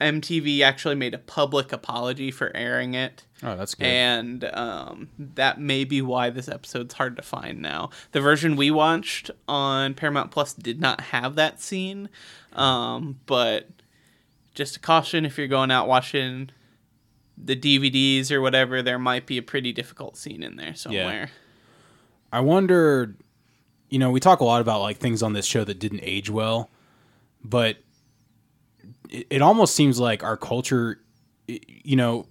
MTV 0.00 0.60
actually 0.60 0.96
made 0.96 1.14
a 1.14 1.18
public 1.18 1.72
apology 1.72 2.30
for 2.30 2.54
airing 2.54 2.94
it. 2.94 3.24
oh, 3.42 3.56
that's 3.56 3.74
good. 3.74 3.86
And 3.86 4.44
um, 4.52 5.08
that 5.18 5.60
may 5.60 5.84
be 5.84 6.02
why 6.02 6.30
this 6.30 6.48
episode's 6.48 6.94
hard 6.94 7.16
to 7.16 7.22
find 7.22 7.62
now. 7.62 7.90
The 8.12 8.20
version 8.20 8.56
we 8.56 8.70
watched 8.70 9.30
on 9.46 9.94
Paramount 9.94 10.30
Plus 10.30 10.52
did 10.52 10.80
not 10.80 11.00
have 11.00 11.36
that 11.36 11.60
scene. 11.60 12.08
Um, 12.52 13.20
but 13.26 13.68
just 14.54 14.76
a 14.76 14.80
caution 14.80 15.24
if 15.24 15.38
you're 15.38 15.46
going 15.46 15.70
out 15.70 15.88
watching 15.88 16.50
the 17.36 17.56
DVDs 17.56 18.30
or 18.30 18.40
whatever, 18.40 18.82
there 18.82 18.98
might 18.98 19.26
be 19.26 19.38
a 19.38 19.42
pretty 19.42 19.72
difficult 19.72 20.16
scene 20.16 20.42
in 20.42 20.56
there 20.56 20.74
somewhere. 20.74 21.30
I 22.32 22.40
wonder, 22.40 23.14
you 23.90 23.98
know, 23.98 24.10
we 24.10 24.20
talk 24.20 24.40
a 24.40 24.44
lot 24.44 24.60
about 24.60 24.80
like 24.80 24.98
things 24.98 25.22
on 25.22 25.32
this 25.34 25.46
show 25.46 25.64
that 25.64 25.78
didn't 25.78 26.00
age 26.02 26.30
well, 26.30 26.70
but 27.44 27.78
it, 29.08 29.26
it 29.30 29.42
almost 29.42 29.74
seems 29.74 29.98
like 30.00 30.22
our 30.22 30.36
culture, 30.36 31.00
you 31.46 31.96
know, 31.96 32.26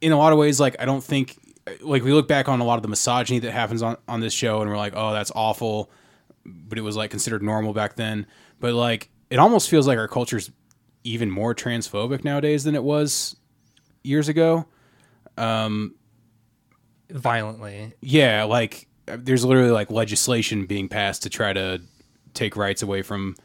in 0.00 0.12
a 0.12 0.18
lot 0.18 0.32
of 0.32 0.38
ways, 0.38 0.58
like 0.60 0.76
I 0.80 0.84
don't 0.84 1.02
think, 1.02 1.38
like 1.80 2.02
we 2.02 2.12
look 2.12 2.26
back 2.26 2.48
on 2.48 2.60
a 2.60 2.64
lot 2.64 2.76
of 2.76 2.82
the 2.82 2.88
misogyny 2.88 3.38
that 3.40 3.52
happens 3.52 3.82
on 3.82 3.96
on 4.08 4.20
this 4.20 4.32
show, 4.32 4.60
and 4.60 4.70
we're 4.70 4.76
like, 4.76 4.94
oh, 4.96 5.12
that's 5.12 5.30
awful, 5.34 5.90
but 6.44 6.78
it 6.78 6.82
was 6.82 6.96
like 6.96 7.10
considered 7.10 7.42
normal 7.42 7.72
back 7.72 7.96
then. 7.96 8.26
But 8.60 8.74
like, 8.74 9.08
it 9.30 9.38
almost 9.38 9.68
feels 9.68 9.86
like 9.86 9.98
our 9.98 10.08
culture's 10.08 10.50
even 11.04 11.30
more 11.30 11.54
transphobic 11.54 12.24
nowadays 12.24 12.64
than 12.64 12.74
it 12.74 12.82
was 12.82 13.36
years 14.02 14.28
ago. 14.28 14.66
Um, 15.36 15.94
Violently. 17.10 17.94
Yeah, 18.00 18.44
like 18.44 18.88
there's 19.06 19.44
literally 19.44 19.70
like 19.70 19.90
legislation 19.90 20.66
being 20.66 20.88
passed 20.88 21.22
to 21.24 21.30
try 21.30 21.52
to 21.52 21.80
take 22.34 22.56
rights 22.56 22.82
away 22.82 23.02
from 23.02 23.36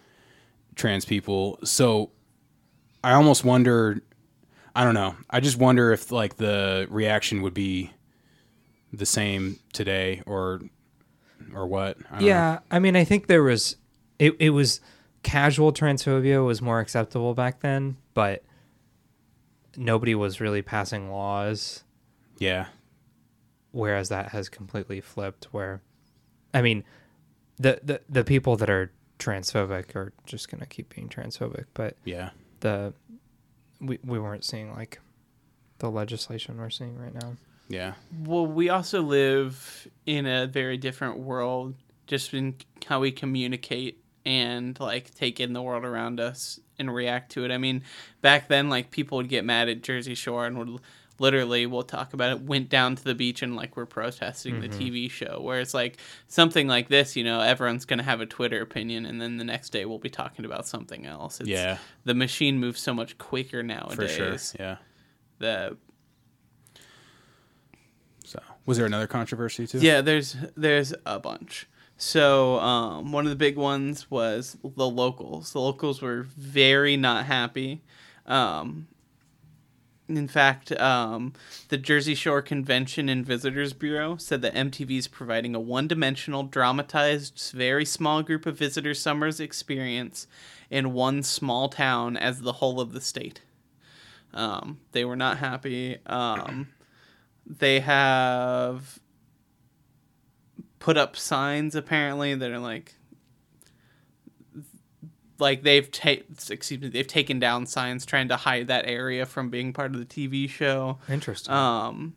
trans 0.78 1.06
people. 1.06 1.60
So 1.64 2.12
I 3.04 3.14
almost 3.14 3.44
wonder 3.44 4.02
I 4.78 4.84
don't 4.84 4.94
know. 4.94 5.16
I 5.28 5.40
just 5.40 5.58
wonder 5.58 5.92
if 5.92 6.12
like 6.12 6.38
the 6.38 6.86
reaction 6.92 7.42
would 7.42 7.56
be 7.56 7.92
the 8.94 9.08
same 9.08 9.58
today 9.74 10.22
or 10.28 10.62
or 11.52 11.66
what. 11.66 11.98
I 12.10 12.12
don't 12.12 12.22
know. 12.22 12.28
Yeah, 12.28 12.60
I 12.70 12.78
mean, 12.78 12.96
I 12.96 13.04
think 13.04 13.26
there 13.26 13.42
was 13.42 13.78
it. 14.20 14.36
It 14.40 14.52
was 14.52 14.80
casual 15.24 15.74
transphobia 15.74 16.46
was 16.46 16.62
more 16.62 16.80
acceptable 16.80 17.34
back 17.34 17.62
then, 17.62 17.98
but 18.14 18.44
nobody 19.76 20.14
was 20.14 20.40
really 20.40 20.62
passing 20.62 21.12
laws. 21.12 21.84
Yeah. 22.38 22.68
Whereas 23.72 24.10
that 24.10 24.30
has 24.30 24.48
completely 24.48 25.02
flipped. 25.02 25.46
Where, 25.46 25.82
I 26.54 26.62
mean, 26.62 26.84
the 27.58 27.80
the 27.82 28.02
the 28.08 28.24
people 28.24 28.58
that 28.58 28.70
are 28.70 28.92
transphobic 29.20 29.96
are 29.96 30.14
just 30.26 30.50
gonna 30.50 30.66
keep 30.66 30.94
being 30.94 31.10
transphobic, 31.10 31.66
but 31.74 31.96
Yeah. 32.06 32.30
the 32.62 32.94
we 33.80 34.00
we 34.04 34.20
weren't 34.20 34.44
seeing 34.44 34.74
like 34.74 35.00
the 35.80 35.90
legislation 35.92 36.58
we're 36.58 36.70
seeing 36.70 36.98
right 36.98 37.14
now. 37.14 37.36
Yeah. 37.70 37.94
Well, 38.24 38.48
we 38.48 38.70
also 38.70 39.02
live 39.02 39.88
in 40.06 40.26
a 40.26 40.48
very 40.48 40.78
different 40.78 41.20
world, 41.20 41.76
just 42.08 42.34
in 42.34 42.56
how 42.86 43.02
we 43.02 43.12
communicate 43.12 44.02
and 44.26 44.80
like 44.80 45.14
take 45.14 45.40
in 45.40 45.54
the 45.54 45.62
world 45.62 45.84
around 45.86 46.20
us 46.20 46.60
and 46.80 46.94
react 46.94 47.32
to 47.34 47.44
it. 47.46 47.52
I 47.52 47.58
mean, 47.58 47.84
back 48.22 48.48
then, 48.48 48.70
like 48.70 48.90
people 48.92 49.18
would 49.18 49.30
get 49.30 49.44
mad 49.46 49.70
at 49.70 49.84
Jersey 49.84 50.16
Shore 50.16 50.46
and 50.46 50.58
would 50.58 50.80
literally, 51.20 51.66
we'll 51.66 51.84
talk 51.84 52.14
about 52.14 52.32
it, 52.32 52.42
went 52.42 52.70
down 52.70 52.96
to 52.96 53.04
the 53.04 53.16
beach 53.16 53.42
and 53.42 53.56
like 53.56 53.76
we're 53.78 53.86
protesting 53.86 54.60
the 54.62 54.70
TV 54.70 55.10
show. 55.10 55.40
Where 55.42 55.60
it's 55.60 55.74
like 55.74 55.98
something 56.28 56.68
like 56.68 56.88
this, 56.90 57.16
you 57.16 57.24
know, 57.24 57.40
everyone's 57.42 57.86
gonna 57.86 58.04
have 58.04 58.22
a 58.22 58.26
Twitter 58.26 58.62
opinion, 58.62 59.06
and 59.06 59.20
then 59.22 59.38
the 59.38 59.44
next 59.44 59.70
day 59.72 59.86
we'll 59.86 59.98
be 60.00 60.10
talking 60.10 60.46
about 60.46 60.68
something 60.68 61.06
else. 61.06 61.40
It's, 61.40 61.50
Yeah. 61.50 61.78
the 62.04 62.14
machine 62.14 62.60
moves 62.60 62.80
so 62.80 62.94
much 62.94 63.18
quicker 63.18 63.64
nowadays. 63.64 63.96
For 63.96 64.08
sure. 64.08 64.38
Yeah. 64.60 64.78
the 65.40 65.78
So, 68.26 68.42
was 68.66 68.78
there 68.78 68.86
another 68.86 69.08
controversy 69.08 69.68
too? 69.68 69.80
Yeah, 69.80 70.02
there's 70.02 70.36
there's 70.56 70.94
a 71.06 71.20
bunch. 71.20 71.68
So 72.00 72.60
um, 72.60 73.12
one 73.12 73.26
of 73.26 73.32
the 73.32 73.36
big 73.36 73.56
ones 73.58 74.12
was 74.12 74.56
the 74.64 74.88
locals. 74.88 75.54
The 75.54 75.60
locals 75.62 76.02
were 76.02 76.24
very 76.38 76.96
not 76.98 77.26
happy. 77.26 77.82
Um, 78.28 78.88
in 80.08 80.28
fact, 80.28 80.72
um, 80.80 81.34
the 81.70 81.78
Jersey 81.78 82.16
Shore 82.16 82.42
Convention 82.42 83.10
and 83.10 83.26
Visitors 83.26 83.74
Bureau 83.74 84.16
said 84.18 84.42
that 84.42 84.56
MTV 84.56 84.98
is 84.98 85.08
providing 85.08 85.54
a 85.54 85.60
one-dimensional, 85.60 86.44
dramatized, 86.44 87.52
very 87.54 87.84
small 87.84 88.24
group 88.24 88.46
of 88.46 88.58
visitor 88.58 88.94
summers 88.94 89.40
experience 89.40 90.28
in 90.70 90.94
one 90.94 91.24
small 91.24 91.68
town 91.68 92.16
as 92.16 92.42
the 92.42 92.54
whole 92.54 92.80
of 92.80 92.94
the 92.94 93.02
state. 93.02 93.42
Um, 94.34 94.80
they 94.92 95.04
were 95.04 95.16
not 95.16 95.38
happy. 95.38 95.98
Um, 96.06 96.70
they 97.46 97.80
have 97.80 99.00
put 100.80 100.98
up 100.98 101.18
signs 101.18 101.76
apparently 101.76 102.36
that 102.36 102.52
are 102.52 102.60
like 102.60 102.96
like 105.40 105.64
they've 105.64 105.90
ta- 105.92 106.24
excuse 106.50 106.82
me 106.82 106.90
they've 106.90 107.08
taken 107.08 107.40
down 107.40 107.66
signs 107.66 108.06
trying 108.06 108.28
to 108.30 108.38
hide 108.38 108.68
that 108.68 108.86
area 108.88 109.26
from 109.26 109.50
being 109.50 109.74
part 109.74 109.94
of 109.94 110.00
the 110.00 110.06
TV 110.06 110.50
show. 110.50 110.98
Interesting. 111.10 111.54
Um, 111.54 112.16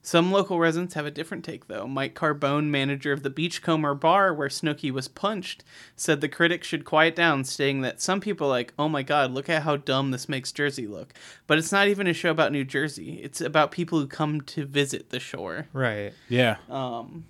some 0.00 0.32
local 0.32 0.58
residents 0.58 0.94
have 0.94 1.04
a 1.04 1.10
different 1.10 1.44
take, 1.44 1.66
though. 1.66 1.86
Mike 1.86 2.14
Carbone, 2.14 2.68
manager 2.68 3.12
of 3.12 3.22
the 3.22 3.30
Beachcomber 3.30 3.94
bar 3.94 4.32
where 4.32 4.48
Snooki 4.48 4.90
was 4.90 5.08
punched, 5.08 5.64
said 5.96 6.20
the 6.20 6.28
critics 6.28 6.66
should 6.66 6.84
quiet 6.84 7.14
down, 7.14 7.44
stating 7.44 7.82
that 7.82 8.00
some 8.00 8.20
people 8.20 8.46
are 8.46 8.50
like, 8.50 8.72
oh 8.78 8.88
my 8.88 9.02
god, 9.02 9.32
look 9.32 9.50
at 9.50 9.64
how 9.64 9.76
dumb 9.76 10.10
this 10.10 10.28
makes 10.28 10.52
Jersey 10.52 10.86
look. 10.86 11.12
But 11.46 11.58
it's 11.58 11.72
not 11.72 11.88
even 11.88 12.06
a 12.06 12.14
show 12.14 12.30
about 12.30 12.52
New 12.52 12.64
Jersey, 12.64 13.20
it's 13.22 13.40
about 13.40 13.70
people 13.70 13.98
who 13.98 14.06
come 14.06 14.40
to 14.42 14.64
visit 14.64 15.10
the 15.10 15.20
shore. 15.20 15.66
right. 15.74 16.14
Yeah. 16.28 16.56
Um, 16.70 17.26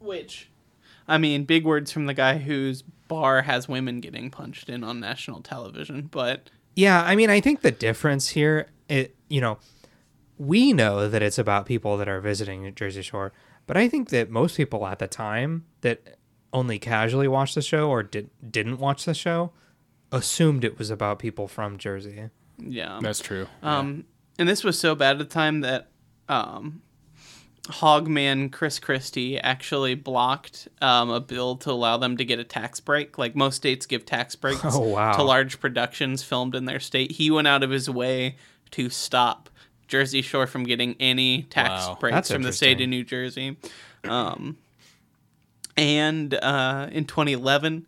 Which, 0.00 0.50
I 1.06 1.16
mean, 1.16 1.44
big 1.44 1.64
words 1.64 1.90
from 1.90 2.04
the 2.06 2.12
guy 2.14 2.38
whose 2.38 2.84
bar 3.08 3.42
has 3.42 3.68
women 3.68 4.00
getting 4.00 4.30
punched 4.30 4.68
in 4.68 4.84
on 4.84 5.00
national 5.00 5.40
television, 5.42 6.08
but 6.10 6.50
Yeah, 6.76 7.02
I 7.02 7.16
mean, 7.16 7.30
I 7.30 7.40
think 7.40 7.62
the 7.62 7.70
difference 7.70 8.28
here, 8.28 8.68
it 8.88 9.16
you 9.28 9.40
know, 9.40 9.58
we 10.38 10.72
know 10.72 11.08
that 11.08 11.22
it's 11.22 11.38
about 11.38 11.66
people 11.66 11.96
that 11.96 12.08
are 12.08 12.20
visiting 12.20 12.72
Jersey 12.74 13.02
Shore, 13.02 13.32
but 13.66 13.76
I 13.76 13.88
think 13.88 14.10
that 14.10 14.30
most 14.30 14.56
people 14.56 14.86
at 14.86 14.98
the 14.98 15.08
time 15.08 15.64
that 15.80 16.18
only 16.52 16.78
casually 16.78 17.28
watched 17.28 17.54
the 17.54 17.62
show 17.62 17.90
or 17.90 18.02
did 18.02 18.30
didn't 18.48 18.78
watch 18.78 19.04
the 19.04 19.14
show 19.14 19.52
assumed 20.10 20.64
it 20.64 20.78
was 20.78 20.90
about 20.90 21.18
people 21.18 21.48
from 21.48 21.76
Jersey. 21.76 22.30
yeah. 22.58 22.98
That's 23.02 23.20
true. 23.20 23.46
Um, 23.62 24.04
and 24.38 24.48
this 24.48 24.64
was 24.64 24.78
so 24.78 24.94
bad 24.94 25.12
at 25.12 25.18
the 25.18 25.24
time 25.24 25.60
that 25.60 25.88
um, 26.28 26.82
Hogman 27.68 28.50
Chris 28.50 28.78
Christie 28.78 29.38
actually 29.38 29.94
blocked 29.94 30.68
um, 30.80 31.10
a 31.10 31.20
bill 31.20 31.56
to 31.56 31.70
allow 31.70 31.96
them 31.98 32.16
to 32.16 32.24
get 32.24 32.38
a 32.38 32.44
tax 32.44 32.80
break. 32.80 33.18
Like 33.18 33.36
most 33.36 33.56
states 33.56 33.86
give 33.86 34.04
tax 34.06 34.34
breaks 34.36 34.60
Oh, 34.64 34.80
wow. 34.80 35.12
to 35.12 35.22
large 35.22 35.60
productions 35.60 36.22
filmed 36.22 36.54
in 36.54 36.64
their 36.64 36.80
state. 36.80 37.12
He 37.12 37.30
went 37.30 37.46
out 37.48 37.62
of 37.62 37.70
his 37.70 37.88
way 37.90 38.36
to 38.72 38.88
stop 38.90 39.50
Jersey 39.86 40.22
Shore 40.22 40.46
from 40.46 40.64
getting 40.64 40.96
any 40.98 41.42
tax 41.44 41.86
Wow. 41.88 41.96
breaks 42.00 42.14
That's 42.14 42.32
from 42.32 42.42
the 42.42 42.52
state 42.52 42.80
of 42.80 42.88
New 42.88 43.04
Jersey. 43.04 43.56
Um, 44.04 44.56
and 45.76 46.34
uh, 46.34 46.88
in 46.90 47.04
2011, 47.04 47.86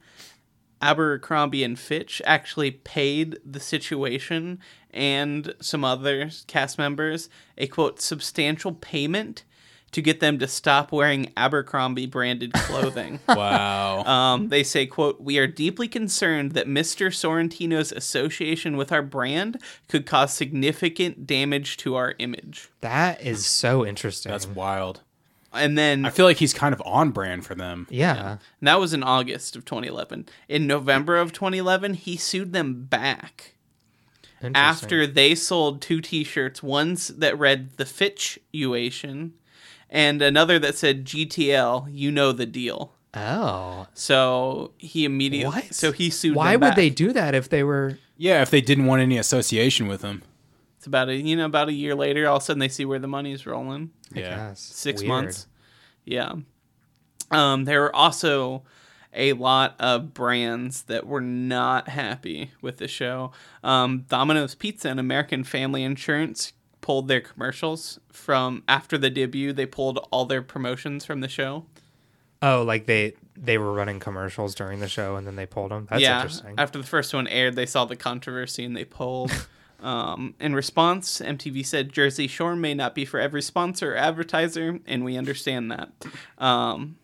Abercrombie 0.83 1.63
and 1.65 1.79
Fitch 1.79 2.23
actually 2.25 2.71
paid 2.71 3.39
the 3.45 3.61
situation 3.61 4.61
and 4.93 5.55
some 5.61 5.85
other 5.85 6.31
cast 6.47 6.79
members 6.79 7.29
a 7.59 7.67
quote 7.67 8.01
substantial 8.01 8.73
payment 8.73 9.45
to 9.93 10.03
get 10.03 10.21
them 10.21 10.39
to 10.39 10.47
stop 10.47 10.93
wearing 10.93 11.33
Abercrombie 11.37 12.07
branded 12.07 12.53
clothing. 12.53 13.21
wow. 13.29 14.05
um, 14.05 14.49
they 14.49 14.63
say 14.63 14.87
quote 14.87 15.21
we 15.21 15.39
are 15.39 15.47
deeply 15.47 15.89
concerned 15.89 16.53
that 16.53 16.67
Mr. 16.67 17.09
Sorrentino's 17.09 17.93
association 17.93 18.77
with 18.77 18.93
our 18.93 19.03
brand 19.03 19.61
could 19.89 20.07
cause 20.07 20.33
significant 20.33 21.27
damage 21.27 21.77
to 21.79 21.97
our 21.97 22.15
image. 22.19 22.69
That 22.81 23.21
is 23.21 23.47
so 23.47 23.85
interesting. 23.85 24.31
That's 24.31 24.47
wild. 24.47 25.01
And 25.53 25.77
then 25.77 26.05
I 26.05 26.11
feel 26.11 26.27
like 26.27 26.37
he's 26.37 26.55
kind 26.55 26.73
of 26.73 26.81
on 26.87 27.11
brand 27.11 27.45
for 27.45 27.57
them. 27.57 27.89
yeah. 27.91 28.39
And 28.61 28.69
that 28.69 28.79
was 28.79 28.93
in 28.93 29.03
August 29.03 29.57
of 29.57 29.65
2011. 29.65 30.27
In 30.49 30.67
November 30.69 31.17
of 31.17 31.33
2011, 31.33 31.95
he 31.95 32.17
sued 32.17 32.53
them 32.53 32.85
back 32.85 33.55
after 34.55 35.07
they 35.07 35.35
sold 35.35 35.83
two 35.83 36.01
T-shirts. 36.01 36.63
One's 36.63 37.09
that 37.09 37.39
read 37.39 37.77
"The 37.77 37.85
Fitchuation," 37.85 39.33
and 39.91 40.23
another 40.23 40.59
that 40.61 40.77
said 40.79 41.05
"GTL." 41.05 41.89
You 41.91 42.11
know 42.11 42.33
the 42.33 42.47
deal. 42.47 42.95
Oh, 43.13 43.89
So 43.93 44.71
he 44.79 45.05
immediately 45.05 45.63
What? 45.63 45.75
so 45.75 45.91
he 45.91 46.11
sued. 46.11 46.37
why 46.37 46.53
them 46.53 46.61
would 46.61 46.67
back. 46.69 46.77
they 46.77 46.91
do 46.91 47.13
that 47.13 47.35
if 47.35 47.49
they 47.49 47.63
were? 47.65 47.99
Yeah, 48.17 48.41
if 48.43 48.51
they 48.51 48.61
didn't 48.61 48.87
want 48.87 49.03
any 49.03 49.19
association 49.19 49.89
with 49.89 50.03
him. 50.03 50.23
It's 50.79 50.87
about 50.87 51.09
a 51.09 51.17
you 51.17 51.35
know 51.37 51.45
about 51.47 51.69
a 51.69 51.73
year 51.73 51.95
later, 51.97 52.29
all 52.29 52.37
of 52.37 52.43
a 52.43 52.45
sudden 52.45 52.61
they 52.61 52.69
see 52.69 52.85
where 52.85 52.99
the 53.01 53.09
money's 53.09 53.47
rolling. 53.47 53.91
Yeah. 54.15 54.55
Six 54.55 55.03
weird. 55.03 55.09
months. 55.09 55.47
Yeah. 56.05 56.35
Um, 57.33 57.65
there 57.65 57.81
were 57.81 57.95
also 57.95 58.63
a 59.13 59.33
lot 59.35 59.75
of 59.81 60.15
brands 60.15 60.83
that 60.85 61.07
were 61.07 61.21
not 61.21 61.89
happy 61.89 62.53
with 62.63 62.77
the 62.79 62.89
show. 62.89 63.33
Um, 63.65 64.05
Domino's 64.09 64.55
Pizza 64.55 64.89
and 64.89 65.01
American 65.01 65.43
Family 65.45 65.83
Insurance 65.83 66.53
pulled 66.81 67.09
their 67.09 67.21
commercials 67.21 67.99
from 68.11 68.63
after 68.69 68.97
the 68.97 69.11
debut. 69.11 69.53
They 69.53 69.67
pulled 69.67 69.99
all 70.11 70.25
their 70.25 70.43
promotions 70.43 71.05
from 71.05 71.21
the 71.21 71.29
show. 71.29 71.67
Oh, 72.43 72.63
like 72.63 72.87
they 72.87 73.15
they 73.37 73.59
were 73.59 73.73
running 73.73 74.01
commercials 74.01 74.55
during 74.55 74.81
the 74.81 74.89
show 74.89 75.17
and 75.17 75.27
then 75.27 75.37
they 75.37 75.47
pulled 75.47 75.71
them. 75.71 75.87
That's 75.91 76.03
yeah, 76.03 76.17
interesting. 76.21 76.55
after 76.59 76.79
the 76.79 76.87
first 76.87 77.13
one 77.15 77.27
aired, 77.29 77.57
they 77.57 77.67
saw 77.67 77.85
the 77.85 77.97
controversy 77.97 78.65
and 78.65 78.77
they 78.77 78.85
pulled. 78.85 79.31
um, 79.81 80.35
in 80.41 80.55
response, 80.55 81.21
MTV 81.21 81.65
said 81.65 81.93
Jersey 81.93 82.27
Shore 82.27 82.57
may 82.57 82.75
not 82.75 82.95
be 82.95 83.05
for 83.05 83.21
every 83.21 83.43
sponsor 83.43 83.95
or 83.95 83.97
advertiser, 83.97 84.79
and 84.87 85.05
we 85.05 85.17
understand 85.17 85.71
that. 85.71 85.91
Um, 86.39 86.97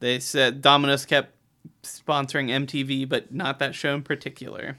they 0.00 0.20
said 0.20 0.60
Domino's 0.60 1.06
kept 1.06 1.34
sponsoring 1.82 2.50
MTV, 2.50 3.08
but 3.08 3.32
not 3.32 3.58
that 3.58 3.74
show 3.74 3.94
in 3.94 4.02
particular. 4.02 4.78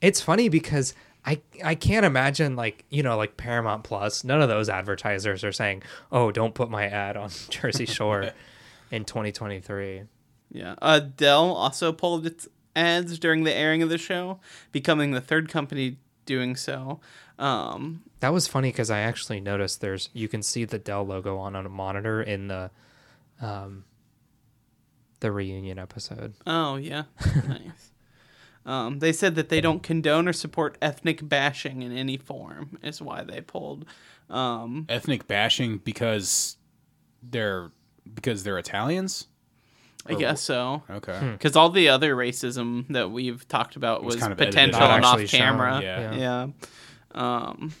It's 0.00 0.20
funny 0.20 0.48
because 0.48 0.94
I 1.24 1.40
I 1.64 1.74
can't 1.74 2.06
imagine 2.06 2.56
like 2.56 2.84
you 2.90 3.02
know 3.02 3.16
like 3.16 3.36
Paramount 3.36 3.84
Plus. 3.84 4.24
None 4.24 4.40
of 4.40 4.48
those 4.48 4.68
advertisers 4.68 5.44
are 5.44 5.52
saying, 5.52 5.82
"Oh, 6.10 6.30
don't 6.32 6.54
put 6.54 6.70
my 6.70 6.86
ad 6.86 7.16
on 7.16 7.30
Jersey 7.50 7.86
Shore 7.86 8.32
in 8.90 9.04
2023." 9.04 10.02
Yeah. 10.52 10.74
Uh, 10.82 10.98
Dell 11.00 11.52
also 11.52 11.92
pulled 11.92 12.26
its 12.26 12.48
ads 12.74 13.18
during 13.18 13.44
the 13.44 13.54
airing 13.54 13.82
of 13.82 13.88
the 13.88 13.98
show, 13.98 14.40
becoming 14.72 15.10
the 15.12 15.20
third 15.20 15.48
company 15.48 15.98
doing 16.26 16.56
so. 16.56 17.00
Um, 17.38 18.02
That 18.20 18.32
was 18.32 18.46
funny 18.46 18.70
because 18.70 18.90
I 18.90 19.00
actually 19.00 19.40
noticed 19.40 19.80
there's 19.80 20.08
you 20.12 20.28
can 20.28 20.42
see 20.42 20.64
the 20.64 20.78
Dell 20.78 21.04
logo 21.06 21.36
on 21.38 21.54
a 21.54 21.68
monitor 21.68 22.22
in 22.22 22.48
the 22.48 22.70
um 23.40 23.84
the 25.20 25.30
reunion 25.30 25.78
episode. 25.78 26.34
Oh 26.46 26.76
yeah, 26.76 27.04
nice. 27.46 27.89
Um, 28.66 28.98
they 28.98 29.12
said 29.12 29.34
that 29.36 29.48
they 29.48 29.60
don't 29.60 29.82
condone 29.82 30.28
or 30.28 30.32
support 30.32 30.76
ethnic 30.82 31.26
bashing 31.26 31.82
in 31.82 31.96
any 31.96 32.16
form. 32.16 32.78
Is 32.82 33.00
why 33.00 33.22
they 33.24 33.40
pulled. 33.40 33.86
Um, 34.28 34.86
Ethnic 34.88 35.26
bashing 35.26 35.78
because 35.78 36.56
they're 37.22 37.72
because 38.12 38.42
they're 38.44 38.58
Italians. 38.58 39.26
I 40.06 40.14
guess 40.14 40.40
so. 40.40 40.82
Okay. 40.88 41.18
Because 41.32 41.56
all 41.56 41.68
the 41.68 41.90
other 41.90 42.16
racism 42.16 42.86
that 42.88 43.10
we've 43.10 43.46
talked 43.48 43.76
about 43.76 44.02
was, 44.02 44.16
kind 44.16 44.32
of 44.32 44.38
potential 44.38 44.80
out. 44.82 44.90
and 44.90 45.02
Not 45.02 45.08
off 45.08 45.20
actually 45.20 45.26
shown, 45.26 45.40
camera. 45.40 45.80
yeah. 45.82 46.14
yeah. 46.14 46.46
Um, 47.12 47.74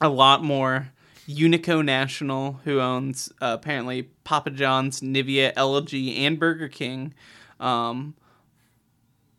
a 0.00 0.08
lot 0.08 0.42
more. 0.44 0.92
Unico 1.28 1.84
National, 1.84 2.60
who 2.64 2.80
owns 2.80 3.32
uh, 3.40 3.56
apparently 3.58 4.04
Papa 4.22 4.50
John's, 4.50 5.00
Nivea, 5.00 5.52
LG, 5.54 6.18
and 6.20 6.38
Burger 6.38 6.68
King. 6.68 7.14
Um, 7.58 8.14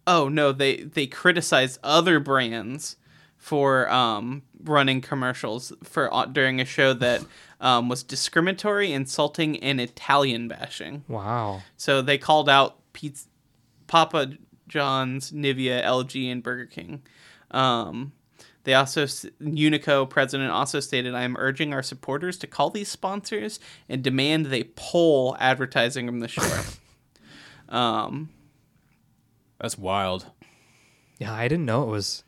oh 0.08 0.30
no, 0.30 0.52
they 0.52 0.78
they 0.78 1.06
criticize 1.06 1.78
other 1.84 2.20
brands 2.20 2.96
for 3.38 3.90
um, 3.92 4.42
running 4.64 5.02
commercials 5.02 5.72
for 5.84 6.12
uh, 6.14 6.26
during 6.26 6.60
a 6.60 6.66
show 6.66 6.94
that 6.94 7.24
um, 7.62 7.90
was 7.90 8.04
discriminatory, 8.04 8.92
insulting, 8.92 9.62
and 9.64 9.80
Italian 9.80 10.48
bashing. 10.48 11.04
Wow. 11.08 11.62
So 11.76 12.02
they 12.02 12.18
called 12.18 12.50
out 12.50 12.78
Pizza, 12.94 13.28
Papa 13.86 14.34
John's, 14.68 15.32
Nivea, 15.32 15.84
LG, 15.84 16.32
and 16.32 16.44
Burger 16.44 16.66
King. 16.66 17.04
Um, 17.52 18.14
they 18.64 18.74
also, 18.74 19.06
Unico 19.06 20.10
president 20.10 20.52
also 20.52 20.82
stated, 20.82 21.16
I 21.16 21.24
am 21.24 21.38
urging 21.38 21.74
our 21.74 21.82
supporters 21.82 22.38
to 22.40 22.48
call 22.48 22.70
these 22.70 22.90
sponsors 22.90 23.62
and 23.88 24.04
demand 24.04 24.48
they 24.48 24.64
pull 24.76 25.38
advertising 25.40 26.06
from 26.06 26.20
the 26.20 26.28
show. 26.28 26.62
um, 27.70 28.30
That's 29.60 29.78
wild. 29.78 30.28
Yeah, 31.20 31.34
I 31.34 31.48
didn't 31.48 31.66
know 31.66 31.84
it 31.84 31.88
was 31.88 32.24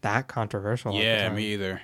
that 0.00 0.28
controversial. 0.28 0.94
Yeah, 0.94 1.28
me 1.30 1.52
either. 1.52 1.82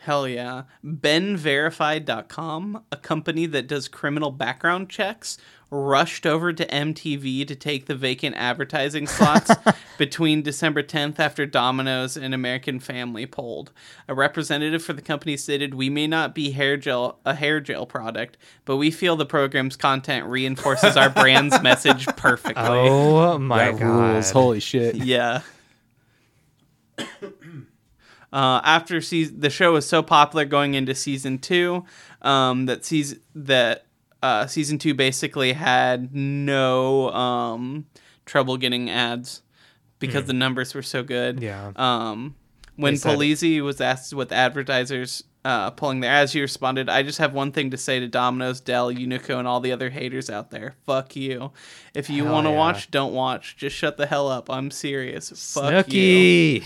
hell 0.00 0.28
yeah. 0.28 0.64
BeenVerified.com, 0.84 2.84
a 2.92 2.96
company 2.96 3.46
that 3.46 3.66
does 3.66 3.88
criminal 3.88 4.30
background 4.30 4.88
checks, 4.88 5.36
rushed 5.72 6.26
over 6.26 6.52
to 6.52 6.66
MTV 6.66 7.48
to 7.48 7.56
take 7.56 7.86
the 7.86 7.94
vacant 7.94 8.36
advertising 8.36 9.06
slots 9.06 9.50
between 9.98 10.42
December 10.42 10.82
10th 10.82 11.18
after 11.18 11.46
Domino's 11.46 12.14
and 12.14 12.34
American 12.34 12.78
Family 12.78 13.24
polled. 13.24 13.72
A 14.06 14.14
representative 14.14 14.84
for 14.84 14.92
the 14.92 15.00
company 15.00 15.34
stated, 15.36 15.74
"We 15.74 15.88
may 15.88 16.06
not 16.06 16.34
be 16.34 16.50
hair 16.50 16.76
gel 16.76 17.18
a 17.24 17.34
hair 17.34 17.58
gel 17.58 17.86
product, 17.86 18.36
but 18.66 18.76
we 18.76 18.90
feel 18.90 19.16
the 19.16 19.24
program's 19.24 19.76
content 19.76 20.26
reinforces 20.26 20.96
our 20.96 21.08
brand's 21.08 21.60
message 21.62 22.06
perfectly." 22.16 22.62
Oh 22.66 23.38
my 23.38 23.72
that 23.72 23.80
god. 23.80 24.14
rules. 24.14 24.30
Holy 24.30 24.60
shit. 24.60 24.94
Yeah. 25.02 25.40
Uh, 28.32 28.62
after 28.64 29.02
season, 29.02 29.40
the 29.40 29.50
show 29.50 29.74
was 29.74 29.86
so 29.86 30.02
popular 30.02 30.46
going 30.46 30.72
into 30.72 30.94
season 30.94 31.36
two, 31.36 31.84
um, 32.22 32.64
that 32.64 32.82
season 32.82 33.20
that 33.34 33.84
uh, 34.22 34.46
season 34.46 34.78
two 34.78 34.94
basically 34.94 35.52
had 35.52 36.14
no 36.14 37.10
um, 37.10 37.86
trouble 38.24 38.56
getting 38.56 38.88
ads 38.88 39.42
because 39.98 40.24
the 40.26 40.32
numbers 40.32 40.74
were 40.74 40.82
so 40.82 41.02
good. 41.02 41.40
Yeah. 41.42 41.72
Um, 41.76 42.36
when 42.76 42.96
said- 42.96 43.16
Polizzi 43.16 43.60
was 43.60 43.80
asked 43.80 44.14
with 44.14 44.32
advertisers 44.32 45.24
uh, 45.44 45.70
pulling 45.70 46.00
their 46.00 46.10
ads, 46.10 46.32
he 46.32 46.40
responded, 46.40 46.88
"I 46.88 47.02
just 47.02 47.18
have 47.18 47.34
one 47.34 47.50
thing 47.50 47.70
to 47.70 47.76
say 47.76 47.98
to 47.98 48.06
Domino's, 48.06 48.60
Dell, 48.60 48.92
Unico, 48.92 49.38
and 49.38 49.48
all 49.48 49.60
the 49.60 49.72
other 49.72 49.90
haters 49.90 50.30
out 50.30 50.50
there. 50.50 50.76
Fuck 50.86 51.16
you. 51.16 51.50
If 51.94 52.08
you 52.08 52.24
want 52.24 52.46
to 52.46 52.52
yeah. 52.52 52.58
watch, 52.58 52.90
don't 52.90 53.12
watch. 53.12 53.56
Just 53.56 53.74
shut 53.74 53.96
the 53.96 54.06
hell 54.06 54.28
up. 54.28 54.48
I'm 54.48 54.70
serious. 54.70 55.52
Fuck 55.52 55.92
you." 55.92 56.62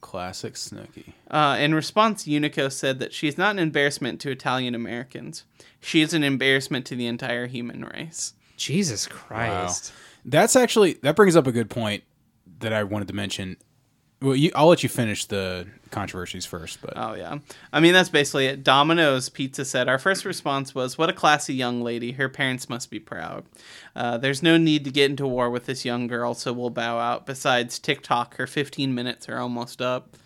Snooki. 0.06 0.10
Classic 0.10 0.54
Snooki. 0.54 1.12
Uh, 1.30 1.56
in 1.58 1.74
response, 1.74 2.24
Unico 2.24 2.70
said 2.70 2.98
that 3.00 3.12
she's 3.12 3.36
not 3.36 3.52
an 3.52 3.58
embarrassment 3.58 4.20
to 4.20 4.30
Italian 4.30 4.74
Americans. 4.74 5.44
She 5.80 6.00
is 6.00 6.14
an 6.14 6.24
embarrassment 6.24 6.86
to 6.86 6.96
the 6.96 7.06
entire 7.06 7.46
human 7.46 7.84
race. 7.84 8.34
Jesus 8.56 9.06
Christ. 9.06 9.92
That's 10.24 10.56
actually 10.56 10.94
that 11.02 11.16
brings 11.16 11.36
up 11.36 11.46
a 11.46 11.52
good 11.52 11.70
point 11.70 12.02
that 12.60 12.72
I 12.72 12.82
wanted 12.84 13.08
to 13.08 13.14
mention. 13.14 13.56
Well, 14.22 14.34
you, 14.34 14.51
I'll 14.55 14.68
let 14.68 14.82
you 14.82 14.88
finish 14.88 15.26
the 15.26 15.66
controversies 15.90 16.47
first, 16.47 16.80
but 16.80 16.94
Oh 16.97 17.14
yeah, 17.14 17.38
I 17.72 17.80
mean 17.80 17.93
that's 17.93 18.09
basically 18.09 18.47
it. 18.47 18.64
Domino's 18.64 19.28
Pizza 19.28 19.64
said 19.64 19.88
our 19.88 19.98
first 19.98 20.24
response 20.24 20.74
was, 20.74 20.97
"What 20.97 21.10
a 21.10 21.12
classy 21.12 21.55
young 21.55 21.82
lady. 21.82 22.12
Her 22.12 22.28
parents 22.28 22.68
must 22.68 22.90
be 22.90 22.98
proud." 22.98 23.44
Uh, 23.94 24.16
there's 24.16 24.43
no 24.43 24.56
need 24.56 24.84
to 24.84 24.90
get 24.90 25.10
into 25.10 25.26
war 25.26 25.51
with 25.51 25.66
this 25.66 25.84
young 25.84 26.06
girl, 26.06 26.32
so 26.34 26.52
we'll 26.52 26.70
bow 26.70 26.98
out. 26.98 27.26
Besides, 27.26 27.78
TikTok, 27.78 28.36
her 28.36 28.47
15 28.47 28.94
minutes 28.94 29.28
are 29.28 29.38
almost 29.38 29.82
up. 29.82 30.16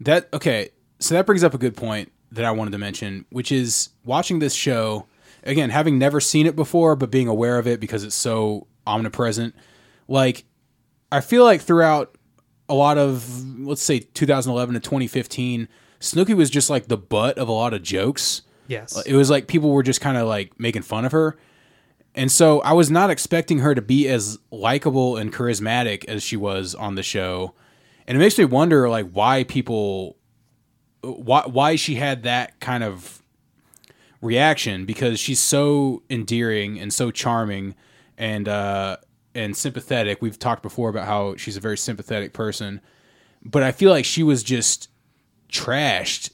that 0.00 0.28
okay. 0.32 0.70
So 1.00 1.14
that 1.14 1.26
brings 1.26 1.44
up 1.44 1.54
a 1.54 1.58
good 1.58 1.76
point 1.76 2.12
that 2.32 2.44
I 2.44 2.50
wanted 2.50 2.72
to 2.72 2.78
mention, 2.78 3.24
which 3.30 3.50
is 3.52 3.90
watching 4.04 4.38
this 4.38 4.54
show 4.54 5.06
again, 5.44 5.70
having 5.70 5.98
never 5.98 6.20
seen 6.20 6.46
it 6.46 6.56
before, 6.56 6.96
but 6.96 7.10
being 7.10 7.28
aware 7.28 7.58
of 7.58 7.66
it 7.66 7.80
because 7.80 8.04
it's 8.04 8.14
so 8.14 8.66
omnipresent. 8.86 9.54
Like, 10.06 10.44
I 11.10 11.20
feel 11.20 11.44
like 11.44 11.60
throughout 11.60 12.16
a 12.68 12.74
lot 12.74 12.98
of 12.98 13.58
let's 13.60 13.82
say 13.82 14.00
2011 14.00 14.74
to 14.74 14.80
2015, 14.80 15.68
Snooki 16.00 16.34
was 16.34 16.50
just 16.50 16.70
like 16.70 16.88
the 16.88 16.96
butt 16.96 17.38
of 17.38 17.48
a 17.48 17.52
lot 17.52 17.74
of 17.74 17.82
jokes. 17.82 18.42
Yes. 18.66 19.02
It 19.06 19.14
was 19.14 19.30
like 19.30 19.46
people 19.46 19.70
were 19.70 19.82
just 19.82 20.00
kind 20.00 20.16
of 20.16 20.28
like 20.28 20.58
making 20.60 20.82
fun 20.82 21.04
of 21.04 21.12
her. 21.12 21.36
And 22.14 22.30
so 22.32 22.60
I 22.60 22.72
was 22.72 22.90
not 22.90 23.10
expecting 23.10 23.60
her 23.60 23.74
to 23.74 23.82
be 23.82 24.08
as 24.08 24.38
likable 24.50 25.16
and 25.16 25.32
charismatic 25.32 26.04
as 26.06 26.22
she 26.22 26.36
was 26.36 26.74
on 26.74 26.94
the 26.94 27.02
show. 27.02 27.54
And 28.06 28.16
it 28.16 28.18
makes 28.18 28.38
me 28.38 28.44
wonder 28.44 28.88
like 28.88 29.10
why 29.10 29.44
people 29.44 30.16
why 31.02 31.42
why 31.46 31.76
she 31.76 31.94
had 31.94 32.24
that 32.24 32.58
kind 32.60 32.82
of 32.82 33.22
reaction 34.20 34.84
because 34.84 35.20
she's 35.20 35.38
so 35.38 36.02
endearing 36.10 36.78
and 36.80 36.92
so 36.92 37.10
charming 37.10 37.74
and 38.16 38.48
uh 38.48 38.96
and 39.38 39.56
sympathetic. 39.56 40.20
We've 40.20 40.38
talked 40.38 40.62
before 40.62 40.88
about 40.90 41.06
how 41.06 41.36
she's 41.36 41.56
a 41.56 41.60
very 41.60 41.78
sympathetic 41.78 42.32
person. 42.32 42.80
But 43.44 43.62
I 43.62 43.72
feel 43.72 43.90
like 43.90 44.04
she 44.04 44.22
was 44.22 44.42
just 44.42 44.88
trashed. 45.50 46.30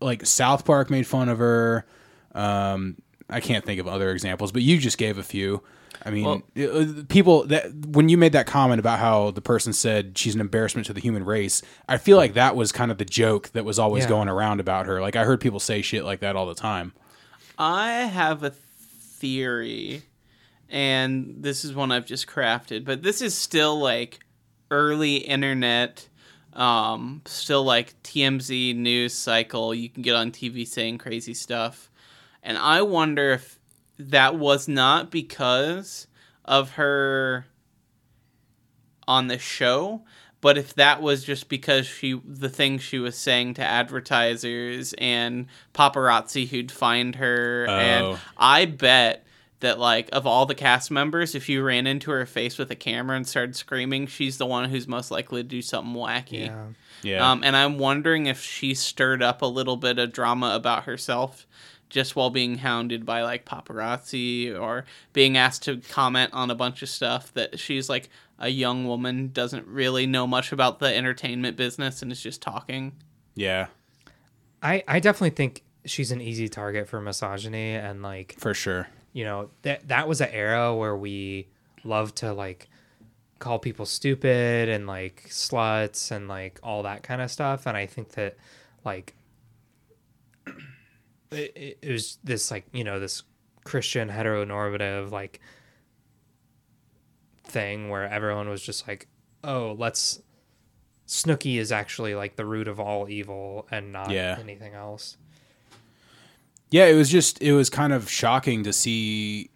Like 0.00 0.26
South 0.26 0.64
Park 0.64 0.90
made 0.90 1.06
fun 1.06 1.28
of 1.28 1.38
her. 1.38 1.86
Um, 2.34 2.96
I 3.30 3.40
can't 3.40 3.64
think 3.64 3.80
of 3.80 3.88
other 3.88 4.10
examples, 4.10 4.52
but 4.52 4.62
you 4.62 4.78
just 4.78 4.98
gave 4.98 5.16
a 5.18 5.22
few. 5.22 5.62
I 6.04 6.10
mean, 6.10 6.24
Well- 6.24 6.42
uh, 6.58 7.02
people 7.08 7.44
that 7.46 7.72
when 7.86 8.08
you 8.08 8.18
made 8.18 8.32
that 8.32 8.46
comment 8.46 8.80
about 8.80 8.98
how 8.98 9.30
the 9.30 9.40
person 9.40 9.72
said 9.72 10.18
she's 10.18 10.34
an 10.34 10.40
embarrassment 10.40 10.86
to 10.88 10.92
the 10.92 11.00
human 11.00 11.24
race, 11.24 11.62
I 11.88 11.96
feel 11.98 12.16
like 12.16 12.34
that 12.34 12.56
was 12.56 12.72
kind 12.72 12.90
of 12.90 12.98
the 12.98 13.04
joke 13.04 13.50
that 13.50 13.64
was 13.64 13.78
always 13.78 14.04
Yeah. 14.04 14.08
going 14.10 14.28
around 14.28 14.58
about 14.60 14.86
her. 14.86 15.00
Like 15.00 15.14
I 15.16 15.24
heard 15.24 15.40
people 15.40 15.60
say 15.60 15.80
shit 15.80 16.04
like 16.04 16.20
that 16.20 16.34
all 16.34 16.46
the 16.46 16.54
time. 16.56 16.92
I 17.58 17.90
have 18.12 18.42
a 18.42 18.50
theory, 18.50 20.02
and 20.72 21.36
this 21.38 21.64
is 21.64 21.74
one 21.74 21.92
I've 21.92 22.06
just 22.06 22.26
crafted, 22.26 22.84
but 22.84 23.02
this 23.02 23.20
is 23.22 23.34
still 23.36 23.78
like 23.78 24.20
early 24.70 25.16
internet, 25.16 26.08
um, 26.54 27.20
still 27.26 27.62
like 27.62 28.02
TMZ 28.02 28.74
news 28.74 29.12
cycle. 29.14 29.74
You 29.74 29.88
can 29.90 30.02
get 30.02 30.16
on 30.16 30.32
TV 30.32 30.66
saying 30.66 30.98
crazy 30.98 31.34
stuff. 31.34 31.90
And 32.42 32.56
I 32.58 32.82
wonder 32.82 33.32
if 33.32 33.58
that 33.98 34.34
was 34.36 34.66
not 34.66 35.10
because 35.10 36.06
of 36.44 36.72
her 36.72 37.46
on 39.06 39.26
the 39.28 39.38
show, 39.38 40.02
but 40.40 40.56
if 40.56 40.74
that 40.74 41.02
was 41.02 41.22
just 41.22 41.48
because 41.48 41.86
she 41.86 42.20
the 42.24 42.48
things 42.48 42.82
she 42.82 42.98
was 42.98 43.16
saying 43.16 43.54
to 43.54 43.62
advertisers 43.62 44.94
and 44.98 45.46
paparazzi 45.74 46.48
who'd 46.48 46.72
find 46.72 47.16
her 47.16 47.66
Oh. 47.68 47.72
and 47.78 48.18
I 48.38 48.64
bet 48.64 49.24
that 49.62 49.78
like 49.78 50.08
of 50.12 50.26
all 50.26 50.46
the 50.46 50.54
cast 50.54 50.90
members 50.90 51.34
if 51.34 51.48
you 51.48 51.62
ran 51.62 51.86
into 51.86 52.10
her 52.10 52.26
face 52.26 52.58
with 52.58 52.70
a 52.70 52.76
camera 52.76 53.16
and 53.16 53.26
started 53.26 53.56
screaming 53.56 54.06
she's 54.06 54.38
the 54.38 54.46
one 54.46 54.68
who's 54.68 54.86
most 54.86 55.10
likely 55.10 55.42
to 55.42 55.48
do 55.48 55.62
something 55.62 55.94
wacky. 55.94 56.46
Yeah. 56.46 56.66
Yeah. 57.02 57.30
Um, 57.30 57.42
and 57.42 57.56
I'm 57.56 57.78
wondering 57.78 58.26
if 58.26 58.40
she 58.40 58.74
stirred 58.74 59.22
up 59.22 59.42
a 59.42 59.46
little 59.46 59.76
bit 59.76 59.98
of 59.98 60.12
drama 60.12 60.54
about 60.54 60.84
herself 60.84 61.46
just 61.88 62.16
while 62.16 62.30
being 62.30 62.58
hounded 62.58 63.04
by 63.04 63.22
like 63.22 63.44
paparazzi 63.44 64.58
or 64.58 64.84
being 65.12 65.36
asked 65.36 65.62
to 65.64 65.76
comment 65.90 66.30
on 66.32 66.50
a 66.50 66.54
bunch 66.54 66.82
of 66.82 66.88
stuff 66.88 67.32
that 67.34 67.58
she's 67.58 67.88
like 67.88 68.08
a 68.38 68.48
young 68.48 68.86
woman, 68.86 69.30
doesn't 69.32 69.66
really 69.66 70.06
know 70.06 70.26
much 70.26 70.52
about 70.52 70.78
the 70.78 70.96
entertainment 70.96 71.56
business 71.56 72.00
and 72.00 72.10
is 72.10 72.20
just 72.20 72.40
talking. 72.40 72.92
yeah, 73.34 73.66
I, 74.62 74.82
I 74.88 75.00
definitely 75.00 75.30
think 75.30 75.64
she's 75.84 76.12
an 76.12 76.20
easy 76.20 76.48
target 76.48 76.88
for 76.88 77.00
misogyny 77.00 77.74
and 77.74 78.02
like 78.02 78.36
for 78.38 78.54
sure. 78.54 78.88
You 79.12 79.24
know 79.24 79.50
that 79.62 79.88
that 79.88 80.08
was 80.08 80.20
an 80.20 80.30
era 80.32 80.74
where 80.74 80.96
we 80.96 81.48
loved 81.84 82.16
to 82.16 82.32
like 82.32 82.68
call 83.38 83.58
people 83.58 83.84
stupid 83.84 84.68
and 84.68 84.86
like 84.86 85.24
sluts 85.28 86.10
and 86.12 86.28
like 86.28 86.60
all 86.62 86.84
that 86.84 87.02
kind 87.02 87.20
of 87.20 87.28
stuff 87.28 87.66
and 87.66 87.76
i 87.76 87.86
think 87.86 88.10
that 88.12 88.36
like 88.84 89.16
it, 91.32 91.78
it- 91.82 91.90
was 91.92 92.18
this 92.22 92.50
like 92.52 92.64
you 92.72 92.84
know 92.84 93.00
this 93.00 93.24
christian 93.64 94.08
heteronormative 94.08 95.10
like 95.10 95.40
thing 97.44 97.88
where 97.90 98.08
everyone 98.08 98.48
was 98.48 98.62
just 98.62 98.86
like 98.88 99.08
oh 99.44 99.74
let's 99.78 100.20
Snooki 101.08 101.58
is 101.58 101.72
actually 101.72 102.14
like 102.14 102.36
the 102.36 102.46
root 102.46 102.68
of 102.68 102.78
all 102.80 103.08
evil 103.08 103.66
and 103.70 103.92
not 103.92 104.10
Yeah. 104.10 104.36
anything 104.40 104.72
else 104.74 105.16
Yeah, 106.72 106.86
it 106.86 106.94
was 106.94 107.10
just 107.10 107.40
it 107.42 107.52
was 107.52 107.68
kind 107.68 107.92
of 107.92 108.10
shocking 108.10 108.64
to 108.64 108.72
see, 108.72 109.50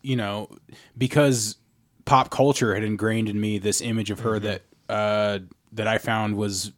you 0.00 0.14
know, 0.14 0.48
because 0.96 1.56
pop 2.04 2.30
culture 2.30 2.72
had 2.72 2.84
ingrained 2.84 3.28
in 3.28 3.40
me 3.40 3.58
this 3.58 3.80
image 3.80 4.12
of 4.12 4.20
her 4.20 4.38
that 4.38 4.62
uh, 4.88 5.40
that 5.72 5.88
I 5.88 5.98
found 5.98 6.36
was 6.36 6.70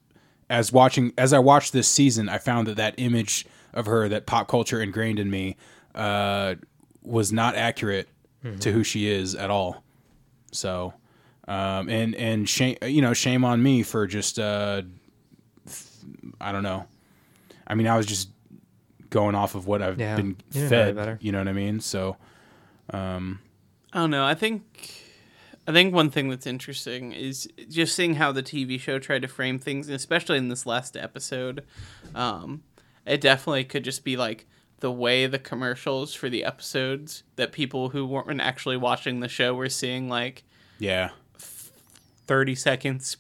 as 0.49 0.73
watching 0.73 1.13
as 1.19 1.35
I 1.35 1.39
watched 1.39 1.75
this 1.75 1.87
season, 1.87 2.31
I 2.31 2.39
found 2.39 2.67
that 2.67 2.77
that 2.77 2.95
image 2.97 3.47
of 3.75 3.85
her 3.85 4.09
that 4.09 4.25
pop 4.25 4.49
culture 4.49 4.81
ingrained 4.81 5.19
in 5.19 5.29
me 5.31 5.57
uh, 5.95 6.55
was 7.03 7.31
not 7.31 7.55
accurate 7.55 8.09
to 8.61 8.73
who 8.73 8.83
she 8.83 9.07
is 9.11 9.35
at 9.35 9.51
all. 9.51 9.85
So, 10.51 10.95
um, 11.47 11.91
and 11.91 12.15
and 12.15 12.49
shame 12.49 12.79
you 12.83 13.03
know 13.03 13.13
shame 13.13 13.45
on 13.45 13.63
me 13.63 13.83
for 13.83 14.07
just 14.07 14.39
uh, 14.39 14.81
I 16.41 16.53
don't 16.53 16.63
know. 16.63 16.87
I 17.67 17.75
mean, 17.75 17.87
I 17.87 17.99
was 17.99 18.07
just 18.07 18.31
going 19.11 19.35
off 19.35 19.55
of 19.55 19.67
what 19.67 19.83
I've 19.83 19.99
Yeah, 19.99 20.17
been 20.17 20.37
you 20.53 20.63
know 20.63 20.69
fed. 20.69 21.19
You 21.21 21.33
know 21.33 21.39
what 21.39 21.49
I 21.49 21.53
mean? 21.53 21.81
So, 21.81 22.17
I 23.93 23.99
don't 24.01 24.11
know. 24.11 24.25
I 24.25 24.35
think 24.35 25.05
I 25.67 25.73
think 25.73 25.95
one 25.95 26.11
thing 26.11 26.31
that's 26.31 26.47
interesting 26.47 27.13
is 27.13 27.49
just 27.69 27.95
seeing 27.95 28.15
how 28.15 28.33
the 28.33 28.43
TV 28.43 28.81
show 28.81 28.99
tried 28.99 29.23
to 29.23 29.29
frame 29.29 29.59
things, 29.59 29.89
especially 29.89 30.39
in 30.39 30.49
this 30.49 30.65
last 30.67 30.97
episode. 30.97 31.65
Um, 32.15 32.63
it 33.07 33.21
definitely 33.21 33.65
could 33.65 33.85
just 33.85 34.05
be 34.05 34.17
like 34.17 34.47
the 34.81 34.93
way 34.93 35.27
the 35.27 35.39
commercials 35.39 36.15
for 36.15 36.29
the 36.29 36.45
episodes 36.45 37.23
that 37.37 37.53
people 37.53 37.91
who 37.91 38.07
weren't 38.07 38.41
actually 38.41 38.77
watching 38.77 39.21
the 39.21 39.29
show 39.29 39.55
were 39.55 39.69
seeing 39.69 40.09
like 40.09 40.45
yeah, 40.79 41.11
30 41.37 42.55
seconds, 42.55 43.17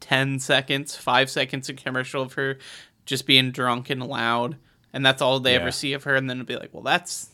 10 0.00 0.38
seconds, 0.38 0.96
5 0.96 1.30
seconds 1.30 1.68
of 1.68 1.76
commercial 1.76 2.22
of 2.22 2.32
her 2.34 2.58
just 3.04 3.26
being 3.26 3.50
drunk 3.50 3.90
and 3.90 4.06
loud. 4.06 4.56
And 4.92 5.04
that's 5.04 5.20
all 5.22 5.38
they 5.40 5.52
Yeah. 5.54 5.60
ever 5.60 5.70
see 5.70 5.92
of 5.92 6.04
her. 6.04 6.14
And 6.16 6.28
then 6.28 6.38
it'll 6.38 6.46
be 6.46 6.56
like, 6.56 6.70
well, 6.72 6.82
that's 6.82 7.28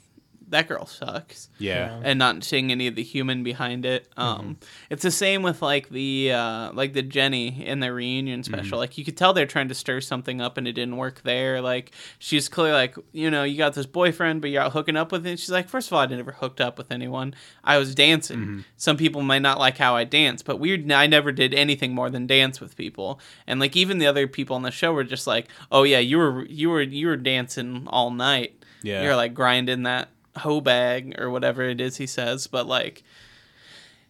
that 0.48 0.68
girl 0.68 0.86
sucks 0.86 1.48
yeah, 1.58 2.00
and 2.02 2.18
not 2.18 2.44
seeing 2.44 2.70
any 2.70 2.86
of 2.86 2.94
the 2.94 3.02
human 3.02 3.42
behind 3.42 3.84
it. 3.86 4.08
Um, 4.16 4.58
It's 4.90 5.02
the 5.02 5.10
same 5.10 5.42
with 5.42 5.62
like 5.62 5.88
the 5.88 6.32
uh, 6.32 6.72
like 6.72 6.92
the 6.92 7.02
Jenny 7.02 7.64
in 7.64 7.80
the 7.80 7.92
reunion 7.92 8.42
special. 8.42 8.78
Like 8.78 8.98
you 8.98 9.04
could 9.04 9.16
tell 9.16 9.32
they're 9.32 9.46
trying 9.46 9.68
to 9.68 9.74
stir 9.74 10.00
something 10.00 10.40
up, 10.40 10.56
and 10.56 10.68
it 10.68 10.72
didn't 10.72 10.96
work 10.96 11.22
there. 11.22 11.60
Like 11.60 11.92
she's 12.18 12.48
clearly 12.48 12.72
like, 12.72 12.96
you 13.12 13.30
know, 13.30 13.44
you 13.44 13.56
got 13.56 13.74
this 13.74 13.86
boyfriend, 13.86 14.40
but 14.40 14.50
you're 14.50 14.62
out 14.62 14.72
hooking 14.72 14.96
up 14.96 15.12
with 15.12 15.26
him. 15.26 15.36
She's 15.36 15.50
like, 15.50 15.68
first 15.68 15.88
of 15.88 15.94
all, 15.94 16.00
I 16.00 16.06
never 16.06 16.32
hooked 16.32 16.60
up 16.60 16.78
with 16.78 16.90
anyone. 16.90 17.34
I 17.62 17.78
was 17.78 17.94
dancing. 17.94 18.64
Some 18.76 18.96
people 18.96 19.22
might 19.22 19.42
not 19.42 19.58
like 19.58 19.78
how 19.78 19.96
I 19.96 20.04
dance, 20.04 20.42
but 20.42 20.58
weird. 20.58 20.90
I 20.92 21.06
never 21.06 21.32
did 21.32 21.54
anything 21.54 21.94
more 21.94 22.10
than 22.10 22.26
dance 22.26 22.60
with 22.60 22.76
people. 22.76 23.20
And 23.46 23.60
like 23.60 23.76
even 23.76 23.98
the 23.98 24.06
other 24.06 24.26
people 24.26 24.56
on 24.56 24.62
the 24.62 24.70
show 24.70 24.92
were 24.92 25.04
just 25.04 25.26
like, 25.26 25.48
oh 25.72 25.82
yeah, 25.84 25.98
you 25.98 26.18
were 26.18 26.44
you 26.46 26.70
were 26.70 26.82
you 26.82 27.06
were 27.06 27.16
dancing 27.16 27.84
all 27.88 28.10
night. 28.10 28.62
Yeah. 28.82 29.02
You're 29.02 29.16
like 29.16 29.32
grinding 29.34 29.84
that 29.84 30.10
hoe 30.36 30.60
bag 30.60 31.14
or 31.18 31.30
whatever 31.30 31.62
it 31.62 31.80
is 31.80 31.96
he 31.96 32.06
says, 32.06 32.46
but 32.46 32.66
like 32.66 33.02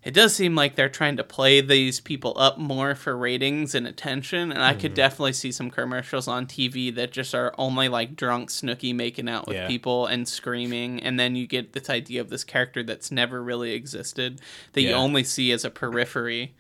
it 0.03 0.13
does 0.13 0.35
seem 0.35 0.55
like 0.55 0.75
they're 0.75 0.91
trying 0.91 1.17
to 1.17 1.25
play 1.25 1.63
these 1.63 1.99
people 1.99 2.35
up 2.37 2.59
more 2.59 2.95
for 2.95 3.17
ratings 3.17 3.75
and 3.75 3.87
attention, 3.87 4.53
and 4.53 4.63
I 4.63 4.73
Mm-hmm. 4.73 4.81
could 4.83 4.95
definitely 4.95 5.33
see 5.33 5.51
some 5.51 5.71
commercials 5.71 6.29
on 6.29 6.45
TV 6.47 6.95
that 6.95 7.11
just 7.11 7.35
are 7.35 7.55
only 7.57 7.89
like 7.89 8.15
drunk 8.15 8.51
Snooki 8.51 8.95
making 8.95 9.31
out 9.31 9.47
with 9.47 9.57
Yeah. 9.57 9.67
people 9.67 10.05
and 10.05 10.29
screaming, 10.29 11.03
and 11.03 11.19
then 11.19 11.37
you 11.37 11.47
get 11.47 11.73
this 11.73 11.89
idea 11.89 12.21
of 12.21 12.29
this 12.29 12.45
character 12.45 12.83
that's 12.83 13.11
never 13.11 13.43
really 13.43 13.73
existed 13.73 14.43
that 14.75 14.83
you 14.83 14.93
only 14.93 15.25
see 15.25 15.51
as 15.53 15.65
a 15.65 15.71
periphery. 15.71 16.53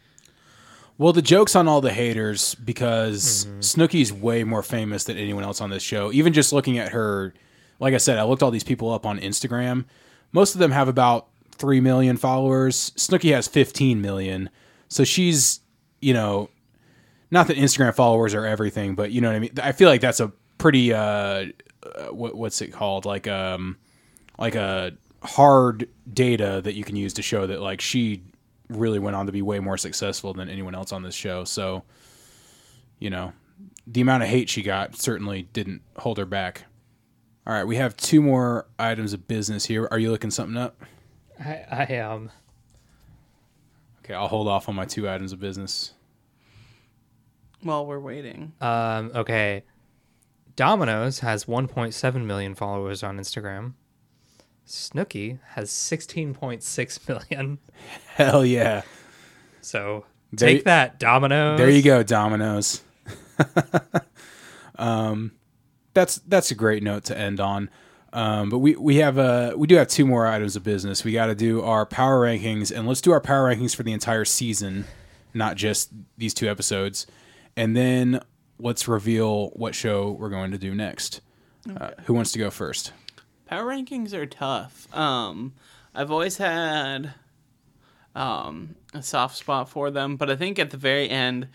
Well, 0.96 1.12
the 1.12 1.20
joke's 1.20 1.54
on 1.54 1.68
all 1.68 1.82
the 1.82 1.92
haters 1.92 2.54
because 2.54 3.46
Snooki's 3.58 4.10
way 4.12 4.42
more 4.44 4.62
famous 4.62 5.04
than 5.04 5.18
anyone 5.18 5.44
else 5.44 5.60
on 5.60 5.68
this 5.68 5.82
show. 5.82 6.10
Even 6.12 6.32
just 6.32 6.52
looking 6.52 6.78
at 6.78 6.92
her, 6.92 7.34
like 7.84 7.92
I 7.92 7.98
said, 7.98 8.18
I 8.18 8.24
looked 8.24 8.42
all 8.42 8.50
these 8.50 8.64
people 8.64 8.90
up 8.90 9.04
on 9.04 9.20
Instagram. 9.20 9.84
Most 10.32 10.54
of 10.54 10.58
them 10.58 10.70
have 10.70 10.88
about 10.88 11.28
3 11.52 11.80
million 11.80 12.16
followers. 12.16 12.92
Snooki 12.96 13.34
has 13.34 13.46
15 13.46 14.00
million. 14.00 14.48
So 14.88 15.04
she's, 15.04 15.60
you 16.00 16.14
know, 16.14 16.48
not 17.30 17.46
that 17.48 17.58
Instagram 17.58 17.94
followers 17.94 18.32
are 18.32 18.46
everything, 18.46 18.94
but 18.94 19.12
you 19.12 19.20
know 19.20 19.28
what 19.28 19.36
I 19.36 19.38
mean? 19.38 19.50
I 19.62 19.72
feel 19.72 19.90
like 19.90 20.00
that's 20.00 20.20
a 20.20 20.32
pretty, 20.56 20.94
uh, 20.94 20.98
uh 20.98 21.44
what, 22.10 22.34
what's 22.34 22.62
it 22.62 22.72
called? 22.72 23.04
Like, 23.04 23.28
um, 23.28 23.76
like 24.38 24.54
a 24.54 24.92
hard 25.22 25.86
data 26.10 26.62
that 26.64 26.72
you 26.72 26.84
can 26.84 26.96
use 26.96 27.12
to 27.14 27.22
show 27.22 27.46
that 27.46 27.60
like 27.60 27.82
she 27.82 28.22
really 28.70 28.98
went 28.98 29.14
on 29.14 29.26
to 29.26 29.32
be 29.32 29.42
way 29.42 29.60
more 29.60 29.76
successful 29.76 30.32
than 30.32 30.48
anyone 30.48 30.74
else 30.74 30.90
on 30.90 31.02
this 31.02 31.14
show. 31.14 31.44
So, 31.44 31.84
you 32.98 33.10
know, 33.10 33.34
the 33.86 34.00
amount 34.00 34.22
of 34.22 34.30
hate 34.30 34.48
she 34.48 34.62
got 34.62 34.96
certainly 34.96 35.42
didn't 35.52 35.82
hold 35.98 36.16
her 36.16 36.24
back. 36.24 36.64
All 37.46 37.52
right, 37.52 37.64
we 37.64 37.76
have 37.76 37.96
two 37.96 38.22
more 38.22 38.66
items 38.78 39.12
of 39.12 39.28
business 39.28 39.66
here. 39.66 39.86
Are 39.90 39.98
you 39.98 40.10
looking 40.10 40.30
something 40.30 40.56
up? 40.56 40.82
i 41.38 41.64
i 41.70 41.84
am 41.92 42.30
Okay, 44.04 44.14
I'll 44.14 44.28
hold 44.28 44.48
off 44.48 44.68
on 44.68 44.74
my 44.74 44.84
two 44.84 45.08
items 45.08 45.32
of 45.32 45.40
business. 45.40 45.92
While 47.62 47.86
we're 47.86 47.98
waiting, 48.00 48.52
Um, 48.60 49.10
okay. 49.14 49.64
Domino's 50.56 51.20
has 51.20 51.46
1.7 51.46 52.24
million 52.24 52.54
followers 52.54 53.02
on 53.02 53.18
Instagram. 53.18 53.72
Snooki 54.66 55.40
has 55.54 55.70
16.6 55.70 57.08
million. 57.08 57.58
Hell 58.14 58.44
yeah. 58.46 58.82
So 59.62 60.04
There 60.32 60.48
take 60.48 60.58
you- 60.58 60.64
that, 60.64 60.98
Domino's. 61.00 61.58
There 61.58 61.70
you 61.70 61.82
go, 61.82 62.02
Domino's. 62.02 62.82
um, 64.78 65.32
that's 65.94 66.16
that's 66.16 66.50
a 66.50 66.54
great 66.54 66.82
note 66.82 67.04
to 67.04 67.16
end 67.18 67.40
on. 67.40 67.70
Um, 68.12 68.48
but 68.50 68.58
we 68.58 68.76
we 68.76 68.96
have 68.96 69.18
uh 69.18 69.54
we 69.56 69.66
do 69.66 69.76
have 69.76 69.88
two 69.88 70.06
more 70.06 70.26
items 70.26 70.54
of 70.56 70.62
business. 70.62 71.04
We 71.04 71.12
got 71.12 71.26
to 71.26 71.34
do 71.34 71.62
our 71.62 71.86
power 71.86 72.20
rankings, 72.20 72.76
and 72.76 72.86
let's 72.86 73.00
do 73.00 73.12
our 73.12 73.20
power 73.20 73.52
rankings 73.52 73.74
for 73.74 73.82
the 73.82 73.92
entire 73.92 74.24
season, 74.24 74.84
not 75.32 75.56
just 75.56 75.90
these 76.16 76.34
two 76.34 76.48
episodes. 76.48 77.06
And 77.56 77.76
then 77.76 78.20
let's 78.58 78.86
reveal 78.86 79.48
what 79.50 79.74
show 79.74 80.12
we're 80.12 80.28
going 80.28 80.50
to 80.50 80.58
do 80.58 80.74
next. 80.74 81.20
Uh, 81.76 81.90
who 82.04 82.14
wants 82.14 82.30
to 82.32 82.38
go 82.38 82.50
first? 82.50 82.92
power 83.46 83.70
rankings 83.70 84.12
are 84.12 84.26
tough. 84.26 84.92
Um, 84.94 85.54
I've 85.94 86.10
always 86.10 86.38
had 86.38 87.14
um, 88.14 88.74
a 88.92 89.02
soft 89.02 89.36
spot 89.36 89.68
for 89.68 89.90
them, 89.90 90.16
but 90.16 90.30
I 90.30 90.36
think 90.36 90.58
at 90.58 90.70
the 90.70 90.76
very 90.76 91.08
end, 91.08 91.48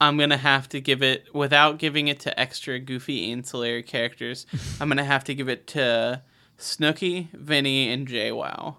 I'm 0.00 0.16
gonna 0.16 0.36
have 0.36 0.68
to 0.70 0.80
give 0.80 1.02
it 1.02 1.34
without 1.34 1.78
giving 1.78 2.08
it 2.08 2.20
to 2.20 2.40
extra 2.40 2.78
goofy 2.78 3.30
ancillary 3.30 3.82
characters. 3.82 4.46
I'm 4.80 4.88
gonna 4.88 5.04
have 5.04 5.24
to 5.24 5.34
give 5.34 5.48
it 5.48 5.66
to 5.68 6.22
Snooki, 6.58 7.28
Vinny, 7.32 7.90
and 7.90 8.08
JWoww. 8.08 8.76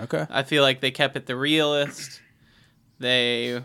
Okay. 0.00 0.26
I 0.28 0.42
feel 0.42 0.62
like 0.62 0.80
they 0.80 0.90
kept 0.90 1.16
it 1.16 1.26
the 1.26 1.36
realist. 1.36 2.20
They 2.98 3.62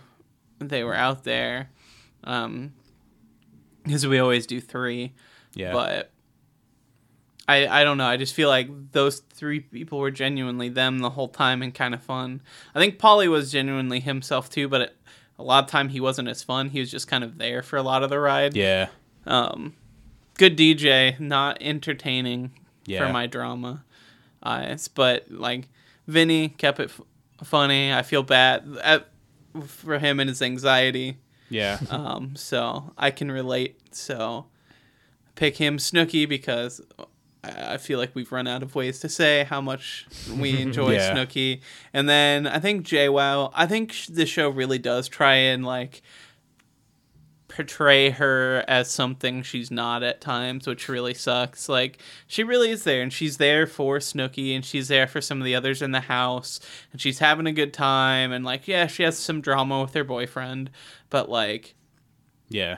they 0.59 0.83
were 0.83 0.95
out 0.95 1.23
there, 1.23 1.69
um, 2.23 2.73
because 3.83 4.05
we 4.05 4.19
always 4.19 4.45
do 4.45 4.59
three. 4.59 5.13
Yeah. 5.53 5.71
But 5.71 6.11
I 7.47 7.81
I 7.81 7.83
don't 7.83 7.97
know. 7.97 8.05
I 8.05 8.17
just 8.17 8.33
feel 8.35 8.49
like 8.49 8.91
those 8.91 9.19
three 9.19 9.59
people 9.59 9.99
were 9.99 10.11
genuinely 10.11 10.69
them 10.69 10.99
the 10.99 11.09
whole 11.09 11.29
time 11.29 11.61
and 11.61 11.73
kind 11.73 11.93
of 11.93 12.03
fun. 12.03 12.41
I 12.75 12.79
think 12.79 12.99
Pauly 12.99 13.27
was 13.27 13.51
genuinely 13.51 13.99
himself 13.99 14.49
too, 14.49 14.67
but 14.67 14.81
it, 14.81 14.97
a 15.39 15.43
lot 15.43 15.63
of 15.63 15.69
time 15.71 15.89
he 15.89 15.99
wasn't 15.99 16.27
as 16.27 16.43
fun. 16.43 16.69
He 16.69 16.79
was 16.79 16.91
just 16.91 17.07
kind 17.07 17.23
of 17.23 17.37
there 17.39 17.63
for 17.63 17.77
a 17.77 17.81
lot 17.83 18.03
of 18.03 18.09
the 18.11 18.19
ride. 18.19 18.55
yeah. 18.55 18.89
Um, 19.25 19.73
good 20.37 20.57
DJ, 20.57 21.19
not 21.19 21.57
entertaining 21.61 22.51
Yeah. 22.85 23.05
for 23.07 23.11
my 23.13 23.25
drama 23.27 23.83
eyes, 24.43 24.87
but 24.87 25.31
like 25.31 25.67
Vinny 26.07 26.49
kept 26.49 26.79
it 26.79 26.89
f- 26.89 27.01
funny. 27.43 27.91
I 27.93 28.01
feel 28.03 28.23
bad 28.23 28.77
at, 28.83 29.07
for 29.65 29.97
him 29.99 30.19
and 30.19 30.29
his 30.29 30.41
anxiety. 30.41 31.17
Yeah. 31.49 31.79
Um, 31.89 32.35
so 32.35 32.93
I 32.97 33.09
can 33.11 33.31
relate. 33.31 33.79
So 33.95 34.45
pick 35.35 35.57
him 35.57 35.77
Snooki 35.77 36.27
because 36.29 36.81
I 37.43 37.77
feel 37.77 37.99
like 37.99 38.13
we've 38.15 38.31
run 38.31 38.47
out 38.47 38.63
of 38.63 38.75
ways 38.75 38.99
to 38.99 39.09
say 39.09 39.45
how 39.45 39.61
much 39.61 40.05
we 40.37 40.61
enjoy 40.61 40.93
Yeah. 40.93 41.13
Snooki. 41.15 41.61
And 41.93 42.09
then 42.09 42.45
I 42.47 42.59
think 42.59 42.85
JWoww, 42.85 43.51
I 43.55 43.65
think 43.65 43.95
the 44.09 44.25
show 44.25 44.49
really 44.49 44.77
does 44.79 45.07
try 45.07 45.35
and 45.35 45.65
like 45.65 46.01
portray 47.47 48.11
her 48.11 48.63
as 48.67 48.91
something 48.91 49.41
she's 49.41 49.71
not 49.71 50.03
at 50.03 50.21
times, 50.21 50.67
which 50.67 50.87
really 50.89 51.13
sucks. 51.13 51.67
Like 51.69 51.99
she 52.27 52.43
really 52.43 52.69
is 52.71 52.83
there 52.83 53.01
and 53.01 53.11
she's 53.11 53.37
there 53.37 53.65
for 53.65 53.97
Snooki 53.99 54.53
and 54.55 54.63
she's 54.63 54.87
there 54.89 55.07
for 55.07 55.19
some 55.21 55.39
of 55.39 55.45
the 55.45 55.55
others 55.55 55.81
in 55.81 55.91
the 55.91 56.01
house 56.01 56.59
and 56.91 56.99
she's 57.01 57.19
having 57.19 57.47
a 57.47 57.51
good 57.53 57.73
time 57.73 58.31
and 58.31 58.43
like 58.45 58.67
yeah, 58.67 58.85
she 58.87 59.03
has 59.03 59.17
some 59.17 59.41
drama 59.41 59.81
with 59.81 59.93
her 59.93 60.03
boyfriend, 60.03 60.69
but 61.09 61.29
like 61.29 61.73
Yeah. 62.49 62.77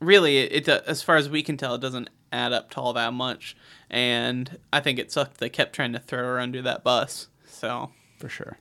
really 0.00 0.38
it, 0.38 0.68
it 0.68 0.84
as 0.86 1.02
far 1.02 1.16
as 1.16 1.28
we 1.28 1.42
can 1.42 1.56
tell 1.56 1.74
it 1.74 1.80
doesn't 1.80 2.10
add 2.32 2.52
up 2.52 2.70
to 2.70 2.80
all 2.80 2.92
that 2.92 3.12
much 3.12 3.56
and 3.90 4.58
i 4.72 4.80
think 4.80 4.98
it 4.98 5.10
sucked 5.12 5.38
they 5.38 5.48
kept 5.48 5.72
trying 5.74 5.92
to 5.92 5.98
throw 5.98 6.18
her 6.22 6.40
under 6.40 6.60
that 6.62 6.82
bus 6.82 7.28
so 7.46 7.90
For 8.18 8.28
sure. 8.28 8.58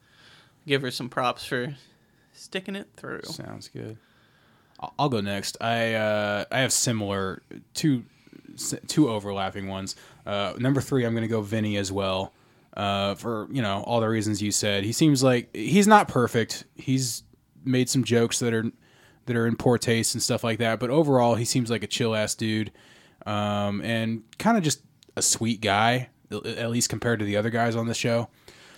give 0.67 0.81
her 0.83 0.91
some 0.91 1.09
props 1.09 1.45
for 1.45 1.75
sticking 2.33 2.75
it 2.75 2.87
through 2.95 3.21
Sounds 3.23 3.67
good. 3.69 3.97
I'll- 4.99 5.09
go 5.09 5.21
next. 5.21 5.57
I 5.61 5.93
uh, 5.93 6.45
I 6.51 6.59
have 6.59 6.71
similar 6.73 7.41
two 7.73 8.03
two 8.87 9.09
overlapping 9.09 9.67
ones. 9.67 9.95
Uh, 10.25 10.53
number 10.57 10.81
three, 10.81 11.05
I'm 11.05 11.13
going 11.13 11.23
to 11.23 11.27
go 11.29 11.41
Vinny 11.41 11.77
as 11.77 11.91
well. 11.91 12.33
Uh, 12.75 13.15
for 13.15 13.47
you 13.51 13.61
know 13.61 13.83
all 13.87 14.01
the 14.01 14.07
reasons 14.09 14.41
you 14.41 14.51
said, 14.51 14.83
he 14.83 14.91
seems 14.91 15.23
like 15.23 15.53
he's 15.55 15.87
not 15.87 16.07
perfect. 16.09 16.65
He's 16.75 17.23
made 17.63 17.89
some 17.89 18.03
jokes 18.03 18.39
that 18.39 18.53
are 18.53 18.65
that 19.27 19.35
are 19.35 19.47
in 19.47 19.55
poor 19.55 19.77
taste 19.77 20.13
and 20.13 20.21
stuff 20.21 20.43
like 20.43 20.59
that. 20.59 20.79
But 20.79 20.89
overall, 20.89 21.35
he 21.35 21.45
seems 21.45 21.69
like 21.71 21.83
a 21.83 21.87
chill 21.87 22.13
ass 22.13 22.35
dude, 22.35 22.71
um, 23.25 23.81
and 23.81 24.23
kind 24.37 24.57
of 24.57 24.63
just 24.63 24.81
a 25.15 25.21
sweet 25.21 25.61
guy, 25.61 26.09
at 26.31 26.69
least 26.69 26.89
compared 26.89 27.19
to 27.19 27.25
the 27.25 27.37
other 27.37 27.49
guys 27.49 27.75
on 27.75 27.87
the 27.87 27.93
show. 27.93 28.27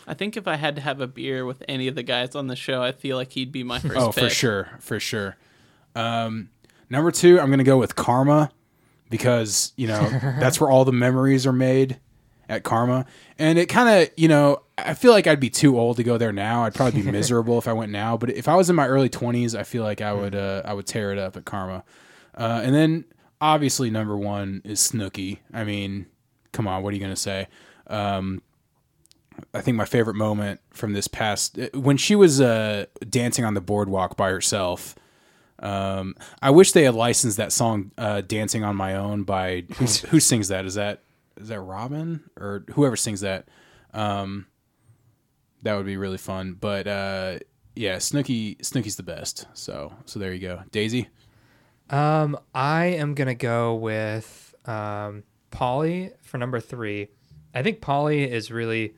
i 0.07 0.13
think 0.13 0.37
if 0.37 0.47
i 0.47 0.55
had 0.55 0.75
to 0.75 0.81
have 0.81 1.01
a 1.01 1.07
beer 1.07 1.45
with 1.45 1.63
any 1.67 1.87
of 1.87 1.95
the 1.95 2.03
guys 2.03 2.35
on 2.35 2.47
the 2.47 2.55
show 2.55 2.81
i 2.83 2.91
feel 2.91 3.17
like 3.17 3.31
he'd 3.31 3.51
be 3.51 3.63
my 3.63 3.79
first 3.89 3.95
Oh, 3.97 4.11
for 4.11 4.29
sure, 4.29 4.69
for 4.79 4.99
sure. 4.99 5.35
Um, 5.95 6.49
number 6.89 7.11
two, 7.11 7.39
I'm 7.39 7.49
gonna 7.49 7.63
go 7.63 7.77
with 7.77 7.95
Karma 7.95 8.51
because 9.09 9.73
you 9.75 9.87
know 9.87 10.09
that's 10.39 10.59
where 10.59 10.69
all 10.69 10.85
the 10.85 10.91
memories 10.93 11.45
are 11.47 11.53
made 11.53 11.99
at 12.49 12.63
Karma, 12.63 13.05
and 13.39 13.57
it 13.59 13.67
kind 13.67 13.89
of 13.89 14.09
you 14.15 14.27
know 14.27 14.61
I 14.77 14.93
feel 14.93 15.11
like 15.11 15.25
I'd 15.27 15.39
be 15.39 15.49
too 15.49 15.77
old 15.79 15.97
to 15.97 16.03
go 16.03 16.17
there 16.17 16.31
now. 16.31 16.63
I'd 16.63 16.75
probably 16.75 17.01
be 17.01 17.11
miserable 17.19 17.57
if 17.57 17.67
I 17.67 17.73
went 17.73 17.91
now. 17.91 18.15
But 18.15 18.29
if 18.29 18.47
I 18.47 18.55
was 18.55 18.69
in 18.69 18.75
my 18.75 18.87
early 18.87 19.09
20s, 19.09 19.57
I 19.57 19.63
feel 19.63 19.83
like 19.83 20.01
I 20.01 20.13
would 20.13 20.35
uh, 20.35 20.61
I 20.63 20.73
would 20.73 20.85
tear 20.85 21.11
it 21.11 21.17
up 21.17 21.35
at 21.35 21.45
Karma. 21.45 21.83
Uh, 22.35 22.61
and 22.63 22.73
then 22.75 23.05
obviously 23.41 23.89
number 23.89 24.17
one 24.17 24.61
is 24.63 24.79
Snooki. 24.79 25.39
I 25.53 25.63
mean, 25.63 26.07
come 26.51 26.67
on, 26.67 26.83
what 26.83 26.93
are 26.93 26.95
you 26.95 27.01
gonna 27.01 27.15
say? 27.15 27.47
Um, 27.87 28.41
I 29.53 29.61
think 29.61 29.77
my 29.77 29.85
favorite 29.85 30.15
moment 30.15 30.61
from 30.71 30.93
this 30.93 31.07
past 31.07 31.59
when 31.73 31.97
she 31.97 32.15
was 32.15 32.41
uh, 32.41 32.85
dancing 33.09 33.45
on 33.45 33.53
the 33.53 33.61
boardwalk 33.61 34.17
by 34.17 34.29
herself. 34.29 34.95
Um, 35.59 36.15
I 36.41 36.51
wish 36.51 36.71
they 36.71 36.83
had 36.83 36.93
licensed 36.93 37.37
that 37.37 37.51
song 37.51 37.91
uh, 37.97 38.21
"Dancing 38.21 38.63
on 38.63 38.75
My 38.75 38.95
Own" 38.95 39.23
by 39.23 39.63
who, 40.09 40.19
sings 40.19 40.49
that? 40.49 40.65
Is 40.65 40.75
that 40.75 41.01
is 41.39 41.47
that 41.47 41.59
Robyn 41.59 42.21
or 42.39 42.63
whoever 42.71 42.95
sings 42.95 43.21
that? 43.21 43.47
Um, 43.93 44.45
that 45.63 45.75
would 45.75 45.85
be 45.85 45.97
really 45.97 46.19
fun. 46.19 46.55
But 46.59 46.87
uh, 46.87 47.39
yeah, 47.75 47.97
Snooki 47.97 48.57
Snooki's 48.59 48.97
the 48.97 49.03
best. 49.03 49.47
So 49.53 49.93
so 50.05 50.19
there 50.19 50.33
you 50.33 50.39
go, 50.39 50.61
Daisy. 50.71 51.09
Um, 51.89 52.37
I 52.53 52.85
am 52.85 53.13
gonna 53.13 53.35
go 53.35 53.75
with 53.75 54.55
um, 54.65 55.23
Pauly 55.51 56.11
for 56.21 56.37
number 56.37 56.59
three. 56.59 57.09
I 57.53 57.63
think 57.63 57.81
Pauly 57.81 58.27
is 58.27 58.51
really, 58.51 58.93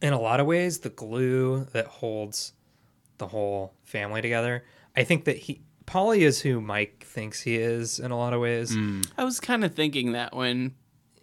in 0.00 0.12
a 0.12 0.20
lot 0.20 0.40
of 0.40 0.46
ways, 0.46 0.80
the 0.80 0.90
glue 0.90 1.66
that 1.72 1.86
holds 1.86 2.52
the 3.18 3.28
whole 3.28 3.74
family 3.84 4.20
together. 4.20 4.64
I 4.96 5.04
think 5.04 5.24
that 5.24 5.36
he 5.36 5.62
Pauly 5.86 6.18
is 6.18 6.40
who 6.40 6.60
Mike 6.60 7.04
thinks 7.06 7.40
he 7.40 7.56
is 7.56 7.98
in 7.98 8.10
a 8.10 8.16
lot 8.16 8.32
of 8.32 8.40
ways. 8.40 8.74
i 9.18 9.24
was 9.24 9.40
kind 9.40 9.64
of 9.64 9.74
thinking 9.74 10.12
that 10.12 10.34
when 10.34 10.74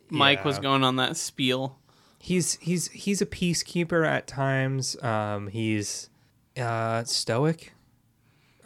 mike 0.10 0.44
was 0.44 0.60
going 0.60 0.84
on 0.84 0.98
that 0.98 1.16
spiel 1.16 1.80
He's 2.22 2.56
he's 2.56 2.90
he's 2.90 3.22
a 3.22 3.26
peacekeeper 3.26 4.06
at 4.06 4.28
times. 4.28 5.02
Um, 5.02 5.48
he's 5.48 6.10
uh, 6.58 7.06
stoic. 7.06 7.74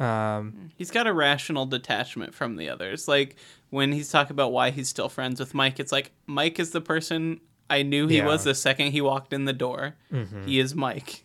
Um, 0.04 0.72
he's 0.78 0.92
got 0.92 1.08
a 1.08 1.14
rational 1.14 1.66
detachment 1.66 2.34
from 2.34 2.56
the 2.58 2.70
others 2.70 3.08
like 3.08 3.36
when 3.70 3.92
he's 3.92 4.12
talking 4.12 4.32
about 4.34 4.52
why 4.52 4.70
he's 4.72 4.90
still 4.90 5.08
friends 5.10 5.40
with 5.40 5.54
mike 5.54 5.80
it's 5.80 5.92
like 5.92 6.12
mike 6.28 6.60
is 6.60 6.72
the 6.72 6.82
person 6.82 7.40
i 7.70 7.84
knew 7.84 8.08
he 8.08 8.18
Yeah. 8.18 8.26
was 8.26 8.44
the 8.44 8.54
second 8.56 8.92
he 8.92 9.02
walked 9.02 9.32
in 9.34 9.46
the 9.46 9.54
door 9.54 9.96
he 10.46 10.60
is 10.60 10.76
mike 10.76 11.24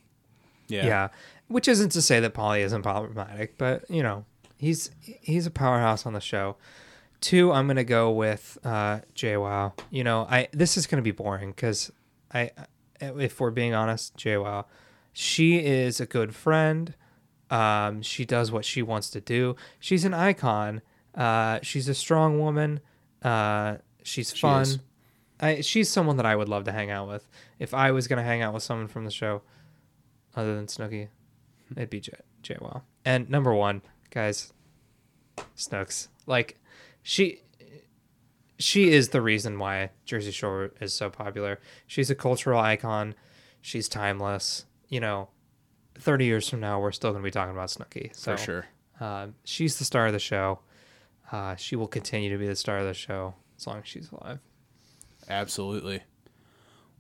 Yeah, 0.68 0.86
Yeah. 0.86 1.08
Which 1.48 1.66
isn't 1.66 1.90
to 1.92 2.02
say 2.02 2.20
that 2.20 2.34
Pauly 2.34 2.60
isn't 2.60 2.82
problematic, 2.82 3.56
but 3.56 3.90
you 3.90 4.02
know, 4.02 4.26
he's 4.58 4.90
he's 5.00 5.46
a 5.46 5.50
powerhouse 5.50 6.04
on 6.04 6.12
the 6.12 6.20
show. 6.20 6.56
Two, 7.22 7.50
I'm 7.52 7.66
gonna 7.66 7.84
go 7.84 8.10
with 8.10 8.58
uh 8.64 9.00
JWoww. 9.14 9.72
You 9.90 10.04
know, 10.04 10.26
I 10.30 10.48
this 10.52 10.76
is 10.76 10.86
gonna 10.86 11.00
be 11.02 11.10
boring 11.10 11.50
because 11.52 11.90
I, 12.34 12.50
if 13.00 13.40
we're 13.40 13.50
being 13.50 13.72
honest, 13.74 14.14
JWoww, 14.18 14.66
she 15.14 15.56
is 15.64 16.00
a 16.00 16.06
good 16.06 16.34
friend. 16.34 16.92
Um, 17.50 18.02
she 18.02 18.24
does 18.24 18.52
what 18.52 18.64
she 18.64 18.82
wants 18.82 19.10
to 19.10 19.20
do. 19.20 19.56
She's 19.80 20.04
an 20.04 20.14
icon. 20.14 20.82
Uh, 21.14 21.60
she's 21.62 21.88
a 21.88 21.94
strong 21.94 22.38
woman. 22.38 22.80
Uh, 23.22 23.76
she's 24.02 24.32
fun. 24.32 24.62
is. 24.62 24.78
I, 25.40 25.60
she's 25.60 25.88
someone 25.88 26.16
that 26.16 26.26
I 26.26 26.34
would 26.36 26.48
love 26.48 26.64
to 26.64 26.72
hang 26.72 26.90
out 26.90 27.08
with. 27.08 27.28
If 27.58 27.74
I 27.74 27.90
was 27.92 28.08
gonna 28.08 28.24
hang 28.24 28.42
out 28.42 28.54
with 28.54 28.62
someone 28.62 28.88
from 28.88 29.04
the 29.04 29.10
show, 29.10 29.42
other 30.34 30.54
than 30.54 30.66
Snooki, 30.66 31.08
it'd 31.76 31.90
be 31.90 32.00
J 32.00 32.12
JWoww. 32.42 32.82
And 33.04 33.28
number 33.30 33.54
one, 33.54 33.82
guys, 34.10 34.52
Snooks. 35.54 36.08
Like, 36.26 36.58
she 37.02 37.42
she 38.58 38.90
is 38.90 39.10
the 39.10 39.22
reason 39.22 39.58
why 39.58 39.90
Jersey 40.04 40.32
Shore 40.32 40.72
is 40.80 40.92
so 40.92 41.10
popular. 41.10 41.60
She's 41.86 42.10
a 42.10 42.14
cultural 42.14 42.60
icon. 42.60 43.14
She's 43.60 43.88
timeless. 43.88 44.64
You 44.88 45.00
know, 45.00 45.28
thirty 46.00 46.24
years 46.24 46.48
from 46.48 46.60
now, 46.60 46.80
we're 46.80 46.92
still 46.92 47.12
gonna 47.12 47.22
be 47.24 47.30
talking 47.30 47.52
about 47.52 47.68
Snooki. 47.68 48.14
So 48.16 48.36
for 48.36 48.42
sure. 48.42 48.66
uh, 49.00 49.28
she's 49.44 49.78
the 49.78 49.84
star 49.84 50.06
of 50.06 50.12
the 50.12 50.18
show. 50.18 50.60
Uh, 51.30 51.56
she 51.56 51.76
will 51.76 51.88
continue 51.88 52.30
to 52.30 52.38
be 52.38 52.46
the 52.46 52.56
star 52.56 52.78
of 52.78 52.86
the 52.86 52.94
show 52.94 53.34
as 53.58 53.66
long 53.66 53.78
as 53.78 53.86
she's 53.86 54.10
alive. 54.10 54.38
Absolutely. 55.28 56.02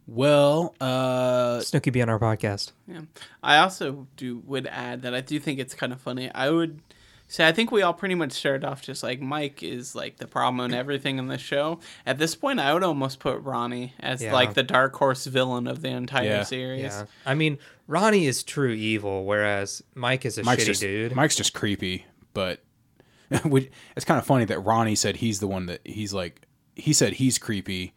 Well, 0.06 0.74
uh, 0.80 1.58
Snooki 1.58 1.92
be 1.92 2.00
on 2.02 2.08
our 2.08 2.18
podcast. 2.18 2.72
Yeah. 2.86 3.02
I 3.42 3.58
also 3.58 4.06
do 4.16 4.38
would 4.46 4.66
add 4.66 5.02
that 5.02 5.14
I 5.14 5.20
do 5.20 5.38
think 5.38 5.58
it's 5.60 5.74
kind 5.74 5.92
of 5.92 6.00
funny. 6.00 6.30
I 6.34 6.48
would 6.50 6.80
say 7.26 7.46
I 7.46 7.52
think 7.52 7.70
we 7.70 7.82
all 7.82 7.92
pretty 7.92 8.14
much 8.14 8.32
started 8.32 8.64
off 8.64 8.80
just 8.80 9.02
like 9.02 9.20
Mike 9.20 9.62
is 9.62 9.94
like 9.94 10.16
the 10.16 10.26
problem 10.26 10.60
and 10.60 10.74
everything 10.74 11.18
in 11.18 11.26
the 11.28 11.36
show. 11.36 11.80
At 12.06 12.16
this 12.16 12.34
point, 12.34 12.58
I 12.58 12.72
would 12.72 12.82
almost 12.82 13.18
put 13.18 13.42
Ronnie 13.42 13.92
as 14.00 14.22
Yeah. 14.22 14.32
like 14.32 14.54
the 14.54 14.62
dark 14.62 14.94
horse 14.96 15.26
villain 15.26 15.66
of 15.66 15.82
the 15.82 15.88
entire 15.90 16.24
Yeah. 16.24 16.42
series. 16.44 16.82
Yeah, 16.84 17.04
I 17.26 17.34
mean 17.34 17.58
Ronnie 17.88 18.26
is 18.26 18.44
true 18.44 18.70
evil, 18.70 19.24
whereas 19.24 19.82
Mike 19.94 20.26
is 20.26 20.36
a 20.36 20.44
Mike's 20.44 20.62
shitty 20.62 20.66
just 20.66 20.80
dude. 20.82 21.16
Mike's 21.16 21.34
just 21.34 21.54
creepy, 21.54 22.04
but 22.34 22.62
it's 23.30 24.04
kind 24.04 24.18
of 24.18 24.26
funny 24.26 24.44
that 24.44 24.60
Ronnie 24.60 24.94
said 24.94 25.16
he's 25.16 25.40
the 25.40 25.48
one 25.48 25.66
that 25.66 25.80
he's 25.84 26.12
like 26.12 26.46
he 26.74 26.92
said 26.92 27.14
he's 27.14 27.38
creepy, 27.38 27.94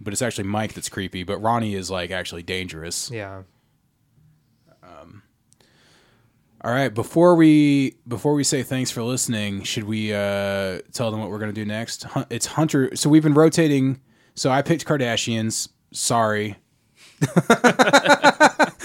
but 0.00 0.12
it's 0.12 0.22
actually 0.22 0.44
Mike 0.44 0.74
that's 0.74 0.88
creepy. 0.88 1.24
But 1.24 1.38
Ronnie 1.38 1.74
is 1.74 1.90
like 1.90 2.12
actually 2.12 2.44
dangerous. 2.44 3.10
Yeah. 3.10 3.42
Um. 4.82 5.24
All 6.64 6.70
right, 6.72 6.94
before 6.94 7.34
we 7.34 7.96
before 8.06 8.34
we 8.34 8.44
say 8.44 8.62
thanks 8.62 8.92
for 8.92 9.02
listening, 9.02 9.64
should 9.64 9.84
we 9.84 10.14
uh, 10.14 10.82
tell 10.92 11.10
them 11.10 11.18
what 11.18 11.30
we're 11.30 11.40
gonna 11.40 11.52
do 11.52 11.64
next? 11.64 12.06
It's 12.30 12.46
Hunter. 12.46 12.94
So 12.94 13.10
we've 13.10 13.24
been 13.24 13.34
rotating. 13.34 14.00
So 14.36 14.50
I 14.50 14.62
picked 14.62 14.86
Kardashians. 14.86 15.68
Sorry, 15.92 16.56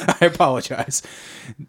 I 0.22 0.26
apologize. 0.26 1.04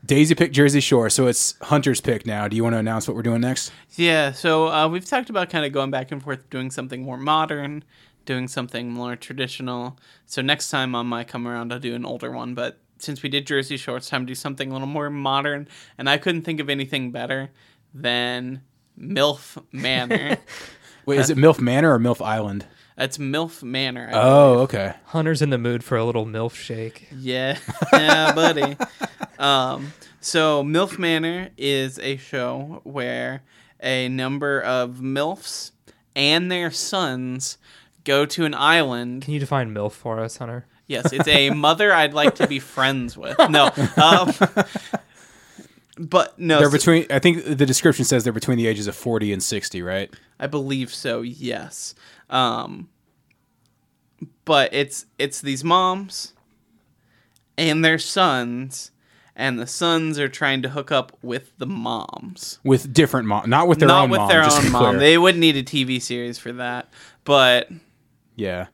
Daisy 0.05 0.35
picked 0.35 0.55
Jersey 0.55 0.81
Shore, 0.81 1.11
so 1.11 1.27
it's 1.27 1.57
Hunter's 1.63 2.01
pick 2.01 2.25
now. 2.25 2.47
Do 2.47 2.57
you 2.57 2.63
want 2.63 2.75
to 2.75 2.79
announce 2.79 3.09
what 3.09 3.17
we're 3.17 3.23
doing 3.23 3.41
next? 3.41 3.73
Yeah, 3.97 4.33
so 4.33 4.69
uh, 4.69 4.89
we've 4.89 5.05
talked 5.05 5.29
about 5.29 5.51
kind 5.51 5.67
of 5.67 5.73
going 5.73 5.91
back 5.91 6.13
and 6.13 6.23
forth, 6.23 6.49
doing 6.49 6.71
something 6.71 7.03
more 7.03 7.17
modern, 7.17 7.83
doing 8.27 8.47
something 8.47 8.91
more 8.91 9.17
traditional. 9.17 9.99
So 10.27 10.41
next 10.41 10.71
time 10.71 10.95
on 10.95 11.07
my 11.07 11.25
come 11.25 11.49
around, 11.49 11.73
I'll 11.73 11.81
do 11.81 11.95
an 11.95 12.05
older 12.05 12.31
one. 12.31 12.55
But 12.55 12.79
since 12.99 13.23
we 13.23 13.29
did 13.29 13.47
Jersey 13.47 13.77
Shore, 13.77 13.97
it's 13.97 14.09
time 14.09 14.23
to 14.23 14.31
do 14.31 14.35
something 14.35 14.71
a 14.71 14.73
little 14.73 14.87
more 14.87 15.11
modern. 15.11 15.67
And 15.97 16.09
I 16.09 16.19
couldn't 16.19 16.43
think 16.43 16.61
of 16.61 16.69
anything 16.71 17.11
better 17.11 17.51
than 17.93 18.63
MILF 19.01 19.63
Manor. 19.73 20.37
Wait, 21.07 21.19
is 21.19 21.31
it 21.31 21.39
MILF 21.39 21.61
Manor 21.61 21.95
or 21.95 21.99
MILF 21.99 22.25
Island? 22.25 22.67
That's 22.99 23.17
MILF 23.17 23.63
Manor. 23.63 24.11
I 24.13 24.19
Oh, 24.19 24.59
okay. 24.63 24.95
Hunter's 25.07 25.41
in 25.41 25.51
the 25.51 25.57
mood 25.57 25.85
for 25.85 25.97
a 25.97 26.05
little 26.05 26.27
MILF 26.27 26.57
shake. 26.57 27.07
Yeah, 27.17 27.57
yeah, 27.93 28.33
buddy. 28.35 28.77
Um, 29.39 29.93
so 30.21 30.65
MILF 30.65 30.99
Manor 30.99 31.51
is 31.57 32.01
a 32.01 32.17
show 32.17 32.81
where 32.83 33.43
a 33.81 34.09
number 34.09 34.61
of 34.61 34.97
MILFs 34.97 35.71
and 36.17 36.51
their 36.51 36.73
sons 36.73 37.57
go 38.03 38.27
to 38.27 38.45
an 38.45 38.53
island. 38.55 39.23
Can 39.23 39.33
you 39.33 39.39
define 39.41 39.73
MILF 39.73 39.93
for 39.93 40.19
us, 40.19 40.39
Hunter? 40.39 40.67
Yes, 40.89 41.13
it's 41.13 41.29
a 41.29 41.51
mother 41.55 41.93
I'd 41.93 42.15
like 42.15 42.35
to 42.37 42.49
be 42.49 42.59
friends 42.59 43.17
with. 43.17 43.39
No, 43.49 43.71
um, 44.03 44.33
but 45.99 46.39
no, 46.39 46.59
They're 46.59 46.69
so- 46.71 46.77
between. 46.77 47.07
I 47.11 47.19
think 47.19 47.45
the 47.45 47.67
description 47.67 48.05
says 48.05 48.25
they're 48.25 48.33
between 48.33 48.59
the 48.59 48.67
ages 48.67 48.87
of 48.87 48.95
forty 48.97 49.33
and 49.33 49.43
sixty, 49.43 49.83
right? 49.83 50.13
I 50.39 50.47
believe 50.47 50.93
so. 50.95 51.23
Yes. 51.23 51.95
Um, 52.31 52.89
but 54.45 54.73
it's 54.73 55.07
it's 55.19 55.41
these 55.41 55.65
moms 55.65 56.33
and 57.57 57.85
their 57.85 57.99
sons, 57.99 58.91
and 59.35 59.59
the 59.59 59.67
sons 59.67 60.19
are 60.19 60.29
trying 60.29 60.63
to 60.63 60.69
hook 60.69 60.93
up 60.93 61.17
with 61.23 61.53
the 61.59 61.67
moms, 61.67 62.59
With 62.65 62.93
different 62.93 63.27
mom, 63.27 63.51
not 63.51 63.67
with 63.69 63.79
their 63.79 63.89
not 63.89 64.05
own 64.05 64.11
with 64.11 64.19
mom. 64.21 64.29
their 64.29 64.45
own 64.45 64.71
mom. 64.73 64.99
They 64.99 65.19
wouldn't 65.19 65.41
need 65.41 65.57
a 65.57 65.63
TV 65.63 66.01
series 66.01 66.39
for 66.39 66.53
that. 66.53 66.89
But 67.25 67.69
Yeah. 68.37 68.67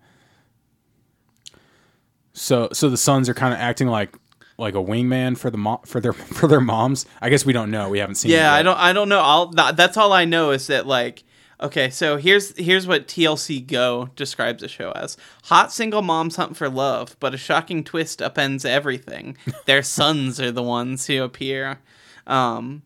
So 2.33 2.69
so 2.73 2.91
the 2.91 2.97
sons 2.97 3.29
are 3.29 3.35
kind 3.35 3.55
of 3.55 3.61
acting 3.61 3.87
like 3.89 4.17
like 4.59 4.74
a 4.74 4.78
wingman 4.78 5.36
for 5.36 5.51
the 5.51 5.59
mo- 5.59 5.81
for 5.85 6.01
their 6.01 6.12
for 6.39 6.47
their 6.47 6.60
moms. 6.60 7.06
I 7.20 7.28
guess 7.28 7.44
we 7.44 7.52
don't 7.52 7.70
know. 7.70 7.89
We 7.89 7.98
haven't 7.98 8.16
seen. 8.16 8.31
it 8.31 8.35
yeah. 8.35 8.52
I 8.52 8.62
don't 8.62 8.78
I 8.78 8.93
don't 8.93 9.09
know. 9.09 9.20
I'll 9.20 9.51
th- 9.51 9.76
that's 9.76 9.97
all 9.97 10.12
I 10.12 10.24
know 10.24 10.51
is 10.51 10.66
that 10.68 10.86
like 10.86 11.24
okay, 11.60 11.90
so 11.90 12.16
here's 12.16 12.56
here's 12.56 12.86
what 12.86 13.09
TLC 13.09 13.66
Go 13.66 14.10
describes 14.16 14.60
the 14.62 14.68
show 14.68 14.93
as: 14.93 15.16
hot 15.44 15.72
single 15.72 16.02
moms 16.02 16.36
hunt 16.36 16.56
for 16.56 16.68
love, 16.68 17.16
but 17.20 17.35
a 17.35 17.39
shocking 17.39 17.85
twist 17.85 18.20
upends 18.20 18.64
everything. 18.64 19.36
Their 19.66 19.82
sons 19.82 20.40
are 20.40 20.52
the 20.52 20.62
ones 20.62 21.06
who 21.06 21.22
appear. 21.22 21.81
Um, 22.26 22.82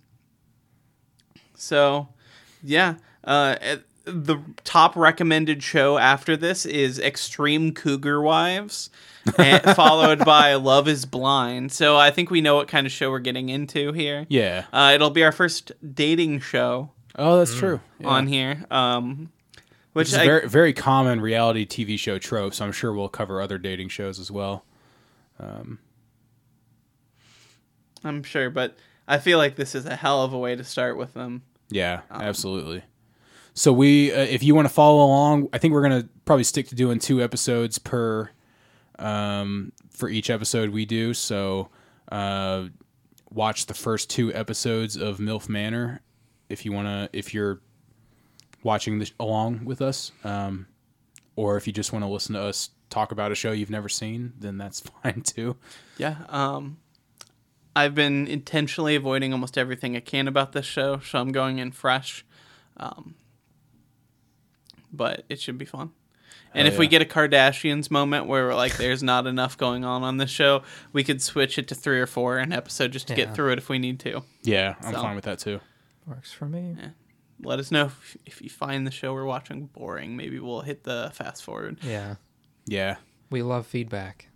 so, 1.55 2.09
yeah, 2.63 2.97
uh, 3.25 3.57
the 4.13 4.39
top 4.65 4.97
recommended 4.97 5.63
show 5.63 5.99
after 5.99 6.37
this 6.37 6.65
is 6.67 6.99
Extreme 6.99 7.75
Cougar 7.75 8.21
Wives. 8.23 8.91
and, 9.39 9.63
followed 9.77 10.25
by 10.25 10.55
Love 10.55 10.89
is 10.89 11.05
Blind. 11.05 11.71
So 11.73 11.97
I 11.97 12.11
think 12.11 12.31
we 12.31 12.41
know 12.41 12.57
what 12.57 12.69
kind 12.69 12.87
of 12.87 12.93
show 12.93 13.11
we're 13.11 13.19
getting 13.19 13.49
into 13.49 13.93
here. 13.93 14.27
Yeah. 14.29 14.65
Uh, 14.73 14.93
it'll 14.95 15.11
be 15.11 15.23
our 15.25 15.33
first 15.33 15.73
dating 15.95 16.41
show 16.41 16.91
Oh, 17.17 17.39
that's 17.39 17.55
true. 17.55 17.81
Yeah. 17.99 18.07
on 18.09 18.27
here. 18.29 18.65
Um, 18.71 19.31
which 19.93 20.07
Which 20.07 20.09
is 20.09 20.15
I, 20.19 20.25
very 20.27 20.49
very 20.49 20.73
common 20.73 21.21
reality 21.21 21.67
TV 21.67 21.99
show 21.99 22.19
trope. 22.19 22.55
So 22.55 22.65
I'm 22.65 22.73
sure 22.73 22.93
we'll 22.93 23.09
cover 23.09 23.41
other 23.43 23.59
dating 23.59 23.89
shows 23.89 24.19
as 24.21 24.31
well. 24.31 24.65
I'm 28.05 28.23
sure, 28.23 28.51
but 28.51 28.77
I 29.07 29.19
feel 29.19 29.39
like 29.39 29.57
this 29.57 29.75
is 29.75 29.87
a 29.87 29.97
hell 29.97 30.23
of 30.23 30.33
a 30.33 30.39
way 30.39 30.55
to 30.57 30.65
start 30.65 30.97
with 30.97 31.15
them. 31.15 31.43
Yeah, 31.71 32.03
Um, 32.11 32.23
absolutely. 32.23 32.83
So 33.59 33.73
we, 33.73 34.13
uh, 34.13 34.21
if 34.21 34.45
you 34.45 34.55
want 34.55 34.69
to 34.69 34.73
follow 34.73 35.05
along, 35.05 35.49
I 35.53 35.59
think 35.59 35.75
we're 35.75 35.83
gonna 35.83 36.09
probably 36.25 36.45
stick 36.45 36.69
to 36.69 36.77
doing 36.77 37.01
two 37.01 37.21
episodes 37.21 37.77
per, 37.77 38.31
um, 39.01 39.73
for 39.91 40.09
each 40.09 40.31
episode 40.31 40.71
we 40.71 40.87
do. 40.87 41.13
So, 41.13 41.69
uh, 42.13 42.67
watch 43.31 43.67
the 43.67 43.75
first 43.75 44.11
two 44.11 44.33
episodes 44.33 44.97
of 44.97 45.19
MILF 45.19 45.49
Manor 45.49 46.03
if 46.49 46.65
you 46.65 46.71
wanna, 46.71 47.11
if 47.13 47.35
you're 47.35 47.61
watching 48.63 49.01
this 49.01 49.11
along 49.19 49.65
with 49.65 49.83
us, 49.83 50.13
um, 50.23 50.69
or 51.35 51.57
if 51.57 51.67
you 51.67 51.73
just 51.73 51.93
want 51.93 52.05
to 52.05 52.09
listen 52.09 52.35
to 52.37 52.41
us 52.41 52.71
talk 52.91 53.11
about 53.11 53.33
a 53.33 53.35
show 53.35 53.51
you've 53.51 53.71
never 53.71 53.89
seen, 53.89 54.35
then 54.39 54.57
that's 54.57 54.81
fine 55.03 55.23
too. 55.23 55.57
Yeah. 55.97 56.19
Um, 56.29 56.79
I've 57.75 57.97
been 57.97 58.29
intentionally 58.29 58.95
avoiding 58.95 59.33
almost 59.33 59.59
everything 59.59 59.97
I 59.97 60.01
can 60.01 60.29
about 60.29 60.53
this 60.53 60.65
show, 60.65 61.01
so 61.01 61.19
I'm 61.19 61.33
going 61.33 61.59
in 61.59 61.73
fresh. 61.73 62.25
Um, 62.77 63.17
but 64.93 65.25
it 65.29 65.41
should 65.41 65.59
be 65.59 65.65
fun. 65.65 65.91
And 66.55 66.67
Hell 66.67 66.73
if 66.75 66.79
we 66.79 66.87
get 66.87 67.03
a 67.03 67.05
Kardashians 67.05 67.91
moment 67.91 68.27
where 68.27 68.47
we're 68.47 68.55
like, 68.55 68.77
there's 68.79 69.03
not 69.03 69.27
enough 69.27 69.59
going 69.59 69.85
on 69.85 70.03
on 70.03 70.17
this 70.17 70.31
show, 70.31 70.63
we 70.93 71.05
could 71.05 71.21
switch 71.21 71.59
it 71.59 71.69
to 71.69 71.75
three 71.75 72.01
or 72.01 72.07
four 72.07 72.39
an 72.39 72.53
episode 72.53 72.93
just 72.93 73.07
to 73.09 73.13
Yeah. 73.13 73.27
get 73.27 73.35
through 73.35 73.53
it 73.53 73.59
if 73.59 73.69
we 73.69 73.79
need 73.79 74.01
to. 74.01 74.23
Yeah, 74.43 74.75
I'm 74.83 74.95
So- 74.95 75.03
fine 75.03 75.15
with 75.15 75.25
that 75.25 75.39
too. 75.41 75.61
Works 76.07 76.33
for 76.33 76.47
me. 76.47 76.75
Let 77.43 77.59
us 77.59 77.71
know 77.71 77.85
if, 77.87 78.17
if 78.27 78.41
you 78.43 78.49
find 78.49 78.87
the 78.87 78.91
show 78.91 79.13
we're 79.13 79.25
watching 79.27 79.67
boring. 79.67 80.17
Maybe 80.17 80.41
we'll 80.41 80.63
hit 80.63 80.85
the 80.85 81.11
fast 81.15 81.45
forward. 81.45 81.79
Yeah. 81.83 82.15
Yeah. 82.67 82.97
We 83.31 83.43
love 83.43 83.67
feedback. 83.67 84.29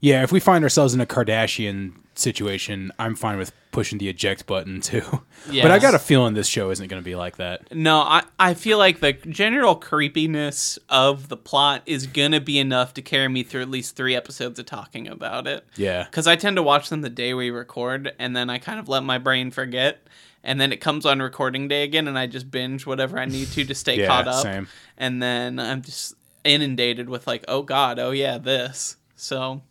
Yeah, 0.00 0.22
if 0.22 0.32
we 0.32 0.40
find 0.40 0.62
ourselves 0.64 0.92
in 0.92 1.00
a 1.00 1.06
Kardashian 1.06 1.92
situation, 2.18 2.92
I'm 2.98 3.14
fine 3.16 3.38
with 3.38 3.52
pushing 3.70 3.98
the 3.98 4.08
eject 4.08 4.46
button 4.46 4.80
too. 4.80 5.02
But 5.46 5.70
I 5.70 5.78
got 5.78 5.94
a 5.94 5.98
feeling 5.98 6.32
this 6.34 6.48
show 6.48 6.70
isn't 6.70 6.88
going 6.88 7.02
to 7.02 7.04
be 7.04 7.14
like 7.16 7.36
that. 7.36 7.74
No, 7.74 7.98
I, 7.98 8.22
I 8.38 8.54
feel 8.54 8.78
like 8.78 9.00
the 9.00 9.12
general 9.12 9.74
creepiness 9.76 10.78
of 10.88 11.28
the 11.28 11.36
plot 11.36 11.82
is 11.86 12.06
gonna 12.06 12.40
be 12.40 12.58
enough 12.58 12.94
to 12.94 13.02
carry 13.02 13.28
me 13.28 13.42
through 13.42 13.62
at 13.62 13.68
least 13.68 13.94
three 13.94 14.14
episodes 14.16 14.58
of 14.58 14.66
talking 14.66 15.06
about 15.06 15.46
it. 15.46 15.64
Yeah. 15.76 16.04
Because 16.04 16.26
I 16.26 16.36
tend 16.36 16.56
to 16.56 16.62
watch 16.62 16.88
them 16.88 17.02
the 17.02 17.10
day 17.10 17.34
we 17.34 17.50
record, 17.50 18.12
and 18.18 18.34
then 18.34 18.48
I 18.48 18.58
kind 18.58 18.78
of 18.80 18.88
let 18.88 19.02
my 19.04 19.18
brain 19.18 19.50
forget, 19.50 20.06
and 20.42 20.60
then 20.60 20.72
it 20.72 20.78
comes 20.80 21.04
on 21.04 21.20
recording 21.20 21.68
day 21.68 21.82
again, 21.82 22.08
and 22.08 22.18
I 22.18 22.26
just 22.26 22.50
binge 22.50 22.86
whatever 22.86 23.18
I 23.18 23.26
need 23.26 23.48
to 23.48 23.64
to 23.64 23.74
stay 23.74 23.98
Yeah, 24.00 24.06
caught 24.06 24.28
up. 24.28 24.42
same. 24.42 24.68
And 24.96 25.22
then 25.22 25.58
I'm 25.58 25.82
just 25.82 26.14
inundated 26.44 27.08
with 27.08 27.26
like, 27.26 27.44
oh 27.48 27.62
god, 27.62 27.98
oh 27.98 28.12
yeah, 28.12 28.38
this. 28.38 28.96
So 29.16 29.62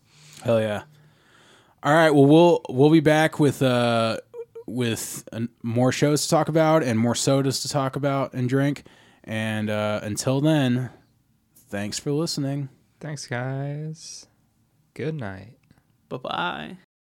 Hell 0.44 0.60
yeah. 0.62 0.84
All 1.84 1.94
right, 1.94 2.12
well 2.12 2.26
we'll 2.26 2.62
we'll 2.70 2.90
be 2.90 3.02
back 3.02 3.40
with 3.40 3.62
uh 3.62 4.18
with 4.66 5.28
uh, 5.34 5.42
more 5.62 5.92
shows 5.92 6.24
to 6.24 6.30
talk 6.30 6.48
about 6.48 6.82
and 6.84 6.98
more 6.98 7.16
sodas 7.16 7.62
to 7.64 7.70
talk 7.70 7.96
about 7.98 8.34
and 8.34 8.48
drink. 8.48 8.84
And 9.26 9.70
uh 9.70 10.00
until 10.02 10.40
then, 10.40 10.90
thanks 11.70 12.00
for 12.00 12.12
listening. 12.14 12.70
Thanks, 13.02 13.28
guys. 13.28 14.28
Good 14.94 15.16
night. 15.16 15.58
bye 16.08 16.18
bye. 16.18 16.78